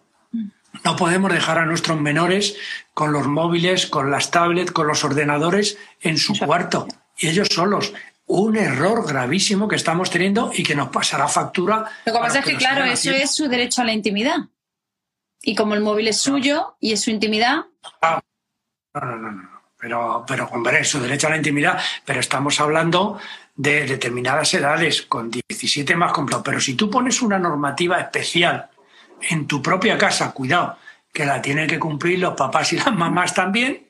No 0.83 0.95
podemos 0.97 1.31
dejar 1.31 1.57
a 1.57 1.65
nuestros 1.65 1.99
menores 1.99 2.57
con 2.93 3.13
los 3.13 3.27
móviles, 3.27 3.87
con 3.87 4.11
las 4.11 4.29
tablets, 4.29 4.71
con 4.71 4.87
los 4.87 5.03
ordenadores 5.05 5.77
en 6.01 6.17
su 6.17 6.37
cuarto 6.37 6.87
y 7.17 7.29
ellos 7.29 7.47
solos. 7.49 7.93
Un 8.25 8.57
error 8.57 9.07
gravísimo 9.07 9.67
que 9.67 9.75
estamos 9.75 10.09
teniendo 10.09 10.51
y 10.53 10.63
que 10.63 10.75
nos 10.75 10.89
pasará 10.89 11.27
factura. 11.27 11.85
Lo 12.05 12.13
que 12.13 12.19
pasa 12.19 12.39
es 12.39 12.45
que, 12.45 12.57
claro, 12.57 12.83
eso 12.83 13.11
es 13.11 13.33
su 13.33 13.47
derecho 13.47 13.81
a 13.81 13.85
la 13.85 13.93
intimidad. 13.93 14.37
Y 15.41 15.55
como 15.55 15.75
el 15.75 15.81
móvil 15.81 16.07
es 16.07 16.17
suyo 16.17 16.75
y 16.79 16.93
es 16.93 17.01
su 17.01 17.09
intimidad. 17.09 17.65
Ah, 18.01 18.21
no, 18.95 19.15
no, 19.17 19.31
no. 19.31 19.50
Pero, 19.81 20.23
pero 20.27 20.47
hombre, 20.51 20.83
su 20.83 20.99
derecho 20.99 21.25
a 21.25 21.31
la 21.31 21.37
intimidad, 21.37 21.81
pero 22.05 22.19
estamos 22.19 22.59
hablando 22.59 23.19
de 23.55 23.87
determinadas 23.87 24.53
edades, 24.53 25.01
con 25.01 25.31
17 25.31 25.95
más 25.95 26.13
completo. 26.13 26.43
Pero 26.43 26.61
si 26.61 26.75
tú 26.75 26.89
pones 26.89 27.21
una 27.21 27.39
normativa 27.39 27.99
especial 27.99 28.69
en 29.21 29.47
tu 29.47 29.61
propia 29.61 29.97
casa, 29.97 30.31
cuidado, 30.31 30.77
que 31.11 31.25
la 31.25 31.41
tienen 31.41 31.67
que 31.67 31.79
cumplir 31.79 32.19
los 32.19 32.35
papás 32.35 32.71
y 32.73 32.77
las 32.77 32.93
mamás 32.93 33.33
también, 33.33 33.87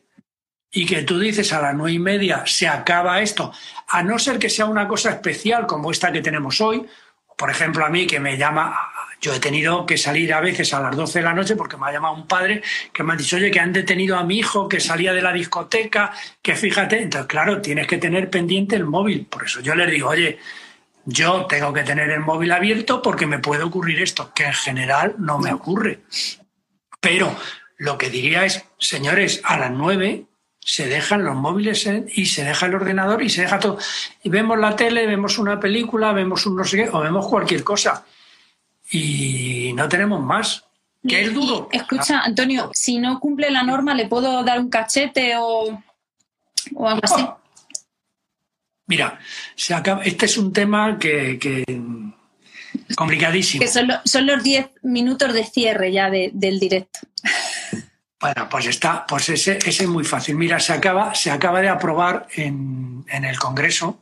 y 0.72 0.85
que 0.85 1.03
tú 1.03 1.19
dices 1.19 1.51
a 1.51 1.61
las 1.61 1.76
nueve 1.76 1.91
y 1.91 1.99
media 1.99 2.43
se 2.45 2.69
acaba 2.69 3.22
esto, 3.22 3.51
a 3.89 4.01
no 4.01 4.18
ser 4.18 4.39
que 4.39 4.49
sea 4.49 4.65
una 4.68 4.88
cosa 4.88 5.09
especial 5.09 5.68
como 5.68 5.91
esta 5.91 6.13
que 6.13 6.22
tenemos 6.22 6.61
hoy, 6.61 6.85
por 7.38 7.51
ejemplo 7.51 7.85
a 7.85 7.89
mí 7.89 8.07
que 8.07 8.22
me 8.22 8.38
llama 8.38 8.90
yo 9.22 9.35
he 9.35 9.39
tenido 9.39 9.85
que 9.85 9.99
salir 9.99 10.34
a 10.34 10.41
veces 10.41 10.73
a 10.73 10.81
las 10.81 10.95
12 10.95 11.19
de 11.19 11.26
la 11.26 11.34
noche 11.34 11.56
porque 11.56 11.77
me 11.77 11.88
ha 11.88 11.91
llamado 11.91 12.15
un 12.15 12.26
padre 12.26 12.64
que 12.91 13.03
me 13.03 13.14
ha 13.14 13.15
dicho, 13.15 13.35
oye, 13.35 13.52
que 13.52 13.60
han 13.60 13.72
detenido 13.72 14.18
a 14.18 14.23
mi 14.23 14.39
hijo 14.39 14.68
que 14.68 14.80
salía 14.80 15.14
de 15.14 15.22
la 15.22 15.31
discoteca, 15.31 16.11
que 16.41 16.56
fíjate, 16.56 17.03
entonces 17.03 17.27
claro, 17.27 17.61
tienes 17.61 17.85
que 17.85 17.99
tener 17.99 18.31
pendiente 18.31 18.76
el 18.76 18.85
móvil. 18.85 19.27
Por 19.27 19.45
eso 19.45 19.61
yo 19.61 19.76
les 19.76 19.91
digo, 19.91 20.10
oye, 20.10 20.39
yo 21.06 21.45
tengo 21.45 21.72
que 21.72 21.84
tener 21.84 22.10
el 22.10 22.22
móvil 22.22 22.52
abierto 22.52 23.02
porque 23.03 23.27
me 23.27 23.38
puede 23.38 23.64
ocurrir 23.64 24.02
esto, 24.02 24.34
que 24.34 24.45
en 24.45 24.53
general 24.53 25.15
no 25.19 25.38
me 25.38 25.53
ocurre. 25.53 25.99
Pero 26.99 27.35
lo 27.77 27.99
que 27.99 28.10
diría 28.10 28.45
es, 28.45 28.65
señores, 28.80 29.41
a 29.43 29.57
las 29.57 29.72
9 29.72 30.26
se 30.60 30.88
dejan 30.88 31.23
los 31.23 31.35
móviles 31.35 31.88
y 32.07 32.26
se 32.26 32.43
deja 32.43 32.65
el 32.65 32.76
ordenador 32.76 33.22
y 33.22 33.30
se 33.30 33.41
deja 33.41 33.60
todo. 33.60 33.77
Y 34.23 34.30
vemos 34.30 34.57
la 34.57 34.76
tele, 34.76 35.06
vemos 35.06 35.38
una 35.38 35.60
película, 35.60 36.11
vemos 36.11 36.48
un 36.48 36.56
no 36.56 36.64
sé 36.64 36.77
qué, 36.77 36.89
o 36.91 37.02
vemos 37.02 37.27
cualquier 37.27 37.64
cosa 37.64 38.03
y 38.91 39.73
no 39.73 39.88
tenemos 39.88 40.22
más. 40.22 40.65
Que 41.07 41.22
es 41.22 41.34
duro. 41.34 41.69
escucha, 41.72 42.22
Antonio, 42.22 42.69
si 42.73 42.99
no 42.99 43.19
cumple 43.19 43.49
la 43.49 43.63
norma, 43.63 43.95
¿le 43.95 44.07
puedo 44.07 44.43
dar 44.43 44.59
un 44.59 44.69
cachete 44.69 45.35
o, 45.38 45.81
o 46.76 46.88
algo 46.88 47.01
así? 47.03 47.26
Mira, 48.85 49.18
se 49.55 49.73
acaba, 49.73 50.03
este 50.03 50.26
es 50.26 50.38
un 50.38 50.51
tema 50.51 50.99
que, 50.99 51.39
complicadísimo. 52.95 53.61
Que 53.61 53.69
son, 53.69 54.27
los 54.27 54.43
10 54.43 54.69
minutos 54.84 55.34
de 55.34 55.45
cierre 55.45 55.91
ya 55.91 56.09
del 56.09 56.59
directo. 56.59 56.99
Bueno, 58.22 58.47
pues 58.51 58.68
está, 58.68 59.03
pues 59.07 59.30
ese, 59.30 59.57
ese, 59.57 59.85
es 59.85 59.89
muy 59.89 60.03
fácil. 60.03 60.35
Mira, 60.35 60.59
se 60.59 60.73
acaba, 60.73 61.15
se 61.15 61.31
acaba 61.31 61.59
de 61.59 61.69
aprobar 61.69 62.27
en, 62.35 63.03
en 63.09 63.26
el 63.26 63.39
Congreso 63.39 63.99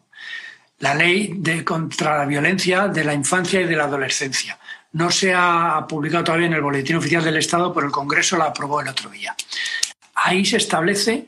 la 0.79 0.95
ley 0.95 1.33
de, 1.37 1.63
contra 1.63 2.17
la 2.17 2.25
violencia 2.25 2.87
de 2.87 3.03
la 3.03 3.13
infancia 3.13 3.61
y 3.61 3.65
de 3.65 3.75
la 3.75 3.85
adolescencia. 3.85 4.57
No 4.91 5.11
se 5.11 5.33
ha 5.33 5.85
publicado 5.87 6.23
todavía 6.23 6.47
en 6.47 6.53
el 6.53 6.61
Boletín 6.61 6.95
Oficial 6.95 7.23
del 7.23 7.37
Estado, 7.37 7.73
pero 7.73 7.85
el 7.85 7.91
Congreso 7.91 8.37
la 8.37 8.45
aprobó 8.45 8.81
el 8.81 8.87
otro 8.87 9.09
día. 9.09 9.35
ahí 10.15 10.45
se 10.45 10.57
establece 10.57 11.27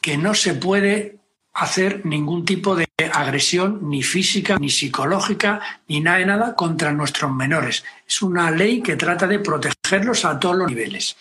que 0.00 0.16
no 0.16 0.34
se 0.34 0.54
puede 0.54 1.18
hacer 1.52 2.06
ningún 2.06 2.44
tipo 2.44 2.76
de 2.76 2.86
agresión 3.12 3.90
ni 3.90 4.02
física, 4.02 4.56
ni 4.58 4.70
psicológica, 4.70 5.60
ni 5.88 6.00
nada 6.00 6.18
de 6.18 6.26
nada 6.26 6.54
contra 6.54 6.92
nuestros 6.92 7.32
menores. 7.32 7.84
Es 8.06 8.22
una 8.22 8.50
ley 8.50 8.80
que 8.80 8.96
trata 8.96 9.26
de 9.26 9.40
protegerlos 9.40 10.24
a 10.24 10.38
todos 10.38 10.56
los 10.56 10.68
niveles. 10.68 11.16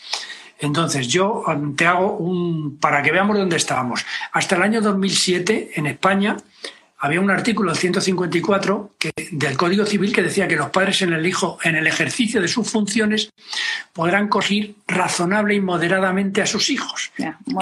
Entonces, 0.59 1.07
yo 1.07 1.43
um, 1.47 1.75
te 1.75 1.85
hago 1.85 2.17
un. 2.17 2.77
para 2.79 3.03
que 3.03 3.11
veamos 3.11 3.37
dónde 3.37 3.57
estábamos. 3.57 4.05
Hasta 4.31 4.55
el 4.55 4.63
año 4.63 4.81
2007, 4.81 5.71
en 5.75 5.87
España, 5.87 6.37
había 6.99 7.21
un 7.21 7.29
artículo 7.29 7.75
154 7.75 8.95
que, 8.97 9.11
del 9.31 9.55
Código 9.55 9.85
Civil 9.85 10.13
que 10.13 10.23
decía 10.23 10.47
que 10.47 10.55
los 10.55 10.69
padres 10.71 11.01
en 11.03 11.13
el 11.13 11.25
hijo, 11.25 11.59
en 11.63 11.75
el 11.75 11.85
ejercicio 11.85 12.41
de 12.41 12.47
sus 12.47 12.69
funciones, 12.69 13.29
podrán 13.93 14.27
corregir 14.27 14.77
razonable 14.87 15.55
y 15.55 15.61
moderadamente 15.61 16.41
a 16.41 16.47
sus 16.47 16.69
hijos. 16.69 17.11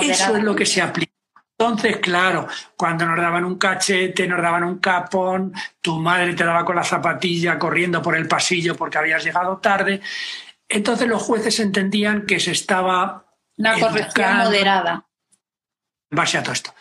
Eso 0.02 0.38
es 0.38 0.44
lo 0.44 0.56
que 0.56 0.66
se 0.66 0.82
aplica. 0.82 1.12
Entonces, 1.58 1.98
claro, 1.98 2.48
cuando 2.76 3.06
nos 3.06 3.18
daban 3.18 3.46
un 3.46 3.58
cachete, 3.58 4.28
nos 4.28 4.42
daban 4.42 4.64
un 4.64 4.80
capón, 4.80 5.54
tu 5.82 6.00
madre 6.00 6.34
te 6.34 6.44
daba 6.44 6.66
con 6.66 6.76
la 6.76 6.84
zapatilla 6.84 7.58
corriendo 7.58 8.02
por 8.02 8.16
el 8.16 8.28
pasillo 8.28 8.76
porque 8.76 8.98
habías 8.98 9.24
llegado 9.24 9.58
tarde. 9.58 10.02
Entonces 10.68 11.08
los 11.08 11.22
jueces 11.22 11.60
entendían 11.60 12.26
que 12.26 12.40
se 12.40 12.52
estaba... 12.52 13.26
Una 13.58 13.80
corrección 13.80 14.38
moderada. 14.38 15.06
En 16.12 16.18
base 16.18 16.38
a 16.38 16.44
todo 16.44 16.54
esto. 16.54 16.74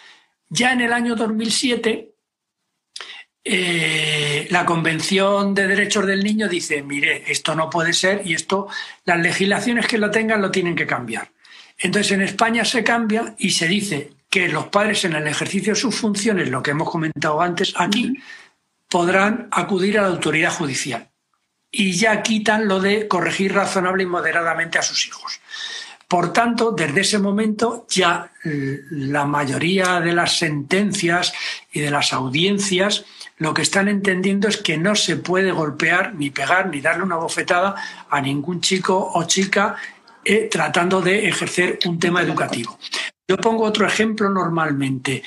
Ya 0.48 0.72
en 0.72 0.80
el 0.80 0.92
año 0.92 1.14
2007, 1.14 2.13
eh, 3.46 4.46
la 4.50 4.64
Convención 4.64 5.54
de 5.54 5.66
Derechos 5.66 6.06
del 6.06 6.24
Niño 6.24 6.48
dice, 6.48 6.82
mire, 6.82 7.30
esto 7.30 7.54
no 7.54 7.68
puede 7.68 7.92
ser 7.92 8.22
y 8.24 8.32
esto, 8.32 8.68
las 9.04 9.18
legislaciones 9.18 9.86
que 9.86 9.98
lo 9.98 10.10
tengan 10.10 10.40
lo 10.40 10.50
tienen 10.50 10.74
que 10.74 10.86
cambiar. 10.86 11.30
Entonces 11.76 12.12
en 12.12 12.22
España 12.22 12.64
se 12.64 12.82
cambia 12.82 13.34
y 13.36 13.50
se 13.50 13.68
dice 13.68 14.12
que 14.30 14.48
los 14.48 14.68
padres 14.68 15.04
en 15.04 15.12
el 15.14 15.26
ejercicio 15.26 15.74
de 15.74 15.80
sus 15.80 15.94
funciones, 15.94 16.48
lo 16.48 16.62
que 16.62 16.70
hemos 16.70 16.90
comentado 16.90 17.42
antes 17.42 17.74
aquí, 17.76 18.14
podrán 18.88 19.48
acudir 19.50 19.98
a 19.98 20.02
la 20.02 20.08
autoridad 20.08 20.52
judicial 20.52 21.10
y 21.70 21.92
ya 21.92 22.22
quitan 22.22 22.66
lo 22.66 22.80
de 22.80 23.08
corregir 23.08 23.52
razonable 23.52 24.04
y 24.04 24.06
moderadamente 24.06 24.78
a 24.78 24.82
sus 24.82 25.06
hijos. 25.06 25.40
Por 26.08 26.32
tanto, 26.32 26.70
desde 26.70 27.00
ese 27.00 27.18
momento 27.18 27.86
ya 27.90 28.32
la 28.44 29.24
mayoría 29.24 30.00
de 30.00 30.12
las 30.12 30.38
sentencias 30.38 31.32
y 31.72 31.80
de 31.80 31.90
las 31.90 32.12
audiencias 32.12 33.04
lo 33.38 33.52
que 33.52 33.62
están 33.62 33.88
entendiendo 33.88 34.48
es 34.48 34.58
que 34.58 34.78
no 34.78 34.94
se 34.94 35.16
puede 35.16 35.50
golpear, 35.50 36.14
ni 36.14 36.30
pegar, 36.30 36.68
ni 36.68 36.80
darle 36.80 37.02
una 37.02 37.16
bofetada 37.16 37.74
a 38.08 38.20
ningún 38.20 38.60
chico 38.60 39.10
o 39.14 39.24
chica 39.24 39.76
eh, 40.24 40.48
tratando 40.50 41.00
de 41.00 41.28
ejercer 41.28 41.78
un 41.86 41.98
tema 41.98 42.22
educativo. 42.22 42.78
Yo 43.26 43.36
pongo 43.36 43.64
otro 43.64 43.86
ejemplo 43.86 44.28
normalmente. 44.28 45.22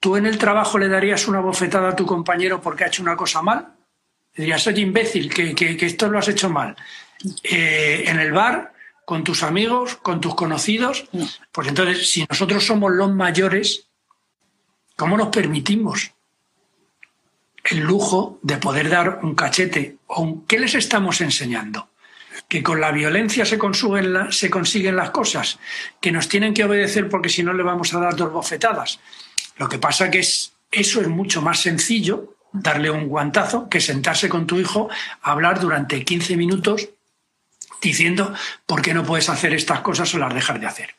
¿Tú 0.00 0.16
en 0.16 0.26
el 0.26 0.38
trabajo 0.38 0.78
le 0.78 0.88
darías 0.88 1.28
una 1.28 1.40
bofetada 1.40 1.90
a 1.90 1.96
tu 1.96 2.04
compañero 2.04 2.60
porque 2.60 2.84
ha 2.84 2.88
hecho 2.88 3.02
una 3.02 3.16
cosa 3.16 3.42
mal? 3.42 3.68
dirías, 4.34 4.62
soy 4.62 4.80
imbécil, 4.80 5.32
que, 5.32 5.76
esto 5.80 6.08
lo 6.08 6.18
has 6.18 6.28
hecho 6.28 6.48
mal. 6.48 6.74
Eh, 7.42 8.04
en 8.06 8.18
el 8.18 8.32
bar, 8.32 8.72
con 9.04 9.24
tus 9.24 9.42
amigos, 9.42 9.96
con 9.96 10.20
tus 10.20 10.34
conocidos, 10.34 11.06
pues 11.52 11.68
entonces, 11.68 12.10
si 12.10 12.24
nosotros 12.28 12.64
somos 12.64 12.92
los 12.92 13.12
mayores, 13.12 13.88
¿cómo 14.96 15.16
nos 15.16 15.28
permitimos 15.28 16.12
el 17.64 17.80
lujo 17.80 18.38
de 18.42 18.56
poder 18.56 18.88
dar 18.88 19.20
un 19.22 19.34
cachete? 19.34 19.96
¿O 20.06 20.44
¿Qué 20.46 20.58
les 20.58 20.74
estamos 20.74 21.20
enseñando? 21.20 21.88
que 22.48 22.62
con 22.62 22.82
la 22.82 22.92
violencia 22.92 23.46
se 23.46 23.58
se 24.30 24.50
consiguen 24.50 24.96
las 24.96 25.10
cosas, 25.10 25.58
que 26.00 26.12
nos 26.12 26.28
tienen 26.28 26.52
que 26.52 26.64
obedecer 26.64 27.08
porque 27.08 27.30
si 27.30 27.42
no 27.42 27.54
le 27.54 27.62
vamos 27.62 27.94
a 27.94 28.00
dar 28.00 28.14
dos 28.14 28.30
bofetadas. 28.30 29.00
Lo 29.56 29.70
que 29.70 29.78
pasa 29.78 30.10
que 30.10 30.18
es, 30.18 30.52
eso 30.70 31.00
es 31.00 31.08
mucho 31.08 31.40
más 31.40 31.60
sencillo 31.60 32.34
darle 32.52 32.90
un 32.90 33.08
guantazo 33.08 33.68
que 33.68 33.80
sentarse 33.80 34.28
con 34.28 34.46
tu 34.46 34.60
hijo 34.60 34.90
a 35.22 35.32
hablar 35.32 35.60
durante 35.60 36.04
15 36.04 36.36
minutos 36.36 36.90
diciendo 37.80 38.34
por 38.66 38.82
qué 38.82 38.92
no 38.94 39.04
puedes 39.04 39.28
hacer 39.28 39.54
estas 39.54 39.80
cosas 39.80 40.14
o 40.14 40.18
las 40.18 40.34
dejar 40.34 40.60
de 40.60 40.66
hacer. 40.66 40.94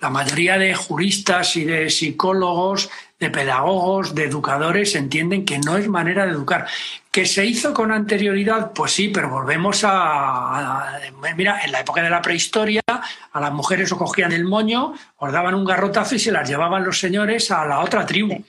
La 0.00 0.10
mayoría 0.10 0.58
de 0.58 0.74
juristas 0.74 1.56
y 1.56 1.64
de 1.64 1.90
psicólogos, 1.90 2.90
de 3.22 3.30
pedagogos, 3.30 4.14
de 4.14 4.24
educadores 4.24 4.96
entienden 4.96 5.44
que 5.44 5.58
no 5.58 5.76
es 5.76 5.88
manera 5.88 6.26
de 6.26 6.32
educar. 6.32 6.66
¿Que 7.10 7.24
se 7.24 7.46
hizo 7.46 7.72
con 7.72 7.92
anterioridad? 7.92 8.72
Pues 8.72 8.92
sí, 8.92 9.08
pero 9.08 9.30
volvemos 9.30 9.82
a, 9.84 10.98
Mira, 11.36 11.60
en 11.64 11.70
la 11.70 11.80
época 11.80 12.02
de 12.02 12.10
la 12.10 12.20
prehistoria, 12.20 12.82
a 12.86 13.40
las 13.40 13.52
mujeres 13.52 13.92
os 13.92 13.98
cogían 13.98 14.32
el 14.32 14.44
moño, 14.44 14.92
os 15.16 15.32
daban 15.32 15.54
un 15.54 15.64
garrotazo 15.64 16.16
y 16.16 16.18
se 16.18 16.32
las 16.32 16.48
llevaban 16.48 16.84
los 16.84 16.98
señores 16.98 17.50
a 17.52 17.64
la 17.64 17.78
otra 17.80 18.04
tribu. 18.04 18.44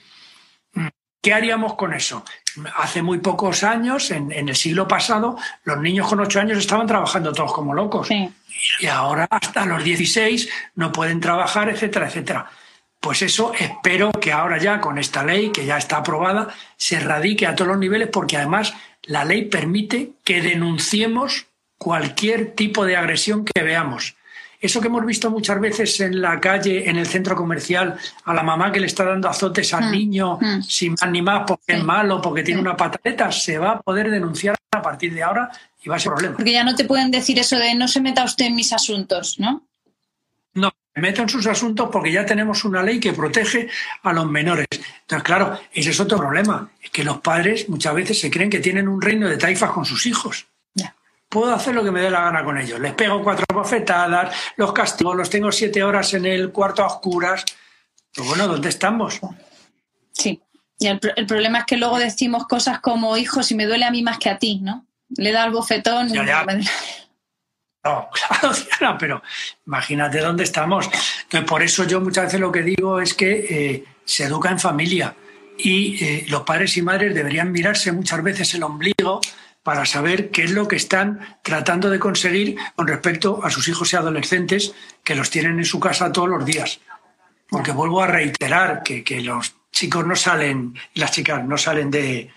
¿Qué 1.22 1.32
haríamos 1.32 1.74
con 1.74 1.94
eso? 1.94 2.24
hace 2.76 3.02
muy 3.02 3.18
pocos 3.18 3.64
años, 3.64 4.10
en, 4.10 4.30
el 4.30 4.54
siglo 4.54 4.86
pasado, 4.86 5.36
los 5.64 5.78
niños 5.80 6.08
con 6.08 6.20
8 6.20 6.40
años 6.40 6.58
estaban 6.58 6.86
trabajando 6.86 7.32
todos 7.32 7.52
como 7.52 7.74
locos. 7.74 8.08
Y 8.10 8.86
ahora 8.86 9.26
hasta 9.28 9.66
los 9.66 9.82
16 9.82 10.48
no 10.76 10.92
pueden 10.92 11.20
trabajar, 11.20 11.68
etcétera, 11.68 12.06
etcétera. 12.06 12.48
Pues 13.04 13.20
eso 13.20 13.52
espero 13.52 14.10
que 14.12 14.32
ahora 14.32 14.56
ya 14.56 14.80
con 14.80 14.96
esta 14.96 15.22
ley, 15.22 15.50
que 15.50 15.66
ya 15.66 15.76
está 15.76 15.98
aprobada, 15.98 16.48
se 16.78 16.98
radique 16.98 17.46
a 17.46 17.54
todos 17.54 17.68
los 17.68 17.78
niveles 17.78 18.08
porque 18.08 18.38
además 18.38 18.72
la 19.02 19.26
ley 19.26 19.44
permite 19.44 20.12
que 20.24 20.40
denunciemos 20.40 21.44
cualquier 21.76 22.52
tipo 22.52 22.86
de 22.86 22.96
agresión 22.96 23.44
que 23.44 23.62
veamos. 23.62 24.16
Eso 24.58 24.80
que 24.80 24.86
hemos 24.86 25.04
visto 25.04 25.30
muchas 25.30 25.60
veces 25.60 26.00
en 26.00 26.22
la 26.22 26.40
calle, 26.40 26.88
en 26.88 26.96
el 26.96 27.04
centro 27.04 27.36
comercial, 27.36 27.94
a 28.24 28.32
la 28.32 28.42
mamá 28.42 28.72
que 28.72 28.80
le 28.80 28.86
está 28.86 29.04
dando 29.04 29.28
azotes 29.28 29.74
al 29.74 29.84
mm, 29.84 29.92
niño 29.92 30.38
mm. 30.40 30.62
sin 30.62 30.92
más 30.98 31.10
ni 31.10 31.20
más 31.20 31.42
porque 31.46 31.74
es 31.74 31.84
malo, 31.84 32.22
porque 32.22 32.42
tiene 32.42 32.62
una 32.62 32.74
pataleta, 32.74 33.30
se 33.30 33.58
va 33.58 33.72
a 33.72 33.80
poder 33.82 34.10
denunciar 34.10 34.56
a 34.70 34.80
partir 34.80 35.12
de 35.12 35.22
ahora 35.22 35.50
y 35.82 35.90
va 35.90 35.96
a 35.96 35.98
ser 35.98 36.10
problema. 36.10 36.36
Porque 36.36 36.52
ya 36.52 36.64
no 36.64 36.74
te 36.74 36.86
pueden 36.86 37.10
decir 37.10 37.38
eso 37.38 37.58
de 37.58 37.74
no 37.74 37.86
se 37.86 38.00
meta 38.00 38.24
usted 38.24 38.46
en 38.46 38.54
mis 38.54 38.72
asuntos, 38.72 39.38
¿no? 39.38 39.62
Meta 40.96 41.22
en 41.22 41.28
sus 41.28 41.46
asuntos 41.46 41.88
porque 41.90 42.12
ya 42.12 42.24
tenemos 42.24 42.64
una 42.64 42.82
ley 42.82 43.00
que 43.00 43.12
protege 43.12 43.68
a 44.02 44.12
los 44.12 44.30
menores. 44.30 44.66
Entonces, 44.70 45.24
claro, 45.24 45.58
ese 45.72 45.90
es 45.90 46.00
otro 46.00 46.18
problema, 46.18 46.70
es 46.80 46.90
que 46.90 47.02
los 47.02 47.18
padres 47.18 47.68
muchas 47.68 47.94
veces 47.94 48.20
se 48.20 48.30
creen 48.30 48.48
que 48.48 48.60
tienen 48.60 48.88
un 48.88 49.02
reino 49.02 49.28
de 49.28 49.36
taifas 49.36 49.70
con 49.70 49.84
sus 49.84 50.06
hijos 50.06 50.46
puedo 51.34 51.52
hacer 51.52 51.74
lo 51.74 51.82
que 51.82 51.90
me 51.90 52.00
dé 52.00 52.10
la 52.10 52.22
gana 52.22 52.44
con 52.44 52.56
ellos. 52.56 52.78
Les 52.78 52.92
pego 52.94 53.22
cuatro 53.22 53.44
bofetadas, 53.52 54.34
los 54.56 54.72
castigo, 54.72 55.14
los 55.14 55.28
tengo 55.28 55.50
siete 55.50 55.82
horas 55.82 56.14
en 56.14 56.26
el 56.26 56.52
cuarto 56.52 56.84
a 56.84 56.86
oscuras. 56.86 57.44
Pero 58.14 58.28
bueno, 58.28 58.46
¿dónde 58.46 58.68
estamos? 58.68 59.18
Sí. 60.12 60.40
Y 60.78 60.86
el, 60.86 61.00
problema 61.26 61.58
es 61.58 61.64
que 61.64 61.76
luego 61.76 61.98
decimos 61.98 62.46
cosas 62.46 62.78
como, 62.78 63.16
hijo, 63.16 63.42
si 63.42 63.56
me 63.56 63.66
duele 63.66 63.84
a 63.84 63.90
mí 63.90 64.02
más 64.02 64.18
que 64.18 64.30
a 64.30 64.38
ti, 64.38 64.60
¿no? 64.62 64.86
Le 65.16 65.32
da 65.32 65.44
el 65.44 65.50
bofetón. 65.50 66.08
No, 67.84 68.08
claro, 68.78 68.96
pero 68.98 69.22
imagínate 69.66 70.20
dónde 70.20 70.44
estamos. 70.44 70.86
Entonces, 71.24 71.48
por 71.48 71.62
eso 71.62 71.84
yo 71.84 72.00
muchas 72.00 72.24
veces 72.24 72.40
lo 72.40 72.50
que 72.50 72.62
digo 72.62 73.00
es 73.00 73.14
que 73.14 73.46
eh, 73.48 73.84
se 74.04 74.24
educa 74.24 74.50
en 74.50 74.58
familia 74.58 75.14
y 75.58 76.02
eh, 76.02 76.26
los 76.28 76.42
padres 76.42 76.76
y 76.76 76.82
madres 76.82 77.14
deberían 77.14 77.52
mirarse 77.52 77.92
muchas 77.92 78.22
veces 78.22 78.54
el 78.54 78.62
ombligo 78.62 79.20
para 79.62 79.86
saber 79.86 80.30
qué 80.30 80.44
es 80.44 80.50
lo 80.50 80.68
que 80.68 80.76
están 80.76 81.38
tratando 81.42 81.88
de 81.90 81.98
conseguir 81.98 82.56
con 82.74 82.86
respecto 82.86 83.40
a 83.42 83.50
sus 83.50 83.66
hijos 83.68 83.92
y 83.92 83.96
adolescentes 83.96 84.74
que 85.02 85.14
los 85.14 85.30
tienen 85.30 85.58
en 85.58 85.64
su 85.64 85.80
casa 85.80 86.12
todos 86.12 86.28
los 86.28 86.44
días. 86.44 86.80
Porque 87.48 87.72
vuelvo 87.72 88.02
a 88.02 88.06
reiterar 88.06 88.82
que, 88.82 89.04
los 89.22 89.54
chicos 89.72 90.06
no 90.06 90.16
salen, 90.16 90.74
las 90.94 91.12
chicas 91.12 91.44
no 91.44 91.56
salen 91.56 91.90
de 91.90 92.30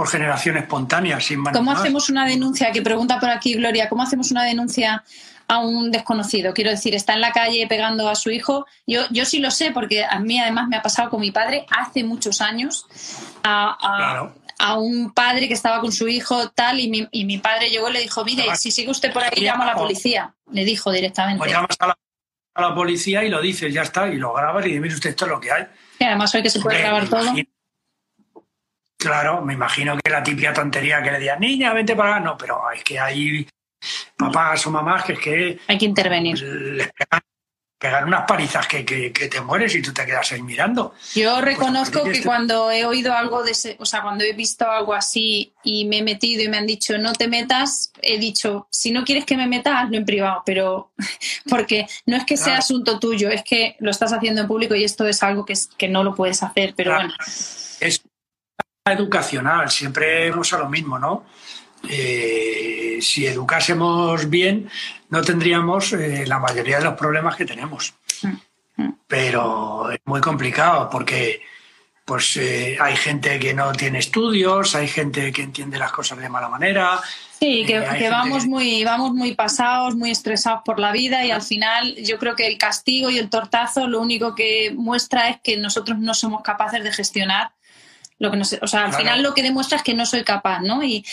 por 0.00 0.08
generación 0.08 0.56
espontánea, 0.56 1.20
sin 1.20 1.44
¿Cómo 1.44 1.72
hacemos 1.72 2.08
una 2.08 2.24
denuncia? 2.24 2.72
Que 2.72 2.80
pregunta 2.80 3.20
por 3.20 3.28
aquí 3.28 3.52
Gloria, 3.52 3.86
¿cómo 3.90 4.02
hacemos 4.02 4.30
una 4.30 4.44
denuncia 4.44 5.04
a 5.46 5.58
un 5.58 5.90
desconocido? 5.90 6.54
Quiero 6.54 6.70
decir, 6.70 6.94
está 6.94 7.12
en 7.12 7.20
la 7.20 7.32
calle 7.32 7.66
pegando 7.68 8.08
a 8.08 8.14
su 8.14 8.30
hijo. 8.30 8.64
Yo, 8.86 9.02
yo 9.10 9.26
sí 9.26 9.40
lo 9.40 9.50
sé, 9.50 9.72
porque 9.72 10.06
a 10.06 10.18
mí 10.18 10.40
además 10.40 10.68
me 10.68 10.78
ha 10.78 10.80
pasado 10.80 11.10
con 11.10 11.20
mi 11.20 11.32
padre 11.32 11.66
hace 11.68 12.02
muchos 12.02 12.40
años. 12.40 12.86
A, 13.44 14.32
a 14.58 14.78
un 14.78 15.12
padre 15.12 15.48
que 15.48 15.52
estaba 15.52 15.82
con 15.82 15.92
su 15.92 16.08
hijo 16.08 16.48
tal 16.48 16.80
y 16.80 16.88
mi, 16.88 17.06
y 17.10 17.26
mi 17.26 17.36
padre 17.36 17.68
llegó 17.68 17.90
y 17.90 17.92
le 17.92 18.00
dijo, 18.00 18.24
mire, 18.24 18.44
si 18.56 18.70
sigue 18.70 18.90
usted 18.90 19.12
por 19.12 19.22
ahí, 19.22 19.42
llama 19.42 19.64
a 19.64 19.66
la 19.66 19.74
policía. 19.74 20.34
Le 20.50 20.64
dijo 20.64 20.90
directamente. 20.90 21.40
Pues 21.40 21.52
llamas 21.52 21.76
a 21.78 21.88
la, 22.62 22.74
policía 22.74 23.22
y 23.22 23.28
lo 23.28 23.42
dices, 23.42 23.70
ya 23.70 23.82
está, 23.82 24.08
y 24.08 24.16
lo 24.16 24.32
grabas 24.32 24.64
y 24.64 24.68
dices, 24.68 24.80
mire 24.80 24.94
usted, 24.94 25.10
esto 25.10 25.26
es 25.26 25.30
lo 25.30 25.40
que 25.40 25.52
hay. 25.52 25.66
Y 25.98 26.04
además 26.04 26.34
hoy 26.34 26.42
que 26.42 26.48
se 26.48 26.60
puede 26.60 26.78
grabar 26.78 27.06
todo. 27.06 27.34
Claro, 29.00 29.40
me 29.40 29.54
imagino 29.54 29.96
que 29.96 30.10
la 30.10 30.22
típica 30.22 30.52
tontería 30.52 31.02
que 31.02 31.10
le 31.10 31.18
digan, 31.18 31.40
niña, 31.40 31.72
vente 31.72 31.96
para 31.96 32.16
acá. 32.16 32.20
No, 32.20 32.36
pero 32.36 32.70
es 32.70 32.84
que 32.84 33.00
hay 33.00 33.48
papás 34.16 34.66
o 34.66 34.70
mamás 34.70 35.04
que 35.04 35.14
es 35.14 35.18
que... 35.18 35.58
Hay 35.66 35.78
que 35.78 35.86
intervenir. 35.86 36.40
Les 36.40 36.90
pegan 37.78 38.04
unas 38.08 38.26
palizas 38.26 38.66
que, 38.66 38.82
te 38.84 39.40
mueres 39.40 39.74
y 39.74 39.80
tú 39.80 39.90
te 39.94 40.04
quedas 40.04 40.32
ahí 40.32 40.42
mirando. 40.42 40.94
Yo 41.14 41.32
pues 41.32 41.44
reconozco 41.44 42.04
que 42.04 42.22
cuando 42.22 42.70
he 42.70 42.84
oído 42.84 43.14
algo 43.14 43.42
de 43.42 43.52
ese, 43.52 43.76
o 43.78 43.86
sea, 43.86 44.02
cuando 44.02 44.22
he 44.22 44.34
visto 44.34 44.70
algo 44.70 44.92
así 44.92 45.54
y 45.64 45.86
me 45.86 45.98
he 45.98 46.02
metido 46.02 46.42
y 46.42 46.48
me 46.48 46.58
han 46.58 46.66
dicho 46.66 46.98
no 46.98 47.14
te 47.14 47.26
metas, 47.26 47.90
he 48.02 48.18
dicho, 48.18 48.68
si 48.70 48.90
no 48.90 49.02
quieres 49.02 49.24
que 49.24 49.38
me 49.38 49.46
meta, 49.46 49.80
hazlo 49.80 49.96
en 49.96 50.04
privado, 50.04 50.42
pero 50.44 50.92
porque 51.48 51.86
no 52.04 52.18
es 52.18 52.26
que 52.26 52.36
sea 52.36 52.58
asunto 52.58 52.98
tuyo, 52.98 53.30
es 53.30 53.42
que 53.42 53.76
lo 53.80 53.90
estás 53.90 54.12
haciendo 54.12 54.42
en 54.42 54.46
público 54.46 54.74
y 54.74 54.84
esto 54.84 55.06
es 55.06 55.22
algo 55.22 55.46
que, 55.46 55.54
es, 55.54 55.70
que 55.78 55.88
no 55.88 56.04
lo 56.04 56.14
puedes 56.14 56.42
hacer, 56.42 56.74
pero 56.76 56.94
bueno. 56.94 57.14
Es 57.80 58.02
educacional, 58.84 59.70
siempre 59.70 60.26
hemos 60.26 60.52
a 60.52 60.58
lo 60.58 60.68
mismo, 60.68 60.98
¿no? 60.98 61.24
Eh, 61.88 62.98
si 63.00 63.26
educásemos 63.26 64.28
bien, 64.28 64.68
no 65.08 65.22
tendríamos 65.22 65.92
eh, 65.92 66.24
la 66.26 66.38
mayoría 66.38 66.78
de 66.78 66.84
los 66.84 66.94
problemas 66.94 67.36
que 67.36 67.46
tenemos. 67.46 67.94
Mm, 68.22 68.82
mm. 68.82 68.94
Pero 69.06 69.90
es 69.90 70.00
muy 70.04 70.20
complicado 70.20 70.88
porque 70.90 71.42
pues 72.04 72.36
eh, 72.36 72.76
hay 72.80 72.96
gente 72.96 73.38
que 73.38 73.54
no 73.54 73.72
tiene 73.72 74.00
estudios, 74.00 74.74
hay 74.74 74.88
gente 74.88 75.30
que 75.32 75.42
entiende 75.42 75.78
las 75.78 75.92
cosas 75.92 76.18
de 76.18 76.28
mala 76.28 76.48
manera. 76.48 76.98
Sí, 77.38 77.64
que, 77.64 77.78
vamos, 78.10 78.46
muy, 78.46 78.84
vamos 78.84 79.12
muy 79.12 79.34
pasados, 79.34 79.94
muy 79.94 80.10
estresados 80.10 80.62
por 80.64 80.80
la 80.80 80.92
vida 80.92 81.24
y 81.24 81.30
al 81.30 81.40
final 81.40 81.94
yo 81.96 82.18
creo 82.18 82.34
que 82.34 82.46
el 82.46 82.58
castigo 82.58 83.10
y 83.10 83.18
el 83.18 83.30
tortazo 83.30 83.86
lo 83.86 84.00
único 84.00 84.34
que 84.34 84.74
muestra 84.76 85.30
es 85.30 85.40
que 85.40 85.56
nosotros 85.56 85.98
no 85.98 86.12
somos 86.12 86.42
capaces 86.42 86.82
de 86.82 86.92
gestionar 86.92 87.52
lo 88.20 88.30
que 88.30 88.36
no 88.36 88.44
o 88.60 88.66
sea, 88.66 88.84
al 88.84 88.92
final 88.92 89.22
lo 89.22 89.34
que 89.34 89.42
demuestra 89.42 89.78
es 89.78 89.82
que 89.82 89.94
no 89.94 90.04
soy 90.04 90.24
capaz, 90.24 90.60
¿no? 90.60 90.84
Y, 90.84 91.04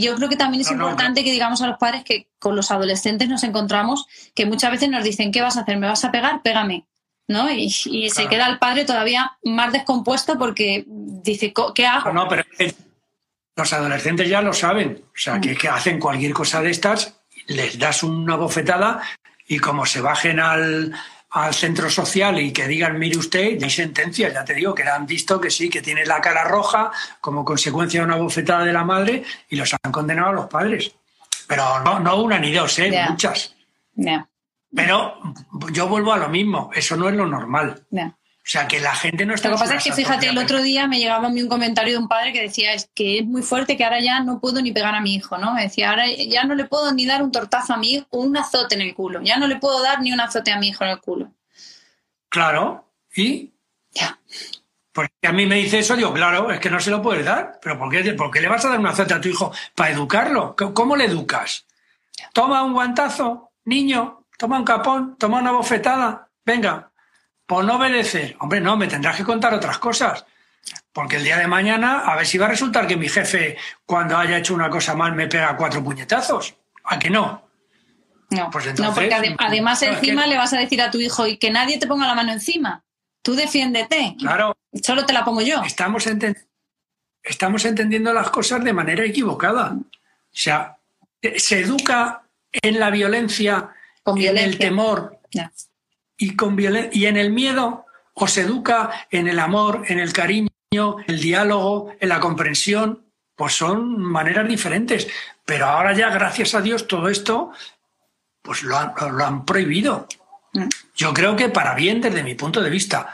yo 0.00 0.16
creo 0.16 0.28
que 0.28 0.36
también 0.36 0.62
es 0.62 0.70
importante 0.70 1.22
que 1.22 1.30
digamos 1.30 1.62
a 1.62 1.66
los 1.66 1.78
padres 1.78 2.02
que 2.04 2.26
con 2.38 2.56
los 2.56 2.70
adolescentes 2.70 3.28
nos 3.28 3.44
encontramos 3.44 4.06
que 4.34 4.46
muchas 4.46 4.72
veces 4.72 4.88
nos 4.88 5.04
dicen, 5.04 5.30
¿qué 5.30 5.42
vas 5.42 5.56
a 5.56 5.60
hacer? 5.60 5.76
¿Me 5.76 5.86
vas 5.86 6.04
a 6.04 6.10
pegar? 6.10 6.42
Pégame. 6.42 6.86
¿no? 7.28 7.50
Y, 7.50 7.70
se 7.70 8.28
queda 8.28 8.48
el 8.48 8.58
padre 8.58 8.84
todavía 8.84 9.36
más 9.44 9.72
descompuesto 9.72 10.38
porque 10.38 10.84
dice, 10.86 11.52
¿qué 11.74 11.86
hago? 11.86 12.12
No, 12.12 12.28
pero 12.28 12.44
los 13.56 13.72
adolescentes 13.72 14.28
ya 14.28 14.42
lo 14.42 14.52
saben, 14.52 15.04
o 15.06 15.18
sea, 15.18 15.40
que, 15.40 15.54
que 15.54 15.68
hacen 15.68 16.00
cualquier 16.00 16.32
cosa 16.32 16.60
de 16.60 16.70
estas, 16.70 17.20
les 17.46 17.78
das 17.78 18.02
una 18.02 18.36
bofetada 18.36 19.02
y 19.46 19.58
como 19.58 19.86
se 19.86 20.00
bajen 20.00 20.40
al, 20.40 20.94
al 21.34 21.52
centro 21.52 21.90
social 21.90 22.38
y 22.38 22.52
que 22.52 22.68
digan, 22.68 22.96
mire 22.96 23.18
usted, 23.18 23.60
hay 23.60 23.70
sentencias, 23.70 24.32
ya 24.32 24.44
te 24.44 24.54
digo, 24.54 24.72
que 24.72 24.84
han 24.84 25.04
visto 25.04 25.40
que 25.40 25.50
sí, 25.50 25.68
que 25.68 25.82
tiene 25.82 26.06
la 26.06 26.20
cara 26.20 26.44
roja 26.44 26.92
como 27.20 27.44
consecuencia 27.44 28.00
de 28.00 28.06
una 28.06 28.16
bofetada 28.16 28.64
de 28.64 28.72
la 28.72 28.84
madre 28.84 29.24
y 29.48 29.56
los 29.56 29.74
han 29.82 29.90
condenado 29.90 30.28
a 30.28 30.32
los 30.32 30.46
padres. 30.46 30.94
Pero 31.48 31.80
no, 31.80 31.98
no 31.98 32.22
una 32.22 32.38
ni 32.38 32.52
dos, 32.52 32.78
¿eh? 32.78 33.04
muchas. 33.08 33.54
Pero 34.74 35.18
yo 35.72 35.88
vuelvo 35.88 36.12
a 36.12 36.18
lo 36.18 36.28
mismo, 36.28 36.70
eso 36.72 36.96
no 36.96 37.08
es 37.08 37.16
lo 37.16 37.26
normal. 37.26 37.84
O 38.44 38.46
sea, 38.46 38.68
que 38.68 38.78
la 38.78 38.94
gente 38.94 39.24
no 39.24 39.34
está... 39.34 39.48
Lo 39.48 39.56
que 39.56 39.62
pasa 39.62 39.76
es 39.76 39.84
que, 39.84 39.92
fíjate, 39.92 40.28
el 40.28 40.36
otro 40.36 40.60
día 40.60 40.86
me 40.86 40.98
llegaba 40.98 41.28
a 41.28 41.30
mí 41.30 41.40
un 41.40 41.48
comentario 41.48 41.94
de 41.94 41.98
un 41.98 42.08
padre 42.08 42.30
que 42.30 42.42
decía 42.42 42.74
es 42.74 42.90
que 42.94 43.20
es 43.20 43.24
muy 43.24 43.40
fuerte 43.40 43.78
que 43.78 43.84
ahora 43.84 44.02
ya 44.02 44.20
no 44.20 44.38
puedo 44.38 44.60
ni 44.60 44.70
pegar 44.70 44.94
a 44.94 45.00
mi 45.00 45.14
hijo, 45.14 45.38
¿no? 45.38 45.54
Me 45.54 45.62
decía, 45.62 45.88
ahora 45.88 46.04
ya 46.10 46.44
no 46.44 46.54
le 46.54 46.66
puedo 46.66 46.92
ni 46.92 47.06
dar 47.06 47.22
un 47.22 47.32
tortazo 47.32 47.72
a 47.72 47.78
mi 47.78 47.94
hijo 47.94 48.06
o 48.10 48.20
un 48.20 48.36
azote 48.36 48.74
en 48.74 48.82
el 48.82 48.94
culo. 48.94 49.22
Ya 49.22 49.38
no 49.38 49.46
le 49.46 49.56
puedo 49.56 49.82
dar 49.82 50.02
ni 50.02 50.12
un 50.12 50.20
azote 50.20 50.52
a 50.52 50.58
mi 50.58 50.68
hijo 50.68 50.84
en 50.84 50.90
el 50.90 51.00
culo. 51.00 51.32
Claro, 52.28 52.84
¿y? 53.16 53.50
Ya. 53.92 54.18
Porque 54.92 55.26
a 55.26 55.32
mí 55.32 55.46
me 55.46 55.56
dice 55.56 55.78
eso, 55.78 55.96
digo, 55.96 56.12
claro, 56.12 56.50
es 56.50 56.60
que 56.60 56.68
no 56.68 56.80
se 56.80 56.90
lo 56.90 57.00
puedes 57.00 57.24
dar. 57.24 57.58
¿Pero 57.62 57.78
por 57.78 57.90
qué, 57.90 58.12
por 58.12 58.30
qué 58.30 58.42
le 58.42 58.48
vas 58.48 58.64
a 58.66 58.68
dar 58.68 58.78
un 58.78 58.86
azote 58.86 59.14
a 59.14 59.20
tu 59.22 59.28
hijo? 59.30 59.52
Para 59.74 59.90
educarlo. 59.90 60.54
¿Cómo 60.54 60.96
le 60.96 61.06
educas? 61.06 61.64
Toma 62.34 62.62
un 62.62 62.74
guantazo, 62.74 63.52
niño, 63.64 64.26
toma 64.36 64.58
un 64.58 64.64
capón, 64.64 65.16
toma 65.16 65.38
una 65.38 65.52
bofetada. 65.52 66.28
Venga, 66.44 66.90
por 67.46 67.64
no 67.64 67.76
obedecer. 67.76 68.36
Hombre, 68.40 68.60
no, 68.60 68.76
me 68.76 68.86
tendrás 68.86 69.16
que 69.16 69.24
contar 69.24 69.54
otras 69.54 69.78
cosas. 69.78 70.24
Porque 70.92 71.16
el 71.16 71.24
día 71.24 71.38
de 71.38 71.46
mañana, 71.46 72.00
a 72.00 72.16
ver 72.16 72.26
si 72.26 72.38
va 72.38 72.46
a 72.46 72.50
resultar 72.50 72.86
que 72.86 72.96
mi 72.96 73.08
jefe, 73.08 73.56
cuando 73.84 74.16
haya 74.16 74.38
hecho 74.38 74.54
una 74.54 74.70
cosa 74.70 74.94
mal, 74.94 75.14
me 75.14 75.26
pega 75.26 75.56
cuatro 75.56 75.82
puñetazos. 75.82 76.54
¿A 76.84 76.98
que 76.98 77.10
no? 77.10 77.42
No, 78.30 78.50
pues 78.50 78.66
porque 78.94 79.34
además 79.38 79.82
encima 79.82 80.26
le 80.26 80.36
vas 80.36 80.52
a 80.52 80.58
decir 80.58 80.80
a 80.80 80.90
tu 80.90 80.98
hijo 80.98 81.26
y 81.26 81.36
que 81.36 81.50
nadie 81.50 81.78
te 81.78 81.86
ponga 81.86 82.06
la 82.06 82.14
mano 82.14 82.32
encima. 82.32 82.82
Tú 83.22 83.34
defiéndete. 83.34 84.16
Claro. 84.18 84.56
Solo 84.82 85.06
te 85.06 85.12
la 85.12 85.24
pongo 85.24 85.40
yo. 85.40 85.62
Estamos, 85.62 86.06
estamos 87.22 87.64
entendiendo 87.64 88.12
las 88.12 88.30
cosas 88.30 88.64
de 88.64 88.72
manera 88.72 89.04
equivocada. 89.04 89.72
O 89.72 89.86
sea, 90.30 90.78
se 91.36 91.60
educa 91.60 92.22
en 92.50 92.80
la 92.80 92.90
violencia, 92.90 93.70
en 94.04 94.38
el 94.38 94.58
temor 94.58 95.20
y, 96.16 96.36
con 96.36 96.56
y 96.92 97.06
en 97.06 97.16
el 97.16 97.30
miedo 97.32 97.86
o 98.14 98.26
se 98.26 98.42
educa 98.42 99.06
en 99.10 99.28
el 99.28 99.38
amor, 99.38 99.84
en 99.88 99.98
el 99.98 100.12
cariño, 100.12 100.50
el 101.06 101.20
diálogo, 101.20 101.92
en 102.00 102.08
la 102.08 102.20
comprensión, 102.20 103.04
pues 103.36 103.54
son 103.54 103.98
maneras 103.98 104.48
diferentes. 104.48 105.08
Pero 105.44 105.66
ahora 105.66 105.92
ya, 105.92 106.10
gracias 106.10 106.54
a 106.54 106.60
Dios, 106.60 106.86
todo 106.86 107.08
esto, 107.08 107.52
pues 108.42 108.62
lo 108.62 108.78
han, 108.78 108.94
lo 109.12 109.24
han 109.24 109.44
prohibido. 109.44 110.06
Mm. 110.52 110.68
Yo 110.94 111.12
creo 111.12 111.36
que 111.36 111.48
para 111.48 111.74
bien 111.74 112.00
desde 112.00 112.22
mi 112.22 112.34
punto 112.34 112.60
de 112.60 112.70
vista. 112.70 113.12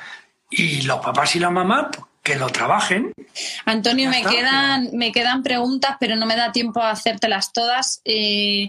Y 0.51 0.83
los 0.83 1.01
papás 1.01 1.37
y 1.37 1.41
la 1.41 1.51
mamá, 1.51 1.91
pues, 1.91 2.07
que 2.23 2.37
lo 2.37 2.49
trabajen. 2.49 3.13
Antonio, 3.65 4.11
me 4.11 4.23
quedan, 4.23 4.91
me 4.93 5.13
quedan 5.13 5.43
preguntas, 5.43 5.97
pero 5.99 6.17
no 6.17 6.27
me 6.27 6.37
da 6.37 6.53
tiempo 6.53 6.81
a 6.81 6.91
hacértelas 6.91 7.53
todas. 7.53 8.03
Eh, 8.05 8.69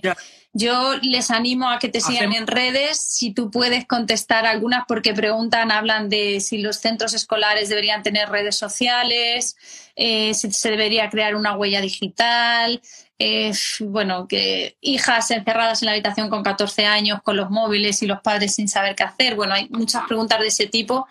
yo 0.54 0.96
les 1.02 1.32
animo 1.32 1.70
a 1.70 1.80
que 1.80 1.88
te 1.88 2.02
sigan 2.02 2.34
en 2.34 2.46
redes, 2.46 3.00
si 3.00 3.34
tú 3.34 3.50
puedes 3.50 3.86
contestar 3.86 4.46
algunas 4.46 4.84
porque 4.86 5.14
preguntan, 5.14 5.72
hablan 5.72 6.10
de 6.10 6.42
si 6.42 6.58
los 6.58 6.78
centros 6.78 7.14
escolares 7.14 7.70
deberían 7.70 8.04
tener 8.04 8.30
redes 8.30 8.58
sociales, 8.58 9.56
eh, 9.96 10.34
si 10.34 10.52
se 10.52 10.72
debería 10.72 11.10
crear 11.10 11.36
una 11.36 11.56
huella 11.56 11.80
digital, 11.80 12.82
eh, 13.18 13.54
bueno, 13.80 14.28
que 14.28 14.76
hijas 14.82 15.32
encerradas 15.32 15.82
en 15.82 15.86
la 15.86 15.94
habitación 15.94 16.30
con 16.30 16.44
14 16.44 16.86
años 16.86 17.22
con 17.22 17.38
los 17.38 17.50
móviles 17.50 18.02
y 18.04 18.08
los 18.08 18.20
padres 18.20 18.56
sin 18.56 18.68
saber 18.68 18.96
qué 18.96 19.04
hacer. 19.04 19.36
Bueno, 19.36 19.54
hay 19.54 19.70
muchas 19.70 20.04
preguntas 20.06 20.40
de 20.40 20.48
ese 20.48 20.68
tipo 20.68 21.08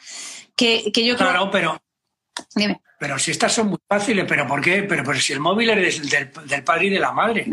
que, 0.54 0.82
yo 0.84 1.16
creo... 1.16 1.16
Claro, 1.16 1.50
pero... 1.50 1.80
Pero 2.98 3.18
si 3.18 3.30
estas 3.30 3.54
son 3.54 3.68
muy 3.68 3.78
fáciles, 3.88 4.26
¿pero 4.28 4.46
por 4.46 4.60
qué? 4.60 4.82
Pero, 4.82 5.02
pero 5.04 5.18
si 5.18 5.32
el 5.32 5.40
móvil 5.40 5.70
es 5.70 6.10
del, 6.10 6.30
del 6.46 6.64
padre 6.64 6.86
y 6.86 6.90
de 6.90 7.00
la 7.00 7.12
madre. 7.12 7.46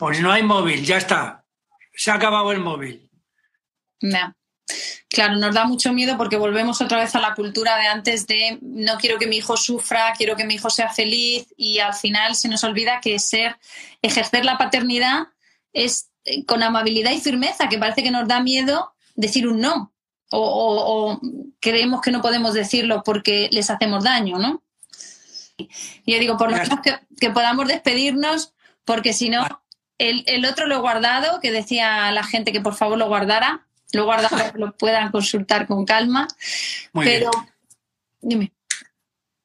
Pues 0.00 0.18
no 0.18 0.32
hay 0.32 0.42
móvil, 0.42 0.82
ya 0.82 0.96
está. 0.96 1.44
Se 1.94 2.10
ha 2.10 2.14
acabado 2.14 2.52
el 2.52 2.58
móvil. 2.58 3.06
Claro, 5.10 5.36
nos 5.36 5.54
da 5.54 5.66
mucho 5.66 5.92
miedo 5.92 6.16
porque 6.16 6.38
volvemos 6.38 6.80
otra 6.80 7.00
vez 7.00 7.14
a 7.14 7.20
la 7.20 7.34
cultura 7.34 7.76
de 7.76 7.86
antes 7.86 8.26
de 8.26 8.58
no 8.62 8.96
quiero 8.96 9.18
que 9.18 9.26
mi 9.26 9.36
hijo 9.36 9.58
sufra, 9.58 10.14
quiero 10.16 10.36
que 10.36 10.44
mi 10.44 10.54
hijo 10.54 10.70
sea 10.70 10.88
feliz 10.88 11.52
y 11.54 11.80
al 11.80 11.92
final 11.92 12.34
se 12.34 12.48
nos 12.48 12.64
olvida 12.64 13.02
que 13.02 13.18
ser, 13.18 13.58
ejercer 14.00 14.46
la 14.46 14.56
paternidad 14.56 15.28
es 15.74 16.08
eh, 16.24 16.46
con 16.46 16.62
amabilidad 16.62 17.12
y 17.12 17.20
firmeza, 17.20 17.68
que 17.68 17.76
parece 17.76 18.02
que 18.02 18.10
nos 18.10 18.26
da 18.26 18.40
miedo 18.40 18.94
decir 19.16 19.46
un 19.46 19.60
no 19.60 19.92
o, 20.30 21.20
creemos 21.60 22.00
que 22.00 22.10
no 22.10 22.22
podemos 22.22 22.54
decirlo 22.54 23.02
porque 23.04 23.50
les 23.52 23.68
hacemos 23.68 24.04
daño, 24.04 24.38
¿no? 24.38 24.62
Y 25.58 26.12
yo 26.14 26.18
digo, 26.18 26.38
por 26.38 26.50
lo 26.50 26.56
menos 26.56 26.80
que, 26.80 26.98
que 27.20 27.28
podamos 27.28 27.68
despedirnos 27.68 28.54
porque 28.86 29.12
si 29.12 29.28
no 29.28 29.44
el, 30.00 30.46
otro 30.46 30.66
lo 30.66 30.76
he 30.76 30.78
guardado, 30.78 31.40
que 31.40 31.50
decía 31.50 32.10
la 32.12 32.24
gente 32.24 32.52
que 32.52 32.60
por 32.60 32.74
favor 32.74 32.98
lo 32.98 33.06
guardara. 33.06 33.66
Lo 33.92 34.04
guardado, 34.04 34.36
lo 34.54 34.72
puedan 34.72 35.10
consultar 35.10 35.66
con 35.66 35.84
calma. 35.84 36.28
pero, 36.92 37.30
dime. 38.20 38.52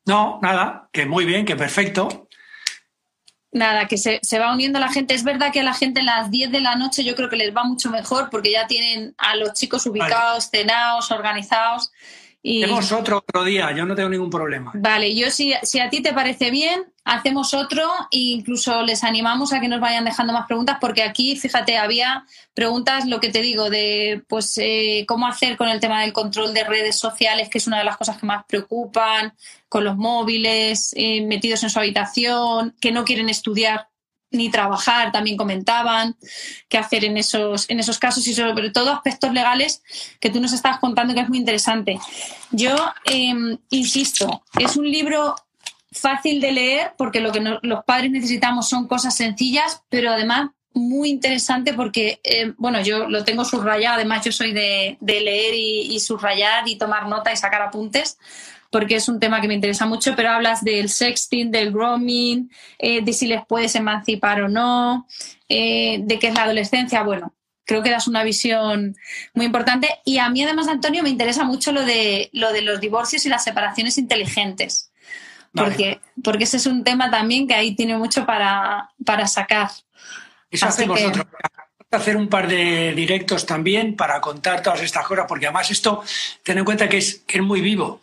No, 0.06 0.40
nada, 0.42 0.88
que 0.92 1.06
muy 1.06 1.26
bien, 1.26 1.46
que 1.46 1.56
perfecto. 1.56 2.28
Nada, 3.52 3.88
que 3.88 3.98
se, 3.98 4.20
va 4.38 4.54
uniendo 4.54 4.80
la 4.80 4.90
gente. 4.90 5.14
Es 5.14 5.24
verdad 5.24 5.52
que 5.52 5.62
a 5.62 5.64
la 5.64 5.74
gente 5.74 6.02
a 6.02 6.04
las 6.04 6.30
10 6.30 6.52
de 6.52 6.62
la 6.62 6.76
noche 6.76 7.04
yo 7.04 7.16
creo 7.16 7.30
que 7.30 7.38
les 7.38 7.56
va 7.56 7.64
mucho 7.64 7.90
mejor 7.90 8.30
porque 8.30 8.52
ya 8.52 8.68
tienen 8.68 9.16
a 9.18 9.36
los 9.36 9.54
chicos 9.54 9.86
ubicados, 9.86 10.50
cenados, 10.50 11.10
organizados. 11.12 11.92
Y... 12.48 12.62
Tenemos 12.62 12.92
otro 12.92 13.18
otro 13.18 13.44
día, 13.44 13.72
yo 13.72 13.88
no 13.88 13.96
tengo 13.96 14.08
ningún 14.08 14.30
problema. 14.30 14.72
Vale, 14.76 15.16
yo 15.16 15.32
si, 15.32 15.56
si 15.64 15.80
a 15.80 15.90
ti 15.90 16.04
te 16.04 16.14
parece 16.14 16.52
bien, 16.52 16.86
hacemos 17.04 17.56
otro 17.56 17.90
e 18.12 18.20
incluso 18.20 18.84
les 18.84 19.04
animamos 19.04 19.52
a 19.52 19.60
que 19.60 19.68
nos 19.68 19.80
vayan 19.80 20.06
dejando 20.06 20.32
más 20.32 20.46
preguntas 20.46 20.78
porque 20.80 21.02
aquí, 21.02 21.36
fíjate, 21.38 21.76
había 21.80 22.24
preguntas, 22.54 23.08
lo 23.08 23.20
que 23.20 23.30
te 23.30 23.42
digo, 23.42 23.72
de 23.72 24.24
pues 24.28 24.60
eh, 24.60 25.06
cómo 25.08 25.26
hacer 25.26 25.58
con 25.58 25.70
el 25.70 25.80
tema 25.80 26.04
del 26.04 26.14
control 26.14 26.54
de 26.54 26.66
redes 26.66 27.00
sociales, 27.00 27.50
que 27.50 27.58
es 27.58 27.66
una 27.66 27.80
de 27.80 27.84
las 27.84 27.98
cosas 27.98 28.20
que 28.20 28.28
más 28.28 28.46
preocupan, 28.48 29.34
con 29.68 29.84
los 29.84 29.98
móviles 29.98 30.94
eh, 30.96 31.26
metidos 31.26 31.64
en 31.64 31.72
su 31.72 31.80
habitación, 31.80 32.76
que 32.80 32.92
no 32.92 33.06
quieren 33.06 33.28
estudiar 33.28 33.90
ni 34.36 34.50
trabajar, 34.50 35.12
también 35.12 35.38
comentaban 35.38 36.16
qué 36.70 36.78
hacer 36.78 37.06
en 37.06 37.18
esos, 37.18 37.70
en 37.70 37.80
esos 37.80 38.00
casos 38.00 38.28
y 38.28 38.34
sobre 38.34 38.70
todo 38.70 38.92
aspectos 38.92 39.34
legales 39.34 39.82
que 40.20 40.30
tú 40.30 40.40
nos 40.40 40.54
estabas 40.54 40.80
contando 40.80 41.14
que 41.14 41.22
es 41.22 41.30
muy 41.30 41.38
interesante. 41.38 42.00
Yo 42.52 42.76
em, 43.06 43.58
insisto, 43.70 44.44
es 44.60 44.76
un 44.76 44.90
libro 44.90 45.36
fácil 45.92 46.42
de 46.42 46.52
leer 46.52 46.94
porque 46.98 47.22
lo 47.22 47.32
que 47.32 47.42
los 47.62 47.84
padres 47.86 48.12
necesitamos 48.12 48.68
son 48.68 48.88
cosas 48.88 49.16
sencillas, 49.16 49.84
pero 49.90 50.12
además 50.12 50.50
muy 50.76 51.10
interesante 51.10 51.74
porque, 51.74 52.20
eh, 52.24 52.54
bueno, 52.58 52.82
yo 52.82 53.08
lo 53.08 53.24
tengo 53.24 53.46
subrayado, 53.46 53.96
además 53.96 54.26
yo 54.26 54.32
soy 54.34 54.52
de, 54.52 54.98
leer 55.02 55.54
y, 55.56 56.00
subrayar 56.02 56.68
y 56.68 56.78
tomar 56.78 57.08
nota 57.08 57.32
y 57.32 57.38
sacar 57.38 57.62
apuntes, 57.62 58.18
porque 58.76 58.98
es 58.98 59.08
un 59.08 59.22
tema 59.22 59.40
que 59.40 59.48
me 59.48 59.54
interesa 59.54 59.86
mucho, 59.86 60.18
pero 60.18 60.32
hablas 60.32 60.62
del 60.62 60.90
sexting, 60.90 61.50
del 61.50 61.72
grooming, 61.72 62.52
eh, 62.78 63.02
de 63.02 63.14
si 63.14 63.26
les 63.26 63.46
puedes 63.46 63.74
emancipar 63.74 64.42
o 64.42 64.50
no, 64.50 65.08
eh, 65.48 66.00
de 66.02 66.20
qué 66.20 66.28
es 66.28 66.34
la 66.34 66.44
adolescencia, 66.44 67.02
bueno. 67.02 67.34
Creo 67.64 67.82
que 67.82 67.90
das 67.90 68.06
una 68.10 68.26
visión 68.26 68.98
muy 69.34 69.46
importante 69.46 69.88
y 70.04 70.18
a 70.18 70.28
mí 70.28 70.44
además, 70.44 70.68
Antonio, 70.68 71.04
me 71.04 71.10
interesa 71.10 71.46
mucho 71.46 71.72
lo 71.72 71.86
de, 71.86 72.30
lo 72.34 72.52
de 72.52 72.64
los 72.64 72.82
divorcios 72.82 73.26
y 73.26 73.30
las 73.30 73.46
separaciones 73.46 73.98
inteligentes 73.98 74.92
porque, 75.54 76.02
porque 76.22 76.44
ese 76.44 76.58
es 76.58 76.66
un 76.66 76.84
tema 76.84 77.10
también 77.10 77.48
que 77.48 77.56
ahí 77.56 77.76
tiene 77.76 77.98
mucho 77.98 78.26
para, 78.26 78.90
para 79.06 79.26
sacar. 79.26 79.70
Eso 80.52 80.66
hacemos 80.66 81.00
que... 81.00 81.06
otro. 81.06 81.26
hacer 81.92 82.18
un 82.18 82.28
par 82.28 82.50
de 82.50 82.92
directos 82.94 83.46
también 83.46 83.96
para 83.96 84.20
contar 84.20 84.62
todas 84.62 84.82
estas 84.82 85.08
cosas, 85.08 85.28
porque 85.30 85.46
además 85.46 85.72
esto, 85.72 86.04
ten 86.44 86.58
en 86.58 86.66
cuenta 86.66 86.90
que 86.90 86.98
es, 86.98 87.24
que 87.26 87.38
es 87.38 87.44
muy 87.44 87.62
vivo. 87.62 88.02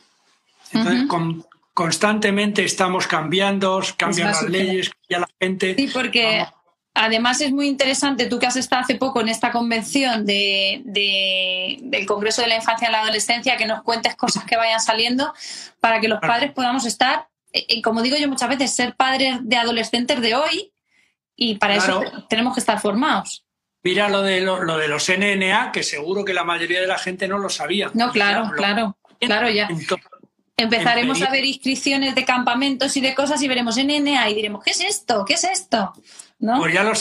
Entonces, 0.73 1.45
constantemente 1.75 2.65
estamos 2.65 3.07
cambiando, 3.07 3.81
cambian 3.97 4.29
las 4.29 4.43
leyes, 4.43 4.91
cambia 4.91 5.19
la 5.21 5.29
gente. 5.41 5.75
Sí, 5.77 5.91
porque 5.93 6.47
además 6.95 7.41
es 7.41 7.53
muy 7.53 7.69
interesante, 7.69 8.27
tú 8.27 8.39
que 8.39 8.47
has 8.47 8.57
estado 8.57 8.83
hace 8.83 8.97
poco 8.97 9.21
en 9.21 9.29
esta 9.29 9.51
convención 9.51 10.27
de, 10.27 10.83
del 11.83 12.07
Congreso 12.07 12.43
de 12.43 12.49
la 12.49 12.57
Infancia 12.57 12.89
y 12.89 12.93
la 12.93 13.01
Adolescencia, 13.01 13.57
que 13.57 13.67
nos 13.67 13.83
cuentes 13.83 14.15
cosas 14.17 14.45
que 14.45 14.57
vayan 14.57 14.81
saliendo 14.81 15.33
para 15.81 16.01
que 16.01 16.09
los 16.09 16.21
padres 16.21 16.53
podamos 16.53 16.85
estar 16.85 17.27
eh, 17.53 17.83
como 17.83 18.03
digo 18.03 18.17
yo 18.17 18.29
muchas 18.29 18.49
veces, 18.49 18.75
ser 18.75 18.95
padres 18.95 19.39
de 19.43 19.57
adolescentes 19.57 20.21
de 20.21 20.35
hoy 20.35 20.73
y 21.37 21.57
para 21.57 21.77
eso 21.77 22.03
tenemos 22.29 22.55
que 22.55 22.61
estar 22.61 22.81
formados. 22.81 23.45
Mira 23.85 24.09
lo 24.09 24.23
de, 24.23 24.41
lo, 24.41 24.79
de 24.79 24.89
los 24.89 25.09
NNA, 25.09 25.73
que 25.73 25.83
seguro 25.83 26.25
que 26.25 26.33
la 26.33 26.45
mayoría 26.45 26.81
de 26.81 26.87
la 26.87 26.99
gente 26.99 27.27
no 27.27 27.39
lo 27.39 27.49
sabía. 27.49 27.91
No, 27.95 28.13
claro, 28.13 28.51
claro, 28.57 28.97
claro, 29.19 29.51
ya. 29.51 29.69
Empezaremos 30.63 31.21
a 31.23 31.31
ver 31.31 31.45
inscripciones 31.45 32.15
de 32.15 32.25
campamentos 32.25 32.97
y 32.97 33.01
de 33.01 33.15
cosas 33.15 33.43
y 33.43 33.49
veremos 33.49 33.77
NNA 33.77 34.31
y 34.31 34.35
diremos, 34.35 34.65
¿qué 34.65 34.71
es 34.71 34.81
esto? 34.81 35.25
¿Qué 35.25 35.35
es 35.35 35.45
esto? 35.45 35.93
¿No? 36.39 36.59
Pues 36.59 36.75
ya 36.75 36.83
lo 36.83 36.93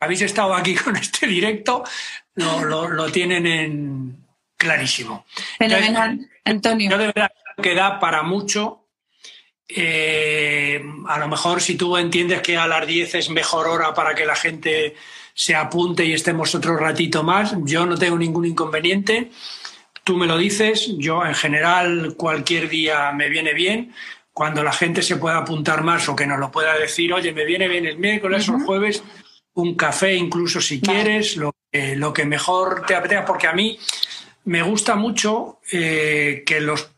habéis 0.00 0.22
estado 0.22 0.54
aquí 0.54 0.74
con 0.84 0.96
este 0.96 1.26
directo, 1.26 1.84
lo, 2.34 3.10
tienen 3.10 3.46
en 3.46 4.16
clarísimo. 4.56 5.24
Fenomenal, 5.58 6.30
Antonio. 6.44 6.90
Yo 6.90 6.98
de 6.98 7.06
verdad 7.06 7.30
que 7.62 7.74
da 7.74 8.00
para 8.00 8.22
mucho 8.22 8.84
eh, 9.68 10.82
a 11.08 11.18
lo 11.18 11.28
mejor 11.28 11.62
si 11.62 11.76
tú 11.76 11.96
entiendes 11.96 12.42
que 12.42 12.56
a 12.56 12.66
las 12.66 12.86
10 12.86 13.14
es 13.14 13.30
mejor 13.30 13.66
hora 13.66 13.94
para 13.94 14.14
que 14.14 14.26
la 14.26 14.36
gente 14.36 14.94
se 15.32 15.54
apunte 15.54 16.04
y 16.04 16.12
estemos 16.12 16.54
otro 16.54 16.76
ratito 16.76 17.22
más, 17.22 17.54
yo 17.64 17.86
no 17.86 17.96
tengo 17.96 18.18
ningún 18.18 18.44
inconveniente. 18.44 19.30
Tú 20.04 20.16
me 20.16 20.26
lo 20.26 20.36
dices, 20.36 20.92
yo 20.98 21.24
en 21.24 21.34
general 21.34 22.14
cualquier 22.16 22.68
día 22.68 23.10
me 23.12 23.30
viene 23.30 23.54
bien. 23.54 23.94
Cuando 24.32 24.62
la 24.62 24.72
gente 24.72 25.02
se 25.02 25.16
pueda 25.16 25.38
apuntar 25.38 25.82
más 25.82 26.08
o 26.08 26.14
que 26.14 26.26
nos 26.26 26.38
lo 26.38 26.50
pueda 26.50 26.76
decir, 26.78 27.12
oye, 27.12 27.32
me 27.32 27.44
viene 27.44 27.68
bien 27.68 27.86
el 27.86 27.98
miércoles 27.98 28.48
o 28.48 28.56
el 28.56 28.62
jueves, 28.64 29.02
un 29.54 29.74
café 29.74 30.14
incluso 30.14 30.60
si 30.60 30.80
quieres, 30.80 31.36
lo, 31.36 31.54
lo, 31.72 32.12
que 32.12 32.24
mejor 32.26 32.84
te 32.86 32.94
apetezca, 32.94 33.24
porque 33.24 33.46
a 33.46 33.52
mí 33.52 33.78
me 34.44 34.62
gusta 34.62 34.94
mucho 34.94 35.60
eh, 35.72 36.42
que 36.44 36.60
los 36.60 36.90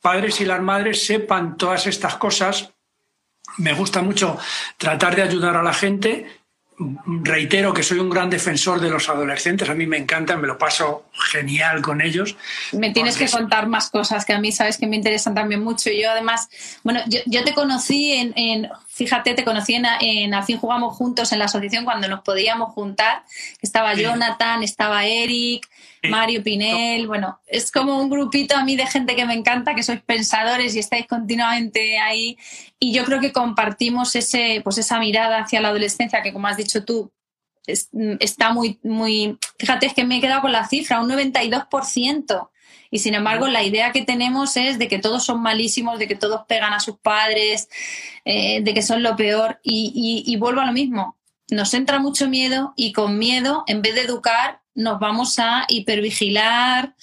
padres 0.00 0.40
y 0.40 0.44
las 0.44 0.60
madres 0.60 1.04
sepan 1.04 1.56
todas 1.56 1.86
estas 1.86 2.16
cosas. 2.16 2.70
Me 3.56 3.72
gusta 3.72 4.02
mucho 4.02 4.38
tratar 4.76 5.16
de 5.16 5.22
ayudar 5.22 5.56
a 5.56 5.62
la 5.62 5.72
gente. 5.72 6.26
Reitero 6.76 7.72
que 7.72 7.84
soy 7.84 8.00
un 8.00 8.10
gran 8.10 8.28
defensor 8.28 8.80
de 8.80 8.90
los 8.90 9.08
adolescentes, 9.08 9.68
a 9.68 9.74
mí 9.74 9.86
me 9.86 9.96
encantan, 9.96 10.40
me 10.40 10.48
lo 10.48 10.58
paso 10.58 11.04
genial 11.12 11.80
con 11.82 12.00
ellos. 12.00 12.36
Me 12.72 12.90
tienes 12.90 13.16
que 13.16 13.28
contar 13.28 13.68
más 13.68 13.90
cosas 13.90 14.24
que 14.24 14.32
a 14.32 14.40
mí 14.40 14.50
sabes 14.50 14.76
que 14.78 14.88
me 14.88 14.96
interesan 14.96 15.34
también 15.34 15.62
mucho. 15.62 15.90
Yo 15.90 16.10
además, 16.10 16.48
bueno, 16.82 17.00
yo, 17.06 17.44
te 17.44 17.54
conocí 17.54 18.12
en, 18.12 18.68
fíjate, 18.94 19.34
te 19.34 19.44
conocí 19.44 19.74
en, 19.74 19.86
en, 20.00 20.34
Al 20.34 20.44
fin 20.44 20.58
jugamos 20.58 20.96
juntos 20.96 21.32
en 21.32 21.40
la 21.40 21.46
asociación 21.46 21.84
cuando 21.84 22.08
nos 22.08 22.20
podíamos 22.20 22.72
juntar. 22.72 23.24
Estaba 23.60 23.94
Jonathan, 23.94 24.62
estaba 24.62 25.04
Eric, 25.04 25.68
Mario 26.08 26.42
Pinel, 26.42 27.06
bueno, 27.06 27.40
es 27.46 27.72
como 27.72 28.00
un 28.00 28.08
grupito 28.08 28.56
a 28.56 28.64
mí 28.64 28.76
de 28.76 28.86
gente 28.86 29.16
que 29.16 29.24
me 29.24 29.34
encanta, 29.34 29.74
que 29.74 29.82
sois 29.82 30.00
pensadores 30.00 30.76
y 30.76 30.78
estáis 30.78 31.06
continuamente 31.06 31.98
ahí. 31.98 32.38
Y 32.78 32.92
yo 32.92 33.04
creo 33.04 33.20
que 33.20 33.32
compartimos 33.32 34.14
ese, 34.14 34.60
pues 34.62 34.78
esa 34.78 34.98
mirada 34.98 35.40
hacia 35.40 35.60
la 35.60 35.68
adolescencia 35.68 36.22
que, 36.22 36.32
como 36.32 36.46
has 36.46 36.56
dicho 36.56 36.84
tú, 36.84 37.10
está 37.66 38.52
muy, 38.52 38.78
muy. 38.82 39.38
Fíjate, 39.58 39.86
es 39.86 39.94
que 39.94 40.04
me 40.04 40.18
he 40.18 40.20
quedado 40.20 40.42
con 40.42 40.52
la 40.52 40.68
cifra, 40.68 41.00
un 41.00 41.10
92%. 41.10 42.50
Y 42.94 43.00
sin 43.00 43.16
embargo, 43.16 43.48
la 43.48 43.64
idea 43.64 43.90
que 43.90 44.04
tenemos 44.04 44.56
es 44.56 44.78
de 44.78 44.86
que 44.86 45.00
todos 45.00 45.24
son 45.24 45.42
malísimos, 45.42 45.98
de 45.98 46.06
que 46.06 46.14
todos 46.14 46.42
pegan 46.46 46.72
a 46.72 46.78
sus 46.78 46.96
padres, 46.96 47.68
eh, 48.24 48.62
de 48.62 48.72
que 48.72 48.82
son 48.82 49.02
lo 49.02 49.16
peor. 49.16 49.58
y 49.64 50.36
vuelvo 50.36 50.60
a 50.60 50.66
lo 50.66 50.72
mismo. 50.72 51.16
Nos 51.50 51.74
entra 51.74 51.98
mucho 51.98 52.28
miedo 52.28 52.72
y 52.76 52.92
con 52.92 53.18
miedo, 53.18 53.64
en 53.66 53.82
vez 53.82 53.96
de 53.96 54.02
educar, 54.02 54.60
nos 54.76 55.00
vamos 55.00 55.40
a 55.40 55.64
hipervigilar 55.68 56.94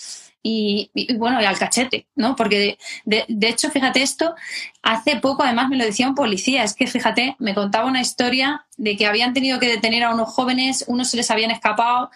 y, 0.43 0.91
bueno, 1.18 1.41
y 1.41 1.45
al 1.45 1.57
cachete, 1.57 2.07
¿no? 2.15 2.35
Porque 2.35 2.77
de, 3.05 3.26
hecho, 3.41 3.69
fíjate 3.69 4.01
esto, 4.01 4.34
hace 4.81 5.18
poco 5.18 5.43
además 5.43 5.69
me 5.69 5.77
lo 5.77 5.85
decía 5.85 6.07
un 6.07 6.15
policía, 6.15 6.63
es 6.63 6.73
que 6.73 6.88
fíjate, 6.88 7.35
me 7.39 7.53
contaba 7.53 7.85
una 7.85 8.01
historia 8.01 8.65
de 8.77 8.97
que 8.97 9.05
habían 9.05 9.34
tenido 9.34 9.59
que 9.59 9.68
detener 9.68 10.03
a 10.03 10.13
unos 10.13 10.30
jóvenes, 10.30 10.85
unos 10.88 11.09
se 11.09 11.18
les 11.18 11.30
habían 11.30 11.51
escapado, 11.51 12.09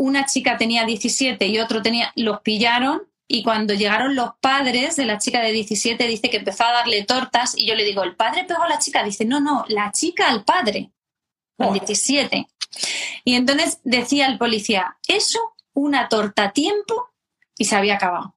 una 0.00 0.24
chica 0.24 0.56
tenía 0.56 0.86
17 0.86 1.46
y 1.46 1.58
otro 1.58 1.82
tenía, 1.82 2.10
los 2.16 2.40
pillaron 2.40 3.02
y 3.28 3.42
cuando 3.42 3.74
llegaron 3.74 4.16
los 4.16 4.30
padres 4.40 4.96
de 4.96 5.04
la 5.04 5.18
chica 5.18 5.42
de 5.42 5.52
17 5.52 6.06
dice 6.06 6.30
que 6.30 6.38
empezó 6.38 6.64
a 6.64 6.72
darle 6.72 7.04
tortas 7.04 7.54
y 7.56 7.66
yo 7.66 7.74
le 7.74 7.84
digo, 7.84 8.02
¿el 8.02 8.16
padre 8.16 8.44
pegó 8.44 8.62
a 8.62 8.68
la 8.68 8.78
chica? 8.78 9.04
Dice, 9.04 9.26
no, 9.26 9.40
no, 9.40 9.66
la 9.68 9.92
chica 9.92 10.28
al 10.28 10.42
padre, 10.42 10.90
al 11.58 11.74
17. 11.74 12.48
Y 13.24 13.34
entonces 13.34 13.80
decía 13.84 14.26
el 14.26 14.38
policía, 14.38 14.96
eso, 15.06 15.38
una 15.74 16.08
torta 16.08 16.44
a 16.44 16.52
tiempo 16.52 17.10
y 17.58 17.66
se 17.66 17.76
había 17.76 17.96
acabado. 17.96 18.34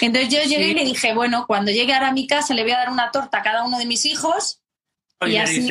Entonces 0.00 0.32
yo 0.32 0.40
llegué 0.44 0.68
y 0.68 0.74
le 0.74 0.84
dije, 0.84 1.14
bueno, 1.14 1.46
cuando 1.48 1.72
llegue 1.72 1.92
ahora 1.92 2.08
a 2.08 2.12
mi 2.12 2.28
casa 2.28 2.54
le 2.54 2.62
voy 2.62 2.72
a 2.72 2.78
dar 2.78 2.90
una 2.90 3.10
torta 3.10 3.38
a 3.38 3.42
cada 3.42 3.64
uno 3.64 3.76
de 3.78 3.86
mis 3.86 4.06
hijos. 4.06 4.62
y 5.26 5.36
así, 5.36 5.68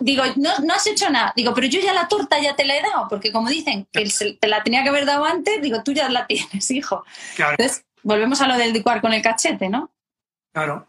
digo, 0.00 0.24
no, 0.36 0.58
no, 0.58 0.74
has 0.74 0.86
hecho 0.86 1.08
nada. 1.10 1.32
Digo, 1.36 1.54
pero 1.54 1.66
yo 1.66 1.80
ya 1.80 1.92
la 1.92 2.08
torta 2.08 2.40
ya 2.40 2.54
te 2.54 2.64
la 2.64 2.76
he 2.76 2.82
dado, 2.82 3.08
porque 3.08 3.32
como 3.32 3.48
dicen 3.48 3.86
que 3.92 4.08
te 4.40 4.48
la 4.48 4.62
tenía 4.62 4.82
que 4.82 4.88
haber 4.90 5.06
dado 5.06 5.24
antes, 5.24 5.60
digo, 5.62 5.82
tú 5.82 5.92
ya 5.92 6.08
la 6.08 6.26
tienes, 6.28 6.70
hijo. 6.70 7.04
Entonces, 7.36 7.84
volvemos 8.02 8.40
a 8.40 8.48
lo 8.48 8.56
del 8.56 8.72
licuar 8.72 9.00
con 9.00 9.12
el 9.12 9.22
cachete, 9.22 9.68
¿no? 9.68 9.90
Claro. 10.52 10.86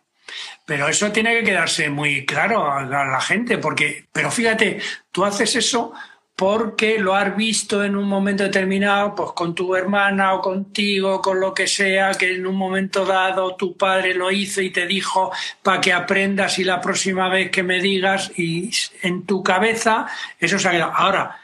Pero 0.66 0.88
eso 0.88 1.12
tiene 1.12 1.34
que 1.34 1.44
quedarse 1.44 1.90
muy 1.90 2.26
claro 2.26 2.72
a 2.72 2.86
la 2.86 3.22
gente, 3.22 3.58
porque, 3.58 4.08
pero 4.12 4.32
fíjate, 4.32 4.80
tú 5.12 5.26
haces 5.26 5.56
eso 5.56 5.94
porque 6.36 6.98
lo 6.98 7.16
has 7.16 7.36
visto 7.36 7.84
en 7.84 7.96
un 7.96 8.08
momento 8.08 8.44
determinado, 8.44 9.14
pues 9.14 9.32
con 9.34 9.54
tu 9.54 9.76
hermana 9.76 10.34
o 10.34 10.42
contigo, 10.42 11.22
con 11.22 11.40
lo 11.40 11.54
que 11.54 11.68
sea, 11.68 12.12
que 12.14 12.34
en 12.34 12.48
un 12.48 12.56
momento 12.56 13.06
dado 13.06 13.56
tu 13.56 13.78
padre 13.78 14.16
lo 14.16 14.32
hizo 14.32 14.62
y 14.62 14.72
te 14.72 14.88
dijo 14.88 15.32
para 15.62 15.80
que 15.80 15.94
aprendas 15.94 16.58
y 16.58 16.64
la 16.64 16.82
próxima 16.82 17.30
vez 17.30 17.52
que 17.52 17.62
me 17.62 17.80
digas 17.80 18.32
y 18.36 18.72
en 19.04 19.26
tu 19.26 19.44
cabeza 19.44 20.08
eso 20.40 20.58
se 20.58 20.68
ha 20.68 20.72
quedado. 20.72 20.94
Ahora, 20.96 21.40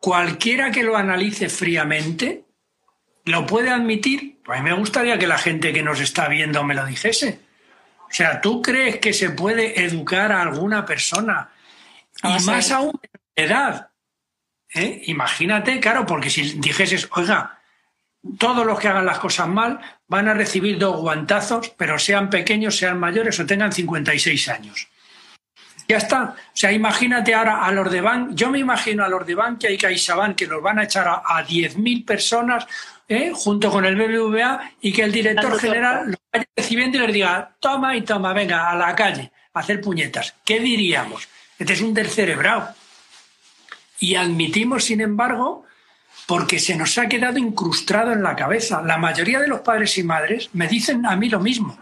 cualquiera 0.00 0.70
que 0.70 0.82
lo 0.82 0.96
analice 0.96 1.50
fríamente, 1.50 2.44
lo 3.26 3.46
puede 3.46 3.68
admitir. 3.68 4.40
Pues 4.42 4.58
a 4.58 4.62
mí 4.62 4.70
me 4.70 4.76
gustaría 4.76 5.18
que 5.18 5.26
la 5.26 5.38
gente 5.38 5.72
que 5.72 5.82
nos 5.82 6.00
está 6.00 6.28
viendo 6.28 6.64
me 6.64 6.74
lo 6.74 6.86
dijese. 6.86 7.40
O 7.98 8.12
sea, 8.12 8.40
¿tú 8.40 8.62
crees 8.62 8.96
que 8.96 9.12
se 9.12 9.30
puede 9.30 9.84
educar 9.84 10.32
a 10.32 10.40
alguna 10.40 10.84
persona? 10.86 11.50
Y 12.24 12.42
más 12.44 12.70
aún 12.70 12.98
de 13.36 13.44
edad. 13.44 13.89
¿Eh? 14.74 15.02
Imagínate, 15.06 15.80
claro, 15.80 16.06
porque 16.06 16.30
si 16.30 16.42
dijeses, 16.60 17.08
oiga, 17.12 17.58
todos 18.38 18.66
los 18.66 18.78
que 18.78 18.88
hagan 18.88 19.06
las 19.06 19.18
cosas 19.18 19.48
mal 19.48 19.80
van 20.06 20.28
a 20.28 20.34
recibir 20.34 20.78
dos 20.78 21.00
guantazos, 21.00 21.70
pero 21.76 21.98
sean 21.98 22.30
pequeños, 22.30 22.76
sean 22.76 22.98
mayores 22.98 23.40
o 23.40 23.46
tengan 23.46 23.72
56 23.72 24.48
años. 24.48 24.88
Ya 25.88 25.96
está. 25.96 26.22
O 26.22 26.56
sea, 26.56 26.70
imagínate 26.70 27.34
ahora 27.34 27.64
a 27.64 27.72
los 27.72 27.90
de 27.90 28.00
Bank. 28.00 28.30
Yo 28.34 28.48
me 28.48 28.60
imagino 28.60 29.04
a 29.04 29.08
los 29.08 29.26
de 29.26 29.34
Bankia 29.34 29.70
y 29.70 29.76
CaixaBank 29.76 30.36
que 30.36 30.46
los 30.46 30.62
van 30.62 30.78
a 30.78 30.84
echar 30.84 31.08
a, 31.08 31.22
a 31.26 31.44
10.000 31.44 32.04
personas 32.04 32.66
¿eh? 33.10 33.32
junto 33.34 33.70
con 33.70 33.84
el 33.84 33.96
BBVA 33.96 34.72
y 34.80 34.92
que 34.92 35.02
el 35.02 35.12
director 35.12 35.58
general 35.58 36.12
lo 36.12 36.16
vaya 36.32 36.46
recibiendo 36.56 36.98
y 36.98 37.00
les 37.00 37.12
diga, 37.12 37.56
toma 37.58 37.96
y 37.96 38.02
toma, 38.02 38.32
venga, 38.32 38.70
a 38.70 38.76
la 38.76 38.94
calle, 38.94 39.32
a 39.52 39.60
hacer 39.60 39.80
puñetas. 39.80 40.34
¿Qué 40.44 40.60
diríamos? 40.60 41.28
Este 41.58 41.72
es 41.72 41.80
un 41.80 41.92
tercerebrado. 41.92 42.68
Y 44.00 44.16
admitimos, 44.16 44.84
sin 44.84 45.02
embargo, 45.02 45.64
porque 46.26 46.58
se 46.58 46.76
nos 46.76 46.96
ha 46.96 47.08
quedado 47.08 47.38
incrustado 47.38 48.12
en 48.12 48.22
la 48.22 48.34
cabeza. 48.34 48.82
La 48.82 48.98
mayoría 48.98 49.40
de 49.40 49.48
los 49.48 49.60
padres 49.60 49.96
y 49.98 50.02
madres 50.02 50.48
me 50.52 50.68
dicen 50.68 51.04
a 51.06 51.16
mí 51.16 51.28
lo 51.28 51.40
mismo. 51.40 51.76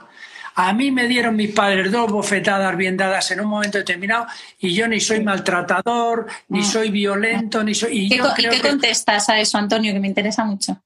A 0.54 0.72
mí 0.72 0.90
me 0.90 1.06
dieron 1.06 1.36
mis 1.36 1.52
padres 1.52 1.92
dos 1.92 2.10
bofetadas 2.10 2.76
bien 2.76 2.96
dadas 2.96 3.30
en 3.30 3.40
un 3.40 3.46
momento 3.46 3.78
determinado 3.78 4.26
y 4.58 4.74
yo 4.74 4.88
ni 4.88 4.98
soy 4.98 5.22
maltratador, 5.22 6.26
ni 6.48 6.64
soy 6.64 6.90
violento, 6.90 7.62
ni 7.62 7.74
soy... 7.74 8.06
¿Y, 8.06 8.08
qué, 8.08 8.60
contestas 8.60 9.28
a 9.28 9.38
eso, 9.38 9.56
Antonio, 9.56 9.92
que 9.92 10.00
me 10.00 10.08
interesa 10.08 10.44
mucho? 10.44 10.82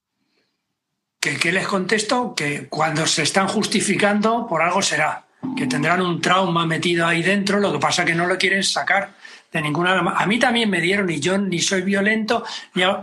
¿Qué 1.19 1.51
les 1.51 1.65
contesto? 1.65 2.35
Que 2.35 2.67
cuando 2.67 3.07
se 3.07 3.23
están 3.23 3.47
justificando, 3.47 4.45
por 4.45 4.61
algo 4.61 4.81
será. 4.81 5.25
Que 5.57 5.65
tendrán 5.65 6.01
un 6.01 6.21
trauma 6.21 6.65
metido 6.67 7.07
ahí 7.07 7.23
dentro, 7.23 7.59
lo 7.59 7.71
que 7.71 7.79
pasa 7.79 8.05
que 8.05 8.13
no 8.13 8.27
lo 8.27 8.37
quieren 8.37 8.63
sacar 8.63 9.22
de 9.53 9.61
ninguna 9.61 9.99
A 10.17 10.25
mí 10.25 10.39
también 10.39 10.69
me 10.69 10.81
dieron 10.81 11.09
y 11.09 11.19
yo 11.19 11.37
ni 11.37 11.59
soy 11.59 11.83
violento, 11.83 12.43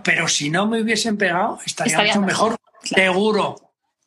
pero 0.03 0.29
si 0.29 0.51
no 0.51 0.67
me 0.67 0.83
hubiesen 0.83 1.17
pegado, 1.17 1.59
estaría, 1.65 1.99
mucho 2.03 2.21
mejor, 2.21 2.57
seguro. 2.83 3.57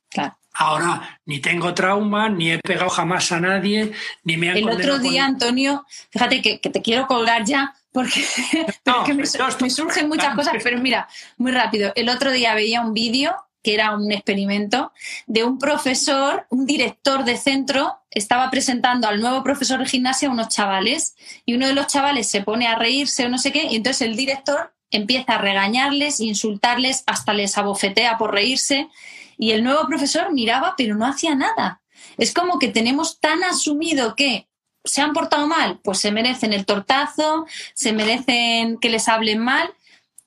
Claro. 0.10 0.38
Ahora, 0.56 1.20
ni 1.26 1.40
tengo 1.40 1.74
trauma, 1.74 2.30
ni 2.30 2.52
he 2.52 2.60
pegado 2.60 2.90
jamás 2.90 3.32
a 3.32 3.40
nadie, 3.40 3.94
ni 4.24 4.38
me 4.38 4.52
han 4.52 4.58
El 4.58 4.70
otro 4.70 5.00
día, 5.00 5.26
Antonio, 5.26 5.86
fíjate 6.12 6.42
que, 6.42 6.58
te 6.58 6.82
quiero 6.82 7.08
colgar 7.08 7.46
ya, 7.46 7.74
porque, 7.92 8.24
me, 9.16 9.26
surgen 9.70 10.10
muchas 10.10 10.36
cosas, 10.36 10.56
pero 10.62 10.78
mira, 10.80 11.08
muy 11.38 11.52
rápido. 11.52 11.94
El 11.96 12.10
otro 12.10 12.32
día 12.32 12.54
veía 12.54 12.82
un 12.82 12.94
vídeo 12.94 13.36
que 13.64 13.74
era 13.74 13.96
un 13.96 14.12
experimento, 14.12 14.92
de 15.26 15.44
un 15.44 15.58
profesor, 15.58 16.46
un 16.50 16.66
director 16.66 17.24
de 17.24 17.38
centro, 17.38 17.98
estaba 18.12 18.52
presentando 18.52 19.08
al 19.08 19.22
nuevo 19.22 19.44
profesor 19.44 19.80
de 19.80 19.86
gimnasia 19.86 20.28
a 20.28 20.32
unos 20.32 20.50
chavales 20.50 21.16
y 21.46 21.56
uno 21.56 21.68
de 21.68 21.74
los 21.74 21.88
chavales 21.88 22.28
se 22.28 22.42
pone 22.42 22.68
a 22.68 22.76
reírse 22.76 23.26
o 23.26 23.30
no 23.30 23.38
sé 23.38 23.52
qué, 23.52 23.64
y 23.72 23.76
entonces 23.78 24.08
el 24.08 24.16
director 24.16 24.74
empieza 24.92 25.36
a 25.36 25.38
regañarles, 25.40 26.20
insultarles, 26.20 27.04
hasta 27.08 27.34
les 27.34 27.58
abofetea 27.58 28.18
por 28.18 28.34
reírse 28.34 28.90
y 29.38 29.52
el 29.52 29.64
nuevo 29.64 29.88
profesor 29.88 30.32
miraba 30.32 30.76
pero 30.78 30.96
no 30.96 31.08
hacía 31.08 31.34
nada. 31.34 31.82
Es 32.18 32.34
como 32.34 32.60
que 32.60 32.68
tenemos 32.68 33.20
tan 33.20 33.44
asumido 33.44 34.16
que 34.16 34.48
se 34.84 35.02
han 35.02 35.14
portado 35.14 35.48
mal, 35.48 35.80
pues 35.84 36.00
se 36.00 36.12
merecen 36.12 36.54
el 36.54 36.66
tortazo, 36.66 37.46
se 37.74 37.94
merecen 37.94 38.78
que 38.78 38.90
les 38.90 39.08
hablen 39.08 39.40
mal 39.40 39.74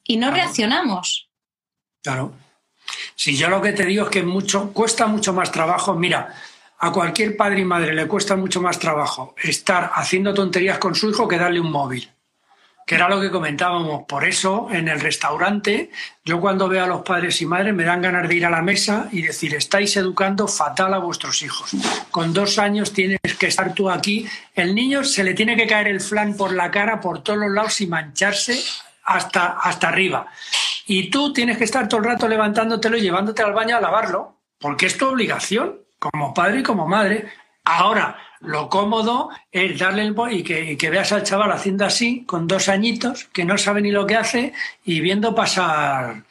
y 0.02 0.16
no 0.16 0.30
reaccionamos. 0.30 1.28
Claro. 2.02 2.32
Si 3.14 3.36
yo 3.36 3.48
lo 3.48 3.60
que 3.62 3.73
te 3.73 3.85
digo 3.85 4.05
es 4.05 4.10
que 4.10 4.23
mucho, 4.23 4.73
cuesta 4.73 5.06
mucho 5.06 5.32
más 5.32 5.51
trabajo, 5.52 5.94
mira, 5.94 6.35
a 6.78 6.93
cualquier 6.93 7.36
padre 7.36 7.60
y 7.60 7.64
madre 7.64 7.94
le 7.94 8.06
cuesta 8.06 8.36
mucho 8.36 8.60
más 8.60 8.78
trabajo 8.78 9.35
estar 9.43 9.93
haciendo 9.94 10.35
tonterías 10.35 10.78
con 10.78 10.94
su 10.94 11.10
hijo 11.10 11.27
que 11.27 11.39
darle 11.39 11.60
un 11.60 11.70
móvil 11.70 12.10
que 12.86 12.94
era 12.94 13.09
lo 13.09 13.20
que 13.20 13.32
comentábamos. 13.32 14.05
Por 14.06 14.24
eso, 14.24 14.68
en 14.70 14.86
el 14.86 15.01
restaurante, 15.01 15.90
yo 16.24 16.40
cuando 16.40 16.68
veo 16.68 16.85
a 16.85 16.86
los 16.86 17.02
padres 17.02 17.43
y 17.43 17.47
madres 17.47 17.74
me 17.74 17.82
dan 17.82 18.01
ganas 18.01 18.28
de 18.28 18.36
ir 18.36 18.47
a 18.47 18.51
la 18.51 18.62
mesa 18.62 19.09
y 19.10 19.23
decir, 19.23 19.55
estáis 19.55 19.97
educando 19.97 20.47
fatal 20.47 20.94
a 20.94 20.98
vuestros 20.98 21.43
hijos. 21.43 21.73
Con 22.12 22.32
dos 22.32 22.60
años 22.60 22.93
tienes 22.93 23.18
que 23.39 23.48
estar 23.48 23.74
tú 23.74 23.90
aquí. 23.90 24.27
El 24.55 24.73
niño 24.77 25.02
se 25.02 25.24
le 25.24 25.35
tiene 25.35 25.56
que 25.56 25.66
caer 25.66 25.89
el 25.89 26.01
flan 26.01 26.36
por 26.36 26.52
la 26.52 26.70
cara, 26.70 27.01
por 27.01 27.24
todos 27.24 27.40
los 27.40 27.51
lados 27.51 27.81
y 27.81 27.89
mancharse 27.89 28.56
hasta, 29.02 29.59
hasta 29.59 29.89
arriba. 29.89 30.28
Y 30.86 31.10
tú 31.10 31.32
tienes 31.32 31.58
que 31.58 31.64
estar 31.64 31.88
todo 31.88 32.00
el 32.00 32.06
rato 32.06 32.28
levantándotelo 32.28 32.96
y 32.96 33.02
llevándote 33.02 33.42
al 33.42 33.52
baño 33.52 33.76
a 33.76 33.80
lavarlo, 33.80 34.36
porque 34.58 34.86
es 34.86 34.96
tu 34.96 35.08
obligación, 35.08 35.80
como 35.98 36.32
padre 36.32 36.60
y 36.60 36.62
como 36.62 36.86
madre. 36.86 37.26
Ahora, 37.64 38.16
lo 38.40 38.68
cómodo 38.68 39.30
es 39.50 39.78
darle 39.78 40.02
el 40.02 40.14
y 40.30 40.42
que, 40.42 40.76
que 40.76 40.90
veas 40.90 41.10
al 41.10 41.24
chaval 41.24 41.50
haciendo 41.50 41.84
así, 41.84 42.24
con 42.24 42.46
dos 42.46 42.68
añitos, 42.68 43.24
que 43.32 43.44
no 43.44 43.58
sabe 43.58 43.82
ni 43.82 43.90
lo 43.90 44.06
que 44.06 44.16
hace 44.16 44.52
y 44.84 45.00
viendo 45.00 45.34
pasar. 45.34 46.22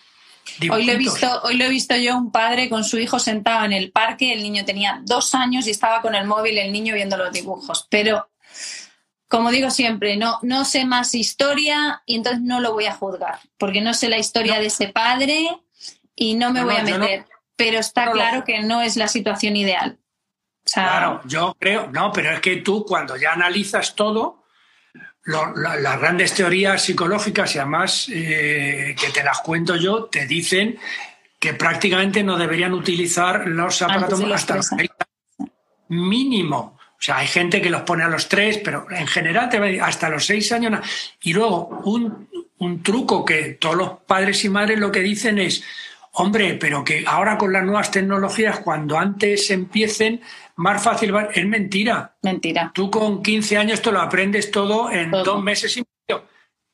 Hoy 0.71 0.85
lo, 0.85 0.91
he 0.93 0.97
visto, 0.97 1.41
hoy 1.43 1.57
lo 1.57 1.65
he 1.65 1.69
visto 1.69 1.95
yo 1.95 2.15
un 2.15 2.31
padre 2.31 2.69
con 2.69 2.83
su 2.83 2.97
hijo 2.97 3.19
sentado 3.19 3.65
en 3.65 3.73
el 3.73 3.91
parque, 3.91 4.31
el 4.31 4.43
niño 4.43 4.63
tenía 4.63 5.01
dos 5.03 5.33
años 5.35 5.67
y 5.67 5.71
estaba 5.71 6.01
con 6.01 6.15
el 6.15 6.25
móvil 6.25 6.57
el 6.57 6.71
niño 6.71 6.93
viendo 6.93 7.17
los 7.17 7.33
dibujos. 7.33 7.87
Pero, 7.89 8.29
como 9.27 9.51
digo 9.51 9.69
siempre, 9.69 10.17
no, 10.17 10.39
no 10.41 10.65
sé 10.65 10.85
más 10.85 11.15
historia 11.15 12.03
y 12.05 12.15
entonces 12.15 12.41
no 12.41 12.59
lo 12.59 12.73
voy 12.73 12.85
a 12.85 12.93
juzgar, 12.93 13.39
porque 13.57 13.81
no 13.81 13.93
sé 13.93 14.09
la 14.09 14.17
historia 14.17 14.59
de 14.59 14.67
ese 14.67 14.89
padre 14.89 15.61
y 16.15 16.35
no 16.35 16.51
me 16.51 16.63
voy 16.63 16.75
a 16.75 16.83
meter. 16.83 17.25
Pero 17.55 17.79
está 17.79 18.11
claro 18.11 18.43
que 18.43 18.61
no 18.61 18.81
es 18.81 18.97
la 18.97 19.07
situación 19.07 19.55
ideal 19.55 19.97
claro, 20.73 21.21
yo 21.25 21.55
creo, 21.59 21.89
no, 21.91 22.11
pero 22.11 22.31
es 22.31 22.39
que 22.39 22.57
tú 22.57 22.85
cuando 22.85 23.15
ya 23.17 23.33
analizas 23.33 23.95
todo, 23.95 24.43
las 25.25 25.99
grandes 25.99 26.33
teorías 26.33 26.83
psicológicas 26.83 27.55
y 27.55 27.59
además 27.59 28.07
eh, 28.11 28.95
que 28.99 29.09
te 29.09 29.23
las 29.23 29.39
cuento 29.39 29.75
yo, 29.75 30.05
te 30.05 30.27
dicen 30.27 30.77
que 31.39 31.53
prácticamente 31.53 32.23
no 32.23 32.37
deberían 32.37 32.73
utilizar 32.73 33.47
los 33.47 33.81
aparatos 33.81 34.23
hasta 34.31 34.57
los 34.57 34.69
mínimo. 35.87 36.74
O 36.97 37.01
sea, 37.05 37.17
hay 37.17 37.27
gente 37.27 37.61
que 37.61 37.69
los 37.69 37.81
pone 37.81 38.03
a 38.03 38.09
los 38.09 38.29
tres, 38.29 38.59
pero 38.63 38.87
en 38.89 39.07
general 39.07 39.49
te 39.49 39.81
hasta 39.81 40.09
los 40.09 40.25
seis 40.25 40.51
años. 40.51 40.79
Y 41.21 41.33
luego, 41.33 41.81
un, 41.85 42.29
un 42.57 42.83
truco 42.83 43.25
que 43.25 43.57
todos 43.59 43.75
los 43.75 43.89
padres 44.05 44.43
y 44.45 44.49
madres 44.49 44.79
lo 44.79 44.91
que 44.91 45.01
dicen 45.01 45.37
es, 45.37 45.63
hombre, 46.13 46.55
pero 46.55 46.83
que 46.83 47.03
ahora 47.05 47.37
con 47.37 47.53
las 47.53 47.63
nuevas 47.63 47.91
tecnologías, 47.91 48.59
cuando 48.59 48.97
antes 48.97 49.51
empiecen, 49.51 50.21
más 50.55 50.81
fácil 50.81 51.13
Es 51.33 51.45
mentira. 51.45 52.15
Mentira. 52.21 52.71
Tú 52.73 52.89
con 52.89 53.21
15 53.21 53.57
años 53.57 53.81
te 53.81 53.91
lo 53.91 53.99
aprendes 54.01 54.51
todo 54.51 54.89
en 54.91 55.11
dos 55.11 55.43
meses 55.43 55.77
y. 55.77 55.83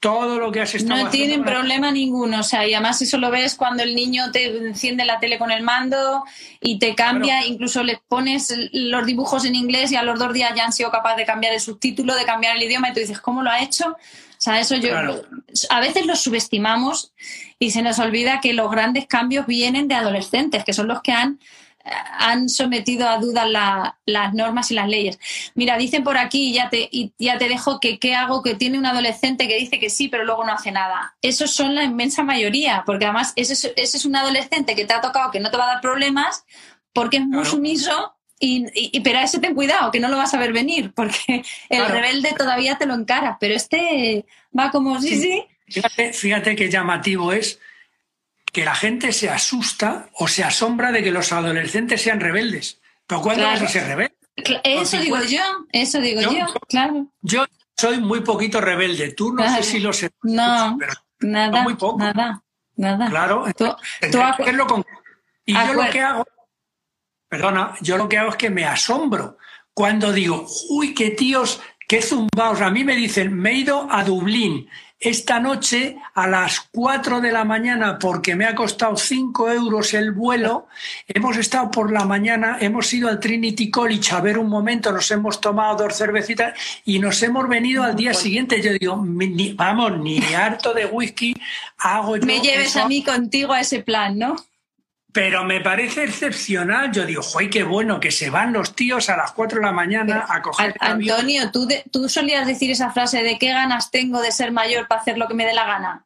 Todo 0.01 0.39
lo 0.39 0.51
que 0.51 0.61
has 0.61 0.73
estado 0.73 1.03
No 1.03 1.09
tienen 1.11 1.43
problema 1.43 1.91
ninguno. 1.91 2.39
O 2.39 2.43
sea, 2.43 2.67
y 2.67 2.73
además 2.73 3.01
eso 3.03 3.19
lo 3.19 3.29
ves 3.29 3.55
cuando 3.55 3.83
el 3.83 3.93
niño 3.93 4.31
te 4.31 4.45
enciende 4.57 5.05
la 5.05 5.19
tele 5.19 5.37
con 5.37 5.51
el 5.51 5.61
mando 5.61 6.23
y 6.59 6.79
te 6.79 6.95
cambia, 6.95 7.45
incluso 7.45 7.83
le 7.83 8.01
pones 8.07 8.51
los 8.73 9.05
dibujos 9.05 9.45
en 9.45 9.53
inglés 9.53 9.91
y 9.91 9.95
a 9.95 10.01
los 10.01 10.17
dos 10.17 10.33
días 10.33 10.53
ya 10.55 10.65
han 10.65 10.73
sido 10.73 10.89
capaces 10.89 11.17
de 11.17 11.25
cambiar 11.25 11.53
el 11.53 11.61
subtítulo, 11.61 12.15
de 12.15 12.25
cambiar 12.25 12.57
el 12.57 12.63
idioma 12.63 12.89
y 12.89 12.93
tú 12.93 12.99
dices, 12.99 13.21
¿cómo 13.21 13.43
lo 13.43 13.51
ha 13.51 13.61
hecho? 13.61 13.89
O 13.89 14.43
sea, 14.43 14.59
eso 14.59 14.75
yo 14.75 14.97
a 15.69 15.79
veces 15.79 16.07
lo 16.07 16.15
subestimamos 16.15 17.13
y 17.59 17.69
se 17.69 17.83
nos 17.83 17.99
olvida 17.99 18.41
que 18.41 18.53
los 18.53 18.71
grandes 18.71 19.05
cambios 19.05 19.45
vienen 19.45 19.87
de 19.87 19.93
adolescentes, 19.93 20.63
que 20.65 20.73
son 20.73 20.87
los 20.87 21.03
que 21.03 21.11
han 21.11 21.39
han 21.83 22.49
sometido 22.49 23.07
a 23.07 23.17
dudas 23.17 23.47
las 24.05 24.33
normas 24.33 24.71
y 24.71 24.75
las 24.75 24.87
leyes. 24.87 25.19
Mira, 25.55 25.77
dicen 25.77 26.03
por 26.03 26.17
aquí, 26.17 26.49
y 26.49 26.53
ya 26.53 26.69
te, 26.69 26.89
ya 27.17 27.37
te 27.37 27.47
dejo, 27.47 27.79
que 27.79 27.99
qué 27.99 28.15
hago 28.15 28.41
que 28.41 28.55
tiene 28.55 28.77
un 28.77 28.85
adolescente 28.85 29.47
que 29.47 29.57
dice 29.57 29.79
que 29.79 29.89
sí, 29.89 30.07
pero 30.07 30.25
luego 30.25 30.45
no 30.45 30.53
hace 30.53 30.71
nada. 30.71 31.15
Esos 31.21 31.51
son 31.51 31.75
la 31.75 31.83
inmensa 31.83 32.23
mayoría, 32.23 32.83
porque 32.85 33.05
además 33.05 33.33
ese, 33.35 33.73
es 33.75 34.05
un 34.05 34.15
adolescente 34.15 34.75
que 34.75 34.85
te 34.85 34.93
ha 34.93 35.01
tocado 35.01 35.31
que 35.31 35.39
no 35.39 35.51
te 35.51 35.57
va 35.57 35.65
a 35.65 35.73
dar 35.73 35.81
problemas 35.81 36.45
porque 36.93 37.17
es 37.17 37.25
muy 37.25 37.45
sumiso 37.45 38.15
y, 38.43 38.99
pero 39.01 39.19
a 39.19 39.23
ese 39.23 39.39
ten 39.39 39.53
cuidado, 39.53 39.91
que 39.91 39.99
no 39.99 40.09
lo 40.09 40.17
vas 40.17 40.33
a 40.33 40.39
ver 40.39 40.51
venir, 40.51 40.93
porque 40.95 41.43
el 41.69 41.85
rebelde 41.85 42.33
todavía 42.37 42.77
te 42.77 42.87
lo 42.87 42.95
encara, 42.95 43.37
pero 43.39 43.53
este 43.53 44.25
va 44.57 44.71
como, 44.71 44.99
sí, 44.99 45.21
sí. 45.21 45.43
Fíjate, 45.67 46.11
fíjate 46.11 46.55
qué 46.55 46.69
llamativo 46.69 47.31
es 47.31 47.59
que 48.51 48.65
la 48.65 48.75
gente 48.75 49.13
se 49.13 49.29
asusta 49.29 50.09
o 50.13 50.27
se 50.27 50.43
asombra 50.43 50.91
de 50.91 51.03
que 51.03 51.11
los 51.11 51.31
adolescentes 51.31 52.01
sean 52.01 52.19
rebeldes. 52.19 52.81
Pero 53.07 53.21
¿cuándo 53.21 53.43
vas 53.43 53.61
a 53.61 53.67
ser 53.67 53.87
rebelde? 53.87 54.15
Eso 54.63 54.97
digo 54.97 55.21
yo, 55.23 55.43
eso 55.71 55.99
digo 55.99 56.21
yo, 56.21 56.47
claro. 56.67 57.07
Yo 57.21 57.45
soy 57.77 57.99
muy 57.99 58.21
poquito 58.21 58.61
rebelde, 58.61 59.13
tú 59.13 59.33
no 59.33 59.47
sé 59.55 59.63
si 59.63 59.79
lo 59.79 59.93
sé. 59.93 60.11
No, 60.23 60.77
nada, 61.19 61.63
muy 61.63 61.75
poco. 61.75 61.99
nada, 61.99 62.43
nada. 62.75 63.09
Claro, 63.09 63.45
tú, 63.55 63.75
con... 64.67 64.85
Y 65.45 65.53
yo 65.53 65.73
lo 65.73 65.89
que 65.89 66.01
hago, 66.01 66.25
perdona, 67.27 67.75
yo 67.81 67.97
lo 67.97 68.07
que 68.07 68.17
hago 68.17 68.29
es 68.31 68.35
que 68.35 68.49
me 68.49 68.65
asombro 68.65 69.37
cuando 69.73 70.11
digo, 70.11 70.47
uy, 70.69 70.93
qué 70.93 71.11
tíos, 71.11 71.61
qué 71.87 72.01
zumbaos. 72.01 72.61
A 72.61 72.69
mí 72.69 72.83
me 72.83 72.95
dicen, 72.95 73.33
me 73.33 73.51
he 73.51 73.55
ido 73.55 73.87
a 73.89 74.03
Dublín 74.03 74.69
esta 75.01 75.39
noche 75.39 75.97
a 76.13 76.27
las 76.27 76.69
4 76.71 77.21
de 77.21 77.31
la 77.31 77.43
mañana, 77.43 77.97
porque 77.97 78.35
me 78.35 78.45
ha 78.45 78.53
costado 78.53 78.95
5 78.95 79.49
euros 79.49 79.95
el 79.95 80.11
vuelo, 80.11 80.67
hemos 81.07 81.37
estado 81.37 81.71
por 81.71 81.91
la 81.91 82.05
mañana, 82.05 82.57
hemos 82.61 82.93
ido 82.93 83.09
al 83.09 83.19
Trinity 83.19 83.71
College 83.71 84.13
a 84.13 84.21
ver 84.21 84.37
un 84.37 84.47
momento, 84.47 84.91
nos 84.91 85.09
hemos 85.09 85.41
tomado 85.41 85.75
dos 85.75 85.97
cervecitas 85.97 86.53
y 86.85 86.99
nos 86.99 87.21
hemos 87.23 87.49
venido 87.49 87.83
al 87.83 87.95
día 87.95 88.13
siguiente. 88.13 88.61
Yo 88.61 88.73
digo, 88.73 89.03
vamos, 89.55 89.97
ni 89.97 90.19
harto 90.35 90.71
de 90.73 90.85
whisky 90.85 91.35
hago 91.79 92.17
yo. 92.17 92.25
Me 92.25 92.39
lleves 92.39 92.75
a 92.77 92.87
mí 92.87 93.03
contigo 93.03 93.53
a 93.53 93.61
ese 93.61 93.81
plan, 93.81 94.19
¿no? 94.19 94.35
Pero 95.11 95.43
me 95.43 95.59
parece 95.59 96.05
excepcional. 96.05 96.91
Yo 96.91 97.05
digo, 97.05 97.21
¡joy, 97.21 97.49
qué 97.49 97.63
bueno! 97.63 97.99
Que 97.99 98.11
se 98.11 98.29
van 98.29 98.53
los 98.53 98.75
tíos 98.75 99.09
a 99.09 99.17
las 99.17 99.33
4 99.33 99.59
de 99.59 99.65
la 99.65 99.71
mañana 99.71 100.25
a 100.29 100.41
coger. 100.41 100.75
Antonio, 100.79 101.51
¿tú, 101.51 101.67
¿tú 101.91 102.07
solías 102.07 102.47
decir 102.47 102.71
esa 102.71 102.91
frase 102.91 103.21
de 103.21 103.37
qué 103.37 103.49
ganas 103.49 103.91
tengo 103.91 104.21
de 104.21 104.31
ser 104.31 104.51
mayor 104.51 104.87
para 104.87 105.01
hacer 105.01 105.17
lo 105.17 105.27
que 105.27 105.33
me 105.33 105.45
dé 105.45 105.53
la 105.53 105.65
gana? 105.65 106.05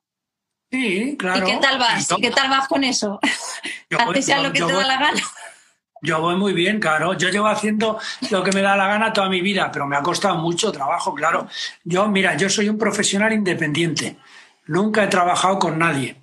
Sí, 0.71 1.15
claro. 1.17 1.47
¿Y 1.47 1.51
qué 1.51 1.57
tal 1.57 1.77
vas? 1.77 2.07
¿Qué 2.19 2.31
tal 2.31 2.49
vas 2.49 2.67
con 2.67 2.83
eso? 2.83 3.19
Haces 3.97 4.41
lo 4.41 4.51
que 4.51 4.61
te 4.61 4.73
da 4.73 4.87
la 4.87 4.97
gana. 4.97 5.21
Yo 6.01 6.21
voy 6.21 6.35
muy 6.35 6.53
bien, 6.53 6.79
claro. 6.79 7.13
Yo 7.13 7.29
llevo 7.29 7.47
haciendo 7.47 7.99
lo 8.29 8.43
que 8.43 8.51
me 8.51 8.61
da 8.61 8.75
la 8.75 8.87
gana 8.87 9.13
toda 9.13 9.29
mi 9.29 9.41
vida, 9.41 9.71
pero 9.71 9.87
me 9.87 9.95
ha 9.95 10.01
costado 10.01 10.35
mucho 10.35 10.71
trabajo, 10.71 11.13
claro. 11.13 11.47
Yo, 11.83 12.07
mira, 12.07 12.35
yo 12.35 12.49
soy 12.49 12.69
un 12.69 12.77
profesional 12.77 13.33
independiente. 13.33 14.17
Nunca 14.67 15.03
he 15.03 15.07
trabajado 15.07 15.57
con 15.57 15.79
nadie. 15.79 16.15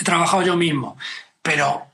He 0.00 0.04
trabajado 0.04 0.42
yo 0.42 0.56
mismo. 0.56 0.96
Pero 1.42 1.87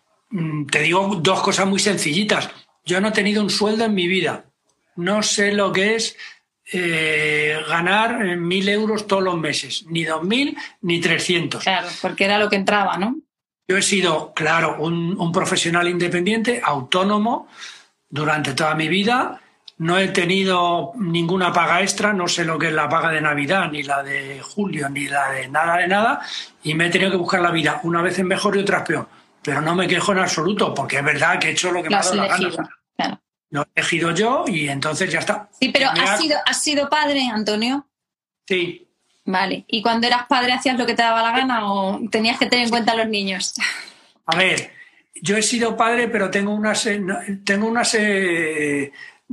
te 0.70 0.81
digo 0.81 1.16
dos 1.20 1.40
cosas 1.43 1.66
muy 1.66 1.78
sencillitas. 1.78 2.51
Yo 2.85 3.01
no 3.01 3.09
he 3.09 3.12
tenido 3.12 3.43
un 3.43 3.51
sueldo 3.51 3.85
en 3.85 3.94
mi 3.94 4.09
vida. 4.09 4.44
No 4.97 5.23
sé 5.23 5.52
lo 5.52 5.73
que 5.73 5.97
es 5.97 6.16
eh, 6.73 7.59
ganar 7.69 8.36
mil 8.36 8.69
euros 8.69 9.06
todos 9.06 9.23
los 9.23 9.39
meses, 9.39 9.85
ni 9.89 10.05
dos 10.05 10.24
mil 10.24 10.56
ni 10.82 11.01
trescientos. 11.01 11.62
Claro, 11.62 11.89
porque 12.01 12.24
era 12.24 12.39
lo 12.39 12.48
que 12.48 12.56
entraba, 12.56 12.97
¿no? 12.97 13.16
Yo 13.66 13.78
he 13.78 13.82
sido, 13.82 14.32
claro, 14.35 14.77
un, 14.78 15.32
profesional 15.32 15.89
independiente, 15.89 16.61
autónomo, 16.62 17.48
durante 18.09 18.52
toda 18.52 18.74
mi 18.74 18.89
vida. 18.89 19.40
No 19.78 19.98
he 19.98 20.09
tenido 20.09 20.93
ninguna 20.97 21.52
paga 21.52 21.81
extra, 21.81 22.12
no 22.12 22.28
sé 22.28 22.44
lo 22.44 22.59
que 22.59 22.69
es 22.69 22.73
la 22.73 22.89
paga 22.89 23.11
de 23.11 23.20
Navidad, 23.20 23.70
ni 23.70 23.82
la 23.82 24.02
de 24.02 24.40
julio, 24.40 24.89
ni 24.89 25.09
la 25.09 25.31
de 25.31 25.48
nada 25.48 25.78
de 25.78 25.89
nada, 25.89 26.20
y 26.62 26.74
me 26.74 26.86
he 26.86 26.90
tenido 26.90 27.11
que 27.11 27.16
buscar 27.16 27.40
la 27.40 27.51
vida, 27.51 27.81
una 27.82 28.01
vez 28.01 28.19
en 28.19 28.28
mejor 28.28 28.56
y 28.56 28.61
otra 28.61 28.85
peor. 28.85 29.09
Pero 29.45 29.61
no 29.61 29.75
me 29.75 29.87
quejo 29.87 30.12
en 30.12 30.19
absoluto, 30.19 30.75
porque 30.75 30.97
es 30.97 31.05
verdad 31.05 31.39
que 31.39 31.49
he 31.49 31.51
hecho 31.53 31.71
lo 31.71 31.83
que 31.83 31.91
me 31.91 31.97
ha 31.97 32.01
dado 32.01 32.15
la 32.15 32.27
gana. 32.27 32.71
Lo 33.51 33.62
he 33.62 33.66
elegido 33.77 34.11
yo 34.12 34.45
y 34.49 34.69
entonces 34.69 35.12
ya 35.12 35.21
está. 35.21 35.49
Sí, 35.61 35.69
pero 35.69 35.89
¿has, 35.91 36.19
sido, 36.19 36.37
¿has 36.45 36.61
sido 36.61 36.89
padre, 36.89 37.29
Antonio? 37.33 37.87
Sí. 38.49 38.89
Vale. 39.27 39.65
¿Y 39.69 39.81
cuando 39.81 40.07
eras 40.07 40.27
padre 40.27 40.53
hacías 40.53 40.77
lo 40.77 40.87
que 40.87 40.95
te 40.95 41.03
daba 41.03 41.23
la 41.23 41.31
gana 41.31 41.73
o 41.73 42.01
tenías 42.11 42.39
que 42.39 42.47
tener 42.47 42.65
en 42.65 42.71
cuenta 42.71 42.93
a 42.93 42.97
los 42.97 43.09
niños? 43.09 43.55
A 44.27 44.37
ver, 44.37 44.73
yo 45.23 45.37
he 45.37 45.43
sido 45.43 45.77
padre, 45.77 46.09
pero 46.09 46.31
tengo 46.31 46.53
unas. 46.53 46.89
Tengo 47.45 47.69
unas 47.69 47.97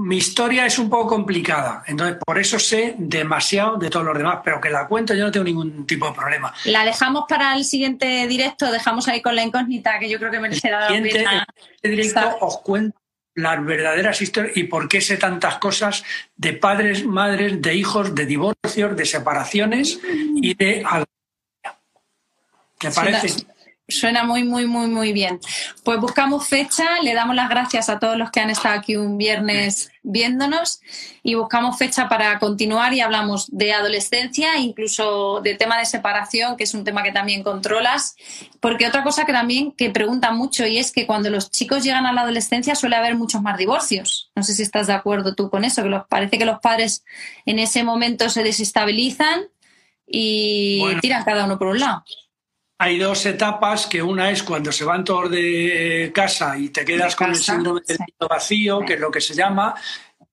mi 0.02 0.18
historia 0.18 0.66
es 0.66 0.80
un 0.80 0.90
poco 0.90 1.08
complicada, 1.08 1.84
entonces 1.88 2.18
por 2.26 2.38
eso 2.40 2.60
sé 2.60 2.96
demasiado 2.98 3.78
de 3.78 3.90
todos 3.90 4.06
los 4.06 4.18
demás, 4.18 4.40
pero 4.44 4.60
que 4.60 4.70
la 4.70 4.88
cuento 4.88 5.14
yo 5.14 5.26
no 5.26 5.32
tengo 5.32 5.46
ningún 5.46 5.86
tipo 5.86 6.08
de 6.08 6.14
problema. 6.14 6.54
La 6.66 6.84
dejamos 6.84 7.26
para 7.28 7.56
el 7.56 7.64
siguiente 7.64 8.28
directo, 8.28 8.72
dejamos 8.72 9.08
ahí 9.08 9.22
con 9.22 9.36
la 9.36 9.44
incógnita 9.44 10.00
que 10.00 10.10
yo 10.10 10.18
creo 10.18 10.32
que 10.32 10.40
merecerá 10.40 10.82
la 10.82 10.88
pena. 10.88 11.46
En 11.82 11.92
el 11.92 11.98
directo 11.98 12.38
os 12.42 12.60
cuento 12.60 12.98
las 13.36 13.64
verdaderas 13.64 14.22
historias 14.22 14.58
y 14.58 14.64
por 14.64 14.88
qué 14.88 15.02
sé 15.02 15.18
tantas 15.18 15.58
cosas 15.58 16.04
de 16.36 16.54
padres, 16.54 17.06
madres, 17.06 17.62
de 17.62 17.76
hijos, 17.76 18.14
de 18.14 18.26
divorcios, 18.26 18.96
de 18.96 19.06
separaciones 19.06 20.00
y 20.36 20.54
de... 20.54 20.86
¿Te 22.78 22.92
parece? 22.92 23.46
Suena 23.92 24.24
muy, 24.24 24.44
muy, 24.44 24.66
muy, 24.66 24.88
muy 24.88 25.14
bien. 25.14 25.40
Pues 25.84 26.00
buscamos 26.00 26.48
fecha, 26.48 27.02
le 27.04 27.14
damos 27.14 27.36
las 27.36 27.50
gracias 27.50 27.90
a 27.90 28.00
todos 28.00 28.18
los 28.18 28.32
que 28.32 28.40
han 28.40 28.50
estado 28.50 28.80
aquí 28.80 28.96
un 28.96 29.18
viernes 29.18 29.92
viéndonos 30.04 30.82
y 31.24 31.36
buscamos 31.36 31.78
fecha 31.78 32.10
para 32.10 32.40
continuar 32.40 32.94
y 32.94 33.02
hablamos 33.02 33.48
de 33.52 33.74
adolescencia, 33.74 34.58
incluso 34.58 35.42
de 35.42 35.56
tema 35.56 35.78
de 35.78 35.86
separación, 35.86 36.58
que 36.58 36.64
es 36.64 36.74
un 36.74 36.84
tema 36.84 37.04
que 37.04 37.12
también 37.12 37.44
controlas, 37.44 38.16
porque 38.60 38.88
otra 38.88 39.04
cosa 39.04 39.26
que 39.26 39.34
también 39.34 39.74
que 39.74 39.90
pregunta 39.90 40.32
mucho 40.32 40.66
y 40.66 40.78
es 40.78 40.92
que 40.92 41.06
cuando 41.06 41.30
los 41.30 41.52
chicos 41.52 41.84
llegan 41.84 42.06
a 42.06 42.14
la 42.14 42.22
adolescencia 42.22 42.76
suele 42.76 42.96
haber 42.96 43.16
muchos 43.16 43.42
más 43.42 43.58
divorcios. 43.58 44.32
No 44.36 44.44
sé 44.44 44.54
si 44.54 44.64
estás 44.64 44.88
de 44.88 44.94
acuerdo 44.94 45.36
tú 45.36 45.50
con 45.50 45.66
eso, 45.66 45.84
que 45.84 45.90
los, 45.90 46.08
parece 46.08 46.38
que 46.38 46.46
los 46.46 46.60
padres 46.60 47.04
en 47.46 47.60
ese 47.60 47.84
momento 47.84 48.30
se 48.30 48.44
desestabilizan 48.44 49.42
y 50.08 50.84
tiran 51.02 51.24
cada 51.24 51.46
uno 51.46 51.58
por 51.58 51.68
un 51.68 51.80
lado 51.80 52.04
hay 52.82 52.98
dos 52.98 53.28
etapas, 53.28 53.86
que 53.86 54.02
una 54.02 54.32
es 54.32 54.42
cuando 54.42 54.72
se 54.72 54.84
van 54.84 55.04
todos 55.04 55.30
de 55.30 56.12
casa 56.16 56.58
y 56.58 56.70
te 56.70 56.84
quedas 56.84 57.16
con 57.16 57.30
el 57.30 57.36
síndrome 57.36 57.82
del 57.88 58.00
nido 58.00 58.28
vacío, 58.28 58.80
que 58.80 58.96
es 58.96 59.00
lo 59.00 59.12
que 59.12 59.22
se 59.22 59.36
llama, 59.36 59.76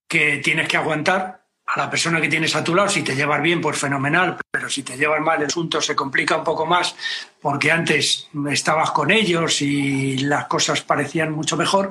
que 0.06 0.38
tienes 0.38 0.66
que 0.66 0.78
aguantar 0.78 1.44
a 1.66 1.78
la 1.78 1.90
persona 1.90 2.22
que 2.22 2.28
tienes 2.28 2.56
a 2.56 2.64
tu 2.64 2.74
lado. 2.74 2.88
Si 2.88 3.02
te 3.02 3.14
llevas 3.14 3.42
bien, 3.42 3.60
pues 3.60 3.76
fenomenal, 3.76 4.38
pero 4.50 4.70
si 4.70 4.82
te 4.82 4.96
llevas 4.96 5.20
mal, 5.20 5.42
el 5.42 5.48
asunto 5.48 5.82
se 5.82 5.94
complica 5.94 6.38
un 6.38 6.44
poco 6.44 6.64
más 6.64 6.96
porque 7.38 7.70
antes 7.70 8.30
estabas 8.50 8.92
con 8.92 9.10
ellos 9.10 9.60
y 9.60 10.16
las 10.16 10.46
cosas 10.46 10.80
parecían 10.80 11.32
mucho 11.32 11.54
mejor. 11.54 11.90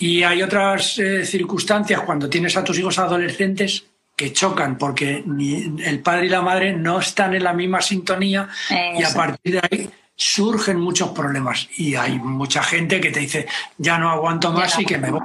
Y 0.00 0.24
hay 0.24 0.42
otras 0.42 0.98
eh, 0.98 1.24
circunstancias 1.24 2.00
cuando 2.00 2.28
tienes 2.28 2.56
a 2.56 2.64
tus 2.64 2.80
hijos 2.80 2.98
adolescentes 2.98 3.84
que 4.18 4.32
chocan 4.32 4.76
porque 4.76 5.22
ni 5.24 5.80
el 5.84 6.00
padre 6.00 6.26
y 6.26 6.28
la 6.28 6.42
madre 6.42 6.72
no 6.72 6.98
están 6.98 7.34
en 7.34 7.44
la 7.44 7.52
misma 7.52 7.80
sintonía 7.80 8.48
y 8.68 9.02
a 9.04 9.14
partir 9.14 9.54
de 9.54 9.60
ahí 9.62 9.90
surgen 10.16 10.80
muchos 10.80 11.10
problemas. 11.10 11.68
Y 11.76 11.94
hay 11.94 12.18
mucha 12.18 12.64
gente 12.64 13.00
que 13.00 13.12
te 13.12 13.20
dice 13.20 13.46
ya 13.78 13.96
no 13.96 14.10
aguanto 14.10 14.50
más 14.52 14.76
y 14.76 14.84
que 14.84 14.98
me 14.98 15.12
voy. 15.12 15.22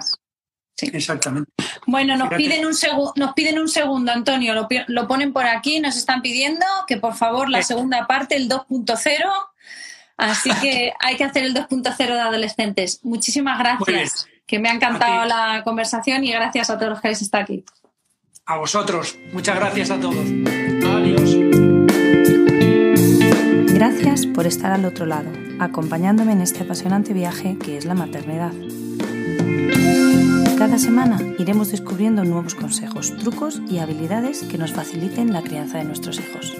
Sí. 0.75 0.91
Exactamente. 0.93 1.51
Bueno, 1.87 2.15
nos 2.15 2.29
piden, 2.29 2.65
un 2.65 2.75
nos 3.15 3.33
piden 3.33 3.59
un 3.59 3.67
segundo, 3.67 4.11
Antonio, 4.11 4.53
lo, 4.53 4.67
lo, 4.87 5.07
ponen 5.07 5.33
por 5.33 5.47
aquí, 5.47 5.79
nos 5.79 5.95
están 5.97 6.21
pidiendo 6.21 6.65
que 6.87 6.97
por 6.97 7.15
favor 7.15 7.49
la 7.49 7.61
segunda 7.63 8.07
parte, 8.07 8.35
el 8.35 8.49
2.0, 8.49 9.31
así 10.17 10.49
que 10.61 10.93
hay 10.99 11.15
que 11.15 11.23
hacer 11.23 11.43
el 11.43 11.55
2.0 11.55 11.95
de 11.95 12.19
adolescentes. 12.19 12.99
Muchísimas 13.03 13.59
gracias, 13.59 14.27
que 14.47 14.59
me 14.59 14.69
ha 14.69 14.73
encantado 14.73 15.25
la 15.25 15.61
conversación 15.63 16.23
y 16.23 16.31
gracias 16.31 16.69
a 16.69 16.77
todos 16.77 16.91
los 16.91 17.01
que 17.01 17.07
habéis 17.07 17.21
estado 17.21 17.43
aquí 17.43 17.63
a 18.45 18.57
vosotros. 18.57 19.17
Muchas 19.31 19.55
gracias 19.55 19.91
a 19.91 19.99
todos. 19.99 20.25
Adiós. 20.25 21.37
Gracias 23.73 24.25
por 24.27 24.47
estar 24.47 24.71
al 24.71 24.85
otro 24.85 25.05
lado, 25.05 25.29
acompañándome 25.59 26.33
en 26.33 26.41
este 26.41 26.63
apasionante 26.63 27.13
viaje 27.13 27.57
que 27.57 27.77
es 27.77 27.85
la 27.85 27.93
maternidad. 27.95 28.51
Cada 30.57 30.77
semana 30.77 31.19
iremos 31.39 31.71
descubriendo 31.71 32.23
nuevos 32.23 32.55
consejos, 32.55 33.15
trucos 33.17 33.61
y 33.69 33.79
habilidades 33.79 34.43
que 34.43 34.57
nos 34.57 34.71
faciliten 34.71 35.33
la 35.33 35.41
crianza 35.41 35.79
de 35.79 35.85
nuestros 35.85 36.19
hijos. 36.19 36.55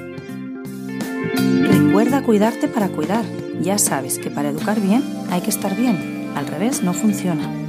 Recuerda 1.62 2.24
cuidarte 2.24 2.68
para 2.68 2.90
cuidar. 2.90 3.24
Ya 3.62 3.78
sabes 3.78 4.20
que 4.20 4.32
para 4.32 4.50
educar 4.50 4.82
bien 4.82 5.04
hay 5.30 5.42
que 5.42 5.52
estar 5.52 5.76
bien. 5.76 6.32
Al 6.36 6.48
revés 6.48 6.82
no 6.82 6.94
funciona. 6.94 7.63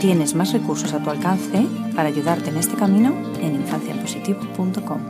Tienes 0.00 0.34
más 0.34 0.52
recursos 0.54 0.94
a 0.94 1.02
tu 1.02 1.10
alcance 1.10 1.66
para 1.94 2.08
ayudarte 2.08 2.48
en 2.48 2.56
este 2.56 2.74
camino 2.74 3.12
en 3.42 3.54
infanciapositivo.com. 3.56 5.00